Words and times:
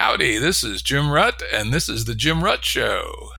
Howdy, 0.00 0.38
this 0.38 0.62
is 0.62 0.80
Jim 0.80 1.06
Rutt, 1.06 1.42
and 1.52 1.72
this 1.72 1.88
is 1.88 2.04
The 2.04 2.14
Jim 2.14 2.40
Rutt 2.40 2.62
Show. 2.62 3.32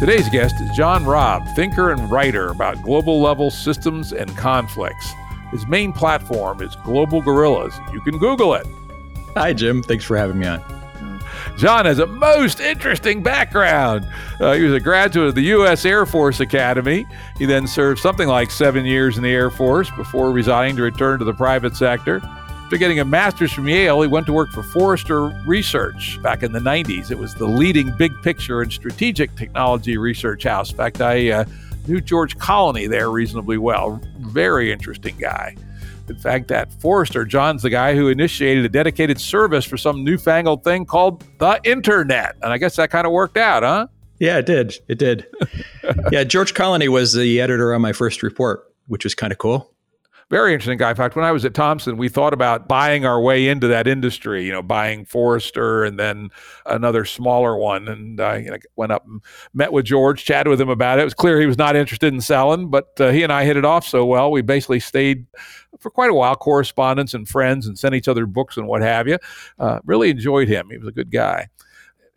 Today's 0.00 0.28
guest 0.30 0.56
is 0.60 0.76
John 0.76 1.04
Robb, 1.04 1.44
thinker 1.54 1.92
and 1.92 2.10
writer 2.10 2.48
about 2.48 2.82
global 2.82 3.20
level 3.20 3.52
systems 3.52 4.12
and 4.12 4.36
conflicts. 4.36 5.12
His 5.52 5.64
main 5.68 5.92
platform 5.92 6.60
is 6.60 6.74
Global 6.82 7.22
Guerrillas. 7.22 7.78
You 7.92 8.00
can 8.00 8.18
Google 8.18 8.54
it. 8.54 8.66
Hi, 9.36 9.52
Jim. 9.52 9.80
Thanks 9.84 10.04
for 10.04 10.16
having 10.16 10.40
me 10.40 10.48
on. 10.48 10.75
John 11.56 11.86
has 11.86 11.98
a 11.98 12.06
most 12.06 12.60
interesting 12.60 13.22
background. 13.22 14.06
Uh, 14.40 14.52
he 14.54 14.62
was 14.62 14.74
a 14.74 14.80
graduate 14.80 15.28
of 15.28 15.34
the 15.34 15.42
U.S. 15.42 15.84
Air 15.84 16.04
Force 16.06 16.40
Academy. 16.40 17.06
He 17.38 17.46
then 17.46 17.66
served 17.66 18.00
something 18.00 18.28
like 18.28 18.50
seven 18.50 18.84
years 18.84 19.16
in 19.16 19.22
the 19.22 19.30
Air 19.30 19.50
Force 19.50 19.90
before 19.96 20.32
resigning 20.32 20.76
to 20.76 20.82
return 20.82 21.18
to 21.18 21.24
the 21.24 21.34
private 21.34 21.74
sector. 21.74 22.20
After 22.66 22.78
getting 22.78 22.98
a 22.98 23.04
master's 23.04 23.52
from 23.52 23.68
Yale, 23.68 24.02
he 24.02 24.08
went 24.08 24.26
to 24.26 24.32
work 24.32 24.50
for 24.50 24.64
Forrester 24.64 25.26
Research 25.46 26.20
back 26.20 26.42
in 26.42 26.50
the 26.50 26.58
90s. 26.58 27.12
It 27.12 27.18
was 27.18 27.32
the 27.32 27.46
leading 27.46 27.96
big 27.96 28.12
picture 28.22 28.60
and 28.60 28.72
strategic 28.72 29.34
technology 29.36 29.96
research 29.96 30.42
house. 30.42 30.72
In 30.72 30.76
fact, 30.76 31.00
I 31.00 31.30
uh, 31.30 31.44
knew 31.86 32.00
George 32.00 32.36
Colony 32.38 32.88
there 32.88 33.10
reasonably 33.10 33.56
well. 33.56 34.00
Very 34.18 34.72
interesting 34.72 35.16
guy. 35.16 35.54
In 36.08 36.18
fact, 36.18 36.50
at 36.50 36.72
Forrester, 36.80 37.24
John's 37.24 37.62
the 37.62 37.70
guy 37.70 37.94
who 37.94 38.08
initiated 38.08 38.64
a 38.64 38.68
dedicated 38.68 39.20
service 39.20 39.64
for 39.64 39.76
some 39.76 40.04
newfangled 40.04 40.64
thing 40.64 40.84
called 40.86 41.24
the 41.38 41.60
internet. 41.64 42.36
And 42.42 42.52
I 42.52 42.58
guess 42.58 42.76
that 42.76 42.90
kind 42.90 43.06
of 43.06 43.12
worked 43.12 43.36
out, 43.36 43.62
huh? 43.62 43.88
Yeah, 44.18 44.38
it 44.38 44.46
did. 44.46 44.74
It 44.88 44.98
did. 44.98 45.26
yeah, 46.10 46.24
George 46.24 46.54
Colony 46.54 46.88
was 46.88 47.12
the 47.12 47.40
editor 47.40 47.74
on 47.74 47.82
my 47.82 47.92
first 47.92 48.22
report, 48.22 48.72
which 48.86 49.04
was 49.04 49.14
kind 49.14 49.32
of 49.32 49.38
cool 49.38 49.75
very 50.28 50.52
interesting 50.52 50.76
guy. 50.76 50.90
In 50.90 50.96
fact, 50.96 51.14
when 51.14 51.24
I 51.24 51.30
was 51.30 51.44
at 51.44 51.54
Thomson, 51.54 51.96
we 51.96 52.08
thought 52.08 52.32
about 52.32 52.66
buying 52.66 53.06
our 53.06 53.20
way 53.20 53.46
into 53.46 53.68
that 53.68 53.86
industry, 53.86 54.44
you 54.44 54.50
know, 54.50 54.62
buying 54.62 55.04
Forrester 55.04 55.84
and 55.84 55.98
then 55.98 56.30
another 56.64 57.04
smaller 57.04 57.56
one. 57.56 57.86
And 57.86 58.20
I 58.20 58.38
you 58.38 58.50
know, 58.50 58.56
went 58.74 58.90
up 58.90 59.06
and 59.06 59.22
met 59.54 59.72
with 59.72 59.84
George, 59.84 60.24
chatted 60.24 60.50
with 60.50 60.60
him 60.60 60.68
about 60.68 60.98
it. 60.98 61.02
It 61.02 61.04
was 61.04 61.14
clear 61.14 61.40
he 61.40 61.46
was 61.46 61.58
not 61.58 61.76
interested 61.76 62.12
in 62.12 62.20
selling, 62.20 62.70
but 62.70 63.00
uh, 63.00 63.10
he 63.10 63.22
and 63.22 63.32
I 63.32 63.44
hit 63.44 63.56
it 63.56 63.64
off 63.64 63.86
so 63.86 64.04
well. 64.04 64.32
We 64.32 64.42
basically 64.42 64.80
stayed 64.80 65.26
for 65.78 65.90
quite 65.90 66.10
a 66.10 66.14
while, 66.14 66.34
correspondents 66.34 67.14
and 67.14 67.28
friends, 67.28 67.68
and 67.68 67.78
sent 67.78 67.94
each 67.94 68.08
other 68.08 68.26
books 68.26 68.56
and 68.56 68.66
what 68.66 68.82
have 68.82 69.06
you. 69.06 69.18
Uh, 69.60 69.78
really 69.84 70.10
enjoyed 70.10 70.48
him. 70.48 70.68
He 70.70 70.78
was 70.78 70.88
a 70.88 70.92
good 70.92 71.12
guy 71.12 71.48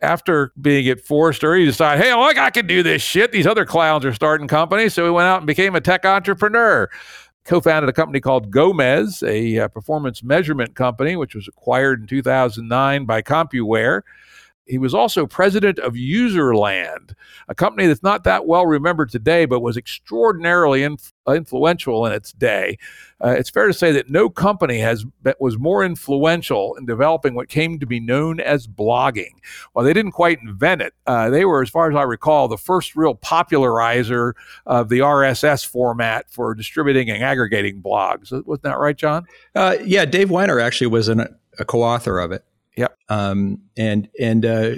after 0.02 0.52
being 0.60 0.88
at 0.88 1.00
Forrester, 1.00 1.54
he 1.54 1.64
decided, 1.64 2.02
hey, 2.02 2.14
look, 2.14 2.38
I 2.38 2.50
can 2.50 2.66
do 2.66 2.82
this 2.82 3.02
shit. 3.02 3.32
These 3.32 3.46
other 3.46 3.66
clowns 3.66 4.04
are 4.04 4.14
starting 4.14 4.48
companies. 4.48 4.94
So 4.94 5.04
he 5.04 5.10
went 5.10 5.26
out 5.26 5.38
and 5.38 5.46
became 5.46 5.74
a 5.74 5.80
tech 5.80 6.04
entrepreneur 6.04 6.88
co 7.44 7.60
founded 7.60 7.88
a 7.88 7.92
company 7.92 8.20
called 8.20 8.50
Gomez, 8.50 9.22
a 9.22 9.58
uh, 9.58 9.68
performance 9.68 10.22
measurement 10.22 10.74
company, 10.74 11.16
which 11.16 11.34
was 11.34 11.48
acquired 11.48 12.00
in 12.00 12.06
2009 12.06 13.04
by 13.04 13.22
CompuWare. 13.22 14.02
He 14.70 14.78
was 14.78 14.94
also 14.94 15.26
president 15.26 15.80
of 15.80 15.94
Userland, 15.94 17.14
a 17.48 17.54
company 17.54 17.88
that's 17.88 18.04
not 18.04 18.22
that 18.24 18.46
well 18.46 18.66
remembered 18.66 19.10
today, 19.10 19.44
but 19.44 19.60
was 19.60 19.76
extraordinarily 19.76 20.84
inf- 20.84 21.12
influential 21.28 22.06
in 22.06 22.12
its 22.12 22.32
day. 22.32 22.78
Uh, 23.22 23.30
it's 23.30 23.50
fair 23.50 23.66
to 23.66 23.72
say 23.72 23.90
that 23.92 24.08
no 24.08 24.30
company 24.30 24.78
has 24.78 25.04
was 25.40 25.58
more 25.58 25.84
influential 25.84 26.76
in 26.76 26.86
developing 26.86 27.34
what 27.34 27.48
came 27.48 27.80
to 27.80 27.86
be 27.86 27.98
known 27.98 28.38
as 28.38 28.68
blogging. 28.68 29.32
While 29.72 29.84
they 29.84 29.92
didn't 29.92 30.12
quite 30.12 30.38
invent 30.40 30.82
it, 30.82 30.94
uh, 31.06 31.28
they 31.30 31.44
were, 31.44 31.62
as 31.62 31.68
far 31.68 31.90
as 31.90 31.96
I 31.96 32.02
recall, 32.02 32.46
the 32.46 32.56
first 32.56 32.94
real 32.94 33.14
popularizer 33.14 34.36
of 34.66 34.88
the 34.88 35.00
RSS 35.00 35.66
format 35.66 36.30
for 36.30 36.54
distributing 36.54 37.10
and 37.10 37.22
aggregating 37.22 37.82
blogs. 37.82 38.30
Wasn't 38.46 38.62
that 38.62 38.78
right, 38.78 38.96
John? 38.96 39.26
Uh, 39.54 39.76
yeah, 39.84 40.04
Dave 40.04 40.28
Winer 40.28 40.62
actually 40.62 40.86
was 40.86 41.08
an, 41.08 41.26
a 41.58 41.64
co-author 41.64 42.20
of 42.20 42.30
it. 42.32 42.44
Yep. 42.76 42.96
Um, 43.08 43.62
and 43.76 44.08
and 44.18 44.44
uh, 44.44 44.70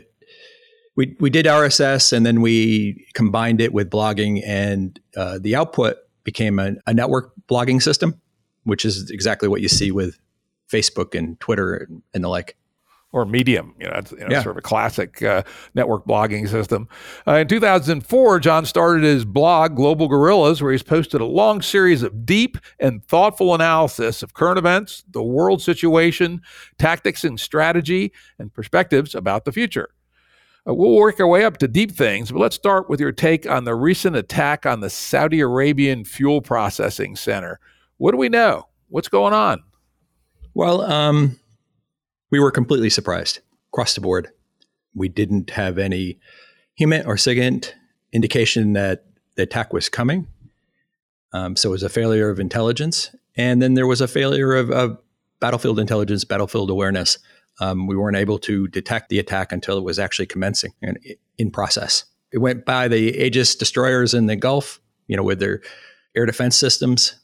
we 0.96 1.16
we 1.20 1.30
did 1.30 1.46
RSS, 1.46 2.12
and 2.12 2.24
then 2.24 2.40
we 2.40 3.06
combined 3.14 3.60
it 3.60 3.72
with 3.72 3.90
blogging, 3.90 4.42
and 4.46 4.98
uh, 5.16 5.38
the 5.40 5.56
output 5.56 5.96
became 6.24 6.58
a, 6.58 6.74
a, 6.86 6.94
network 6.94 7.32
blogging 7.48 7.82
system, 7.82 8.20
which 8.64 8.84
is 8.84 9.10
exactly 9.10 9.48
what 9.48 9.60
you 9.60 9.68
see 9.68 9.90
with 9.90 10.18
Facebook 10.70 11.18
and 11.18 11.38
Twitter 11.40 11.74
and, 11.74 12.02
and 12.14 12.24
the 12.24 12.28
like 12.28 12.56
or 13.12 13.26
Medium. 13.26 13.74
You 13.78 13.86
know, 13.86 13.94
it's 13.96 14.12
you 14.12 14.18
know, 14.18 14.28
yeah. 14.30 14.42
sort 14.42 14.54
of 14.54 14.58
a 14.58 14.62
classic 14.62 15.22
uh, 15.22 15.42
network 15.74 16.06
blogging 16.06 16.48
system. 16.48 16.88
Uh, 17.26 17.34
in 17.34 17.48
2004, 17.48 18.40
John 18.40 18.64
started 18.66 19.04
his 19.04 19.24
blog, 19.24 19.76
Global 19.76 20.08
Guerrillas, 20.08 20.62
where 20.62 20.72
he's 20.72 20.82
posted 20.82 21.20
a 21.20 21.26
long 21.26 21.62
series 21.62 22.02
of 22.02 22.24
deep 22.24 22.56
and 22.80 23.04
thoughtful 23.04 23.54
analysis 23.54 24.22
of 24.22 24.34
current 24.34 24.58
events, 24.58 25.04
the 25.10 25.22
world 25.22 25.62
situation, 25.62 26.40
tactics 26.78 27.22
and 27.22 27.38
strategy, 27.38 28.12
and 28.38 28.52
perspectives 28.52 29.14
about 29.14 29.44
the 29.44 29.52
future. 29.52 29.90
Uh, 30.66 30.74
we'll 30.74 30.94
work 30.94 31.20
our 31.20 31.26
way 31.26 31.44
up 31.44 31.58
to 31.58 31.68
deep 31.68 31.92
things, 31.92 32.30
but 32.30 32.38
let's 32.38 32.56
start 32.56 32.88
with 32.88 33.00
your 33.00 33.12
take 33.12 33.48
on 33.48 33.64
the 33.64 33.74
recent 33.74 34.16
attack 34.16 34.64
on 34.64 34.80
the 34.80 34.90
Saudi 34.90 35.40
Arabian 35.40 36.04
fuel 36.04 36.40
processing 36.40 37.16
center. 37.16 37.58
What 37.98 38.12
do 38.12 38.16
we 38.16 38.28
know? 38.28 38.68
What's 38.88 39.08
going 39.08 39.34
on? 39.34 39.62
Well, 40.54 40.82
um, 40.82 41.38
we 42.32 42.40
were 42.40 42.50
completely 42.50 42.90
surprised 42.90 43.38
across 43.72 43.94
the 43.94 44.00
board. 44.00 44.30
We 44.94 45.08
didn't 45.08 45.50
have 45.50 45.78
any 45.78 46.18
human 46.74 47.06
or 47.06 47.14
SIGINT 47.16 47.74
indication 48.12 48.72
that 48.72 49.04
the 49.36 49.44
attack 49.44 49.72
was 49.72 49.88
coming. 49.88 50.26
Um, 51.32 51.54
so 51.54 51.68
it 51.68 51.72
was 51.72 51.82
a 51.82 51.88
failure 51.88 52.30
of 52.30 52.40
intelligence. 52.40 53.14
And 53.36 53.62
then 53.62 53.74
there 53.74 53.86
was 53.86 54.00
a 54.00 54.08
failure 54.08 54.54
of, 54.54 54.70
of 54.70 54.98
battlefield 55.40 55.78
intelligence, 55.78 56.24
battlefield 56.24 56.70
awareness. 56.70 57.18
Um, 57.60 57.86
we 57.86 57.96
weren't 57.96 58.16
able 58.16 58.38
to 58.40 58.66
detect 58.68 59.10
the 59.10 59.18
attack 59.18 59.52
until 59.52 59.78
it 59.78 59.84
was 59.84 59.98
actually 59.98 60.26
commencing 60.26 60.72
and 60.82 60.98
in 61.38 61.50
process. 61.50 62.04
It 62.32 62.38
went 62.38 62.64
by 62.64 62.88
the 62.88 63.24
Aegis 63.24 63.54
destroyers 63.54 64.14
in 64.14 64.26
the 64.26 64.36
Gulf, 64.36 64.80
you 65.06 65.16
know, 65.16 65.22
with 65.22 65.38
their 65.38 65.60
air 66.16 66.24
defense 66.24 66.56
systems, 66.56 67.14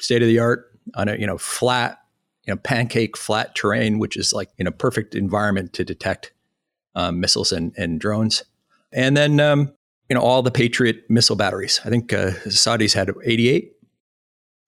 state 0.00 0.22
of 0.22 0.28
the 0.28 0.38
art 0.38 0.70
on 0.94 1.08
a 1.08 1.16
you 1.16 1.26
know 1.26 1.36
flat 1.36 1.98
you 2.46 2.54
know, 2.54 2.56
pancake 2.56 3.16
flat 3.16 3.54
terrain, 3.54 3.98
which 3.98 4.16
is 4.16 4.32
like 4.32 4.50
in 4.58 4.66
a 4.66 4.72
perfect 4.72 5.14
environment 5.14 5.72
to 5.74 5.84
detect 5.84 6.32
um, 6.94 7.20
missiles 7.20 7.52
and, 7.52 7.72
and 7.76 8.00
drones. 8.00 8.44
And 8.92 9.16
then, 9.16 9.40
um, 9.40 9.72
you 10.08 10.14
know, 10.14 10.22
all 10.22 10.42
the 10.42 10.50
Patriot 10.50 11.04
missile 11.08 11.36
batteries. 11.36 11.80
I 11.84 11.90
think 11.90 12.12
uh, 12.12 12.30
Saudis 12.46 12.94
had 12.94 13.10
88. 13.24 13.72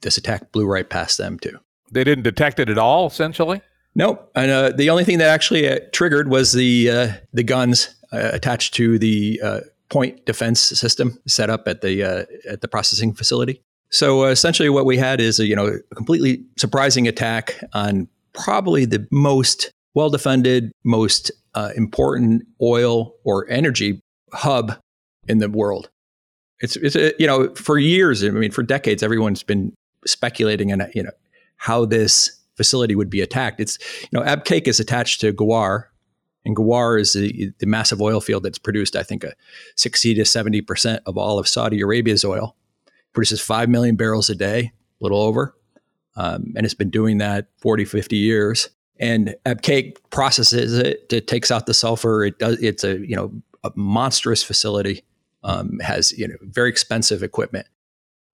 This 0.03 0.17
attack 0.17 0.53
blew 0.53 0.67
right 0.67 0.89
past 0.89 1.19
them 1.19 1.39
too. 1.39 1.59
They 1.91 2.05
didn't 2.05 2.25
detect 2.25 2.61
it 2.61 2.69
at 2.69 2.79
all, 2.79 3.07
essentially. 3.07 3.63
Nope. 3.95 4.31
And 4.35 4.51
uh, 4.51 4.71
the 4.71 4.91
only 4.91 5.05
thing 5.05 5.19
that 5.19 5.29
actually 5.29 5.69
uh, 5.69 5.81
triggered 5.93 6.29
was 6.29 6.53
the 6.53 6.91
uh, 6.91 7.13
the 7.33 7.43
guns 7.43 7.95
uh, 8.13 8.31
attached 8.33 8.75
to 8.75 8.99
the 8.99 9.41
uh, 9.43 9.61
point 9.89 10.25
defense 10.27 10.61
system 10.61 11.19
set 11.27 11.51
up 11.51 11.67
at 11.67 11.81
the 11.81 12.03
at 12.49 12.61
the 12.61 12.69
processing 12.69 13.13
facility. 13.15 13.63
So 13.91 14.25
uh, 14.25 14.29
essentially, 14.29 14.69
what 14.69 14.85
we 14.85 14.99
had 14.99 15.21
is 15.21 15.39
a 15.39 15.47
you 15.47 15.57
know 15.57 15.79
a 15.91 15.95
completely 15.95 16.45
surprising 16.57 17.09
attack 17.09 17.63
on 17.73 18.09
probably 18.35 18.85
the 18.85 19.07
most 19.11 19.73
well 19.95 20.11
defended, 20.11 20.73
most 20.85 21.31
uh, 21.55 21.71
important 21.77 22.45
oil 22.61 23.15
or 23.25 23.49
energy 23.51 24.01
hub 24.33 24.79
in 25.27 25.39
the 25.39 25.49
world. 25.49 25.91
It's 26.61 26.77
it's 26.77 26.97
a, 26.97 27.13
you 27.19 27.27
know 27.27 27.55
for 27.55 27.79
years, 27.79 28.23
I 28.23 28.31
mean 28.31 28.51
for 28.51 28.63
decades, 28.63 29.03
everyone's 29.03 29.43
been 29.43 29.73
speculating 30.07 30.73
on 30.73 30.87
you 30.95 31.03
know 31.03 31.11
how 31.57 31.85
this 31.85 32.31
facility 32.57 32.95
would 32.95 33.11
be 33.11 33.21
attacked. 33.21 33.61
It's 33.61 33.79
you 34.03 34.09
know 34.13 34.23
Abqaiq 34.23 34.69
is 34.69 34.81
attached 34.81 35.21
to 35.23 35.33
Ghawar, 35.33 35.85
and 36.45 36.55
Ghawar 36.55 37.01
is 37.01 37.15
the, 37.15 37.53
the 37.59 37.67
massive 37.67 38.03
oil 38.03 38.21
field 38.21 38.43
that's 38.43 38.59
produced, 38.59 38.97
I 38.97 39.03
think, 39.03 39.25
a 39.25 39.33
60 39.77 40.15
to 40.15 40.25
70 40.27 40.61
percent 40.61 41.03
of 41.07 41.17
all 41.17 41.39
of 41.39 41.49
Saudi 41.49 41.81
Arabia's 41.81 42.25
oil 42.25 42.55
produces 43.13 43.41
5 43.41 43.69
million 43.69 43.97
barrels 43.97 44.31
a 44.31 44.35
day, 44.35 44.73
a 45.01 45.05
little 45.05 45.21
over. 45.21 45.55
Um, 46.17 46.53
and 46.57 46.65
it's 46.65 46.75
been 46.75 46.91
doing 46.91 47.19
that 47.19 47.49
40, 47.59 47.85
50 47.85 48.17
years. 48.17 48.69
And 49.01 49.37
Abqaiq 49.47 49.97
processes 50.11 50.77
it, 50.77 51.13
it 51.13 51.29
takes 51.29 51.51
out 51.51 51.67
the 51.67 51.75
sulfur. 51.75 52.25
It 52.25 52.39
does, 52.39 52.61
it's 52.61 52.83
a, 52.83 52.99
you 52.99 53.15
know, 53.15 53.33
a 53.63 53.71
monstrous 53.77 54.43
facility, 54.43 55.05
um, 55.45 55.79
has, 55.81 56.13
you 56.13 56.27
know, 56.27 56.35
very 56.43 56.69
expensive 56.69 57.23
equipment. 57.23 57.67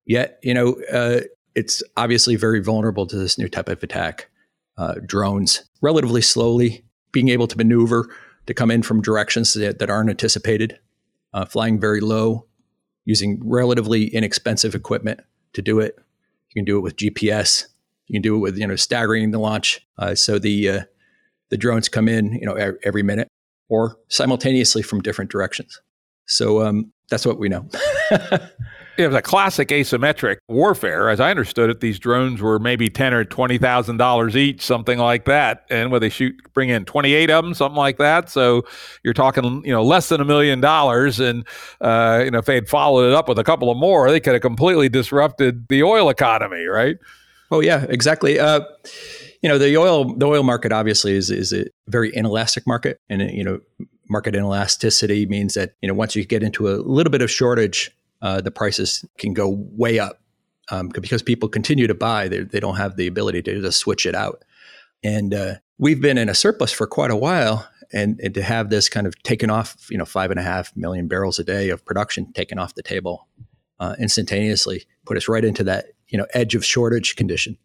Yet, 0.07 0.39
you 0.43 0.55
know, 0.55 0.77
uh, 0.93 1.21
it's 1.55 1.83
obviously 1.97 2.37
very 2.37 2.61
vulnerable 2.61 3.07
to 3.07 3.17
this 3.17 3.39
new 3.39 3.49
type 3.49 3.69
of 3.69 3.83
attack. 3.83 4.31
Uh, 4.77 4.95
drones 5.07 5.65
relatively 5.83 6.21
slowly 6.21 6.85
being 7.13 7.29
able 7.29 7.47
to 7.47 7.57
maneuver 7.57 8.09
to 8.47 8.55
come 8.55 8.71
in 8.71 8.83
from 8.83 9.01
directions 9.01 9.55
that, 9.55 9.79
that 9.79 9.89
aren't 9.89 10.11
anticipated, 10.11 10.79
uh, 11.33 11.45
flying 11.45 11.79
very 11.79 12.01
low, 12.01 12.47
using 13.05 13.41
relatively 13.45 14.07
inexpensive 14.07 14.75
equipment 14.75 15.21
to 15.53 15.63
do 15.63 15.81
it. 15.81 15.99
You 16.51 16.61
can 16.61 16.65
do 16.65 16.79
it 16.79 16.81
with 16.81 16.97
GPS. 16.97 17.67
You 18.07 18.15
can 18.15 18.23
do 18.23 18.37
it 18.37 18.39
with 18.39 18.59
you 18.59 18.67
know 18.67 18.77
staggering 18.77 19.31
the 19.31 19.39
launch. 19.39 19.87
Uh, 19.99 20.15
so 20.15 20.39
the 20.39 20.69
uh, 20.69 20.81
the 21.51 21.57
drones 21.57 21.89
come 21.89 22.09
in 22.09 22.33
you 22.35 22.47
know 22.47 22.55
every 22.83 23.03
minute 23.03 23.29
or 23.69 23.97
simultaneously 24.09 24.83
from 24.83 25.01
different 25.01 25.31
directions. 25.31 25.81
So 26.27 26.63
um, 26.63 26.93
that's 27.11 27.27
what 27.27 27.39
we 27.39 27.49
know. 27.49 27.69
It 28.97 29.09
was 29.09 29.17
a 29.17 29.23
classic 29.23 29.69
asymmetric 29.69 30.37
warfare. 30.49 31.09
As 31.09 31.19
I 31.19 31.31
understood 31.31 31.69
it, 31.69 31.81
these 31.81 31.99
drones 31.99 32.41
were 32.41 32.61
maybe 32.61 32.89
ten 32.89 33.13
or 33.13 33.25
twenty 33.25 33.59
thousand 33.59 33.97
dollars 33.97 34.37
each, 34.37 34.63
something 34.63 34.99
like 34.99 35.25
that. 35.25 35.65
And 35.69 35.91
where 35.91 35.99
they 35.99 36.09
shoot, 36.09 36.37
bring 36.53 36.69
in 36.69 36.85
twenty 36.85 37.13
eight 37.13 37.29
of 37.29 37.45
them, 37.45 37.55
something 37.55 37.77
like 37.77 37.99
that. 37.99 38.31
So 38.31 38.63
you're 39.03 39.15
talking, 39.15 39.63
you 39.65 39.73
know, 39.73 39.83
less 39.83 40.09
than 40.09 40.21
a 40.21 40.25
million 40.25 40.61
dollars. 40.61 41.19
And 41.19 41.45
uh, 41.81 42.23
you 42.25 42.31
know, 42.31 42.39
if 42.39 42.45
they 42.45 42.55
had 42.55 42.69
followed 42.69 43.09
it 43.09 43.15
up 43.15 43.29
with 43.29 43.39
a 43.39 43.45
couple 43.45 43.69
of 43.69 43.77
more, 43.77 44.09
they 44.11 44.21
could 44.21 44.35
have 44.35 44.43
completely 44.43 44.89
disrupted 44.89 45.67
the 45.69 45.83
oil 45.83 46.09
economy, 46.09 46.65
right? 46.67 46.97
Oh 47.51 47.61
yeah, 47.61 47.87
exactly. 47.89 48.39
Uh, 48.39 48.61
you 49.43 49.49
know, 49.49 49.59
the 49.59 49.77
oil 49.77 50.15
the 50.17 50.27
oil 50.27 50.45
market 50.45 50.71
obviously 50.71 51.15
is 51.15 51.31
is 51.31 51.53
a 51.53 51.67
very 51.89 52.15
inelastic 52.15 52.65
market, 52.65 52.99
and 53.09 53.23
you 53.23 53.43
know, 53.43 53.59
market 54.09 54.35
inelasticity 54.35 55.29
means 55.29 55.55
that 55.55 55.73
you 55.83 55.89
know 55.89 55.95
once 55.95 56.15
you 56.15 56.25
get 56.25 56.45
into 56.45 56.69
a 56.69 56.77
little 56.77 57.11
bit 57.11 57.23
of 57.23 57.31
shortage 57.31 57.91
uh, 58.25 58.41
the 58.41 58.51
prices 58.51 59.05
can 59.19 59.35
go 59.35 59.49
way 59.49 60.01
up 60.01 60.21
um, 60.71 60.89
because 60.89 61.23
people 61.23 61.49
continue 61.49 61.87
to 61.87 61.95
buy. 61.95 62.27
They, 62.27 62.41
they 62.41 62.59
don't 62.59 62.77
have 62.77 62.97
the 62.97 63.07
ability 63.07 63.43
to 63.43 63.61
just 63.61 63.79
switch 63.79 64.07
it 64.07 64.17
out. 64.17 64.45
And 65.05 65.33
uh, 65.33 65.55
we've 65.79 66.01
been 66.01 66.19
in 66.19 66.29
a 66.29 66.35
surplus 66.35 66.73
for 66.73 66.89
quite 66.89 67.13
a 67.13 67.17
while. 67.17 67.69
And, 67.93 68.19
and, 68.21 68.35
to 68.35 68.43
have 68.43 68.71
this 68.71 68.89
kind 68.89 69.07
of 69.07 69.15
taken 69.23 69.51
off, 69.51 69.89
you 69.89 69.97
know, 69.97 70.07
five 70.07 70.33
and 70.33 70.41
a 70.41 70.43
half 70.43 70.75
million 70.75 71.07
barrels 71.07 71.39
a 71.39 71.45
day 71.45 71.69
of 71.69 71.85
production 71.85 72.33
taken 72.33 72.59
off 72.59 72.75
the 72.75 72.83
table 72.83 73.29
uh, 73.79 73.95
instantaneously 74.01 74.85
put 75.05 75.17
us 75.17 75.29
right 75.29 75.45
into 75.45 75.63
that, 75.65 75.87
you 76.09 76.19
know, 76.19 76.27
edge 76.35 76.55
of 76.55 76.65
shortage 76.65 77.15
condition. 77.15 77.57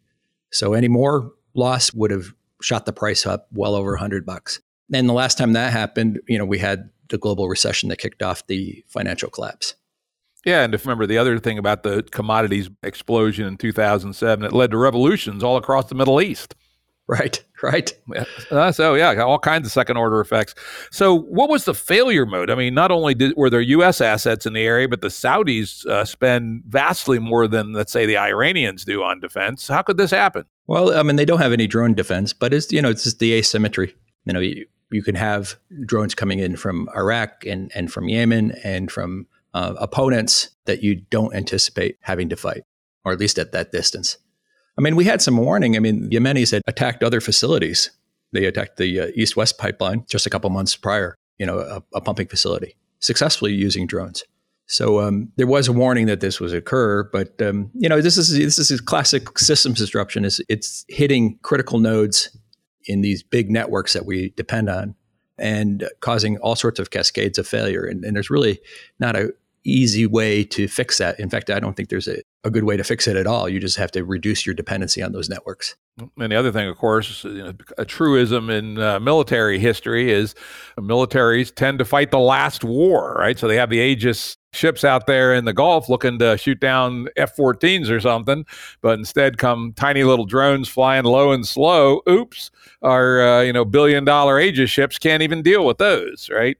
So 0.52 0.74
any 0.74 0.88
more 0.88 1.32
loss 1.54 1.92
would 1.94 2.10
have 2.10 2.34
shot 2.60 2.86
the 2.86 2.92
price 2.92 3.26
up 3.26 3.48
well 3.52 3.74
over 3.74 3.92
100 3.92 4.26
bucks. 4.26 4.60
And 4.92 5.08
the 5.08 5.14
last 5.14 5.38
time 5.38 5.54
that 5.54 5.72
happened, 5.72 6.20
you 6.28 6.38
know, 6.38 6.44
we 6.44 6.58
had 6.58 6.90
the 7.08 7.18
global 7.18 7.48
recession 7.48 7.88
that 7.88 7.98
kicked 7.98 8.22
off 8.22 8.46
the 8.46 8.84
financial 8.88 9.30
collapse. 9.30 9.74
Yeah, 10.44 10.62
and 10.62 10.74
if 10.74 10.86
remember 10.86 11.06
the 11.06 11.18
other 11.18 11.38
thing 11.38 11.58
about 11.58 11.82
the 11.82 12.02
commodities 12.02 12.70
explosion 12.82 13.46
in 13.46 13.56
2007, 13.58 14.44
it 14.44 14.52
led 14.52 14.70
to 14.70 14.78
revolutions 14.78 15.42
all 15.42 15.56
across 15.56 15.86
the 15.86 15.94
Middle 15.94 16.20
East. 16.20 16.54
Right, 17.06 17.44
right. 17.62 17.92
Uh, 18.50 18.70
so 18.70 18.94
yeah, 18.94 19.20
all 19.22 19.38
kinds 19.38 19.66
of 19.66 19.72
second 19.72 19.96
order 19.96 20.20
effects. 20.20 20.54
So 20.92 21.14
what 21.14 21.50
was 21.50 21.64
the 21.64 21.74
failure 21.74 22.24
mode? 22.24 22.50
I 22.50 22.54
mean, 22.54 22.72
not 22.72 22.92
only 22.92 23.14
did, 23.14 23.36
were 23.36 23.50
there 23.50 23.60
U.S. 23.60 24.00
assets 24.00 24.46
in 24.46 24.52
the 24.52 24.62
area, 24.62 24.88
but 24.88 25.00
the 25.00 25.08
Saudis 25.08 25.84
uh, 25.86 26.04
spend 26.04 26.62
vastly 26.68 27.18
more 27.18 27.48
than 27.48 27.72
let's 27.72 27.92
say 27.92 28.06
the 28.06 28.16
Iranians 28.16 28.84
do 28.84 29.02
on 29.02 29.18
defense. 29.18 29.66
How 29.66 29.82
could 29.82 29.96
this 29.96 30.12
happen? 30.12 30.44
Well, 30.68 30.96
I 30.96 31.02
mean, 31.02 31.16
they 31.16 31.24
don't 31.24 31.40
have 31.40 31.52
any 31.52 31.66
drone 31.66 31.94
defense, 31.94 32.32
but 32.32 32.54
it's 32.54 32.72
you 32.72 32.80
know 32.80 32.90
it's 32.90 33.02
just 33.02 33.18
the 33.18 33.34
asymmetry. 33.34 33.94
You 34.24 34.32
know, 34.32 34.40
you, 34.40 34.66
you 34.92 35.02
can 35.02 35.16
have 35.16 35.56
drones 35.84 36.14
coming 36.14 36.38
in 36.38 36.56
from 36.56 36.88
Iraq 36.96 37.44
and 37.44 37.72
and 37.74 37.92
from 37.92 38.08
Yemen 38.08 38.52
and 38.62 38.90
from 38.90 39.26
uh, 39.54 39.74
opponents 39.78 40.50
that 40.66 40.82
you 40.82 40.96
don't 40.96 41.34
anticipate 41.34 41.98
having 42.00 42.28
to 42.28 42.36
fight, 42.36 42.62
or 43.04 43.12
at 43.12 43.18
least 43.18 43.38
at 43.38 43.52
that 43.52 43.72
distance. 43.72 44.18
I 44.78 44.82
mean, 44.82 44.96
we 44.96 45.04
had 45.04 45.20
some 45.20 45.36
warning. 45.36 45.76
I 45.76 45.80
mean, 45.80 46.08
Yemenis 46.10 46.52
had 46.52 46.62
attacked 46.66 47.02
other 47.02 47.20
facilities. 47.20 47.90
They 48.32 48.44
attacked 48.44 48.76
the 48.76 49.00
uh, 49.00 49.06
East 49.14 49.36
West 49.36 49.58
pipeline 49.58 50.04
just 50.08 50.26
a 50.26 50.30
couple 50.30 50.48
months 50.50 50.76
prior, 50.76 51.16
you 51.38 51.46
know, 51.46 51.58
a, 51.58 51.82
a 51.94 52.00
pumping 52.00 52.28
facility, 52.28 52.76
successfully 53.00 53.52
using 53.52 53.86
drones. 53.86 54.24
So 54.70 55.00
um, 55.00 55.32
there 55.34 55.48
was 55.48 55.66
a 55.66 55.72
warning 55.72 56.06
that 56.06 56.20
this 56.20 56.38
would 56.38 56.54
occur, 56.54 57.02
but 57.02 57.42
um, 57.42 57.72
you 57.74 57.88
know 57.88 58.00
this 58.00 58.16
is 58.16 58.30
this 58.38 58.70
is 58.70 58.78
a 58.78 58.82
classic 58.82 59.36
systems 59.36 59.80
disruption. 59.80 60.24
Is 60.24 60.40
it's 60.48 60.84
hitting 60.86 61.40
critical 61.42 61.80
nodes 61.80 62.36
in 62.84 63.00
these 63.00 63.20
big 63.20 63.50
networks 63.50 63.94
that 63.94 64.06
we 64.06 64.32
depend 64.36 64.70
on, 64.70 64.94
and 65.38 65.88
causing 65.98 66.38
all 66.38 66.54
sorts 66.54 66.78
of 66.78 66.90
cascades 66.90 67.36
of 67.36 67.48
failure. 67.48 67.82
And, 67.84 68.04
and 68.04 68.14
there's 68.14 68.30
really 68.30 68.60
not 69.00 69.16
a 69.16 69.34
easy 69.64 70.06
way 70.06 70.44
to 70.44 70.68
fix 70.68 70.98
that. 70.98 71.18
In 71.20 71.28
fact, 71.28 71.50
I 71.50 71.60
don't 71.60 71.76
think 71.76 71.88
there's 71.88 72.08
a, 72.08 72.22
a 72.44 72.50
good 72.50 72.64
way 72.64 72.76
to 72.76 72.84
fix 72.84 73.06
it 73.06 73.16
at 73.16 73.26
all. 73.26 73.48
You 73.48 73.60
just 73.60 73.76
have 73.76 73.90
to 73.92 74.04
reduce 74.04 74.46
your 74.46 74.54
dependency 74.54 75.02
on 75.02 75.12
those 75.12 75.28
networks. 75.28 75.76
And 76.18 76.32
the 76.32 76.36
other 76.36 76.52
thing, 76.52 76.68
of 76.68 76.76
course, 76.78 77.24
you 77.24 77.42
know, 77.42 77.52
a 77.76 77.84
truism 77.84 78.48
in 78.48 78.78
uh, 78.78 79.00
military 79.00 79.58
history 79.58 80.10
is 80.10 80.34
militaries 80.78 81.54
tend 81.54 81.78
to 81.78 81.84
fight 81.84 82.10
the 82.10 82.18
last 82.18 82.64
war, 82.64 83.16
right? 83.18 83.38
So 83.38 83.46
they 83.48 83.56
have 83.56 83.70
the 83.70 83.78
Aegis 83.78 84.36
ships 84.52 84.82
out 84.82 85.06
there 85.06 85.34
in 85.34 85.44
the 85.44 85.52
Gulf 85.52 85.88
looking 85.88 86.18
to 86.18 86.36
shoot 86.36 86.58
down 86.58 87.08
F 87.16 87.36
14s 87.36 87.90
or 87.90 88.00
something, 88.00 88.44
but 88.80 88.98
instead 88.98 89.38
come 89.38 89.72
tiny 89.76 90.04
little 90.04 90.24
drones 90.24 90.68
flying 90.68 91.04
low 91.04 91.32
and 91.32 91.46
slow. 91.46 92.00
Oops, 92.08 92.50
our 92.82 93.22
uh, 93.22 93.42
you 93.42 93.52
know 93.52 93.64
billion 93.64 94.04
dollar 94.04 94.40
Aegis 94.40 94.70
ships 94.70 94.98
can't 94.98 95.22
even 95.22 95.42
deal 95.42 95.66
with 95.66 95.78
those, 95.78 96.30
right? 96.32 96.56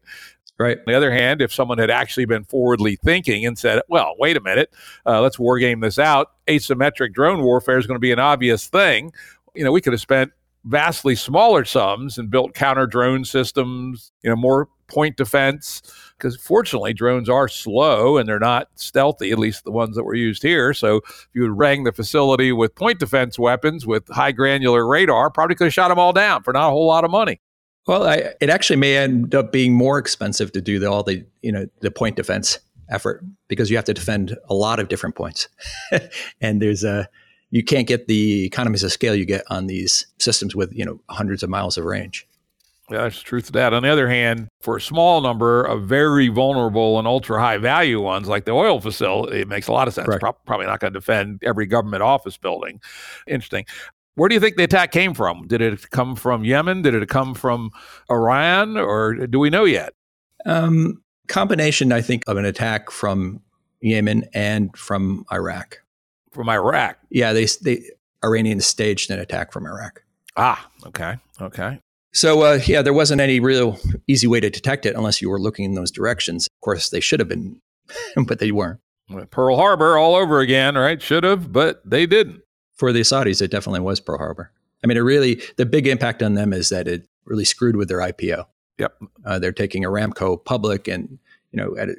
Right. 0.60 0.76
On 0.76 0.84
the 0.86 0.94
other 0.94 1.10
hand, 1.10 1.40
if 1.40 1.54
someone 1.54 1.78
had 1.78 1.88
actually 1.88 2.26
been 2.26 2.44
forwardly 2.44 2.96
thinking 2.96 3.46
and 3.46 3.58
said, 3.58 3.80
well, 3.88 4.14
wait 4.18 4.36
a 4.36 4.42
minute, 4.42 4.70
uh, 5.06 5.22
let's 5.22 5.38
war 5.38 5.58
game 5.58 5.80
this 5.80 5.98
out, 5.98 6.32
asymmetric 6.48 7.14
drone 7.14 7.42
warfare 7.42 7.78
is 7.78 7.86
going 7.86 7.96
to 7.96 7.98
be 7.98 8.12
an 8.12 8.18
obvious 8.18 8.66
thing, 8.66 9.10
you 9.54 9.64
know, 9.64 9.72
we 9.72 9.80
could 9.80 9.94
have 9.94 10.02
spent 10.02 10.32
vastly 10.64 11.14
smaller 11.14 11.64
sums 11.64 12.18
and 12.18 12.30
built 12.30 12.52
counter 12.52 12.86
drone 12.86 13.24
systems, 13.24 14.12
you 14.22 14.28
know, 14.28 14.36
more 14.36 14.68
point 14.86 15.16
defense. 15.16 15.80
Because 16.18 16.36
fortunately, 16.36 16.92
drones 16.92 17.30
are 17.30 17.48
slow 17.48 18.18
and 18.18 18.28
they're 18.28 18.38
not 18.38 18.68
stealthy, 18.74 19.30
at 19.30 19.38
least 19.38 19.64
the 19.64 19.70
ones 19.70 19.96
that 19.96 20.04
were 20.04 20.14
used 20.14 20.42
here. 20.42 20.74
So 20.74 20.96
if 20.96 21.28
you 21.32 21.40
would 21.40 21.56
rang 21.56 21.84
the 21.84 21.92
facility 21.92 22.52
with 22.52 22.74
point 22.74 22.98
defense 22.98 23.38
weapons 23.38 23.86
with 23.86 24.06
high 24.08 24.32
granular 24.32 24.86
radar, 24.86 25.30
probably 25.30 25.56
could 25.56 25.68
have 25.68 25.72
shot 25.72 25.88
them 25.88 25.98
all 25.98 26.12
down 26.12 26.42
for 26.42 26.52
not 26.52 26.68
a 26.68 26.70
whole 26.70 26.86
lot 26.86 27.04
of 27.04 27.10
money. 27.10 27.40
Well, 27.86 28.06
I, 28.06 28.34
it 28.40 28.50
actually 28.50 28.76
may 28.76 28.96
end 28.96 29.34
up 29.34 29.52
being 29.52 29.74
more 29.74 29.98
expensive 29.98 30.52
to 30.52 30.60
do 30.60 30.78
the, 30.78 30.90
all 30.90 31.02
the 31.02 31.24
you 31.42 31.52
know 31.52 31.66
the 31.80 31.90
point 31.90 32.16
defense 32.16 32.58
effort 32.90 33.24
because 33.48 33.70
you 33.70 33.76
have 33.76 33.84
to 33.86 33.94
defend 33.94 34.36
a 34.48 34.54
lot 34.54 34.78
of 34.80 34.88
different 34.88 35.14
points, 35.14 35.48
and 36.40 36.60
there's 36.60 36.84
a 36.84 37.08
you 37.50 37.64
can't 37.64 37.86
get 37.86 38.06
the 38.06 38.44
economies 38.44 38.82
of 38.82 38.92
scale 38.92 39.14
you 39.14 39.24
get 39.24 39.44
on 39.48 39.66
these 39.66 40.06
systems 40.18 40.54
with 40.54 40.72
you 40.72 40.84
know 40.84 41.00
hundreds 41.08 41.42
of 41.42 41.50
miles 41.50 41.76
of 41.76 41.84
range. 41.84 42.26
Yeah, 42.90 43.02
that's 43.02 43.18
the 43.18 43.24
truth 43.24 43.46
to 43.46 43.52
that. 43.52 43.72
On 43.72 43.84
the 43.84 43.88
other 43.88 44.08
hand, 44.08 44.48
for 44.60 44.76
a 44.76 44.80
small 44.80 45.20
number 45.20 45.62
of 45.62 45.84
very 45.84 46.26
vulnerable 46.26 46.98
and 46.98 47.06
ultra 47.06 47.40
high 47.40 47.56
value 47.56 48.00
ones, 48.00 48.26
like 48.26 48.46
the 48.46 48.50
oil 48.50 48.80
facility, 48.80 49.40
it 49.40 49.48
makes 49.48 49.68
a 49.68 49.72
lot 49.72 49.86
of 49.86 49.94
sense. 49.94 50.08
Pro- 50.18 50.32
probably 50.32 50.66
not 50.66 50.80
going 50.80 50.92
to 50.92 50.98
defend 50.98 51.40
every 51.44 51.66
government 51.66 52.02
office 52.02 52.36
building. 52.36 52.80
Interesting. 53.28 53.64
Where 54.14 54.28
do 54.28 54.34
you 54.34 54.40
think 54.40 54.56
the 54.56 54.64
attack 54.64 54.92
came 54.92 55.14
from? 55.14 55.46
Did 55.46 55.62
it 55.62 55.90
come 55.90 56.16
from 56.16 56.44
Yemen? 56.44 56.82
Did 56.82 56.94
it 56.94 57.08
come 57.08 57.34
from 57.34 57.70
Iran? 58.10 58.76
Or 58.76 59.14
do 59.14 59.38
we 59.38 59.50
know 59.50 59.64
yet? 59.64 59.94
Um, 60.44 61.02
combination, 61.28 61.92
I 61.92 62.00
think, 62.00 62.24
of 62.26 62.36
an 62.36 62.44
attack 62.44 62.90
from 62.90 63.40
Yemen 63.80 64.24
and 64.34 64.76
from 64.76 65.24
Iraq. 65.32 65.78
From 66.32 66.48
Iraq? 66.48 66.98
Yeah, 67.10 67.32
they, 67.32 67.46
they 67.62 67.82
Iranians 68.24 68.66
staged 68.66 69.10
an 69.10 69.18
attack 69.18 69.52
from 69.52 69.66
Iraq. 69.66 70.02
Ah, 70.36 70.68
okay, 70.86 71.16
okay. 71.40 71.80
So 72.12 72.42
uh, 72.42 72.60
yeah, 72.66 72.82
there 72.82 72.92
wasn't 72.92 73.20
any 73.20 73.40
real 73.40 73.78
easy 74.06 74.26
way 74.26 74.40
to 74.40 74.50
detect 74.50 74.86
it 74.86 74.96
unless 74.96 75.22
you 75.22 75.30
were 75.30 75.40
looking 75.40 75.64
in 75.64 75.74
those 75.74 75.90
directions. 75.90 76.46
Of 76.46 76.60
course, 76.60 76.90
they 76.90 77.00
should 77.00 77.20
have 77.20 77.28
been, 77.28 77.60
but 78.26 78.38
they 78.38 78.50
weren't. 78.52 78.80
Pearl 79.30 79.56
Harbor 79.56 79.98
all 79.98 80.14
over 80.14 80.38
again, 80.38 80.76
right? 80.76 81.02
Should 81.02 81.24
have, 81.24 81.52
but 81.52 81.82
they 81.88 82.06
didn't 82.06 82.42
for 82.80 82.94
the 82.94 83.00
Saudis, 83.02 83.42
it 83.42 83.50
definitely 83.50 83.80
was 83.80 84.00
Pearl 84.00 84.16
Harbor. 84.16 84.50
I 84.82 84.86
mean, 84.86 84.96
it 84.96 85.00
really, 85.00 85.42
the 85.58 85.66
big 85.66 85.86
impact 85.86 86.22
on 86.22 86.32
them 86.32 86.54
is 86.54 86.70
that 86.70 86.88
it 86.88 87.06
really 87.26 87.44
screwed 87.44 87.76
with 87.76 87.88
their 87.88 87.98
IPO. 87.98 88.46
Yep. 88.78 88.94
Uh, 89.26 89.38
they're 89.38 89.52
taking 89.52 89.82
Aramco 89.82 90.42
public 90.42 90.88
and, 90.88 91.18
you 91.52 91.58
know, 91.58 91.76
at 91.76 91.90
a 91.90 91.96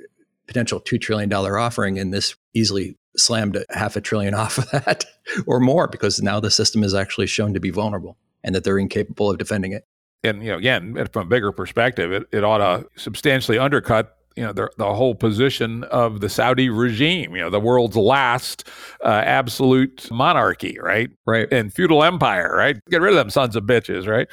potential 0.47 0.81
$2 0.81 0.99
trillion 0.99 1.31
offering, 1.31 1.99
and 1.99 2.11
this 2.11 2.35
easily 2.55 2.97
slammed 3.15 3.57
a 3.57 3.63
half 3.69 3.95
a 3.95 4.01
trillion 4.01 4.33
off 4.43 4.57
of 4.57 4.71
that 4.71 5.05
or 5.45 5.59
more 5.59 5.87
because 5.87 6.19
now 6.19 6.39
the 6.39 6.49
system 6.49 6.83
is 6.83 6.95
actually 6.95 7.27
shown 7.27 7.53
to 7.53 7.59
be 7.59 7.69
vulnerable 7.69 8.17
and 8.43 8.55
that 8.55 8.63
they're 8.63 8.79
incapable 8.79 9.29
of 9.29 9.37
defending 9.37 9.73
it. 9.73 9.85
And, 10.23 10.43
you 10.43 10.49
know, 10.49 10.57
again, 10.57 10.97
from 11.13 11.27
a 11.27 11.29
bigger 11.29 11.51
perspective, 11.51 12.11
it, 12.11 12.27
it 12.31 12.43
ought 12.43 12.57
to 12.57 12.87
substantially 12.95 13.59
undercut 13.59 14.17
you 14.35 14.43
know 14.43 14.53
the, 14.53 14.69
the 14.77 14.93
whole 14.93 15.15
position 15.15 15.83
of 15.85 16.21
the 16.21 16.29
Saudi 16.29 16.69
regime, 16.69 17.35
you 17.35 17.41
know, 17.41 17.49
the 17.49 17.59
world's 17.59 17.97
last 17.97 18.67
uh, 19.03 19.07
absolute 19.25 20.09
monarchy, 20.11 20.77
right? 20.81 21.09
Right. 21.25 21.51
And 21.51 21.73
feudal 21.73 22.03
empire, 22.03 22.55
right? 22.55 22.77
Get 22.89 23.01
rid 23.01 23.11
of 23.11 23.17
them 23.17 23.29
sons 23.29 23.55
of 23.55 23.63
bitches, 23.63 24.07
right? 24.07 24.27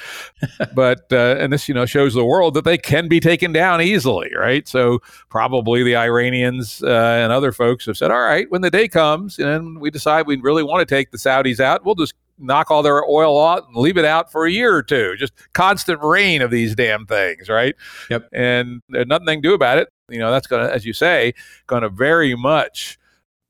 but 0.75 1.07
uh, 1.12 1.37
and 1.38 1.52
this, 1.52 1.69
you 1.69 1.75
know, 1.75 1.87
shows 1.87 2.14
the 2.14 2.25
world 2.25 2.55
that 2.55 2.64
they 2.64 2.78
can 2.78 3.09
be 3.09 3.21
taken 3.21 3.52
down 3.52 3.83
easily, 3.83 4.31
right? 4.37 4.67
So 4.69 5.00
probably 5.28 5.83
the 5.83 5.97
Iranians 5.97 6.83
uh, 6.83 6.88
and 6.88 7.33
other 7.33 7.52
folks 7.52 7.87
have 7.87 7.97
said, 7.97 8.11
all 8.11 8.23
right, 8.23 8.50
when 8.50 8.62
the 8.62 8.71
day 8.71 8.88
comes 8.88 9.38
and 9.38 9.81
we 9.81 9.90
decide 9.90 10.26
we 10.26 10.37
really 10.37 10.62
want 10.62 10.87
to 10.87 10.95
take 10.95 11.11
the 11.11 11.19
Saudis 11.19 11.61
out, 11.61 11.85
we'll 11.85 11.95
just 11.95 12.14
knock 12.38 12.71
all 12.71 12.83
their 12.83 13.04
oil 13.04 13.45
out 13.45 13.66
and 13.66 13.76
leave 13.76 13.97
it 13.97 14.04
out 14.04 14.30
for 14.30 14.47
a 14.47 14.50
year 14.50 14.75
or 14.75 14.83
two. 14.83 15.16
Just 15.16 15.33
constant 15.52 16.02
rain 16.02 16.42
of 16.42 16.50
these 16.50 16.75
damn 16.75 17.07
things, 17.07 17.49
right? 17.49 17.75
Yep. 18.11 18.28
And 18.33 18.83
there's 18.88 19.07
nothing 19.07 19.26
they 19.26 19.35
can 19.35 19.42
do 19.42 19.54
about 19.54 19.78
it. 19.78 19.88
You 20.09 20.18
know, 20.18 20.30
that's 20.30 20.47
going 20.47 20.66
to, 20.66 20.73
as 20.73 20.85
you 20.85 20.92
say, 20.92 21.35
going 21.66 21.83
to 21.83 21.88
very 21.88 22.35
much 22.35 22.99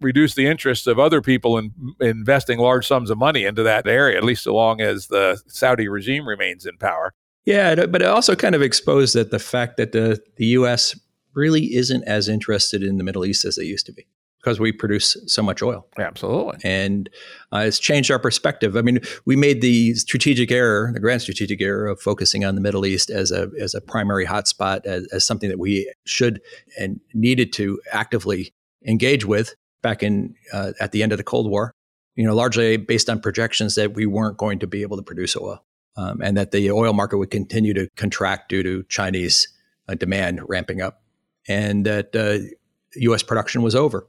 reduce 0.01 0.35
the 0.35 0.47
interest 0.47 0.87
of 0.87 0.99
other 0.99 1.21
people 1.21 1.59
in 1.59 1.73
investing 2.01 2.59
large 2.59 2.87
sums 2.87 3.11
of 3.11 3.19
money 3.19 3.45
into 3.45 3.63
that 3.63 3.87
area, 3.87 4.17
at 4.17 4.25
least 4.25 4.45
so 4.45 4.55
long 4.55 4.81
as 4.81 5.09
the 5.09 5.41
Saudi 5.49 5.89
regime 5.89 6.27
remains 6.27 6.67
in 6.67 6.77
power. 6.79 7.13
Yeah, 7.45 7.87
but 7.87 8.03
it 8.03 8.09
also 8.09 8.37
kind 8.37 8.55
of 8.55 8.63
exposed 8.63 9.15
that 9.15 9.31
the 9.31 9.39
fact 9.39 9.77
that 9.79 9.93
the, 9.93 10.21
the 10.37 10.47
U.S. 10.47 10.99
really 11.35 11.75
isn't 11.75 12.05
as 12.05 12.29
interested 12.29 12.83
in 12.83 12.99
the 12.99 13.05
Middle 13.05 13.25
East 13.25 13.45
as 13.45 13.57
they 13.57 13.65
used 13.65 13.87
to 13.87 13.93
be 13.93 14.07
because 14.49 14.59
we 14.59 14.73
produce 14.73 15.15
so 15.27 15.43
much 15.43 15.63
oil. 15.63 15.87
Absolutely. 15.99 16.59
And 16.65 17.11
uh, 17.53 17.65
it's 17.67 17.79
changed 17.79 18.11
our 18.11 18.19
perspective. 18.19 18.79
I 18.79 18.81
mean, 18.81 19.01
we 19.27 19.37
made 19.37 19.61
the 19.61 19.93
strategic 19.95 20.51
error, 20.51 20.91
the 20.95 21.01
grand 21.01 21.21
strategic 21.21 21.61
error 21.61 21.87
of 21.87 22.01
focusing 22.01 22.47
on 22.47 22.55
the 22.55 22.63
Middle 22.63 22.87
East 22.87 23.11
as 23.11 23.31
a, 23.31 23.51
as 23.61 23.75
a 23.75 23.83
primary 23.83 24.25
hotspot, 24.25 24.87
as, 24.87 25.07
as 25.13 25.23
something 25.23 25.51
that 25.51 25.59
we 25.59 25.93
should 26.07 26.41
and 26.79 26.99
needed 27.13 27.53
to 27.55 27.79
actively 27.93 28.55
engage 28.87 29.27
with 29.27 29.55
back 29.83 30.03
in 30.03 30.35
uh, 30.55 30.73
at 30.81 30.93
the 30.93 31.03
end 31.03 31.13
of 31.13 31.19
the 31.19 31.25
Cold 31.25 31.51
War. 31.51 31.75
You 32.17 32.25
know, 32.25 32.35
largely 32.35 32.79
based 32.79 33.11
on 33.11 33.21
projections 33.21 33.75
that 33.75 33.93
we 33.93 34.07
weren't 34.07 34.39
going 34.39 34.61
to 34.61 34.67
be 34.67 34.81
able 34.81 34.97
to 34.97 35.03
produce 35.03 35.37
oil, 35.37 35.63
um, 35.99 36.23
and 36.23 36.39
that 36.39 36.53
the 36.53 36.71
oil 36.71 36.95
market 36.95 37.19
would 37.19 37.31
continue 37.31 37.75
to 37.75 37.87
contract 37.97 38.49
due 38.49 38.63
to 38.63 38.83
Chinese 38.89 39.47
uh, 39.89 39.95
demand 39.95 40.41
ramping 40.49 40.81
up, 40.81 41.03
and 41.47 41.85
that 41.85 42.57
U.S. 42.97 43.23
Uh, 43.23 43.27
production 43.27 43.63
was 43.63 43.77
over 43.77 44.07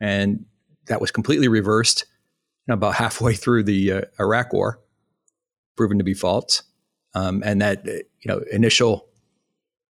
and 0.00 0.44
that 0.86 1.00
was 1.00 1.10
completely 1.10 1.48
reversed 1.48 2.06
about 2.68 2.94
halfway 2.94 3.34
through 3.34 3.64
the 3.64 3.92
uh, 3.92 4.00
Iraq 4.20 4.52
War, 4.52 4.80
proven 5.76 5.98
to 5.98 6.04
be 6.04 6.14
false. 6.14 6.62
Um, 7.14 7.42
and 7.44 7.60
that 7.62 7.88
uh, 7.88 7.92
you 8.20 8.26
know 8.26 8.42
initial 8.52 9.08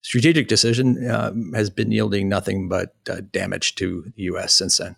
strategic 0.02 0.48
decision 0.48 1.10
um, 1.10 1.52
has 1.54 1.70
been 1.70 1.90
yielding 1.90 2.28
nothing 2.28 2.68
but 2.68 2.94
uh, 3.08 3.22
damage 3.30 3.74
to 3.76 4.12
the 4.16 4.24
U.S. 4.24 4.54
since 4.54 4.78
then. 4.78 4.96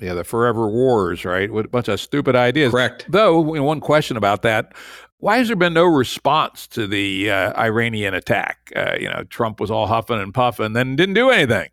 Yeah, 0.00 0.14
the 0.14 0.24
forever 0.24 0.68
wars, 0.68 1.24
right? 1.24 1.50
With 1.50 1.66
a 1.66 1.68
bunch 1.68 1.88
of 1.88 2.00
stupid 2.00 2.36
ideas. 2.36 2.70
Correct. 2.70 3.06
Though, 3.08 3.54
you 3.54 3.60
know, 3.60 3.64
one 3.64 3.80
question 3.80 4.16
about 4.16 4.42
that: 4.42 4.74
Why 5.18 5.38
has 5.38 5.48
there 5.48 5.56
been 5.56 5.74
no 5.74 5.84
response 5.84 6.66
to 6.68 6.86
the 6.86 7.30
uh, 7.30 7.60
Iranian 7.60 8.14
attack? 8.14 8.72
Uh, 8.76 8.96
you 9.00 9.08
know, 9.08 9.24
Trump 9.24 9.58
was 9.58 9.70
all 9.70 9.86
huffing 9.86 10.20
and 10.20 10.32
puffing, 10.32 10.72
then 10.72 10.96
didn't 10.96 11.14
do 11.14 11.30
anything. 11.30 11.70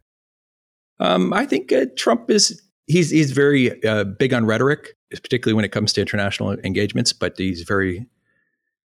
Um, 1.00 1.34
I 1.34 1.46
think 1.46 1.72
uh, 1.72 1.86
Trump 1.98 2.32
is 2.32 2.62
he's 2.88 3.10
he's 3.10 3.32
very 3.32 3.84
uh, 3.84 4.04
big 4.04 4.34
on 4.34 4.46
rhetoric, 4.46 4.96
particularly 5.12 5.56
when 5.56 5.66
it 5.66 5.72
comes 5.72 5.94
to 5.94 6.02
international 6.02 6.52
engagements. 6.60 7.13
But 7.13 7.38
he's 7.38 7.63
very 7.63 8.06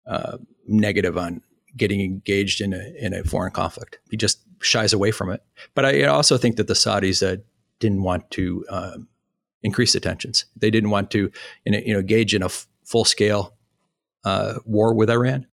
uh, 0.06 0.38
negative 0.66 1.16
on 1.16 1.42
getting 1.76 2.00
engaged 2.00 2.60
in 2.60 2.72
a 2.72 2.92
in 2.98 3.12
a 3.14 3.24
foreign 3.24 3.52
conflict. 3.52 3.98
He 4.10 4.16
just 4.16 4.40
shies 4.60 4.92
away 4.92 5.10
from 5.10 5.30
it. 5.30 5.42
But 5.74 5.84
I 5.84 6.04
also 6.04 6.36
think 6.36 6.56
that 6.56 6.68
the 6.68 6.74
Saudis 6.74 7.26
uh, 7.26 7.40
didn't 7.80 8.02
want 8.02 8.30
to 8.32 8.64
um, 8.70 9.08
increase 9.62 9.92
the 9.92 10.00
tensions. 10.00 10.46
They 10.56 10.70
didn't 10.70 10.90
want 10.90 11.10
to 11.12 11.30
you 11.64 11.92
know 11.92 11.98
engage 11.98 12.34
in 12.34 12.42
a 12.42 12.46
f- 12.46 12.66
full 12.84 13.04
scale 13.04 13.54
uh, 14.24 14.54
war 14.64 14.94
with 14.94 15.10
Iran 15.10 15.46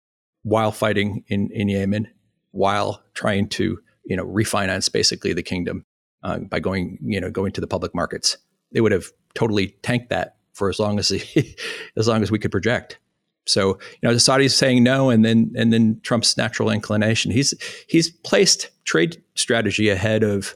while 0.44 0.72
fighting 0.72 1.24
in 1.28 1.50
in 1.52 1.70
Yemen, 1.70 2.08
while 2.52 3.04
trying 3.14 3.48
to 3.50 3.80
you 4.06 4.16
know 4.16 4.26
refinance 4.26 4.92
basically 4.92 5.34
the 5.34 5.44
kingdom 5.44 5.86
uh, 6.24 6.40
by 6.40 6.60
going, 6.60 6.98
you 7.02 7.20
know, 7.20 7.32
going 7.32 7.52
to 7.54 7.62
the 7.62 7.68
public 7.68 7.94
markets. 7.96 8.38
They 8.72 8.82
would 8.82 8.92
have 8.92 9.06
totally 9.34 9.70
tanked 9.82 10.10
that 10.10 10.38
for 10.54 10.70
as 10.70 10.80
long 10.80 11.00
as 11.00 11.10
the, 11.10 11.56
as 11.98 12.08
long 12.08 12.22
as 12.22 12.32
we 12.32 12.40
could 12.40 12.52
project. 12.52 13.00
So 13.48 13.80
you 14.02 14.08
know 14.08 14.14
the 14.14 14.20
Saudis 14.20 14.52
saying 14.52 14.84
no, 14.84 15.10
and 15.10 15.26
then 15.26 15.52
and 15.56 15.74
then 15.74 16.00
Trump's 16.04 16.38
natural 16.38 16.70
inclination. 16.70 17.32
He's 17.32 17.54
he's 17.88 18.12
placed 18.12 18.70
trade 18.86 19.22
strategy 19.36 19.90
ahead 19.90 20.24
of 20.24 20.56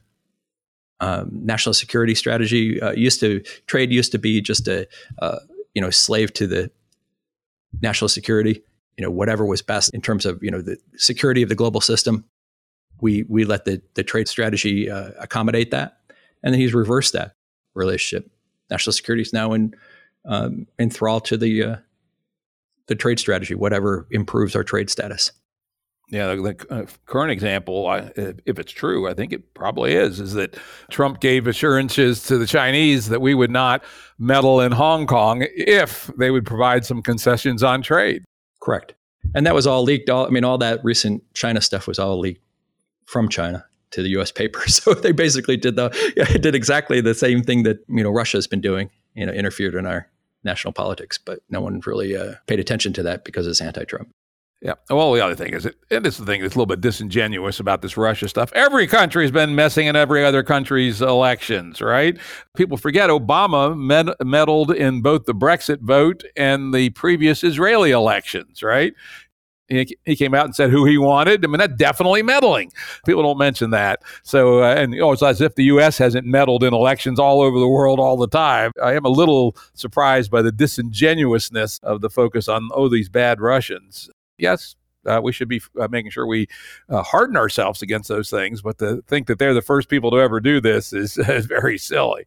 um, 1.00 1.29
national 1.31 1.74
security 1.74 2.13
strategy. 2.13 2.79
Uh, 2.79 2.91
used 2.91 3.19
to 3.22 3.41
trade 3.65 3.91
used 3.91 4.12
to 4.12 4.19
be 4.19 4.39
just 4.39 4.67
a 4.67 4.88
uh, 5.19 5.39
you 5.74 5.81
know 5.81 5.89
slave 5.89 6.31
to 6.34 6.48
the 6.48 6.69
national 7.81 8.10
security. 8.10 8.62
You 8.98 9.03
know 9.03 9.12
whatever 9.12 9.45
was 9.45 9.63
best 9.63 9.93
in 9.93 10.01
terms 10.01 10.25
of 10.25 10.41
you 10.43 10.51
know 10.51 10.62
the 10.62 10.77
security 10.95 11.41
of 11.41 11.50
the 11.50 11.55
global 11.55 11.81
system 11.81 12.24
we 13.01 13.23
we 13.23 13.45
let 13.45 13.65
the 13.65 13.81
the 13.93 14.03
trade 14.03 14.27
strategy 14.27 14.89
uh, 14.89 15.11
accommodate 15.19 15.71
that, 15.71 15.97
and 16.43 16.53
then 16.53 16.59
he's 16.59 16.73
reversed 16.73 17.13
that 17.13 17.35
relationship. 17.73 18.29
National 18.69 18.93
security 18.93 19.21
is 19.21 19.33
now 19.33 19.53
in 19.53 19.75
um, 20.25 20.67
enthralled 20.79 21.25
to 21.25 21.37
the 21.37 21.63
uh, 21.63 21.75
the 22.87 22.95
trade 22.95 23.19
strategy, 23.19 23.55
whatever 23.55 24.07
improves 24.11 24.55
our 24.55 24.63
trade 24.63 24.89
status. 24.89 25.31
Yeah, 26.09 26.35
the, 26.35 26.41
the 26.69 26.73
uh, 26.73 26.85
current 27.07 27.31
example, 27.31 27.87
I, 27.87 28.11
if 28.45 28.59
it's 28.59 28.71
true, 28.71 29.09
I 29.09 29.15
think 29.15 29.33
it 29.33 29.55
probably 29.55 29.93
is, 29.93 30.19
is 30.19 30.33
that 30.33 30.55
Trump 30.91 31.19
gave 31.19 31.47
assurances 31.47 32.21
to 32.27 32.37
the 32.37 32.45
Chinese 32.45 33.09
that 33.09 33.21
we 33.21 33.33
would 33.33 33.49
not 33.49 33.83
meddle 34.19 34.61
in 34.61 34.71
Hong 34.71 35.07
Kong 35.07 35.47
if 35.55 36.11
they 36.17 36.29
would 36.29 36.45
provide 36.45 36.85
some 36.85 37.01
concessions 37.01 37.63
on 37.63 37.81
trade. 37.81 38.23
Correct. 38.61 38.93
And 39.33 39.47
that 39.47 39.55
was 39.55 39.65
all 39.65 39.81
leaked. 39.81 40.11
All 40.11 40.27
I 40.27 40.29
mean, 40.29 40.43
all 40.43 40.59
that 40.59 40.79
recent 40.83 41.23
China 41.33 41.59
stuff 41.59 41.87
was 41.87 41.97
all 41.97 42.19
leaked 42.19 42.44
from 43.05 43.29
China 43.29 43.65
to 43.91 44.01
the 44.01 44.09
U.S. 44.09 44.31
paper. 44.31 44.62
So 44.67 44.93
they 44.93 45.12
basically 45.12 45.57
did 45.57 45.75
the 45.75 45.89
did 46.41 46.55
exactly 46.55 47.01
the 47.01 47.15
same 47.15 47.41
thing 47.41 47.63
that 47.63 47.79
you 47.88 48.03
know 48.03 48.12
Russia's 48.12 48.47
been 48.47 48.62
doing. 48.62 48.89
You 49.13 49.25
know, 49.25 49.31
interfered 49.31 49.75
in 49.75 49.85
our 49.85 50.09
national 50.43 50.74
politics, 50.74 51.17
but 51.17 51.39
no 51.50 51.62
one 51.62 51.81
really 51.85 52.15
uh, 52.15 52.33
paid 52.47 52.59
attention 52.59 52.91
to 52.93 53.03
that 53.03 53.24
because 53.24 53.47
it's 53.47 53.62
anti-Trump. 53.62 54.13
Yeah. 54.62 54.74
Well, 54.89 55.13
the 55.13 55.24
other 55.24 55.35
thing 55.35 55.53
is, 55.53 55.65
it, 55.65 55.75
and 55.91 56.03
this 56.03 56.15
is 56.15 56.21
the 56.21 56.25
thing 56.25 56.41
that's 56.41 56.55
a 56.55 56.57
little 56.57 56.65
bit 56.65 56.81
disingenuous 56.81 57.59
about 57.59 57.81
this 57.81 57.97
Russia 57.97 58.27
stuff. 58.27 58.51
Every 58.53 58.88
country 58.88 59.24
has 59.24 59.31
been 59.31 59.53
messing 59.53 59.85
in 59.88 59.95
every 59.95 60.25
other 60.25 60.43
country's 60.43 61.01
elections, 61.01 61.81
right? 61.81 62.17
People 62.55 62.77
forget 62.77 63.09
Obama 63.09 63.77
med- 63.77 64.15
meddled 64.24 64.71
in 64.71 65.01
both 65.01 65.25
the 65.25 65.35
Brexit 65.35 65.81
vote 65.81 66.24
and 66.35 66.74
the 66.74 66.89
previous 66.91 67.43
Israeli 67.43 67.91
elections, 67.91 68.63
right? 68.63 68.93
He 69.67 70.15
came 70.15 70.34
out 70.34 70.45
and 70.45 70.55
said 70.55 70.69
who 70.69 70.86
he 70.86 70.98
wanted. 70.98 71.43
I 71.43 71.48
mean, 71.48 71.57
that's 71.57 71.75
definitely 71.75 72.22
meddling. 72.22 72.72
People 73.05 73.24
don't 73.24 73.38
mention 73.38 73.72
that. 73.72 74.03
So, 74.24 74.63
uh, 74.63 74.75
and 74.75 74.93
you 74.93 75.00
know, 75.00 75.12
it's 75.12 75.24
as 75.24 75.41
if 75.41 75.55
the 75.55 75.63
U.S. 75.65 75.98
hasn't 75.98 76.25
meddled 76.25 76.63
in 76.63 76.74
elections 76.74 77.19
all 77.19 77.41
over 77.41 77.60
the 77.60 77.67
world 77.67 78.00
all 78.00 78.17
the 78.17 78.27
time. 78.27 78.72
I 78.81 78.93
am 78.93 79.05
a 79.05 79.10
little 79.10 79.55
surprised 79.74 80.29
by 80.29 80.41
the 80.41 80.51
disingenuousness 80.51 81.79
of 81.79 82.01
the 82.01 82.10
focus 82.10 82.48
on, 82.48 82.69
oh, 82.74 82.89
these 82.89 83.10
bad 83.10 83.41
Russians. 83.41 84.10
Yes, 84.38 84.75
uh, 85.05 85.19
we 85.24 85.31
should 85.31 85.48
be 85.48 85.62
uh, 85.79 85.88
making 85.89 86.12
sure 86.12 86.27
we 86.27 86.48
uh, 86.89 87.01
harden 87.01 87.38
ourselves 87.38 87.81
against 87.81 88.10
those 88.10 88.29
things. 88.29 88.62
But 88.62 88.77
to 88.79 89.03
think 89.07 89.27
that 89.27 89.39
they're 89.39 89.53
the 89.53 89.62
first 89.62 89.89
people 89.89 90.12
to 90.12 90.17
ever 90.17 90.39
do 90.39 90.62
this 90.62 90.93
is, 90.93 91.17
is 91.29 91.45
very 91.45 91.77
silly. 91.77 92.25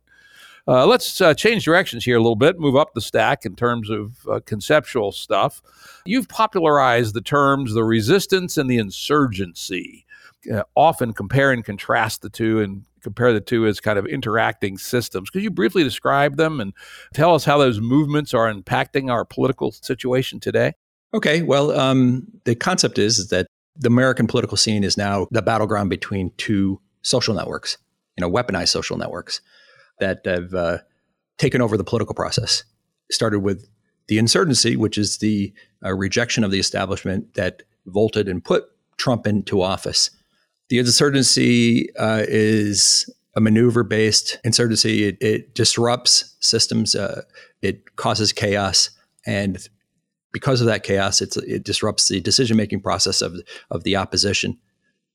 Uh, 0.68 0.87
let's 0.87 1.18
uh, 1.22 1.32
change 1.32 1.64
directions 1.64 2.04
here 2.04 2.16
a 2.16 2.20
little 2.20 2.37
bit, 2.37 2.60
move 2.60 2.76
up 2.76 2.92
the 2.92 3.00
stack 3.00 3.46
in 3.46 3.56
terms 3.56 3.88
of 3.88 4.18
uh, 4.30 4.38
conceptual 4.44 5.12
stuff. 5.12 5.62
You've 6.04 6.28
popularized 6.28 7.14
the 7.14 7.22
terms 7.22 7.72
the 7.72 7.84
resistance 7.84 8.58
and 8.58 8.68
the 8.68 8.76
insurgency, 8.76 10.04
uh, 10.52 10.64
often 10.76 11.14
compare 11.14 11.52
and 11.52 11.64
contrast 11.64 12.20
the 12.20 12.28
two 12.28 12.60
and 12.60 12.84
compare 13.00 13.32
the 13.32 13.40
two 13.40 13.66
as 13.66 13.80
kind 13.80 13.98
of 13.98 14.04
interacting 14.04 14.76
systems. 14.76 15.30
Could 15.30 15.42
you 15.42 15.50
briefly 15.50 15.82
describe 15.82 16.37
them 16.37 16.60
and 16.60 16.75
tell 17.14 17.34
us 17.34 17.46
how 17.46 17.56
those 17.56 17.80
movements 17.80 18.34
are 18.34 18.52
impacting 18.52 19.10
our 19.10 19.25
political 19.25 19.72
situation 19.72 20.38
today? 20.38 20.75
Okay, 21.14 21.40
well, 21.40 21.70
um, 21.70 22.26
the 22.44 22.54
concept 22.54 22.98
is, 22.98 23.18
is 23.18 23.28
that 23.28 23.46
the 23.75 23.87
American 23.87 24.26
political 24.26 24.58
scene 24.58 24.84
is 24.84 24.98
now 24.98 25.28
the 25.30 25.40
battleground 25.40 25.88
between 25.88 26.30
two 26.37 26.78
social 27.00 27.34
networks, 27.34 27.78
you 28.18 28.20
know, 28.20 28.30
weaponized 28.30 28.68
social 28.68 28.98
networks 28.98 29.40
that 30.00 30.21
have 30.25 30.55
uh, 30.55 30.78
taken 31.38 31.61
over 31.61 31.76
the 31.76 31.85
political 31.85 32.14
process. 32.14 32.64
Started 33.11 33.40
with 33.40 33.69
the 34.09 34.19
insurgency, 34.19 34.76
which 34.76 34.99
is 34.99 35.19
the 35.19 35.52
uh, 35.85 35.95
rejection 35.95 36.45
of 36.45 36.50
the 36.50 36.59
establishment 36.59 37.35
that 37.35 37.62
vaulted 37.87 38.28
and 38.28 38.45
put 38.45 38.64
Trump 38.97 39.26
into 39.26 39.62
office. 39.62 40.11
The 40.69 40.78
insurgency 40.78 41.95
uh, 41.97 42.25
is 42.28 43.09
a 43.37 43.40
maneuver 43.40 43.85
based 43.85 44.38
insurgency. 44.45 45.05
It, 45.05 45.17
it 45.21 45.55
disrupts 45.55 46.35
systems, 46.40 46.95
uh, 46.95 47.23
it 47.62 47.97
causes 47.97 48.33
chaos. 48.33 48.90
And 49.25 49.67
because 50.33 50.61
of 50.61 50.67
that 50.67 50.83
chaos, 50.83 51.21
it 51.23 51.64
disrupts 51.64 52.09
the 52.09 52.21
decision 52.21 52.57
making 52.57 52.81
process 52.81 53.23
of, 53.23 53.37
of 53.71 53.85
the 53.85 53.97
opposition, 53.97 54.59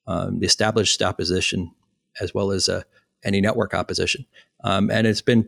um, 0.08 0.40
the 0.40 0.46
established 0.46 1.02
opposition, 1.02 1.72
as 2.20 2.34
well 2.34 2.52
as 2.52 2.68
uh, 2.68 2.84
any 3.24 3.42
network 3.42 3.74
opposition. 3.74 4.26
Um, 4.64 4.90
and 4.90 5.08
it's 5.08 5.22
been 5.22 5.48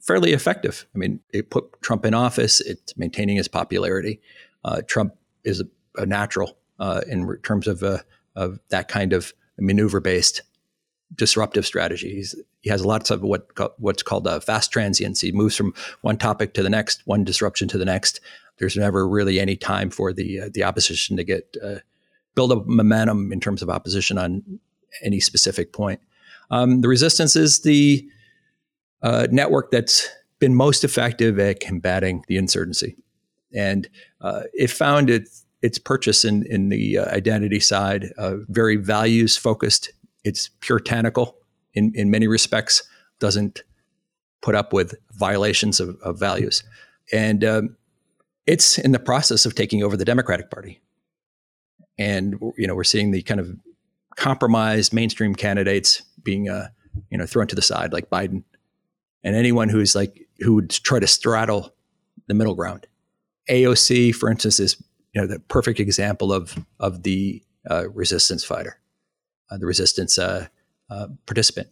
fairly 0.00 0.32
effective. 0.32 0.86
I 0.94 0.98
mean, 0.98 1.20
it 1.32 1.50
put 1.50 1.80
Trump 1.82 2.04
in 2.04 2.14
office, 2.14 2.60
it's 2.60 2.96
maintaining 2.96 3.36
his 3.36 3.48
popularity. 3.48 4.20
Uh, 4.64 4.82
Trump 4.86 5.14
is 5.44 5.60
a, 5.60 5.66
a 5.96 6.06
natural 6.06 6.56
uh, 6.78 7.02
in 7.06 7.38
terms 7.42 7.66
of, 7.66 7.82
uh, 7.82 7.98
of 8.36 8.58
that 8.68 8.88
kind 8.88 9.12
of 9.12 9.32
maneuver 9.58 10.00
based 10.00 10.42
disruptive 11.14 11.64
strategy. 11.64 12.14
He's, 12.14 12.34
he 12.60 12.70
has 12.70 12.84
lots 12.84 13.10
of 13.10 13.22
what 13.22 13.46
what's 13.78 14.02
called 14.02 14.26
a 14.26 14.40
fast 14.40 14.72
transience. 14.72 15.20
He 15.20 15.32
moves 15.32 15.54
from 15.54 15.74
one 16.00 16.16
topic 16.16 16.54
to 16.54 16.62
the 16.62 16.70
next, 16.70 17.02
one 17.04 17.22
disruption 17.22 17.68
to 17.68 17.78
the 17.78 17.84
next. 17.84 18.20
There's 18.58 18.76
never 18.76 19.06
really 19.06 19.38
any 19.38 19.54
time 19.54 19.90
for 19.90 20.12
the 20.12 20.40
uh, 20.40 20.48
the 20.52 20.64
opposition 20.64 21.16
to 21.18 21.24
get 21.24 21.56
uh, 21.62 21.76
build 22.34 22.52
up 22.52 22.66
momentum 22.66 23.32
in 23.32 23.40
terms 23.40 23.62
of 23.62 23.68
opposition 23.68 24.16
on 24.16 24.60
any 25.02 25.20
specific 25.20 25.72
point. 25.72 26.00
Um, 26.50 26.80
the 26.80 26.88
resistance 26.88 27.36
is 27.36 27.60
the 27.60 28.08
uh, 29.04 29.28
network 29.30 29.70
that's 29.70 30.08
been 30.40 30.54
most 30.54 30.82
effective 30.82 31.38
at 31.38 31.60
combating 31.60 32.24
the 32.26 32.38
insurgency. 32.38 32.96
And 33.54 33.88
uh, 34.22 34.44
it 34.54 34.70
found 34.70 35.10
it, 35.10 35.28
its 35.62 35.78
purchase 35.78 36.24
in, 36.24 36.44
in 36.46 36.70
the 36.70 36.98
uh, 36.98 37.04
identity 37.14 37.60
side 37.60 38.12
uh, 38.18 38.36
very 38.48 38.76
values 38.76 39.36
focused. 39.36 39.92
It's 40.24 40.48
puritanical 40.60 41.36
in, 41.74 41.92
in 41.94 42.10
many 42.10 42.26
respects, 42.26 42.82
doesn't 43.20 43.62
put 44.42 44.54
up 44.54 44.72
with 44.72 44.94
violations 45.12 45.80
of, 45.80 45.96
of 46.02 46.18
values. 46.18 46.64
And 47.12 47.44
um, 47.44 47.76
it's 48.46 48.78
in 48.78 48.92
the 48.92 48.98
process 48.98 49.44
of 49.44 49.54
taking 49.54 49.82
over 49.82 49.98
the 49.98 50.04
Democratic 50.04 50.50
Party. 50.50 50.80
And 51.98 52.40
you 52.56 52.66
know, 52.66 52.74
we're 52.74 52.84
seeing 52.84 53.10
the 53.10 53.22
kind 53.22 53.38
of 53.38 53.54
compromised 54.16 54.92
mainstream 54.94 55.34
candidates 55.34 56.02
being 56.22 56.48
uh, 56.48 56.68
you 57.10 57.18
know 57.18 57.26
thrown 57.26 57.46
to 57.48 57.54
the 57.54 57.62
side, 57.62 57.92
like 57.92 58.10
Biden, 58.10 58.42
and 59.24 59.34
anyone 59.34 59.68
who's 59.68 59.94
like 59.94 60.28
who 60.40 60.54
would 60.54 60.70
try 60.70 61.00
to 61.00 61.06
straddle 61.06 61.74
the 62.28 62.34
middle 62.34 62.54
ground. 62.54 62.86
AOC, 63.50 64.14
for 64.14 64.30
instance, 64.30 64.60
is 64.60 64.82
you 65.12 65.20
know 65.20 65.26
the 65.26 65.40
perfect 65.40 65.80
example 65.80 66.32
of 66.32 66.56
of 66.78 67.02
the 67.02 67.42
uh, 67.70 67.88
resistance 67.90 68.44
fighter, 68.44 68.78
uh, 69.50 69.58
the 69.58 69.66
resistance 69.66 70.18
uh, 70.18 70.46
uh, 70.90 71.08
participant. 71.26 71.68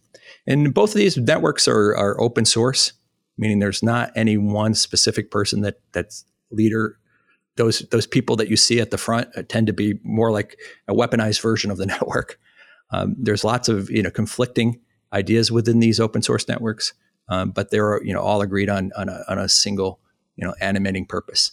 And 0.47 0.73
both 0.73 0.91
of 0.91 0.95
these 0.95 1.17
networks 1.17 1.67
are 1.67 1.95
are 1.95 2.19
open 2.19 2.45
source, 2.45 2.93
meaning 3.37 3.59
there's 3.59 3.83
not 3.83 4.11
any 4.15 4.37
one 4.37 4.73
specific 4.73 5.31
person 5.31 5.61
that 5.61 5.79
that's 5.93 6.25
leader. 6.51 6.97
Those 7.55 7.79
those 7.91 8.07
people 8.07 8.35
that 8.37 8.49
you 8.49 8.57
see 8.57 8.79
at 8.79 8.91
the 8.91 8.97
front 8.97 9.29
uh, 9.35 9.43
tend 9.47 9.67
to 9.67 9.73
be 9.73 9.99
more 10.03 10.31
like 10.31 10.57
a 10.87 10.93
weaponized 10.93 11.41
version 11.41 11.71
of 11.71 11.77
the 11.77 11.85
network. 11.93 12.39
Um, 12.91 13.15
there's 13.17 13.43
lots 13.43 13.69
of 13.69 13.89
you 13.89 14.03
know 14.03 14.11
conflicting 14.11 14.79
ideas 15.11 15.51
within 15.51 15.79
these 15.79 15.99
open 15.99 16.21
source 16.21 16.47
networks, 16.47 16.93
um, 17.29 17.51
but 17.51 17.71
they're 17.71 18.03
you 18.03 18.13
know 18.13 18.21
all 18.21 18.41
agreed 18.41 18.69
on 18.69 18.91
on 18.97 19.09
a, 19.09 19.23
on 19.27 19.37
a 19.37 19.49
single 19.49 19.99
you 20.35 20.45
know 20.45 20.53
animating 20.61 21.05
purpose. 21.05 21.51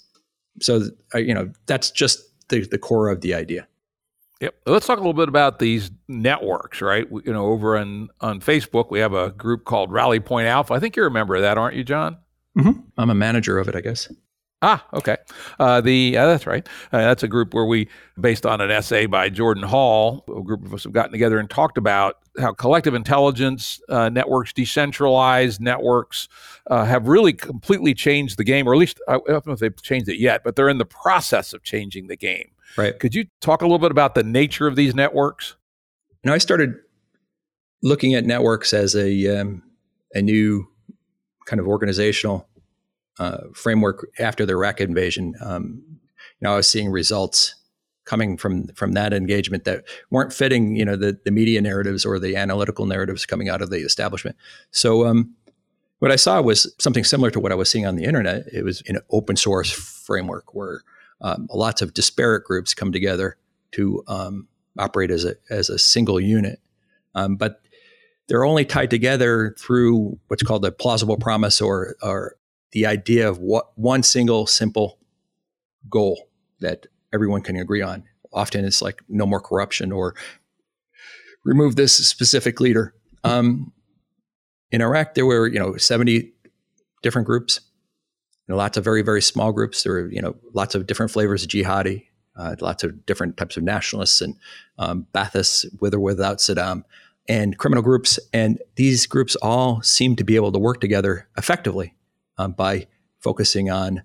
So 0.60 0.82
uh, 1.14 1.18
you 1.18 1.34
know 1.34 1.50
that's 1.66 1.90
just 1.90 2.20
the, 2.48 2.66
the 2.66 2.78
core 2.78 3.08
of 3.08 3.20
the 3.20 3.34
idea. 3.34 3.66
Yep. 4.40 4.54
Let's 4.66 4.86
talk 4.86 4.96
a 4.96 5.00
little 5.00 5.12
bit 5.12 5.28
about 5.28 5.58
these 5.58 5.90
networks, 6.08 6.80
right? 6.80 7.10
We, 7.10 7.22
you 7.26 7.32
know, 7.32 7.46
over 7.46 7.76
on 7.76 8.08
on 8.20 8.40
Facebook, 8.40 8.90
we 8.90 8.98
have 9.00 9.12
a 9.12 9.30
group 9.32 9.64
called 9.64 9.92
Rally 9.92 10.20
Point 10.20 10.46
Alpha. 10.46 10.72
I 10.72 10.80
think 10.80 10.96
you're 10.96 11.06
a 11.06 11.10
member 11.10 11.34
of 11.34 11.42
that, 11.42 11.58
aren't 11.58 11.76
you, 11.76 11.84
John? 11.84 12.16
Mm-hmm. 12.58 12.80
I'm 12.96 13.10
a 13.10 13.14
manager 13.14 13.58
of 13.58 13.68
it, 13.68 13.76
I 13.76 13.80
guess. 13.80 14.10
Ah, 14.62 14.84
okay. 14.92 15.16
Uh, 15.58 15.80
the 15.80 16.16
uh, 16.18 16.26
that's 16.26 16.46
right. 16.46 16.68
Uh, 16.92 16.98
that's 16.98 17.22
a 17.22 17.28
group 17.28 17.54
where 17.54 17.64
we, 17.64 17.88
based 18.20 18.44
on 18.44 18.60
an 18.60 18.70
essay 18.70 19.06
by 19.06 19.30
Jordan 19.30 19.62
Hall, 19.62 20.22
a 20.28 20.42
group 20.42 20.64
of 20.66 20.74
us 20.74 20.84
have 20.84 20.92
gotten 20.92 21.12
together 21.12 21.38
and 21.38 21.48
talked 21.48 21.78
about 21.78 22.18
how 22.38 22.52
collective 22.52 22.94
intelligence 22.94 23.80
uh, 23.88 24.10
networks, 24.10 24.52
decentralized 24.52 25.62
networks, 25.62 26.28
uh, 26.70 26.84
have 26.84 27.08
really 27.08 27.32
completely 27.32 27.94
changed 27.94 28.36
the 28.36 28.44
game, 28.44 28.68
or 28.68 28.74
at 28.74 28.78
least 28.78 29.00
I 29.08 29.12
don't 29.26 29.46
know 29.46 29.52
if 29.54 29.60
they've 29.60 29.82
changed 29.82 30.10
it 30.10 30.18
yet, 30.18 30.44
but 30.44 30.56
they're 30.56 30.68
in 30.68 30.78
the 30.78 30.84
process 30.84 31.54
of 31.54 31.62
changing 31.62 32.08
the 32.08 32.16
game. 32.16 32.50
Right. 32.76 32.98
Could 32.98 33.14
you 33.14 33.24
talk 33.40 33.62
a 33.62 33.64
little 33.64 33.78
bit 33.78 33.90
about 33.90 34.14
the 34.14 34.22
nature 34.22 34.66
of 34.66 34.76
these 34.76 34.94
networks? 34.94 35.56
You 36.22 36.28
know, 36.28 36.34
I 36.34 36.38
started 36.38 36.74
looking 37.82 38.14
at 38.14 38.26
networks 38.26 38.74
as 38.74 38.94
a 38.94 39.40
um, 39.40 39.62
a 40.14 40.20
new 40.20 40.68
kind 41.46 41.60
of 41.60 41.66
organizational 41.66 42.46
uh, 43.20 43.48
framework 43.52 44.10
after 44.18 44.46
the 44.46 44.54
Iraq 44.54 44.80
invasion. 44.80 45.34
Um, 45.42 45.82
you 45.86 45.98
know, 46.40 46.54
I 46.54 46.56
was 46.56 46.66
seeing 46.66 46.90
results 46.90 47.54
coming 48.06 48.38
from 48.38 48.68
from 48.68 48.92
that 48.92 49.12
engagement 49.12 49.64
that 49.64 49.84
weren't 50.10 50.32
fitting, 50.32 50.74
you 50.74 50.86
know, 50.86 50.96
the 50.96 51.18
the 51.24 51.30
media 51.30 51.60
narratives 51.60 52.06
or 52.06 52.18
the 52.18 52.34
analytical 52.34 52.86
narratives 52.86 53.26
coming 53.26 53.50
out 53.50 53.60
of 53.60 53.68
the 53.68 53.76
establishment. 53.80 54.36
So, 54.70 55.06
um, 55.06 55.34
what 55.98 56.10
I 56.10 56.16
saw 56.16 56.40
was 56.40 56.74
something 56.78 57.04
similar 57.04 57.30
to 57.32 57.40
what 57.40 57.52
I 57.52 57.56
was 57.56 57.70
seeing 57.70 57.86
on 57.86 57.96
the 57.96 58.04
internet. 58.04 58.46
It 58.54 58.64
was 58.64 58.82
an 58.88 59.00
open 59.10 59.36
source 59.36 59.70
framework 59.70 60.54
where 60.54 60.80
um, 61.20 61.46
lots 61.52 61.82
of 61.82 61.92
disparate 61.92 62.44
groups 62.44 62.72
come 62.72 62.90
together 62.90 63.36
to 63.72 64.02
um, 64.08 64.48
operate 64.78 65.10
as 65.10 65.26
a 65.26 65.34
as 65.50 65.68
a 65.68 65.78
single 65.78 66.18
unit, 66.18 66.58
um, 67.14 67.36
but 67.36 67.60
they're 68.28 68.46
only 68.46 68.64
tied 68.64 68.88
together 68.88 69.54
through 69.58 70.18
what's 70.28 70.42
called 70.42 70.64
a 70.64 70.72
plausible 70.72 71.18
promise 71.18 71.60
or 71.60 71.96
or 72.02 72.36
the 72.72 72.86
idea 72.86 73.28
of 73.28 73.38
what 73.38 73.76
one 73.76 74.02
single 74.02 74.46
simple 74.46 74.98
goal 75.88 76.28
that 76.60 76.86
everyone 77.12 77.42
can 77.42 77.56
agree 77.56 77.82
on. 77.82 78.04
Often 78.32 78.64
it's 78.64 78.80
like 78.82 79.02
no 79.08 79.26
more 79.26 79.40
corruption 79.40 79.92
or 79.92 80.14
remove 81.44 81.76
this 81.76 81.94
specific 81.94 82.60
leader. 82.60 82.94
Um, 83.24 83.72
in 84.70 84.82
Iraq, 84.82 85.14
there 85.14 85.26
were 85.26 85.48
you 85.48 85.58
know 85.58 85.76
seventy 85.76 86.32
different 87.02 87.26
groups, 87.26 87.60
lots 88.48 88.76
of 88.76 88.84
very 88.84 89.02
very 89.02 89.22
small 89.22 89.52
groups. 89.52 89.82
There 89.82 89.92
were 89.92 90.12
you 90.12 90.22
know 90.22 90.36
lots 90.54 90.74
of 90.74 90.86
different 90.86 91.10
flavors 91.10 91.42
of 91.42 91.48
jihadi, 91.48 92.06
uh, 92.36 92.54
lots 92.60 92.84
of 92.84 93.04
different 93.04 93.36
types 93.36 93.56
of 93.56 93.64
nationalists 93.64 94.20
and 94.20 94.36
um, 94.78 95.06
Baathists 95.12 95.66
with 95.80 95.92
or 95.92 96.00
without 96.00 96.38
Saddam, 96.38 96.84
and 97.28 97.58
criminal 97.58 97.82
groups. 97.82 98.20
And 98.32 98.60
these 98.76 99.06
groups 99.06 99.34
all 99.36 99.82
seem 99.82 100.14
to 100.16 100.24
be 100.24 100.36
able 100.36 100.52
to 100.52 100.58
work 100.58 100.80
together 100.80 101.28
effectively 101.36 101.94
um, 102.40 102.52
by 102.52 102.86
focusing 103.20 103.70
on 103.70 104.02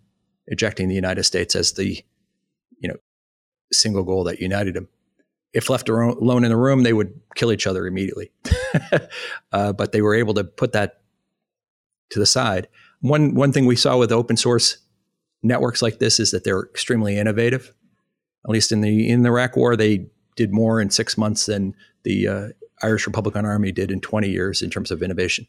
ejecting 0.47 0.89
the 0.89 0.95
United 0.95 1.23
States 1.23 1.55
as 1.55 1.73
the 1.73 2.03
you 2.79 2.89
know 2.89 2.97
single 3.71 4.03
goal 4.03 4.23
that 4.25 4.39
united 4.39 4.73
them. 4.75 4.87
If 5.53 5.69
left 5.69 5.87
alone 5.87 6.43
in 6.43 6.49
the 6.49 6.57
room, 6.57 6.83
they 6.83 6.91
would 6.91 7.19
kill 7.35 7.51
each 7.51 7.65
other 7.65 7.87
immediately. 7.87 8.31
uh, 9.53 9.71
but 9.71 9.93
they 9.93 10.01
were 10.01 10.13
able 10.13 10.33
to 10.33 10.43
put 10.43 10.73
that 10.73 11.01
to 12.09 12.19
the 12.19 12.25
side. 12.25 12.67
One 12.99 13.35
one 13.35 13.53
thing 13.53 13.65
we 13.65 13.77
saw 13.77 13.97
with 13.97 14.11
open 14.11 14.37
source 14.37 14.77
networks 15.41 15.81
like 15.81 15.99
this 15.99 16.19
is 16.19 16.31
that 16.31 16.43
they're 16.43 16.63
extremely 16.63 17.17
innovative. 17.17 17.73
At 18.45 18.51
least 18.51 18.71
in 18.71 18.81
the 18.81 19.09
in 19.09 19.23
the 19.23 19.29
Iraq 19.29 19.55
War, 19.55 19.75
they 19.75 20.07
did 20.35 20.51
more 20.51 20.81
in 20.81 20.89
six 20.89 21.17
months 21.17 21.45
than 21.45 21.73
the 22.03 22.27
uh, 22.27 22.47
Irish 22.83 23.07
Republican 23.07 23.45
Army 23.45 23.71
did 23.71 23.89
in 23.89 24.01
20 24.01 24.29
years 24.29 24.61
in 24.61 24.69
terms 24.69 24.91
of 24.91 25.01
innovation. 25.01 25.47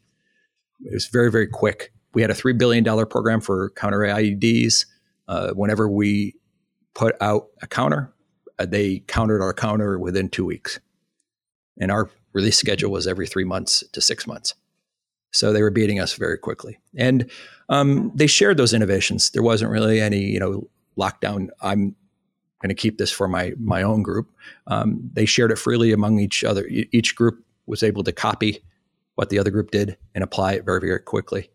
It 0.85 0.93
was 0.93 1.07
very 1.07 1.29
very 1.29 1.47
quick 1.47 1.91
we 2.17 2.23
had 2.23 2.31
a 2.31 2.33
$3 2.33 2.57
billion 2.57 2.83
program 3.05 3.39
for 3.39 3.69
counter 3.75 3.99
IEDs. 3.99 4.87
Uh, 5.27 5.51
whenever 5.51 5.87
we 5.87 6.33
put 6.95 7.15
out 7.21 7.49
a 7.61 7.67
counter, 7.67 8.11
uh, 8.57 8.65
they 8.65 9.03
countered 9.05 9.39
our 9.39 9.53
counter 9.53 9.99
within 9.99 10.27
two 10.27 10.43
weeks. 10.43 10.79
And 11.79 11.91
our 11.91 12.09
release 12.33 12.57
schedule 12.57 12.89
was 12.89 13.05
every 13.05 13.27
three 13.27 13.43
months 13.43 13.83
to 13.91 14.01
six 14.01 14.25
months. 14.25 14.55
So 15.31 15.53
they 15.53 15.61
were 15.61 15.69
beating 15.69 15.99
us 15.99 16.15
very 16.15 16.39
quickly. 16.39 16.79
And 16.97 17.29
um, 17.69 18.11
they 18.15 18.25
shared 18.25 18.57
those 18.57 18.73
innovations. 18.73 19.29
There 19.29 19.43
wasn't 19.43 19.69
really 19.69 20.01
any, 20.01 20.21
you 20.21 20.39
know, 20.39 20.67
lockdown. 20.97 21.49
I'm 21.61 21.95
going 22.63 22.69
to 22.69 22.73
keep 22.73 22.97
this 22.97 23.11
for 23.11 23.27
my 23.27 23.53
my 23.59 23.83
own 23.83 24.01
group. 24.01 24.31
Um, 24.65 25.07
they 25.13 25.27
shared 25.27 25.51
it 25.51 25.59
freely 25.59 25.91
among 25.91 26.17
each 26.17 26.43
other. 26.43 26.65
Each 26.67 27.15
group 27.15 27.45
was 27.67 27.83
able 27.83 28.03
to 28.05 28.11
copy 28.11 28.63
what 29.13 29.29
the 29.29 29.37
other 29.37 29.51
group 29.51 29.69
did 29.69 29.97
and 30.15 30.23
apply 30.23 30.53
it 30.53 30.65
very 30.65 30.79
very 30.81 30.99
quickly. 30.99 31.51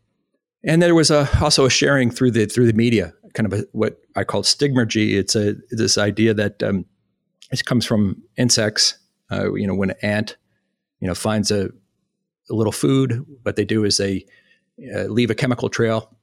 And 0.65 0.81
there 0.81 0.95
was 0.95 1.11
a, 1.11 1.29
also 1.41 1.67
a 1.67 1.71
sharing 1.71 2.11
through 2.11 2.33
the 2.33 2.47
through 2.47 2.67
the 2.67 2.73
media, 2.73 3.13
kind 3.35 3.53
of 3.53 3.61
a, 3.61 3.65
what 3.73 4.01
I 4.17 4.25
call 4.25 4.43
stigmergy. 4.43 5.15
It's 5.15 5.35
a 5.35 5.57
this 5.71 5.99
idea 5.99 6.35
that 6.35 6.63
um, 6.63 6.87
it 7.51 7.65
comes 7.65 7.85
from 7.85 8.23
insects. 8.37 8.99
Uh, 9.31 9.53
you 9.55 9.67
know, 9.67 9.75
when 9.75 9.91
an 9.91 9.97
ant, 10.03 10.37
you 11.01 11.09
know, 11.09 11.15
finds 11.15 11.51
a, 11.51 11.71
a 12.51 12.55
little 12.55 12.73
food, 12.73 13.25
what 13.43 13.57
they 13.57 13.65
do 13.65 13.85
is 13.85 13.97
they 13.97 14.27
uh, 14.95 15.05
leave 15.05 15.31
a 15.31 15.35
chemical 15.35 15.69
trail. 15.69 16.17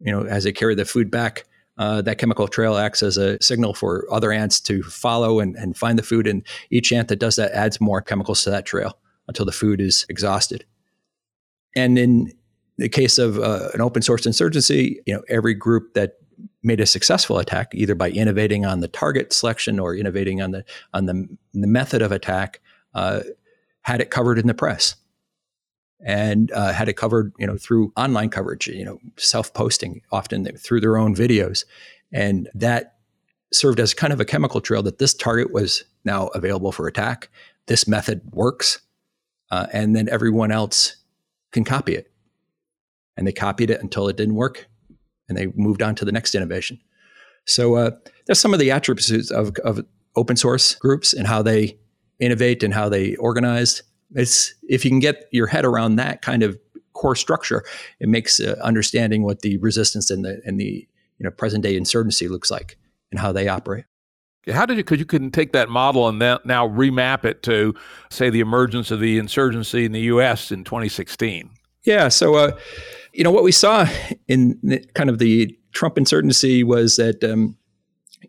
You 0.00 0.12
know, 0.12 0.26
as 0.26 0.44
they 0.44 0.52
carry 0.52 0.74
the 0.74 0.84
food 0.84 1.10
back, 1.10 1.44
uh, 1.78 2.02
that 2.02 2.18
chemical 2.18 2.48
trail 2.48 2.76
acts 2.76 3.02
as 3.02 3.16
a 3.16 3.40
signal 3.42 3.74
for 3.74 4.06
other 4.12 4.32
ants 4.32 4.60
to 4.60 4.82
follow 4.82 5.40
and, 5.40 5.56
and 5.56 5.76
find 5.76 5.98
the 5.98 6.02
food. 6.02 6.26
And 6.26 6.44
each 6.70 6.92
ant 6.92 7.08
that 7.08 7.18
does 7.18 7.36
that 7.36 7.52
adds 7.52 7.80
more 7.80 8.02
chemicals 8.02 8.44
to 8.44 8.50
that 8.50 8.66
trail 8.66 8.98
until 9.28 9.46
the 9.46 9.52
food 9.52 9.80
is 9.80 10.04
exhausted. 10.08 10.64
And 11.74 11.98
in 11.98 12.32
the 12.78 12.88
case 12.88 13.18
of 13.18 13.38
uh, 13.38 13.68
an 13.74 13.80
open 13.80 14.02
source 14.02 14.26
insurgency, 14.26 15.00
you 15.06 15.14
know, 15.14 15.22
every 15.28 15.54
group 15.54 15.94
that 15.94 16.14
made 16.62 16.80
a 16.80 16.86
successful 16.86 17.38
attack, 17.38 17.72
either 17.74 17.94
by 17.94 18.10
innovating 18.10 18.64
on 18.64 18.80
the 18.80 18.88
target 18.88 19.32
selection 19.32 19.78
or 19.78 19.94
innovating 19.94 20.40
on 20.40 20.52
the 20.52 20.64
on 20.94 21.06
the, 21.06 21.28
the 21.52 21.66
method 21.66 22.02
of 22.02 22.12
attack, 22.12 22.60
uh, 22.94 23.20
had 23.82 24.00
it 24.00 24.10
covered 24.10 24.38
in 24.38 24.46
the 24.46 24.54
press, 24.54 24.96
and 26.04 26.50
uh, 26.52 26.72
had 26.72 26.88
it 26.88 26.94
covered, 26.94 27.32
you 27.38 27.46
know, 27.46 27.56
through 27.56 27.92
online 27.96 28.30
coverage, 28.30 28.68
you 28.68 28.84
know, 28.84 28.98
self 29.16 29.52
posting, 29.52 30.02
often 30.10 30.44
through 30.56 30.80
their 30.80 30.96
own 30.96 31.14
videos, 31.14 31.64
and 32.12 32.48
that 32.54 32.96
served 33.52 33.80
as 33.80 33.92
kind 33.92 34.12
of 34.12 34.20
a 34.20 34.24
chemical 34.24 34.60
trail 34.62 34.82
that 34.82 34.98
this 34.98 35.12
target 35.12 35.52
was 35.52 35.84
now 36.04 36.28
available 36.28 36.72
for 36.72 36.86
attack. 36.86 37.28
This 37.66 37.86
method 37.86 38.22
works, 38.32 38.80
uh, 39.50 39.66
and 39.72 39.94
then 39.94 40.08
everyone 40.08 40.50
else 40.50 40.96
can 41.50 41.64
copy 41.64 41.94
it 41.94 42.11
and 43.16 43.26
they 43.26 43.32
copied 43.32 43.70
it 43.70 43.80
until 43.80 44.08
it 44.08 44.16
didn't 44.16 44.34
work 44.34 44.66
and 45.28 45.36
they 45.36 45.46
moved 45.54 45.82
on 45.82 45.94
to 45.96 46.04
the 46.04 46.12
next 46.12 46.34
innovation. 46.34 46.80
So 47.46 47.74
uh, 47.74 47.90
that's 48.26 48.40
some 48.40 48.54
of 48.54 48.60
the 48.60 48.70
attributes 48.70 49.30
of, 49.30 49.56
of 49.64 49.84
open 50.16 50.36
source 50.36 50.74
groups 50.76 51.12
and 51.12 51.26
how 51.26 51.42
they 51.42 51.78
innovate 52.20 52.62
and 52.62 52.72
how 52.72 52.88
they 52.88 53.16
organize. 53.16 53.82
It's 54.14 54.54
if 54.68 54.84
you 54.84 54.90
can 54.90 55.00
get 55.00 55.28
your 55.32 55.46
head 55.46 55.64
around 55.64 55.96
that 55.96 56.22
kind 56.22 56.42
of 56.42 56.58
core 56.92 57.16
structure, 57.16 57.64
it 57.98 58.08
makes 58.08 58.38
uh, 58.38 58.56
understanding 58.62 59.22
what 59.22 59.40
the 59.40 59.56
resistance 59.58 60.10
and 60.10 60.24
the 60.24 60.40
and 60.44 60.60
the 60.60 60.86
you 61.18 61.24
know 61.24 61.30
present 61.30 61.62
day 61.64 61.76
insurgency 61.76 62.28
looks 62.28 62.50
like 62.50 62.76
and 63.10 63.18
how 63.18 63.32
they 63.32 63.48
operate. 63.48 63.84
How 64.50 64.66
did 64.66 64.76
you, 64.76 64.82
because 64.82 64.98
you 64.98 65.06
couldn't 65.06 65.30
take 65.30 65.52
that 65.52 65.68
model 65.68 66.08
and 66.08 66.20
then 66.20 66.38
now 66.44 66.68
remap 66.68 67.24
it 67.24 67.44
to, 67.44 67.74
say, 68.10 68.28
the 68.28 68.40
emergence 68.40 68.90
of 68.90 68.98
the 68.98 69.18
insurgency 69.18 69.84
in 69.84 69.92
the 69.92 70.00
U.S. 70.00 70.50
in 70.50 70.64
2016? 70.64 71.48
Yeah. 71.84 72.08
So, 72.08 72.34
uh, 72.34 72.58
you 73.12 73.24
know, 73.24 73.30
what 73.30 73.44
we 73.44 73.52
saw 73.52 73.86
in 74.28 74.58
the, 74.62 74.78
kind 74.94 75.10
of 75.10 75.18
the 75.18 75.56
Trump 75.72 75.98
insurgency 75.98 76.62
was 76.62 76.96
that, 76.96 77.22
um, 77.24 77.56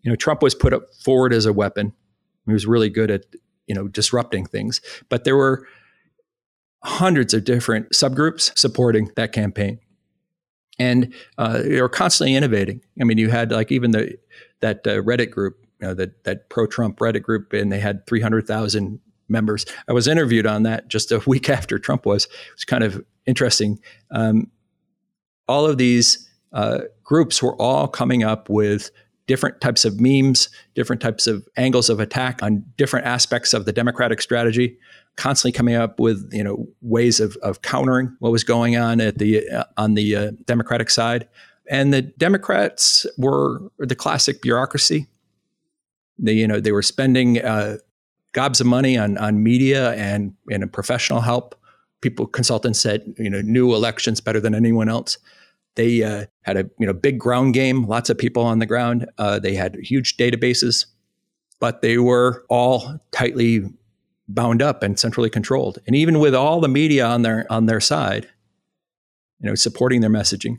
you 0.02 0.10
know, 0.10 0.16
Trump 0.16 0.42
was 0.42 0.56
put 0.56 0.74
up 0.74 0.94
forward 1.04 1.34
as 1.34 1.46
a 1.46 1.54
weapon. 1.54 1.94
He 2.46 2.54
was 2.54 2.66
really 2.66 2.90
good 2.90 3.12
at, 3.12 3.26
you 3.68 3.76
know, 3.76 3.88
disrupting 3.88 4.46
things. 4.46 4.82
But 5.08 5.24
there 5.24 5.38
were 5.38 5.68
hundreds 6.84 7.34
of 7.34 7.46
different 7.46 7.92
subgroups 7.92 8.58
supporting 8.58 9.10
that 9.16 9.32
campaign. 9.32 9.80
And 10.80 11.14
uh, 11.38 11.62
they 11.62 11.82
were 11.82 11.88
constantly 11.88 12.36
innovating. 12.36 12.82
I 13.00 13.04
mean, 13.04 13.18
you 13.18 13.30
had 13.30 13.52
like 13.52 13.72
even 13.72 13.92
the 13.92 14.18
that 14.60 14.88
uh, 14.88 15.02
Reddit 15.02 15.30
group, 15.30 15.58
you 15.80 15.88
know, 15.88 15.94
that 15.94 16.24
that 16.24 16.50
pro-Trump 16.50 16.98
Reddit 16.98 17.22
group, 17.22 17.54
and 17.54 17.72
they 17.72 17.80
had 17.80 18.08
three 18.08 18.22
hundred 18.22 18.48
thousand 18.48 19.00
members. 19.30 19.66
I 19.88 19.94
was 19.94 20.08
interviewed 20.08 20.46
on 20.46 20.64
that 20.64 20.88
just 20.88 21.12
a 21.12 21.20
week 21.28 21.50
after 21.50 21.80
Trump 21.80 22.06
was. 22.06 22.26
It 22.26 22.56
was 22.56 22.66
kind 22.66 22.84
of 22.84 23.04
interesting. 23.26 23.80
Um, 24.12 24.50
all 25.48 25.66
of 25.66 25.78
these 25.78 26.30
uh, 26.54 26.82
groups 27.04 27.42
were 27.42 27.60
all 27.62 27.88
coming 27.88 28.24
up 28.24 28.50
with 28.50 28.92
different 29.28 29.62
types 29.62 29.86
of 29.86 30.00
memes, 30.00 30.50
different 30.76 31.02
types 31.02 31.28
of 31.28 31.48
angles 31.58 31.90
of 31.90 32.00
attack 32.00 32.44
on 32.44 32.64
different 32.78 33.06
aspects 33.06 33.54
of 33.54 33.66
the 33.66 33.72
Democratic 33.72 34.22
strategy, 34.22 34.78
constantly 35.16 35.56
coming 35.56 35.76
up 35.76 36.00
with 36.00 36.30
you 36.34 36.44
know 36.44 36.68
ways 36.82 37.20
of, 37.20 37.36
of 37.38 37.62
countering 37.62 38.16
what 38.20 38.32
was 38.32 38.44
going 38.44 38.76
on 38.76 39.00
at 39.00 39.18
the 39.18 39.48
uh, 39.50 39.64
on 39.78 39.94
the 39.94 40.16
uh, 40.16 40.32
Democratic 40.46 40.90
side. 40.90 41.28
And 41.70 41.94
the 41.94 42.02
Democrats 42.02 43.06
were 43.18 43.62
the 43.80 43.96
classic 43.96 44.42
bureaucracy. 44.42 45.08
They 46.20 46.34
you 46.34 46.48
know 46.48 46.60
they 46.60 46.72
were 46.72 46.82
spending 46.82 47.42
uh, 47.42 47.78
gobs 48.34 48.60
of 48.60 48.68
money 48.68 48.98
on 48.98 49.18
on 49.18 49.42
media 49.42 49.94
and 49.94 50.34
and 50.50 50.72
professional 50.72 51.22
help. 51.22 51.56
People 52.02 52.28
consultants 52.28 52.80
said 52.80 53.14
you 53.18 53.30
know 53.30 53.42
knew 53.42 53.74
elections 53.74 54.20
better 54.20 54.40
than 54.40 54.54
anyone 54.54 54.90
else. 54.90 55.18
They 55.76 56.04
uh, 56.04 56.26
had 56.42 56.58
a 56.58 56.70
you 56.78 56.86
know 56.86 56.94
big 56.94 57.18
ground 57.18 57.54
game, 57.54 57.88
lots 57.88 58.10
of 58.10 58.18
people 58.18 58.44
on 58.44 58.60
the 58.60 58.66
ground. 58.66 59.08
Uh, 59.18 59.40
they 59.40 59.56
had 59.56 59.76
huge 59.76 60.18
databases, 60.18 60.86
but 61.60 61.82
they 61.82 61.98
were 61.98 62.46
all 62.50 63.00
tightly 63.12 63.64
bound 64.28 64.62
up 64.62 64.84
and 64.84 65.00
centrally 65.00 65.30
controlled. 65.30 65.80
And 65.88 65.96
even 65.96 66.20
with 66.20 66.36
all 66.36 66.60
the 66.60 66.68
media 66.68 67.06
on 67.06 67.22
their 67.22 67.52
on 67.52 67.66
their 67.68 67.80
side, 67.80 68.28
you 69.40 69.50
know, 69.50 69.56
supporting 69.56 70.02
their 70.02 70.10
messaging, 70.10 70.58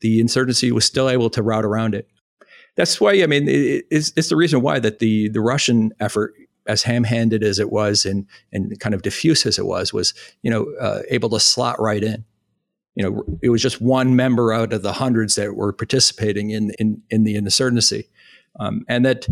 the 0.00 0.20
insurgency 0.20 0.72
was 0.72 0.84
still 0.84 1.08
able 1.08 1.30
to 1.30 1.42
route 1.42 1.64
around 1.64 1.94
it. 1.94 2.08
That's 2.76 3.00
why 3.00 3.22
I 3.22 3.26
mean 3.26 3.48
it, 3.48 3.84
it's, 3.90 4.12
it's 4.16 4.28
the 4.28 4.36
reason 4.36 4.62
why 4.62 4.78
that 4.78 5.00
the 5.00 5.28
the 5.28 5.40
Russian 5.40 5.92
effort 6.00 6.34
as 6.68 6.82
ham-handed 6.82 7.42
as 7.42 7.58
it 7.58 7.72
was 7.72 8.04
and 8.04 8.26
and 8.52 8.78
kind 8.78 8.94
of 8.94 9.02
diffuse 9.02 9.46
as 9.46 9.58
it 9.58 9.66
was 9.66 9.92
was 9.92 10.14
you 10.42 10.50
know 10.50 10.66
uh, 10.80 11.00
able 11.10 11.30
to 11.30 11.40
slot 11.40 11.80
right 11.80 12.04
in. 12.04 12.24
You 12.94 13.04
know 13.04 13.38
it 13.42 13.48
was 13.48 13.62
just 13.62 13.80
one 13.80 14.14
member 14.14 14.52
out 14.52 14.72
of 14.72 14.82
the 14.82 14.92
hundreds 14.92 15.34
that 15.34 15.56
were 15.56 15.72
participating 15.72 16.50
in 16.50 16.70
in, 16.78 17.02
in 17.10 17.24
the 17.24 17.34
insurgency. 17.34 18.08
Um, 18.60 18.84
and 18.88 19.04
that 19.04 19.26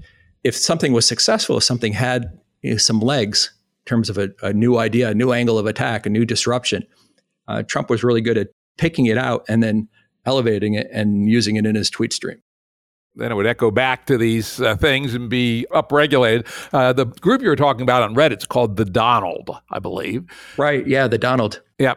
if 0.44 0.57
something 0.57 0.92
was 0.92 1.07
successful 1.07 1.57
if 1.57 1.64
something 1.64 1.92
had 1.92 2.38
you 2.62 2.72
know, 2.72 2.77
some 2.77 3.01
legs 3.01 3.53
in 3.85 3.90
terms 3.90 4.09
of 4.09 4.18
a, 4.18 4.31
a, 4.42 4.53
new 4.53 4.79
idea 4.79 5.11
a 5.11 5.14
new 5.14 5.33
angle 5.33 5.59
of 5.59 5.66
attack 5.66 6.07
a 6.07 6.11
new 6.11 6.25
disruption 6.25 6.87
uh, 7.49 7.64
trump 7.64 7.90
was 7.90 8.05
really 8.05 8.20
good 8.20 8.38
at 8.38 8.49
picking 8.79 9.07
it 9.07 9.18
out 9.18 9.44
and 9.49 9.62
then 9.62 9.88
elevating 10.25 10.75
it 10.75 10.87
and 10.92 11.29
using 11.29 11.57
it 11.57 11.66
in 11.66 11.75
his 11.75 11.90
tweet 11.90 12.12
stream 12.12 12.40
then 13.16 13.33
it 13.33 13.35
would 13.35 13.46
echo 13.46 13.70
back 13.70 14.07
to 14.07 14.18
these 14.18 14.61
uh, 14.61 14.76
things 14.76 15.14
and 15.14 15.29
be 15.29 15.66
upregulated. 15.72 16.46
Uh, 16.72 16.92
the 16.92 17.07
group 17.07 17.42
you 17.42 17.48
were 17.48 17.57
talking 17.57 17.83
about 17.83 18.02
on 18.02 18.14
Reddit 18.14 18.38
is 18.38 18.46
called 18.46 18.76
the 18.76 18.85
Donald, 18.85 19.50
I 19.70 19.79
believe. 19.79 20.24
Right. 20.57 20.87
Yeah, 20.87 21.09
the 21.09 21.18
Donald. 21.18 21.62
Yeah. 21.79 21.94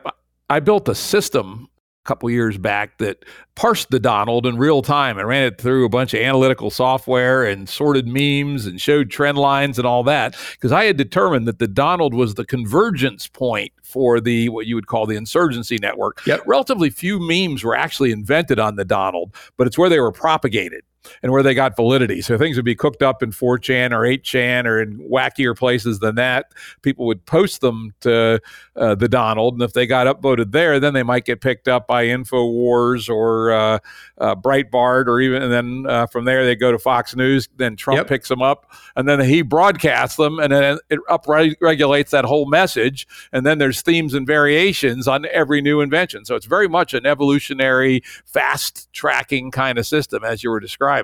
I 0.49 0.59
built 0.59 0.89
a 0.89 0.95
system 0.95 1.67
a 2.05 2.07
couple 2.07 2.29
years 2.29 2.57
back 2.57 2.97
that 2.99 3.23
parsed 3.55 3.91
the 3.91 3.99
Donald 3.99 4.45
in 4.45 4.57
real 4.57 4.81
time 4.81 5.17
and 5.17 5.27
ran 5.27 5.43
it 5.43 5.59
through 5.59 5.85
a 5.85 5.89
bunch 5.89 6.13
of 6.13 6.21
analytical 6.21 6.71
software 6.71 7.43
and 7.43 7.67
sorted 7.67 8.07
memes 8.07 8.65
and 8.65 8.79
showed 8.79 9.11
trend 9.11 9.37
lines 9.37 9.77
and 9.77 9.85
all 9.85 10.03
that 10.03 10.35
because 10.53 10.71
I 10.71 10.85
had 10.85 10.97
determined 10.97 11.47
that 11.47 11.59
the 11.59 11.67
Donald 11.67 12.13
was 12.13 12.35
the 12.35 12.45
convergence 12.45 13.27
point 13.27 13.73
for 13.83 14.21
the 14.21 14.49
what 14.49 14.65
you 14.65 14.75
would 14.75 14.87
call 14.87 15.05
the 15.05 15.17
insurgency 15.17 15.77
network. 15.77 16.25
Yep. 16.25 16.43
Relatively 16.45 16.89
few 16.89 17.19
memes 17.19 17.63
were 17.63 17.75
actually 17.75 18.11
invented 18.11 18.59
on 18.59 18.75
the 18.75 18.85
Donald, 18.85 19.35
but 19.57 19.67
it's 19.67 19.77
where 19.77 19.89
they 19.89 19.99
were 19.99 20.11
propagated 20.11 20.83
and 21.21 21.31
where 21.31 21.43
they 21.43 21.53
got 21.53 21.75
validity. 21.75 22.21
So 22.21 22.37
things 22.37 22.55
would 22.55 22.65
be 22.65 22.75
cooked 22.75 23.01
up 23.01 23.23
in 23.23 23.31
4chan 23.31 23.91
or 23.91 24.01
8chan 24.01 24.65
or 24.65 24.81
in 24.81 24.99
wackier 24.99 25.57
places 25.57 25.99
than 25.99 26.15
that. 26.15 26.53
People 26.81 27.05
would 27.05 27.25
post 27.25 27.61
them 27.61 27.93
to 28.01 28.39
uh, 28.75 28.95
the 28.95 29.09
Donald, 29.09 29.53
and 29.55 29.63
if 29.63 29.73
they 29.73 29.85
got 29.85 30.07
upvoted 30.07 30.51
there, 30.51 30.79
then 30.79 30.93
they 30.93 31.03
might 31.03 31.25
get 31.25 31.41
picked 31.41 31.67
up 31.67 31.87
by 31.87 32.05
Infowars 32.05 33.09
or 33.09 33.51
uh, 33.51 33.79
uh, 34.17 34.35
Breitbart, 34.35 35.07
or 35.07 35.19
even 35.19 35.41
and 35.41 35.51
then 35.51 35.85
uh, 35.87 36.05
from 36.07 36.25
there 36.25 36.45
they 36.45 36.55
go 36.55 36.71
to 36.71 36.79
Fox 36.79 37.15
News. 37.15 37.47
Then 37.57 37.75
Trump 37.75 37.97
yep. 37.97 38.07
picks 38.07 38.29
them 38.29 38.41
up, 38.41 38.71
and 38.95 39.07
then 39.07 39.19
he 39.19 39.41
broadcasts 39.41 40.17
them, 40.17 40.39
and 40.39 40.51
then 40.51 40.77
it 40.89 40.99
upregulates 41.09 42.09
that 42.11 42.25
whole 42.25 42.45
message. 42.45 43.07
And 43.31 43.45
then 43.45 43.57
there's 43.57 43.81
themes 43.81 44.13
and 44.13 44.25
variations 44.25 45.07
on 45.07 45.25
every 45.27 45.61
new 45.61 45.81
invention. 45.81 46.25
So 46.25 46.35
it's 46.35 46.45
very 46.45 46.67
much 46.67 46.93
an 46.93 47.05
evolutionary, 47.05 48.01
fast 48.25 48.91
tracking 48.93 49.51
kind 49.51 49.77
of 49.77 49.85
system, 49.85 50.23
as 50.23 50.43
you 50.43 50.49
were 50.49 50.59
describing. 50.59 50.98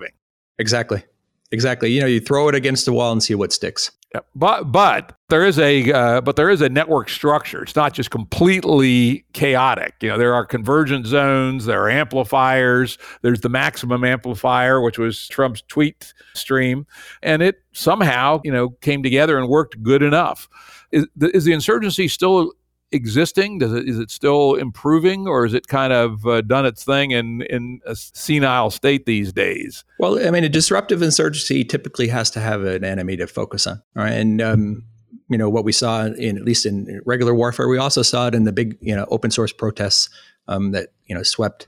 Exactly. 0.59 1.03
Exactly. 1.51 1.91
You 1.91 2.01
know, 2.01 2.07
you 2.07 2.19
throw 2.19 2.49
it 2.49 2.55
against 2.55 2.85
the 2.85 2.93
wall 2.93 3.11
and 3.11 3.21
see 3.21 3.35
what 3.35 3.53
sticks. 3.53 3.91
Yeah. 4.13 4.21
But 4.33 4.71
but 4.71 5.17
there 5.29 5.45
is 5.45 5.59
a 5.59 5.91
uh, 5.91 6.21
but 6.21 6.37
there 6.37 6.49
is 6.49 6.61
a 6.61 6.69
network 6.69 7.09
structure. 7.09 7.63
It's 7.63 7.75
not 7.75 7.93
just 7.93 8.11
completely 8.11 9.25
chaotic. 9.33 9.93
You 10.01 10.09
know, 10.09 10.17
there 10.17 10.33
are 10.33 10.45
convergence 10.45 11.07
zones, 11.07 11.65
there 11.65 11.83
are 11.83 11.89
amplifiers. 11.89 12.97
There's 13.21 13.41
the 13.41 13.49
maximum 13.49 14.03
amplifier, 14.03 14.81
which 14.81 14.97
was 14.97 15.27
Trump's 15.27 15.61
tweet 15.67 16.13
stream, 16.33 16.87
and 17.21 17.41
it 17.41 17.57
somehow 17.73 18.41
you 18.43 18.51
know 18.51 18.69
came 18.81 19.03
together 19.03 19.37
and 19.37 19.49
worked 19.49 19.81
good 19.83 20.01
enough. 20.01 20.47
Is, 20.91 21.05
is 21.19 21.43
the 21.43 21.51
insurgency 21.51 22.07
still 22.07 22.53
existing? 22.91 23.59
Does 23.59 23.73
it 23.73 23.87
is 23.87 23.99
it 23.99 24.11
still 24.11 24.55
improving, 24.55 25.27
or 25.27 25.45
is 25.45 25.53
it 25.53 25.67
kind 25.67 25.93
of 25.93 26.25
uh, 26.25 26.41
done 26.41 26.65
its 26.65 26.83
thing 26.83 27.11
in 27.11 27.41
in 27.43 27.79
a 27.85 27.95
senile 27.95 28.69
state 28.69 29.05
these 29.05 29.33
days? 29.33 29.83
Well, 29.99 30.25
I 30.25 30.31
mean, 30.31 30.43
a 30.43 30.49
disruptive 30.49 31.01
insurgency 31.01 31.63
typically 31.63 32.07
has 32.07 32.29
to 32.31 32.39
have 32.39 32.63
an 32.63 32.83
enemy 32.83 33.17
to 33.17 33.27
focus 33.27 33.67
on, 33.67 33.81
right? 33.95 34.13
And 34.13 34.41
um, 34.41 34.83
you 35.29 35.37
know 35.37 35.49
what 35.49 35.65
we 35.65 35.71
saw 35.71 36.05
in 36.05 36.37
at 36.37 36.43
least 36.43 36.65
in 36.65 37.01
regular 37.05 37.33
warfare, 37.33 37.67
we 37.67 37.77
also 37.77 38.01
saw 38.01 38.27
it 38.27 38.35
in 38.35 38.43
the 38.43 38.53
big 38.53 38.77
you 38.81 38.95
know 38.95 39.05
open 39.09 39.31
source 39.31 39.51
protests 39.51 40.09
um, 40.47 40.71
that 40.71 40.89
you 41.05 41.15
know 41.15 41.23
swept 41.23 41.67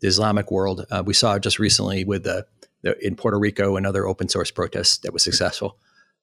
the 0.00 0.08
Islamic 0.08 0.50
world. 0.50 0.86
Uh, 0.90 1.02
we 1.04 1.14
saw 1.14 1.38
just 1.38 1.58
recently 1.58 2.04
with 2.04 2.24
the, 2.24 2.46
the 2.82 2.96
in 3.06 3.14
Puerto 3.14 3.38
Rico 3.38 3.76
and 3.76 3.86
other 3.86 4.06
open 4.06 4.28
source 4.28 4.50
protests 4.50 4.98
that 4.98 5.12
was 5.12 5.22
successful. 5.22 5.78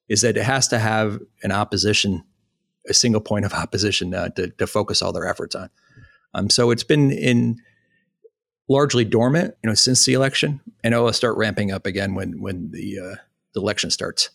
Is 0.09 0.21
that 0.21 0.37
it 0.37 0.43
has 0.43 0.69
to 0.69 0.79
have 0.79 1.19
an 1.43 1.51
opposition 1.51 2.23
a 2.89 2.93
single 2.93 3.21
point 3.21 3.45
of 3.45 3.53
opposition 3.53 4.13
uh, 4.13 4.29
to, 4.29 4.49
to, 4.49 4.67
focus 4.67 5.01
all 5.01 5.11
their 5.11 5.27
efforts 5.27 5.55
on. 5.55 5.69
Um, 6.33 6.49
so 6.49 6.71
it's 6.71 6.83
been 6.83 7.11
in 7.11 7.57
largely 8.67 9.05
dormant, 9.05 9.55
you 9.63 9.69
know, 9.69 9.73
since 9.73 10.05
the 10.05 10.13
election, 10.13 10.61
and 10.83 10.93
it 10.93 10.97
will 10.97 11.13
start 11.13 11.37
ramping 11.37 11.71
up 11.71 11.85
again 11.85 12.15
when 12.15 12.41
when 12.41 12.71
the, 12.71 12.99
uh, 12.99 13.15
the 13.53 13.61
election 13.61 13.89
starts. 13.89 14.29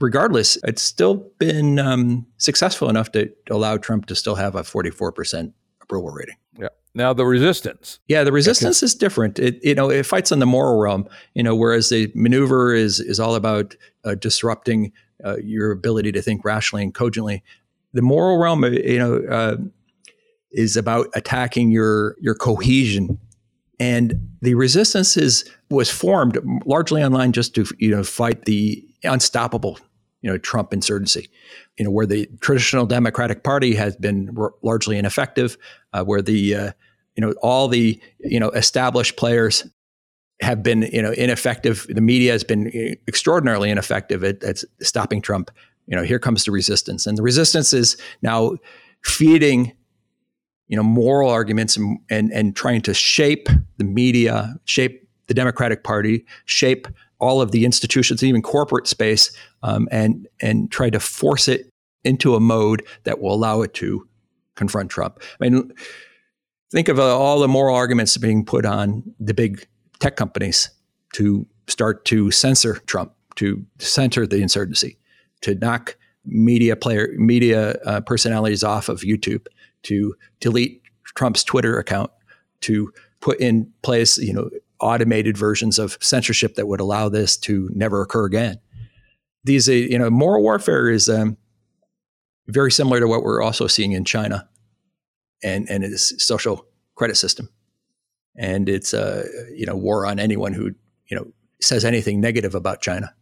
Regardless, 0.00 0.58
it's 0.64 0.82
still 0.82 1.30
been 1.38 1.78
um, 1.78 2.26
successful 2.36 2.90
enough 2.90 3.12
to 3.12 3.32
allow 3.50 3.78
Trump 3.78 4.06
to 4.06 4.14
still 4.14 4.34
have 4.34 4.54
a 4.54 4.60
44% 4.60 5.52
approval 5.80 6.10
rating. 6.10 6.36
Yeah. 6.58 6.68
Now 6.94 7.12
the 7.12 7.24
resistance. 7.24 7.98
Yeah, 8.08 8.24
the 8.24 8.32
resistance 8.32 8.80
okay. 8.80 8.86
is 8.86 8.94
different. 8.94 9.38
It 9.38 9.62
you 9.62 9.74
know 9.74 9.90
it 9.90 10.06
fights 10.06 10.32
on 10.32 10.38
the 10.38 10.46
moral 10.46 10.78
realm. 10.78 11.08
You 11.34 11.42
know, 11.42 11.54
whereas 11.54 11.90
the 11.90 12.10
maneuver 12.14 12.74
is 12.74 13.00
is 13.00 13.20
all 13.20 13.34
about 13.34 13.76
uh, 14.04 14.14
disrupting 14.14 14.92
uh, 15.24 15.36
your 15.36 15.72
ability 15.72 16.12
to 16.12 16.22
think 16.22 16.44
rationally 16.44 16.82
and 16.82 16.94
cogently 16.94 17.42
the 17.92 18.02
moral 18.02 18.38
realm, 18.38 18.64
uh, 18.64 18.68
you 18.68 18.98
know, 18.98 19.22
uh, 19.30 19.56
is 20.52 20.76
about 20.76 21.08
attacking 21.14 21.70
your 21.70 22.16
your 22.20 22.34
cohesion, 22.34 23.18
and 23.78 24.14
the 24.40 24.54
resistance 24.54 25.16
is 25.16 25.50
was 25.70 25.90
formed 25.90 26.38
largely 26.64 27.02
online 27.02 27.32
just 27.32 27.54
to 27.54 27.66
you 27.78 27.90
know 27.90 28.02
fight 28.02 28.44
the 28.44 28.82
unstoppable 29.04 29.78
you 30.22 30.30
know 30.30 30.38
Trump 30.38 30.72
insurgency, 30.72 31.28
you 31.78 31.84
know 31.84 31.90
where 31.90 32.06
the 32.06 32.28
traditional 32.40 32.86
Democratic 32.86 33.44
Party 33.44 33.74
has 33.74 33.96
been 33.96 34.34
r- 34.36 34.54
largely 34.62 34.98
ineffective, 34.98 35.56
uh, 35.92 36.04
where 36.04 36.22
the 36.22 36.54
uh, 36.54 36.72
you 37.16 37.20
know 37.20 37.32
all 37.42 37.68
the 37.68 38.00
you 38.20 38.40
know 38.40 38.50
established 38.50 39.16
players 39.16 39.64
have 40.40 40.62
been 40.62 40.82
you 40.92 41.02
know 41.02 41.12
ineffective. 41.12 41.86
The 41.88 42.00
media 42.00 42.32
has 42.32 42.44
been 42.44 42.68
uh, 42.68 42.94
extraordinarily 43.06 43.70
ineffective 43.70 44.24
at, 44.24 44.42
at 44.42 44.62
stopping 44.80 45.22
Trump 45.22 45.50
you 45.86 45.96
know, 45.96 46.02
here 46.02 46.18
comes 46.18 46.44
the 46.44 46.50
resistance. 46.50 47.06
And 47.06 47.16
the 47.16 47.22
resistance 47.22 47.72
is 47.72 47.96
now 48.22 48.56
feeding, 49.02 49.72
you 50.68 50.76
know, 50.76 50.82
moral 50.82 51.30
arguments 51.30 51.76
and, 51.76 51.98
and, 52.10 52.32
and 52.32 52.56
trying 52.56 52.82
to 52.82 52.94
shape 52.94 53.48
the 53.78 53.84
media, 53.84 54.56
shape 54.64 55.08
the 55.28 55.34
Democratic 55.34 55.84
Party, 55.84 56.24
shape 56.44 56.88
all 57.18 57.40
of 57.40 57.50
the 57.50 57.64
institutions, 57.64 58.22
even 58.22 58.42
corporate 58.42 58.86
space, 58.86 59.30
um, 59.62 59.88
and 59.90 60.28
and 60.40 60.70
try 60.70 60.90
to 60.90 61.00
force 61.00 61.48
it 61.48 61.70
into 62.04 62.34
a 62.34 62.40
mode 62.40 62.86
that 63.04 63.20
will 63.20 63.32
allow 63.32 63.62
it 63.62 63.72
to 63.74 64.06
confront 64.54 64.90
Trump. 64.90 65.20
I 65.40 65.48
mean, 65.48 65.72
Think 66.72 66.88
of 66.88 66.98
uh, 66.98 67.16
all 67.16 67.38
the 67.38 67.48
moral 67.48 67.76
arguments 67.76 68.16
being 68.16 68.44
put 68.44 68.66
on 68.66 69.14
the 69.20 69.34
big 69.34 69.66
tech 70.00 70.16
companies 70.16 70.70
to 71.14 71.46
start 71.68 72.04
to 72.06 72.30
censor 72.30 72.74
Trump, 72.86 73.12
to 73.36 73.64
censor 73.78 74.26
the 74.26 74.42
insurgency, 74.42 74.98
to 75.42 75.54
knock 75.54 75.96
media 76.24 76.76
player 76.76 77.08
media 77.16 77.72
uh, 77.84 78.00
personalities 78.00 78.64
off 78.64 78.88
of 78.88 79.00
YouTube, 79.00 79.46
to 79.84 80.14
delete 80.40 80.82
Trump's 81.04 81.44
Twitter 81.44 81.78
account, 81.78 82.10
to 82.62 82.92
put 83.20 83.40
in 83.40 83.70
place, 83.82 84.18
you 84.18 84.32
know, 84.32 84.50
automated 84.80 85.36
versions 85.36 85.78
of 85.78 85.96
censorship 86.00 86.54
that 86.54 86.66
would 86.66 86.80
allow 86.80 87.08
this 87.08 87.36
to 87.36 87.70
never 87.72 88.02
occur 88.02 88.26
again. 88.26 88.60
These, 89.44 89.68
uh, 89.68 89.72
you 89.72 89.98
know, 89.98 90.10
moral 90.10 90.42
warfare 90.42 90.90
is 90.90 91.08
um, 91.08 91.36
very 92.48 92.70
similar 92.70 93.00
to 93.00 93.06
what 93.06 93.22
we're 93.22 93.42
also 93.42 93.66
seeing 93.66 93.92
in 93.92 94.04
China, 94.04 94.48
and 95.42 95.68
and 95.70 95.84
its 95.84 96.24
social 96.24 96.66
credit 96.94 97.16
system, 97.16 97.48
and 98.36 98.68
it's 98.68 98.92
a 98.92 99.20
uh, 99.20 99.22
you 99.54 99.66
know 99.66 99.76
war 99.76 100.06
on 100.06 100.18
anyone 100.18 100.52
who 100.52 100.72
you 101.08 101.16
know 101.16 101.26
says 101.60 101.84
anything 101.84 102.20
negative 102.20 102.54
about 102.54 102.80
China. 102.80 103.14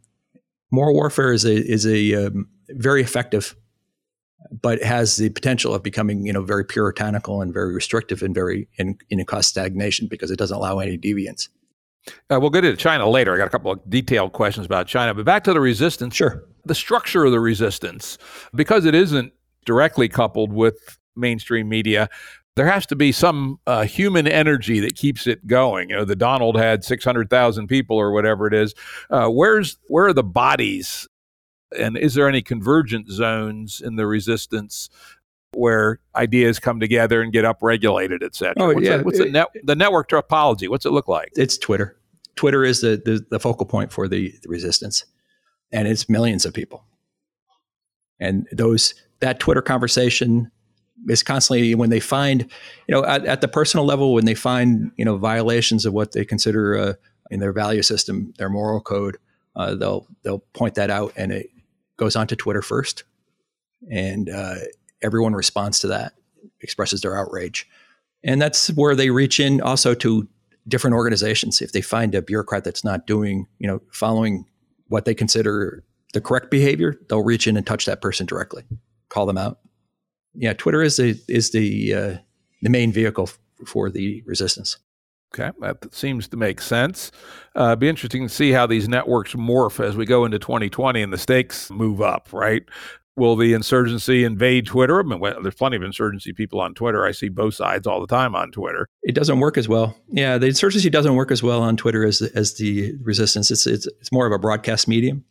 Moral 0.75 0.95
warfare 0.95 1.33
is 1.33 1.45
a 1.45 1.55
is 1.55 1.87
a 1.87 2.27
um, 2.27 2.49
very 2.71 3.01
effective, 3.01 3.55
but 4.51 4.83
has 4.83 5.17
the 5.17 5.31
potential 5.31 5.75
of 5.75 5.83
becoming 5.83 6.27
you 6.27 6.33
know 6.33 6.43
very 6.43 6.65
puritanical 6.65 7.41
and 7.41 7.53
very 7.53 7.73
restrictive 7.73 8.23
and 8.23 8.35
very 8.35 8.69
in, 8.77 8.99
in 9.09 9.25
cause 9.25 9.47
stagnation 9.47 10.09
because 10.09 10.31
it 10.31 10.39
doesn't 10.39 10.57
allow 10.57 10.81
any 10.81 10.99
deviance. 10.99 11.49
Uh, 12.29 12.39
we'll 12.39 12.51
get 12.51 12.65
into 12.65 12.77
China 12.77 13.09
later. 13.09 13.33
I 13.35 13.39
got 13.39 13.47
a 13.47 13.51
couple 13.51 13.73
of 13.73 13.81
detailed 13.89 14.33
questions 14.33 14.67
about 14.67 14.87
China, 14.87 15.15
but 15.15 15.25
back 15.25 15.45
to 15.45 15.53
the 15.53 15.61
resistance. 15.61 16.15
Sure. 16.15 16.45
The 16.67 16.75
structure 16.75 17.25
of 17.25 17.33
the 17.33 17.41
resistance, 17.41 18.19
because 18.55 18.85
it 18.85 18.95
isn't 18.95 19.33
directly 19.65 20.09
coupled 20.09 20.53
with 20.53 20.99
mainstream 21.17 21.69
media, 21.69 22.09
there 22.57 22.67
has 22.67 22.87
to 22.87 22.97
be 22.97 23.11
some 23.13 23.59
uh, 23.67 23.83
human 23.83 24.29
energy 24.29 24.81
that 24.81 24.95
keeps 24.95 25.27
it 25.27 25.47
going. 25.47 25.91
You 25.91 25.97
know, 25.97 26.05
the 26.05 26.17
Donald 26.17 26.57
had 26.57 26.85
six 26.85 27.05
hundred 27.05 27.31
thousand 27.31 27.67
people 27.67 27.97
or 27.97 28.13
whatever 28.13 28.47
it 28.47 28.55
is. 28.55 28.75
Uh, 29.11 29.29
where's 29.29 29.79
where 29.89 30.07
are 30.07 30.13
the 30.13 30.23
bodies, 30.23 31.09
and 31.79 31.97
is 31.97 32.15
there 32.15 32.29
any 32.29 32.43
convergent 32.43 33.11
zones 33.11 33.81
in 33.81 33.97
the 33.97 34.07
resistance 34.07 34.89
where 35.53 36.01
ideas 36.17 36.59
come 36.59 36.81
together 36.81 37.23
and 37.23 37.33
get 37.33 37.45
upregulated, 37.45 38.23
et 38.23 38.35
cetera? 38.35 38.55
Oh, 38.59 38.75
what's 38.75 38.87
yeah. 38.87 38.97
The, 38.99 39.03
what's 39.05 39.19
the, 39.19 39.31
net, 39.31 39.49
the 39.63 39.77
network 39.77 40.09
topology? 40.09 40.69
What's 40.69 40.87
it 40.87 40.91
look 40.91 41.09
like? 41.09 41.31
It's 41.37 41.59
Twitter. 41.59 41.97
Twitter 42.37 42.65
is 42.65 42.81
the, 42.81 43.01
the, 43.05 43.25
the 43.31 43.39
focal 43.39 43.65
point 43.65 43.93
for 43.93 44.09
the, 44.09 44.35
the 44.43 44.49
resistance, 44.49 45.05
and 45.71 45.87
it's 45.87 46.09
millions 46.09 46.45
of 46.45 46.53
people. 46.53 46.85
And 48.19 48.49
those 48.51 48.95
that 49.21 49.39
Twitter 49.39 49.63
conversation 49.63 50.51
is 51.09 51.23
constantly 51.23 51.75
when 51.75 51.91
they 51.91 52.01
find, 52.01 52.43
you 52.87 52.95
know, 52.95 53.05
at, 53.05 53.25
at, 53.25 53.41
the 53.41 53.49
personal 53.49 53.85
level, 53.85 54.15
when 54.15 54.25
they 54.25 54.35
find, 54.35 54.91
you 54.97 55.05
know, 55.05 55.17
violations 55.17 55.87
of 55.87 55.93
what 55.93 56.13
they 56.13 56.25
consider 56.25 56.77
uh, 56.77 56.93
in 57.31 57.41
their 57.41 57.53
value 57.53 57.83
system, 57.83 58.33
their 58.39 58.49
moral 58.49 58.81
code, 58.81 59.19
uh, 59.57 59.75
they'll 59.75 60.07
they'll 60.23 60.41
point 60.53 60.75
that 60.75 60.91
out, 60.91 61.13
and 61.17 61.33
it 61.33 61.51
goes 61.97 62.17
onto 62.17 62.35
Twitter 62.35 62.63
first, 62.63 63.05
and 63.91 64.29
uh, 64.29 64.57
everyone 65.03 65.35
responds 65.35 65.79
to 65.81 65.87
that, 65.89 66.15
expresses 66.61 67.03
their 67.03 67.17
outrage, 67.17 67.69
and 68.25 68.43
that's 68.43 68.69
where 68.69 68.97
they 68.97 69.11
reach 69.11 69.39
in 69.39 69.61
also 69.61 69.95
to 69.95 70.27
different 70.67 70.95
organizations. 70.95 71.61
If 71.61 71.73
they 71.73 71.83
find 71.83 72.15
a 72.15 72.23
bureaucrat 72.23 72.65
that's 72.65 72.85
not 72.85 73.07
doing, 73.07 73.47
you 73.59 73.69
know, 73.69 73.81
following 73.93 74.47
what 74.89 75.05
they 75.05 75.15
consider 75.15 75.85
the 76.15 76.21
correct 76.21 76.51
behavior, 76.51 76.99
they'll 77.09 77.23
reach 77.23 77.47
in 77.47 77.57
and 77.57 77.67
touch 77.67 77.87
that 77.87 78.01
person 78.01 78.27
directly, 78.27 78.65
call 79.09 79.27
them 79.27 79.39
out 79.39 79.59
yeah, 80.35 80.53
Twitter 80.53 80.83
is 80.83 80.97
the 80.97 81.21
is 81.29 81.51
the 81.51 81.95
uh, 81.95 82.17
the 82.63 82.71
main 82.71 82.93
vehicle 82.93 83.25
f- 83.25 83.39
for 83.67 83.91
the 83.91 84.23
resistance. 84.27 84.79
Okay, 85.35 85.51
that 85.61 85.93
seems 85.93 86.29
to 86.29 86.37
make 86.37 86.61
sense. 86.61 87.11
Uh, 87.57 87.75
be 87.75 87.89
interesting 87.89 88.23
to 88.23 88.33
see 88.33 88.53
how 88.53 88.67
these 88.67 88.89
networks 88.89 89.35
morph 89.35 89.85
as 89.85 89.97
we 89.97 90.07
go 90.07 90.25
into 90.25 90.39
2020 90.39 91.03
and 91.03 91.13
the 91.13 91.19
stakes 91.19 91.71
move 91.71 92.01
up. 92.01 92.33
Right? 92.33 92.63
Will 93.17 93.37
the 93.37 93.53
insurgency 93.53 94.25
invade 94.25 94.67
Twitter? 94.67 94.99
I 94.99 95.05
mean, 95.05 95.21
well, 95.21 95.41
there's 95.41 95.55
plenty 95.55 95.77
of 95.77 95.85
insurgency 95.85 96.33
people 96.33 96.61
on 96.61 96.75
Twitter. 96.75 97.07
I 97.07 97.13
see 97.13 97.29
both 97.29 97.55
sides 97.55 97.87
all 97.87 98.01
the 98.01 98.09
time 98.09 98.35
on 98.35 98.51
Twitter. 98.51 98.89
It 99.05 99.15
doesn't 99.15 99.39
work 99.39 99.57
as 99.57 99.69
well. 99.69 99.97
Yeah, 100.09 100.37
the 100.37 100.49
insurgency 100.49 100.91
doesn't 100.91 101.15
work 101.15 101.31
as 101.31 101.41
well 101.41 101.63
on 101.63 101.77
Twitter 101.77 102.05
as 102.05 102.23
as 102.23 102.55
the 102.55 102.95
resistance. 103.03 103.51
It's 103.53 103.67
it's 103.67 103.87
it's 103.87 104.13
more 104.13 104.27
of 104.27 104.33
a 104.33 104.39
broadcast 104.39 104.89
medium 104.89 105.25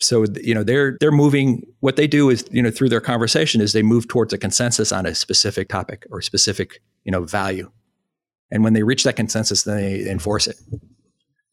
so 0.00 0.26
you 0.42 0.54
know 0.54 0.64
they're 0.64 0.96
they're 1.00 1.12
moving 1.12 1.62
what 1.80 1.96
they 1.96 2.06
do 2.06 2.30
is 2.30 2.44
you 2.50 2.62
know 2.62 2.70
through 2.70 2.88
their 2.88 3.00
conversation 3.00 3.60
is 3.60 3.72
they 3.72 3.82
move 3.82 4.08
towards 4.08 4.32
a 4.32 4.38
consensus 4.38 4.92
on 4.92 5.06
a 5.06 5.14
specific 5.14 5.68
topic 5.68 6.06
or 6.10 6.20
specific 6.20 6.80
you 7.04 7.12
know 7.12 7.22
value. 7.22 7.70
And 8.50 8.62
when 8.62 8.72
they 8.72 8.82
reach 8.82 9.04
that 9.04 9.16
consensus 9.16 9.62
then 9.62 9.76
they 9.76 10.10
enforce 10.10 10.46
it. 10.46 10.56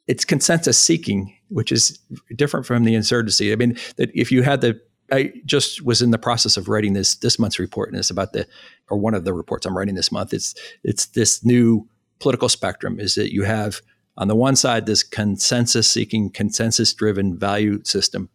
It's 0.07 0.25
consensus 0.25 0.77
seeking 0.77 1.35
which 1.49 1.71
is 1.71 1.99
different 2.35 2.65
from 2.65 2.83
the 2.83 2.95
insurgency. 2.95 3.51
I 3.51 3.55
mean 3.55 3.77
that 3.97 4.09
if 4.13 4.31
you 4.31 4.41
had 4.41 4.61
the 4.61 4.79
i 5.11 5.31
just 5.45 5.85
was 5.85 6.01
in 6.01 6.11
the 6.11 6.17
process 6.17 6.57
of 6.57 6.67
writing 6.67 6.93
this 6.93 7.15
this 7.15 7.37
month's 7.37 7.59
report 7.59 7.89
and 7.89 7.99
it's 7.99 8.09
about 8.09 8.33
the 8.33 8.47
or 8.89 8.97
one 8.97 9.13
of 9.13 9.25
the 9.25 9.33
reports 9.33 9.65
i'm 9.65 9.77
writing 9.77 9.95
this 9.95 10.11
month. 10.11 10.33
It's 10.33 10.55
it's 10.83 11.07
this 11.07 11.45
new 11.45 11.87
political 12.19 12.49
spectrum 12.49 12.99
is 12.99 13.15
that 13.15 13.33
you 13.33 13.43
have 13.43 13.81
on 14.17 14.27
the 14.27 14.35
one 14.35 14.55
side 14.55 14.85
this 14.85 15.03
consensus 15.03 15.89
seeking 15.89 16.29
consensus 16.29 16.93
driven 16.93 17.37
value 17.37 17.83
system 17.83 18.29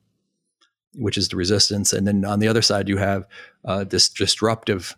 which 0.97 1.19
is 1.19 1.29
the 1.29 1.37
resistance. 1.37 1.93
And 1.93 2.07
then 2.07 2.25
on 2.25 2.41
the 2.41 2.49
other 2.49 2.63
side, 2.63 2.89
you 2.89 2.97
have 2.97 3.27
uh, 3.65 3.85
this 3.85 4.09
disruptive 4.09 4.97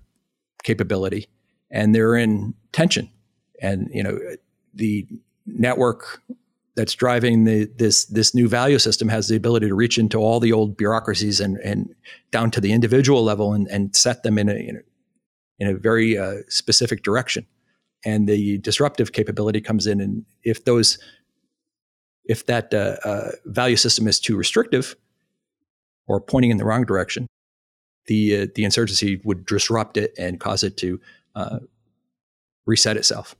capability, 0.62 1.28
and 1.70 1.94
they're 1.94 2.16
in 2.16 2.54
tension. 2.72 3.10
And 3.60 3.88
you 3.92 4.02
know, 4.02 4.18
the 4.74 5.06
network 5.46 6.22
that's 6.76 6.94
driving 6.94 7.44
the, 7.44 7.68
this 7.76 8.04
this 8.06 8.34
new 8.34 8.48
value 8.48 8.78
system 8.78 9.08
has 9.08 9.28
the 9.28 9.36
ability 9.36 9.68
to 9.68 9.74
reach 9.74 9.98
into 9.98 10.18
all 10.18 10.38
the 10.38 10.52
old 10.52 10.76
bureaucracies 10.76 11.40
and 11.40 11.58
and 11.58 11.94
down 12.30 12.50
to 12.52 12.60
the 12.60 12.72
individual 12.72 13.24
level 13.24 13.52
and 13.52 13.66
and 13.68 13.94
set 13.96 14.22
them 14.22 14.38
in 14.38 14.48
a 14.48 14.54
in 14.54 14.76
a, 14.76 14.80
in 15.58 15.68
a 15.68 15.78
very 15.78 16.16
uh, 16.16 16.36
specific 16.48 17.02
direction. 17.02 17.46
And 18.04 18.28
the 18.28 18.58
disruptive 18.58 19.12
capability 19.12 19.60
comes 19.60 19.86
in, 19.86 20.00
and 20.00 20.24
if 20.44 20.64
those 20.64 20.98
if 22.24 22.46
that 22.46 22.72
uh, 22.72 22.96
uh 23.04 23.30
value 23.46 23.76
system 23.76 24.06
is 24.06 24.20
too 24.20 24.36
restrictive, 24.36 24.94
or 26.06 26.20
pointing 26.20 26.50
in 26.50 26.56
the 26.56 26.64
wrong 26.64 26.84
direction, 26.84 27.26
the 28.06 28.42
uh, 28.42 28.46
the 28.54 28.64
insurgency 28.64 29.20
would 29.24 29.46
disrupt 29.46 29.96
it 29.96 30.14
and 30.18 30.40
cause 30.40 30.62
it 30.64 30.76
to 30.78 31.00
uh, 31.34 31.58
reset 32.66 32.96
itself 32.96 33.34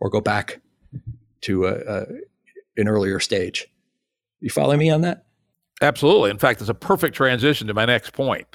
or 0.00 0.10
go 0.10 0.20
back 0.20 0.60
to 1.42 1.66
a, 1.66 1.74
a, 1.74 2.06
an 2.76 2.88
earlier 2.88 3.20
stage. 3.20 3.66
You 4.40 4.50
follow 4.50 4.76
me 4.76 4.90
on 4.90 5.02
that? 5.02 5.24
Absolutely. 5.82 6.30
In 6.30 6.38
fact, 6.38 6.60
it's 6.60 6.70
a 6.70 6.74
perfect 6.74 7.16
transition 7.16 7.66
to 7.66 7.74
my 7.74 7.84
next 7.84 8.12
point. 8.12 8.46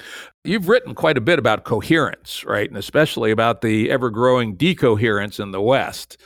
You've 0.42 0.68
written 0.68 0.94
quite 0.94 1.18
a 1.18 1.20
bit 1.20 1.38
about 1.38 1.64
coherence, 1.64 2.44
right? 2.44 2.68
And 2.68 2.78
especially 2.78 3.30
about 3.30 3.60
the 3.60 3.90
ever 3.90 4.10
growing 4.10 4.56
decoherence 4.56 5.38
in 5.38 5.50
the 5.50 5.60
West. 5.60 6.16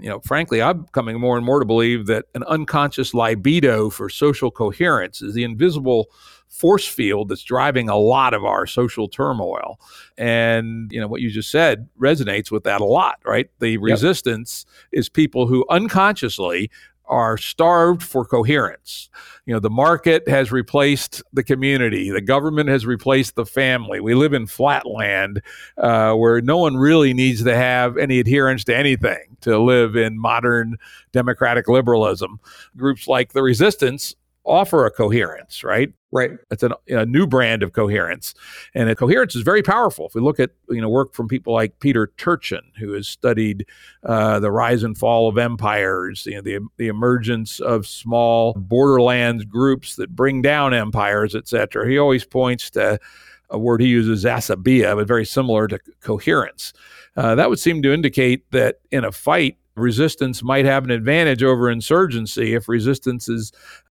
You 0.00 0.08
know, 0.08 0.20
frankly, 0.20 0.60
I'm 0.60 0.86
coming 0.92 1.20
more 1.20 1.36
and 1.36 1.46
more 1.46 1.60
to 1.60 1.66
believe 1.66 2.06
that 2.06 2.24
an 2.34 2.42
unconscious 2.44 3.14
libido 3.14 3.90
for 3.90 4.08
social 4.08 4.50
coherence 4.50 5.22
is 5.22 5.34
the 5.34 5.44
invisible 5.44 6.06
force 6.48 6.86
field 6.86 7.28
that's 7.28 7.44
driving 7.44 7.88
a 7.88 7.96
lot 7.96 8.34
of 8.34 8.44
our 8.44 8.66
social 8.66 9.08
turmoil. 9.08 9.78
And, 10.18 10.90
you 10.90 11.00
know, 11.00 11.06
what 11.06 11.20
you 11.20 11.30
just 11.30 11.50
said 11.50 11.88
resonates 11.98 12.50
with 12.50 12.64
that 12.64 12.80
a 12.80 12.84
lot, 12.84 13.20
right? 13.24 13.48
The 13.60 13.70
yep. 13.70 13.80
resistance 13.82 14.66
is 14.90 15.08
people 15.08 15.46
who 15.46 15.64
unconsciously 15.70 16.70
are 17.10 17.36
starved 17.36 18.02
for 18.02 18.24
coherence. 18.24 19.10
You 19.44 19.52
know, 19.52 19.60
the 19.60 19.68
market 19.68 20.28
has 20.28 20.52
replaced 20.52 21.22
the 21.32 21.42
community, 21.42 22.10
the 22.10 22.20
government 22.20 22.68
has 22.68 22.86
replaced 22.86 23.34
the 23.34 23.44
family. 23.44 24.00
We 24.00 24.14
live 24.14 24.32
in 24.32 24.46
flatland 24.46 25.42
uh, 25.76 26.14
where 26.14 26.40
no 26.40 26.58
one 26.58 26.76
really 26.76 27.12
needs 27.12 27.42
to 27.44 27.54
have 27.54 27.98
any 27.98 28.20
adherence 28.20 28.64
to 28.64 28.76
anything 28.76 29.36
to 29.42 29.58
live 29.58 29.96
in 29.96 30.18
modern 30.18 30.76
democratic 31.12 31.68
liberalism. 31.68 32.40
Groups 32.76 33.08
like 33.08 33.32
the 33.32 33.42
resistance 33.42 34.14
offer 34.44 34.86
a 34.86 34.90
coherence, 34.90 35.62
right? 35.62 35.92
Right. 36.12 36.32
It's 36.50 36.64
a, 36.64 36.70
a 36.88 37.06
new 37.06 37.24
brand 37.24 37.62
of 37.62 37.72
coherence, 37.72 38.34
and 38.74 38.90
a 38.90 38.96
coherence 38.96 39.36
is 39.36 39.42
very 39.42 39.62
powerful. 39.62 40.06
If 40.06 40.14
we 40.16 40.20
look 40.20 40.40
at 40.40 40.50
you 40.68 40.80
know 40.80 40.88
work 40.88 41.14
from 41.14 41.28
people 41.28 41.52
like 41.52 41.78
Peter 41.78 42.12
Turchin, 42.16 42.62
who 42.80 42.94
has 42.94 43.06
studied 43.06 43.64
uh, 44.02 44.40
the 44.40 44.50
rise 44.50 44.82
and 44.82 44.98
fall 44.98 45.28
of 45.28 45.38
empires, 45.38 46.26
you 46.26 46.34
know 46.34 46.40
the 46.40 46.58
the 46.78 46.88
emergence 46.88 47.60
of 47.60 47.86
small 47.86 48.54
borderlands 48.54 49.44
groups 49.44 49.94
that 49.96 50.16
bring 50.16 50.42
down 50.42 50.74
empires, 50.74 51.36
etc. 51.36 51.88
He 51.88 51.96
always 51.96 52.24
points 52.24 52.70
to 52.70 52.98
a 53.50 53.58
word 53.58 53.80
he 53.80 53.88
uses, 53.88 54.24
asabiya, 54.24 54.96
but 54.96 55.06
very 55.06 55.24
similar 55.24 55.68
to 55.68 55.78
coherence. 56.00 56.72
Uh, 57.16 57.34
that 57.34 57.50
would 57.50 57.58
seem 57.58 57.82
to 57.82 57.92
indicate 57.92 58.50
that 58.52 58.76
in 58.90 59.04
a 59.04 59.12
fight, 59.12 59.58
resistance 59.80 60.42
might 60.42 60.64
have 60.64 60.84
an 60.84 60.90
advantage 60.90 61.42
over 61.42 61.70
insurgency 61.70 62.54
if 62.54 62.68
resistance 62.68 63.28
is 63.28 63.52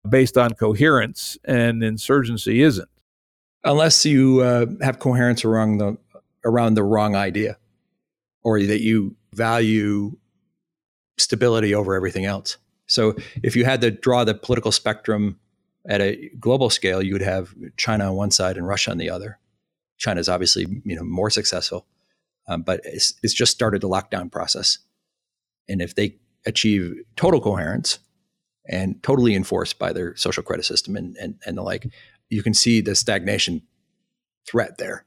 based 0.09 0.37
on 0.37 0.53
coherence 0.55 1.39
and 1.45 1.83
insurgency 1.83 2.63
isn't. 2.63 2.89
Unless 3.65 4.05
you 4.05 4.41
uh, 4.41 4.67
have 4.81 4.99
coherence 4.99 5.45
around 5.45 5.79
the 5.79 5.97
around 6.45 6.75
the 6.75 6.85
wrong 6.85 7.17
idea, 7.17 7.57
or 8.45 8.63
that 8.63 8.81
you 8.81 9.17
value 9.33 10.17
stability 11.19 11.75
over 11.75 11.95
everything 11.95 12.25
else. 12.25 12.59
So 12.87 13.17
if 13.43 13.57
you 13.57 13.65
had 13.65 13.81
to 13.81 13.91
draw 13.91 14.23
the 14.23 14.35
political 14.35 14.71
spectrum 14.71 15.41
at 15.89 16.01
a 16.01 16.31
global 16.39 16.71
scale, 16.71 17.03
you 17.03 17.13
would 17.13 17.23
have 17.23 17.55
China 17.77 18.11
on 18.11 18.17
one 18.17 18.31
side 18.31 18.57
and 18.57 18.67
Russia 18.67 18.93
on 18.93 18.99
the 18.99 19.11
other. 19.11 19.39
China 19.99 20.21
is 20.21 20.29
obviously 20.29 20.67
you 20.85 20.95
know 20.95 21.03
more 21.03 21.31
successful, 21.31 21.87
um, 22.47 22.63
but 22.63 22.81
it's, 22.85 23.15
it's 23.23 23.35
just 23.35 23.53
started 23.53 23.81
the 23.81 23.89
lockdown 23.89 24.31
process. 24.31 24.79
And 25.69 25.83
if 25.83 25.95
they 25.95 26.17
achieve 26.45 26.95
total 27.17 27.41
coherence 27.41 27.99
and 28.69 29.03
totally 29.03 29.35
enforced 29.35 29.79
by 29.79 29.93
their 29.93 30.17
social 30.17 30.43
credit 30.43 30.65
system 30.65 30.97
and, 30.97 31.17
and, 31.17 31.37
and 31.47 31.59
the 31.59 31.63
like, 31.63 31.87
you 32.29 32.43
can 32.43 32.55
see 32.55 32.81
the 32.81 32.95
stagnation 32.95 33.63
threat 34.49 34.79
there, 34.79 35.05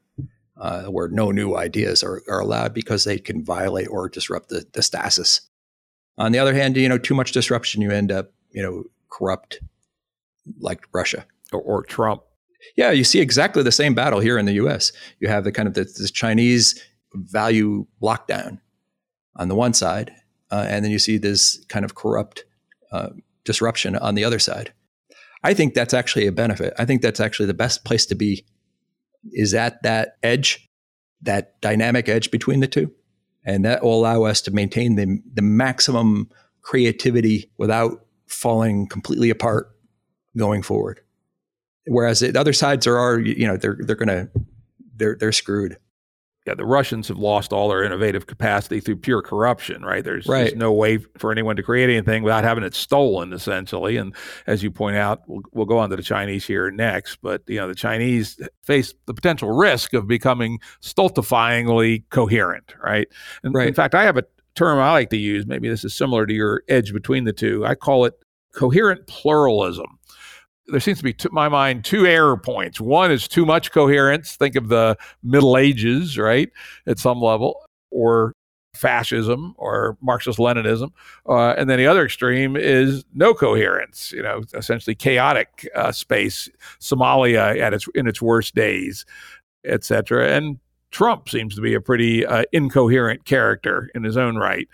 uh, 0.58 0.84
where 0.84 1.08
no 1.08 1.30
new 1.30 1.56
ideas 1.56 2.02
are, 2.02 2.22
are 2.28 2.40
allowed 2.40 2.74
because 2.74 3.04
they 3.04 3.18
can 3.18 3.44
violate 3.44 3.88
or 3.88 4.08
disrupt 4.08 4.48
the, 4.48 4.64
the 4.72 4.82
stasis. 4.82 5.42
On 6.18 6.32
the 6.32 6.38
other 6.38 6.54
hand, 6.54 6.76
you 6.76 6.88
know, 6.88 6.98
too 6.98 7.14
much 7.14 7.32
disruption, 7.32 7.82
you 7.82 7.90
end 7.90 8.12
up, 8.12 8.32
you 8.50 8.62
know, 8.62 8.84
corrupt 9.10 9.60
like 10.58 10.84
Russia 10.92 11.24
or, 11.52 11.60
or 11.60 11.82
Trump. 11.82 12.22
Yeah, 12.76 12.90
you 12.90 13.04
see 13.04 13.20
exactly 13.20 13.62
the 13.62 13.72
same 13.72 13.94
battle 13.94 14.20
here 14.20 14.38
in 14.38 14.44
the 14.44 14.52
U.S. 14.54 14.92
You 15.18 15.28
have 15.28 15.44
the 15.44 15.52
kind 15.52 15.66
of 15.66 15.74
the, 15.74 15.84
this 15.84 16.10
Chinese 16.10 16.82
value 17.14 17.86
lockdown 18.02 18.60
on 19.36 19.48
the 19.48 19.54
one 19.54 19.72
side, 19.72 20.12
uh, 20.50 20.66
and 20.68 20.84
then 20.84 20.92
you 20.92 20.98
see 20.98 21.18
this 21.18 21.64
kind 21.68 21.84
of 21.84 21.94
corrupt 21.94 22.44
uh, 22.92 23.10
disruption 23.44 23.96
on 23.96 24.14
the 24.14 24.24
other 24.24 24.38
side. 24.38 24.72
I 25.42 25.54
think 25.54 25.74
that's 25.74 25.94
actually 25.94 26.26
a 26.26 26.32
benefit. 26.32 26.74
I 26.78 26.84
think 26.84 27.02
that's 27.02 27.20
actually 27.20 27.46
the 27.46 27.54
best 27.54 27.84
place 27.84 28.06
to 28.06 28.14
be 28.14 28.44
is 29.32 29.54
at 29.54 29.82
that 29.82 30.16
edge, 30.22 30.68
that 31.22 31.60
dynamic 31.60 32.08
edge 32.08 32.30
between 32.30 32.60
the 32.60 32.66
two. 32.66 32.92
And 33.44 33.64
that 33.64 33.82
will 33.82 33.98
allow 33.98 34.24
us 34.24 34.42
to 34.42 34.50
maintain 34.50 34.96
the, 34.96 35.18
the 35.32 35.42
maximum 35.42 36.28
creativity 36.62 37.50
without 37.56 38.04
falling 38.26 38.86
completely 38.86 39.30
apart 39.30 39.70
going 40.36 40.62
forward. 40.62 41.00
Whereas 41.86 42.20
the 42.20 42.38
other 42.38 42.52
sides 42.52 42.86
are, 42.86 42.98
are 42.98 43.18
you 43.18 43.46
know, 43.46 43.56
they're, 43.56 43.78
they're 43.80 43.96
going 43.96 44.08
to, 44.08 44.30
they're, 44.96 45.16
they're 45.18 45.32
screwed 45.32 45.78
yeah, 46.46 46.54
the 46.54 46.64
Russians 46.64 47.08
have 47.08 47.18
lost 47.18 47.52
all 47.52 47.68
their 47.68 47.84
innovative 47.84 48.26
capacity 48.26 48.80
through 48.80 48.96
pure 48.96 49.20
corruption, 49.20 49.82
right? 49.82 50.02
There's, 50.02 50.26
right. 50.26 50.44
there's, 50.44 50.56
no 50.56 50.72
way 50.72 50.98
for 51.18 51.30
anyone 51.30 51.54
to 51.56 51.62
create 51.62 51.90
anything 51.90 52.22
without 52.22 52.44
having 52.44 52.64
it 52.64 52.74
stolen, 52.74 53.34
essentially. 53.34 53.98
And 53.98 54.14
as 54.46 54.62
you 54.62 54.70
point 54.70 54.96
out, 54.96 55.22
we'll, 55.26 55.42
we'll 55.52 55.66
go 55.66 55.78
on 55.78 55.90
to 55.90 55.96
the 55.96 56.02
Chinese 56.02 56.46
here 56.46 56.70
next, 56.70 57.16
but 57.16 57.42
you 57.46 57.56
know 57.56 57.68
the 57.68 57.74
Chinese 57.74 58.40
face 58.62 58.94
the 59.04 59.12
potential 59.12 59.50
risk 59.50 59.92
of 59.92 60.08
becoming 60.08 60.58
stultifyingly 60.80 62.04
coherent, 62.08 62.74
right? 62.82 63.08
And 63.42 63.54
right. 63.54 63.68
in 63.68 63.74
fact, 63.74 63.94
I 63.94 64.04
have 64.04 64.16
a 64.16 64.24
term 64.54 64.78
I 64.78 64.92
like 64.92 65.10
to 65.10 65.18
use. 65.18 65.46
Maybe 65.46 65.68
this 65.68 65.84
is 65.84 65.92
similar 65.92 66.24
to 66.24 66.32
your 66.32 66.62
edge 66.68 66.94
between 66.94 67.24
the 67.24 67.34
two. 67.34 67.66
I 67.66 67.74
call 67.74 68.06
it 68.06 68.14
coherent 68.54 69.06
pluralism 69.06 69.99
there 70.70 70.80
seems 70.80 70.98
to 70.98 71.04
be, 71.04 71.12
to 71.14 71.30
my 71.32 71.48
mind, 71.48 71.84
two 71.84 72.06
error 72.06 72.36
points. 72.36 72.80
One 72.80 73.10
is 73.10 73.28
too 73.28 73.44
much 73.44 73.72
coherence. 73.72 74.36
Think 74.36 74.56
of 74.56 74.68
the 74.68 74.96
Middle 75.22 75.56
Ages, 75.56 76.16
right, 76.18 76.50
at 76.86 76.98
some 76.98 77.20
level, 77.20 77.62
or 77.90 78.32
fascism 78.74 79.54
or 79.58 79.98
Marxist 80.00 80.38
Leninism. 80.38 80.92
Uh, 81.28 81.50
and 81.58 81.68
then 81.68 81.78
the 81.78 81.86
other 81.86 82.04
extreme 82.04 82.56
is 82.56 83.04
no 83.12 83.34
coherence, 83.34 84.12
you 84.12 84.22
know, 84.22 84.42
essentially 84.54 84.94
chaotic 84.94 85.68
uh, 85.74 85.92
space, 85.92 86.48
Somalia 86.80 87.58
at 87.58 87.74
its 87.74 87.86
in 87.94 88.06
its 88.06 88.22
worst 88.22 88.54
days, 88.54 89.04
et 89.64 89.84
cetera. 89.84 90.28
And 90.28 90.60
Trump 90.92 91.28
seems 91.28 91.54
to 91.54 91.60
be 91.60 91.74
a 91.74 91.80
pretty 91.80 92.24
uh, 92.24 92.44
incoherent 92.52 93.24
character 93.24 93.90
in 93.94 94.02
his 94.02 94.16
own 94.16 94.36
right. 94.36 94.68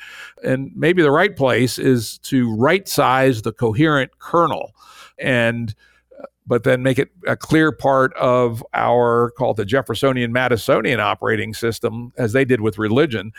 And 0.44 0.70
maybe 0.74 1.02
the 1.02 1.10
right 1.10 1.34
place 1.34 1.78
is 1.78 2.18
to 2.18 2.54
right 2.54 2.86
size 2.86 3.42
the 3.42 3.52
coherent 3.52 4.18
kernel 4.18 4.72
and 5.18 5.74
but 6.46 6.62
then 6.62 6.82
make 6.82 6.98
it 6.98 7.10
a 7.26 7.36
clear 7.36 7.72
part 7.72 8.14
of 8.14 8.64
our 8.72 9.32
called 9.32 9.56
the 9.56 9.64
Jeffersonian 9.64 10.32
Madisonian 10.32 10.98
operating 10.98 11.52
system, 11.54 12.12
as 12.16 12.32
they 12.32 12.44
did 12.44 12.60
with 12.60 12.78
religion, 12.78 13.32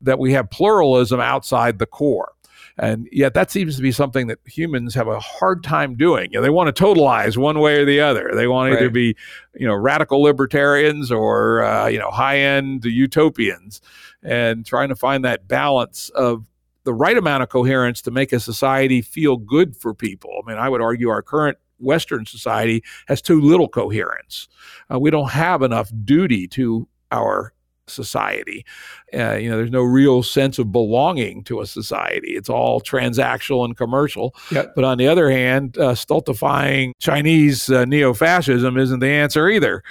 that 0.00 0.18
we 0.18 0.32
have 0.32 0.50
pluralism 0.50 1.20
outside 1.20 1.78
the 1.78 1.86
core. 1.86 2.32
And 2.80 3.08
yet, 3.10 3.34
that 3.34 3.50
seems 3.50 3.74
to 3.74 3.82
be 3.82 3.90
something 3.90 4.28
that 4.28 4.38
humans 4.44 4.94
have 4.94 5.08
a 5.08 5.18
hard 5.18 5.64
time 5.64 5.96
doing. 5.96 6.28
You 6.30 6.38
know, 6.38 6.42
they 6.42 6.50
want 6.50 6.74
to 6.74 6.84
totalize 6.84 7.36
one 7.36 7.58
way 7.58 7.80
or 7.80 7.84
the 7.84 8.00
other. 8.00 8.30
They 8.34 8.46
want 8.46 8.70
right. 8.70 8.78
either 8.78 8.90
be, 8.90 9.16
you 9.54 9.66
know, 9.66 9.74
radical 9.74 10.22
libertarians 10.22 11.10
or 11.10 11.62
uh, 11.62 11.88
you 11.88 11.98
know 11.98 12.10
high-end 12.10 12.84
utopians, 12.84 13.80
and 14.22 14.64
trying 14.64 14.90
to 14.90 14.96
find 14.96 15.24
that 15.24 15.48
balance 15.48 16.08
of 16.10 16.44
the 16.88 16.94
right 16.94 17.18
amount 17.18 17.42
of 17.42 17.50
coherence 17.50 18.00
to 18.00 18.10
make 18.10 18.32
a 18.32 18.40
society 18.40 19.02
feel 19.02 19.36
good 19.36 19.76
for 19.76 19.92
people. 19.92 20.40
I 20.42 20.48
mean, 20.48 20.58
I 20.58 20.70
would 20.70 20.80
argue 20.80 21.10
our 21.10 21.20
current 21.20 21.58
Western 21.80 22.24
society 22.24 22.82
has 23.08 23.20
too 23.20 23.42
little 23.42 23.68
coherence. 23.68 24.48
Uh, 24.90 24.98
we 24.98 25.10
don't 25.10 25.28
have 25.28 25.60
enough 25.60 25.92
duty 26.06 26.48
to 26.48 26.88
our 27.12 27.52
society. 27.86 28.64
Uh, 29.12 29.34
you 29.34 29.50
know, 29.50 29.58
there's 29.58 29.70
no 29.70 29.82
real 29.82 30.22
sense 30.22 30.58
of 30.58 30.72
belonging 30.72 31.44
to 31.44 31.60
a 31.60 31.66
society. 31.66 32.28
It's 32.28 32.48
all 32.48 32.80
transactional 32.80 33.66
and 33.66 33.76
commercial. 33.76 34.34
Yep. 34.50 34.72
But 34.74 34.84
on 34.84 34.96
the 34.96 35.08
other 35.08 35.30
hand, 35.30 35.76
uh, 35.76 35.94
stultifying 35.94 36.94
Chinese 37.00 37.68
uh, 37.70 37.84
neo-fascism 37.84 38.78
isn't 38.78 39.00
the 39.00 39.08
answer 39.10 39.50
either. 39.50 39.82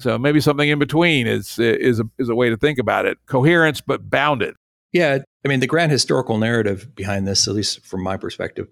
So 0.00 0.18
maybe 0.18 0.40
something 0.40 0.68
in 0.68 0.80
between 0.80 1.28
is 1.28 1.60
is 1.60 2.00
a, 2.00 2.04
is 2.18 2.28
a 2.28 2.34
way 2.34 2.50
to 2.50 2.56
think 2.56 2.80
about 2.80 3.06
it. 3.06 3.18
Coherence, 3.26 3.80
but 3.80 4.10
bounded. 4.10 4.56
Yeah, 4.92 5.18
I 5.44 5.48
mean, 5.48 5.60
the 5.60 5.66
grand 5.66 5.90
historical 5.90 6.38
narrative 6.38 6.94
behind 6.94 7.26
this, 7.26 7.48
at 7.48 7.54
least 7.54 7.84
from 7.84 8.02
my 8.02 8.16
perspective, 8.16 8.68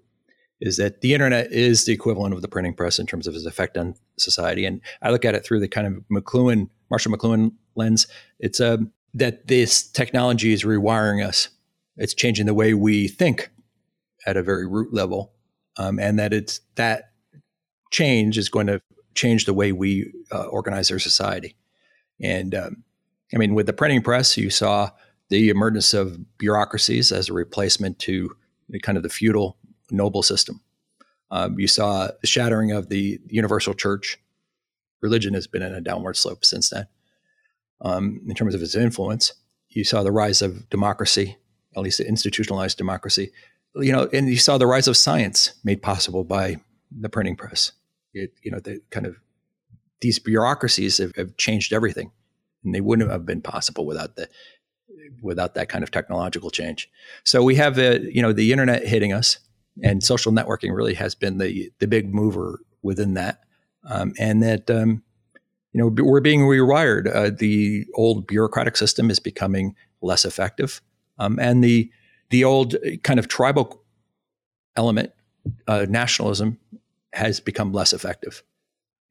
is 0.61 0.77
that 0.77 1.01
the 1.01 1.13
internet 1.13 1.51
is 1.51 1.85
the 1.85 1.93
equivalent 1.93 2.33
of 2.33 2.41
the 2.41 2.47
printing 2.47 2.73
press 2.73 2.99
in 2.99 3.07
terms 3.07 3.27
of 3.27 3.33
its 3.33 3.45
effect 3.45 3.77
on 3.77 3.95
society. 4.17 4.65
And 4.65 4.81
I 5.01 5.09
look 5.09 5.25
at 5.25 5.35
it 5.35 5.45
through 5.45 5.61
the 5.61 5.67
kind 5.67 5.87
of 5.87 6.03
McLuhan, 6.11 6.69
Marshall 6.89 7.13
McLuhan 7.13 7.53
lens. 7.75 8.07
It's 8.39 8.59
um, 8.59 8.91
that 9.13 9.47
this 9.47 9.89
technology 9.89 10.53
is 10.53 10.63
rewiring 10.63 11.25
us. 11.25 11.49
It's 11.97 12.13
changing 12.13 12.45
the 12.45 12.53
way 12.53 12.73
we 12.73 13.07
think 13.07 13.49
at 14.25 14.37
a 14.37 14.43
very 14.43 14.67
root 14.67 14.93
level, 14.93 15.33
um, 15.77 15.99
and 15.99 16.19
that 16.19 16.33
it's 16.33 16.61
that 16.75 17.11
change 17.91 18.37
is 18.37 18.49
going 18.49 18.67
to 18.67 18.81
change 19.15 19.45
the 19.45 19.53
way 19.53 19.71
we 19.71 20.13
uh, 20.31 20.45
organize 20.45 20.91
our 20.91 20.99
society. 20.99 21.55
And 22.21 22.53
um, 22.53 22.83
I 23.33 23.37
mean, 23.37 23.55
with 23.55 23.65
the 23.65 23.73
printing 23.73 24.01
press, 24.01 24.37
you 24.37 24.49
saw 24.49 24.91
the 25.29 25.49
emergence 25.49 25.93
of 25.93 26.37
bureaucracies 26.37 27.11
as 27.11 27.29
a 27.29 27.33
replacement 27.33 27.99
to 27.99 28.35
kind 28.81 28.97
of 28.97 29.03
the 29.03 29.09
feudal 29.09 29.57
noble 29.91 30.23
system. 30.23 30.61
Um, 31.31 31.59
you 31.59 31.67
saw 31.67 32.09
the 32.21 32.27
shattering 32.27 32.71
of 32.71 32.89
the 32.89 33.19
universal 33.27 33.73
church. 33.73 34.17
Religion 35.01 35.33
has 35.33 35.47
been 35.47 35.61
in 35.61 35.73
a 35.73 35.81
downward 35.81 36.17
slope 36.17 36.43
since 36.43 36.69
then. 36.69 36.87
Um, 37.81 38.21
in 38.27 38.35
terms 38.35 38.55
of 38.55 38.61
its 38.61 38.75
influence, 38.75 39.33
you 39.69 39.83
saw 39.83 40.03
the 40.03 40.11
rise 40.11 40.41
of 40.41 40.69
democracy, 40.69 41.37
at 41.75 41.83
least 41.83 41.99
institutionalized 41.99 42.77
democracy. 42.77 43.31
You 43.75 43.91
know, 43.91 44.09
and 44.11 44.27
you 44.27 44.37
saw 44.37 44.57
the 44.57 44.67
rise 44.67 44.87
of 44.87 44.97
science 44.97 45.53
made 45.63 45.81
possible 45.81 46.23
by 46.23 46.57
the 46.91 47.09
printing 47.09 47.35
press. 47.35 47.71
It, 48.13 48.33
you 48.43 48.51
know, 48.51 48.59
the 48.59 48.81
kind 48.89 49.05
of 49.05 49.17
these 50.01 50.17
bureaucracies 50.17 50.97
have, 50.97 51.15
have 51.15 51.37
changed 51.37 51.71
everything, 51.71 52.11
and 52.63 52.73
they 52.73 52.81
wouldn't 52.81 53.11
have 53.11 53.25
been 53.25 53.41
possible 53.41 53.85
without 53.85 54.15
the 54.15 54.27
without 55.21 55.55
that 55.55 55.69
kind 55.69 55.83
of 55.83 55.91
technological 55.91 56.49
change. 56.49 56.89
So 57.23 57.43
we 57.43 57.55
have 57.55 57.75
the 57.75 58.09
you 58.11 58.21
know 58.21 58.33
the 58.33 58.51
internet 58.51 58.85
hitting 58.85 59.13
us, 59.13 59.39
and 59.83 60.03
social 60.03 60.31
networking 60.31 60.75
really 60.75 60.93
has 60.95 61.15
been 61.15 61.37
the 61.37 61.71
the 61.79 61.87
big 61.87 62.13
mover 62.13 62.61
within 62.81 63.13
that, 63.15 63.41
um, 63.85 64.13
and 64.19 64.41
that 64.43 64.69
um, 64.69 65.03
you 65.73 65.81
know 65.81 65.87
we're 65.87 66.21
being 66.21 66.41
rewired. 66.41 67.13
Uh, 67.13 67.31
the 67.35 67.85
old 67.95 68.27
bureaucratic 68.27 68.77
system 68.77 69.09
is 69.09 69.19
becoming 69.19 69.75
less 70.01 70.25
effective, 70.25 70.81
um, 71.17 71.39
and 71.39 71.63
the 71.63 71.91
the 72.29 72.43
old 72.43 72.75
kind 73.03 73.19
of 73.19 73.27
tribal 73.27 73.83
element, 74.75 75.11
uh, 75.67 75.85
nationalism, 75.89 76.57
has 77.13 77.39
become 77.39 77.71
less 77.71 77.93
effective 77.93 78.43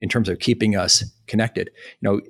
in 0.01 0.09
terms 0.09 0.29
of 0.29 0.39
keeping 0.39 0.77
us 0.77 1.05
connected. 1.27 1.71
You 2.01 2.09
know, 2.09 2.21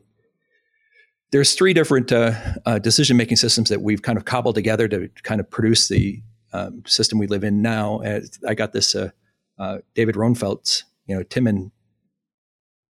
there's 1.31 1.55
three 1.55 1.75
different 1.75 2.11
uh, 2.11 2.33
uh, 2.65 2.79
decision 2.79 3.17
making 3.17 3.37
systems 3.37 3.69
that 3.69 3.83
we've 3.83 4.03
kind 4.03 4.17
of 4.17 4.25
cobbled 4.25 4.55
together 4.55 4.89
to 4.89 5.09
kind 5.23 5.41
of 5.41 5.51
produce 5.51 5.89
the 5.89 6.23
um, 6.53 6.83
system 6.87 7.19
we 7.19 7.27
live 7.27 7.45
in 7.45 7.61
now. 7.61 8.01
I 8.47 8.55
got 8.55 8.73
this 8.73 8.95
uh, 8.95 9.11
uh, 9.59 9.79
David 9.95 10.15
Ronfeldt's 10.15 10.85
you 11.07 11.17
know 11.17 11.23
TIMN 11.23 11.71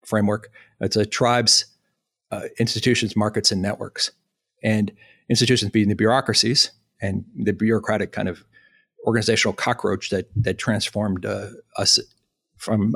framework. 0.05 0.51
It's 0.81 0.97
a 0.97 1.07
tribes, 1.07 1.67
uh, 2.31 2.43
institutions, 2.59 3.17
markets, 3.17 3.51
and 3.51 3.63
networks. 3.63 4.11
And 4.63 4.93
institutions 5.31 5.71
being 5.71 5.89
the 5.89 5.95
bureaucracies 5.95 6.73
and 7.01 7.25
the 7.37 7.53
bureaucratic 7.53 8.13
kind 8.13 8.29
of 8.29 8.45
organizational 9.07 9.55
cockroach 9.55 10.11
that 10.11 10.29
that 10.37 10.59
transformed 10.59 11.25
uh, 11.25 11.49
us 11.79 11.99
from 12.57 12.93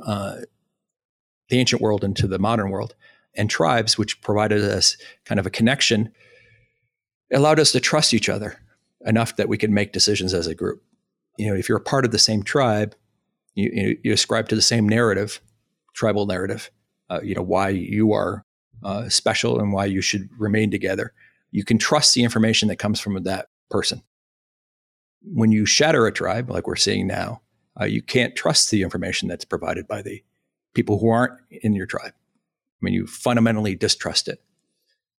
the 1.48 1.58
ancient 1.58 1.80
world 1.80 2.02
into 2.02 2.26
the 2.26 2.38
modern 2.38 2.70
world 2.70 2.94
and 3.34 3.48
tribes, 3.48 3.96
which 3.96 4.20
provided 4.20 4.62
us 4.62 4.96
kind 5.24 5.38
of 5.40 5.46
a 5.46 5.50
connection, 5.50 6.12
allowed 7.32 7.58
us 7.58 7.72
to 7.72 7.80
trust 7.80 8.12
each 8.14 8.28
other. 8.28 8.58
enough 9.04 9.36
that 9.36 9.48
we 9.48 9.58
could 9.58 9.70
make 9.70 9.92
decisions 9.92 10.34
as 10.34 10.46
a 10.46 10.54
group. 10.54 10.82
You 11.36 11.48
know, 11.48 11.54
if 11.54 11.68
you're 11.68 11.78
a 11.78 11.82
part 11.82 12.04
of 12.04 12.10
the 12.10 12.18
same 12.18 12.42
tribe, 12.42 12.94
you, 13.54 13.70
you, 13.72 13.98
you 14.04 14.12
ascribe 14.12 14.48
to 14.48 14.54
the 14.54 14.62
same 14.62 14.88
narrative, 14.88 15.40
tribal 15.94 16.26
narrative, 16.26 16.70
uh, 17.10 17.20
you 17.22 17.34
know, 17.34 17.42
why 17.42 17.68
you 17.70 18.12
are 18.12 18.44
uh, 18.82 19.08
special 19.08 19.60
and 19.60 19.72
why 19.72 19.84
you 19.84 20.00
should 20.00 20.28
remain 20.38 20.70
together. 20.70 21.12
You 21.50 21.64
can 21.64 21.78
trust 21.78 22.14
the 22.14 22.24
information 22.24 22.68
that 22.68 22.76
comes 22.76 23.00
from 23.00 23.22
that 23.22 23.48
person. 23.70 24.02
When 25.22 25.52
you 25.52 25.66
shatter 25.66 26.06
a 26.06 26.12
tribe, 26.12 26.50
like 26.50 26.66
we're 26.66 26.76
seeing 26.76 27.06
now, 27.06 27.42
uh, 27.80 27.84
you 27.84 28.02
can't 28.02 28.34
trust 28.34 28.70
the 28.70 28.82
information 28.82 29.28
that's 29.28 29.44
provided 29.44 29.86
by 29.86 30.02
the 30.02 30.22
people 30.74 30.98
who 30.98 31.08
aren't 31.08 31.38
in 31.50 31.74
your 31.74 31.86
tribe. 31.86 32.12
I 32.82 32.84
mean, 32.84 32.94
you 32.94 33.06
fundamentally 33.06 33.74
distrust 33.74 34.28
it. 34.28 34.42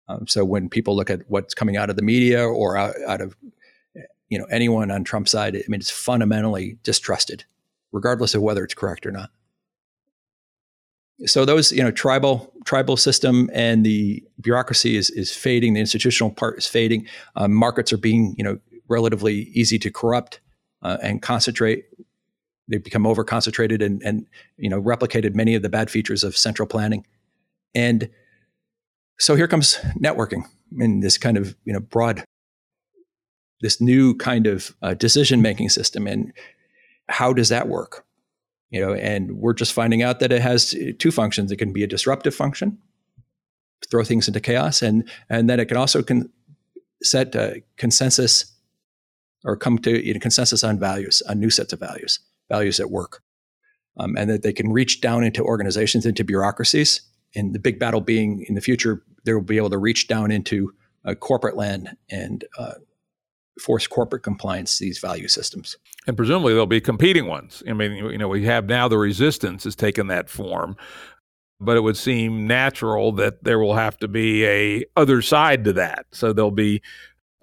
Um, 0.09 0.27
so 0.27 0.45
when 0.45 0.69
people 0.69 0.97
look 0.97 1.11
at 1.11 1.21
what's 1.29 1.55
coming 1.55 1.77
out 1.77 1.91
of 1.91 1.97
the 1.97 2.03
media 2.03 2.45
or 2.45 2.77
out, 2.77 2.95
out 3.07 3.21
of 3.21 3.37
you 4.29 4.39
know 4.39 4.47
anyone 4.47 4.91
on 4.91 5.05
Trump's 5.05 5.31
side, 5.31 5.55
I 5.55 5.63
mean, 5.69 5.81
it's 5.81 5.91
fundamentally 5.91 6.79
distrusted, 6.83 7.45
regardless 7.93 8.35
of 8.35 8.43
whether 8.43 8.65
it's 8.65 8.75
correct 8.75 9.07
or 9.07 9.13
not. 9.13 9.31
So 11.27 11.45
those, 11.45 11.71
you 11.71 11.85
know, 11.85 11.93
tribal 11.93 12.53
tribal 12.65 12.97
system 12.97 13.49
and 13.53 13.87
the 13.87 14.25
bureaucracy 14.41 14.97
is 14.97 15.11
is 15.11 15.35
fading. 15.35 15.75
The 15.75 15.81
institutional 15.81 16.31
part 16.31 16.59
is 16.59 16.67
fading. 16.67 17.07
Um, 17.37 17.55
markets 17.55 17.93
are 17.93 17.99
being, 17.99 18.35
you 18.37 18.43
know, 18.43 18.59
relatively 18.89 19.51
easy 19.55 19.79
to 19.79 19.91
corrupt 19.91 20.41
uh, 20.83 20.99
and 21.01 21.23
concentrate 21.23 21.85
they've 22.69 22.83
become 22.83 23.07
over 23.07 23.25
concentrated 23.25 23.83
and, 23.83 24.03
and 24.03 24.27
you 24.57 24.69
know 24.69 24.81
replicated 24.81 25.35
many 25.35 25.55
of 25.55 25.63
the 25.63 25.69
bad 25.69 25.91
features 25.91 26.25
of 26.25 26.37
central 26.37 26.67
planning 26.67 27.05
and 27.75 28.09
so 29.18 29.37
here 29.37 29.49
comes 29.49 29.77
networking 29.99 30.45
in 30.79 31.01
this 31.01 31.18
kind 31.18 31.37
of 31.37 31.55
you 31.64 31.73
know 31.73 31.81
broad 31.81 32.25
this 33.61 33.81
new 33.81 34.14
kind 34.16 34.47
of 34.47 34.75
uh, 34.83 34.95
decision 34.95 35.41
making 35.41 35.68
system 35.68 36.07
and 36.07 36.33
how 37.09 37.33
does 37.33 37.49
that 37.49 37.68
work 37.68 38.05
you 38.70 38.81
know 38.81 38.95
and 38.95 39.33
we're 39.33 39.53
just 39.53 39.73
finding 39.73 40.03
out 40.03 40.20
that 40.20 40.33
it 40.33 40.43
has 40.43 40.75
two 40.99 41.11
functions 41.11 41.51
it 41.53 41.57
can 41.57 41.73
be 41.73 41.83
a 41.83 41.87
disruptive 41.87 42.35
function 42.35 42.79
throw 43.91 44.05
things 44.05 44.29
into 44.29 44.41
chaos 44.41 44.83
and 44.83 45.09
and 45.29 45.49
then 45.51 45.61
it 45.61 45.66
can 45.66 45.77
also 45.77 46.03
can 46.03 46.31
set 47.03 47.35
consensus 47.77 48.53
or 49.45 49.57
come 49.57 49.77
to 49.77 50.05
you 50.07 50.14
know, 50.14 50.20
consensus 50.20 50.62
on 50.62 50.79
values 50.79 51.20
on 51.29 51.41
new 51.41 51.51
sets 51.51 51.73
of 51.73 51.81
values 51.81 52.20
values 52.53 52.79
at 52.79 52.91
work. 52.91 53.23
Um, 53.99 54.16
and 54.16 54.31
that 54.31 54.43
they 54.43 54.55
can 54.55 54.73
reach 54.73 55.01
down 55.03 55.23
into 55.23 55.43
organizations, 55.43 56.07
into 56.07 56.25
bureaucracies. 56.25 57.03
And 57.35 57.55
the 57.55 57.59
big 57.59 57.78
battle 57.78 58.01
being 58.01 58.45
in 58.49 58.55
the 58.55 58.61
future, 58.61 59.03
they 59.24 59.33
will 59.33 59.43
be 59.43 59.57
able 59.57 59.70
to 59.70 59.78
reach 59.78 60.09
down 60.09 60.30
into 60.30 60.72
uh, 61.05 61.14
corporate 61.14 61.57
land 61.57 61.97
and 62.11 62.45
uh, 62.59 62.74
force 63.61 63.87
corporate 63.87 64.22
compliance 64.22 64.78
to 64.78 64.85
these 64.85 64.99
value 64.99 65.28
systems. 65.28 65.76
And 66.07 66.16
presumably 66.16 66.53
there'll 66.53 66.66
be 66.66 66.80
competing 66.80 67.26
ones. 67.26 67.62
I 67.68 67.72
mean, 67.72 67.93
you 67.93 68.18
know, 68.18 68.28
we 68.28 68.45
have 68.45 68.66
now 68.66 68.89
the 68.89 68.99
resistance 68.99 69.64
has 69.64 69.76
taken 69.76 70.07
that 70.09 70.28
form, 70.28 70.76
but 71.61 71.76
it 71.76 71.80
would 71.80 71.97
seem 71.97 72.47
natural 72.47 73.12
that 73.12 73.45
there 73.45 73.59
will 73.59 73.74
have 73.74 73.97
to 73.99 74.09
be 74.09 74.45
a 74.47 74.85
other 74.97 75.22
side 75.22 75.64
to 75.64 75.72
that. 75.74 76.07
So 76.11 76.33
there'll 76.33 76.51
be 76.51 76.83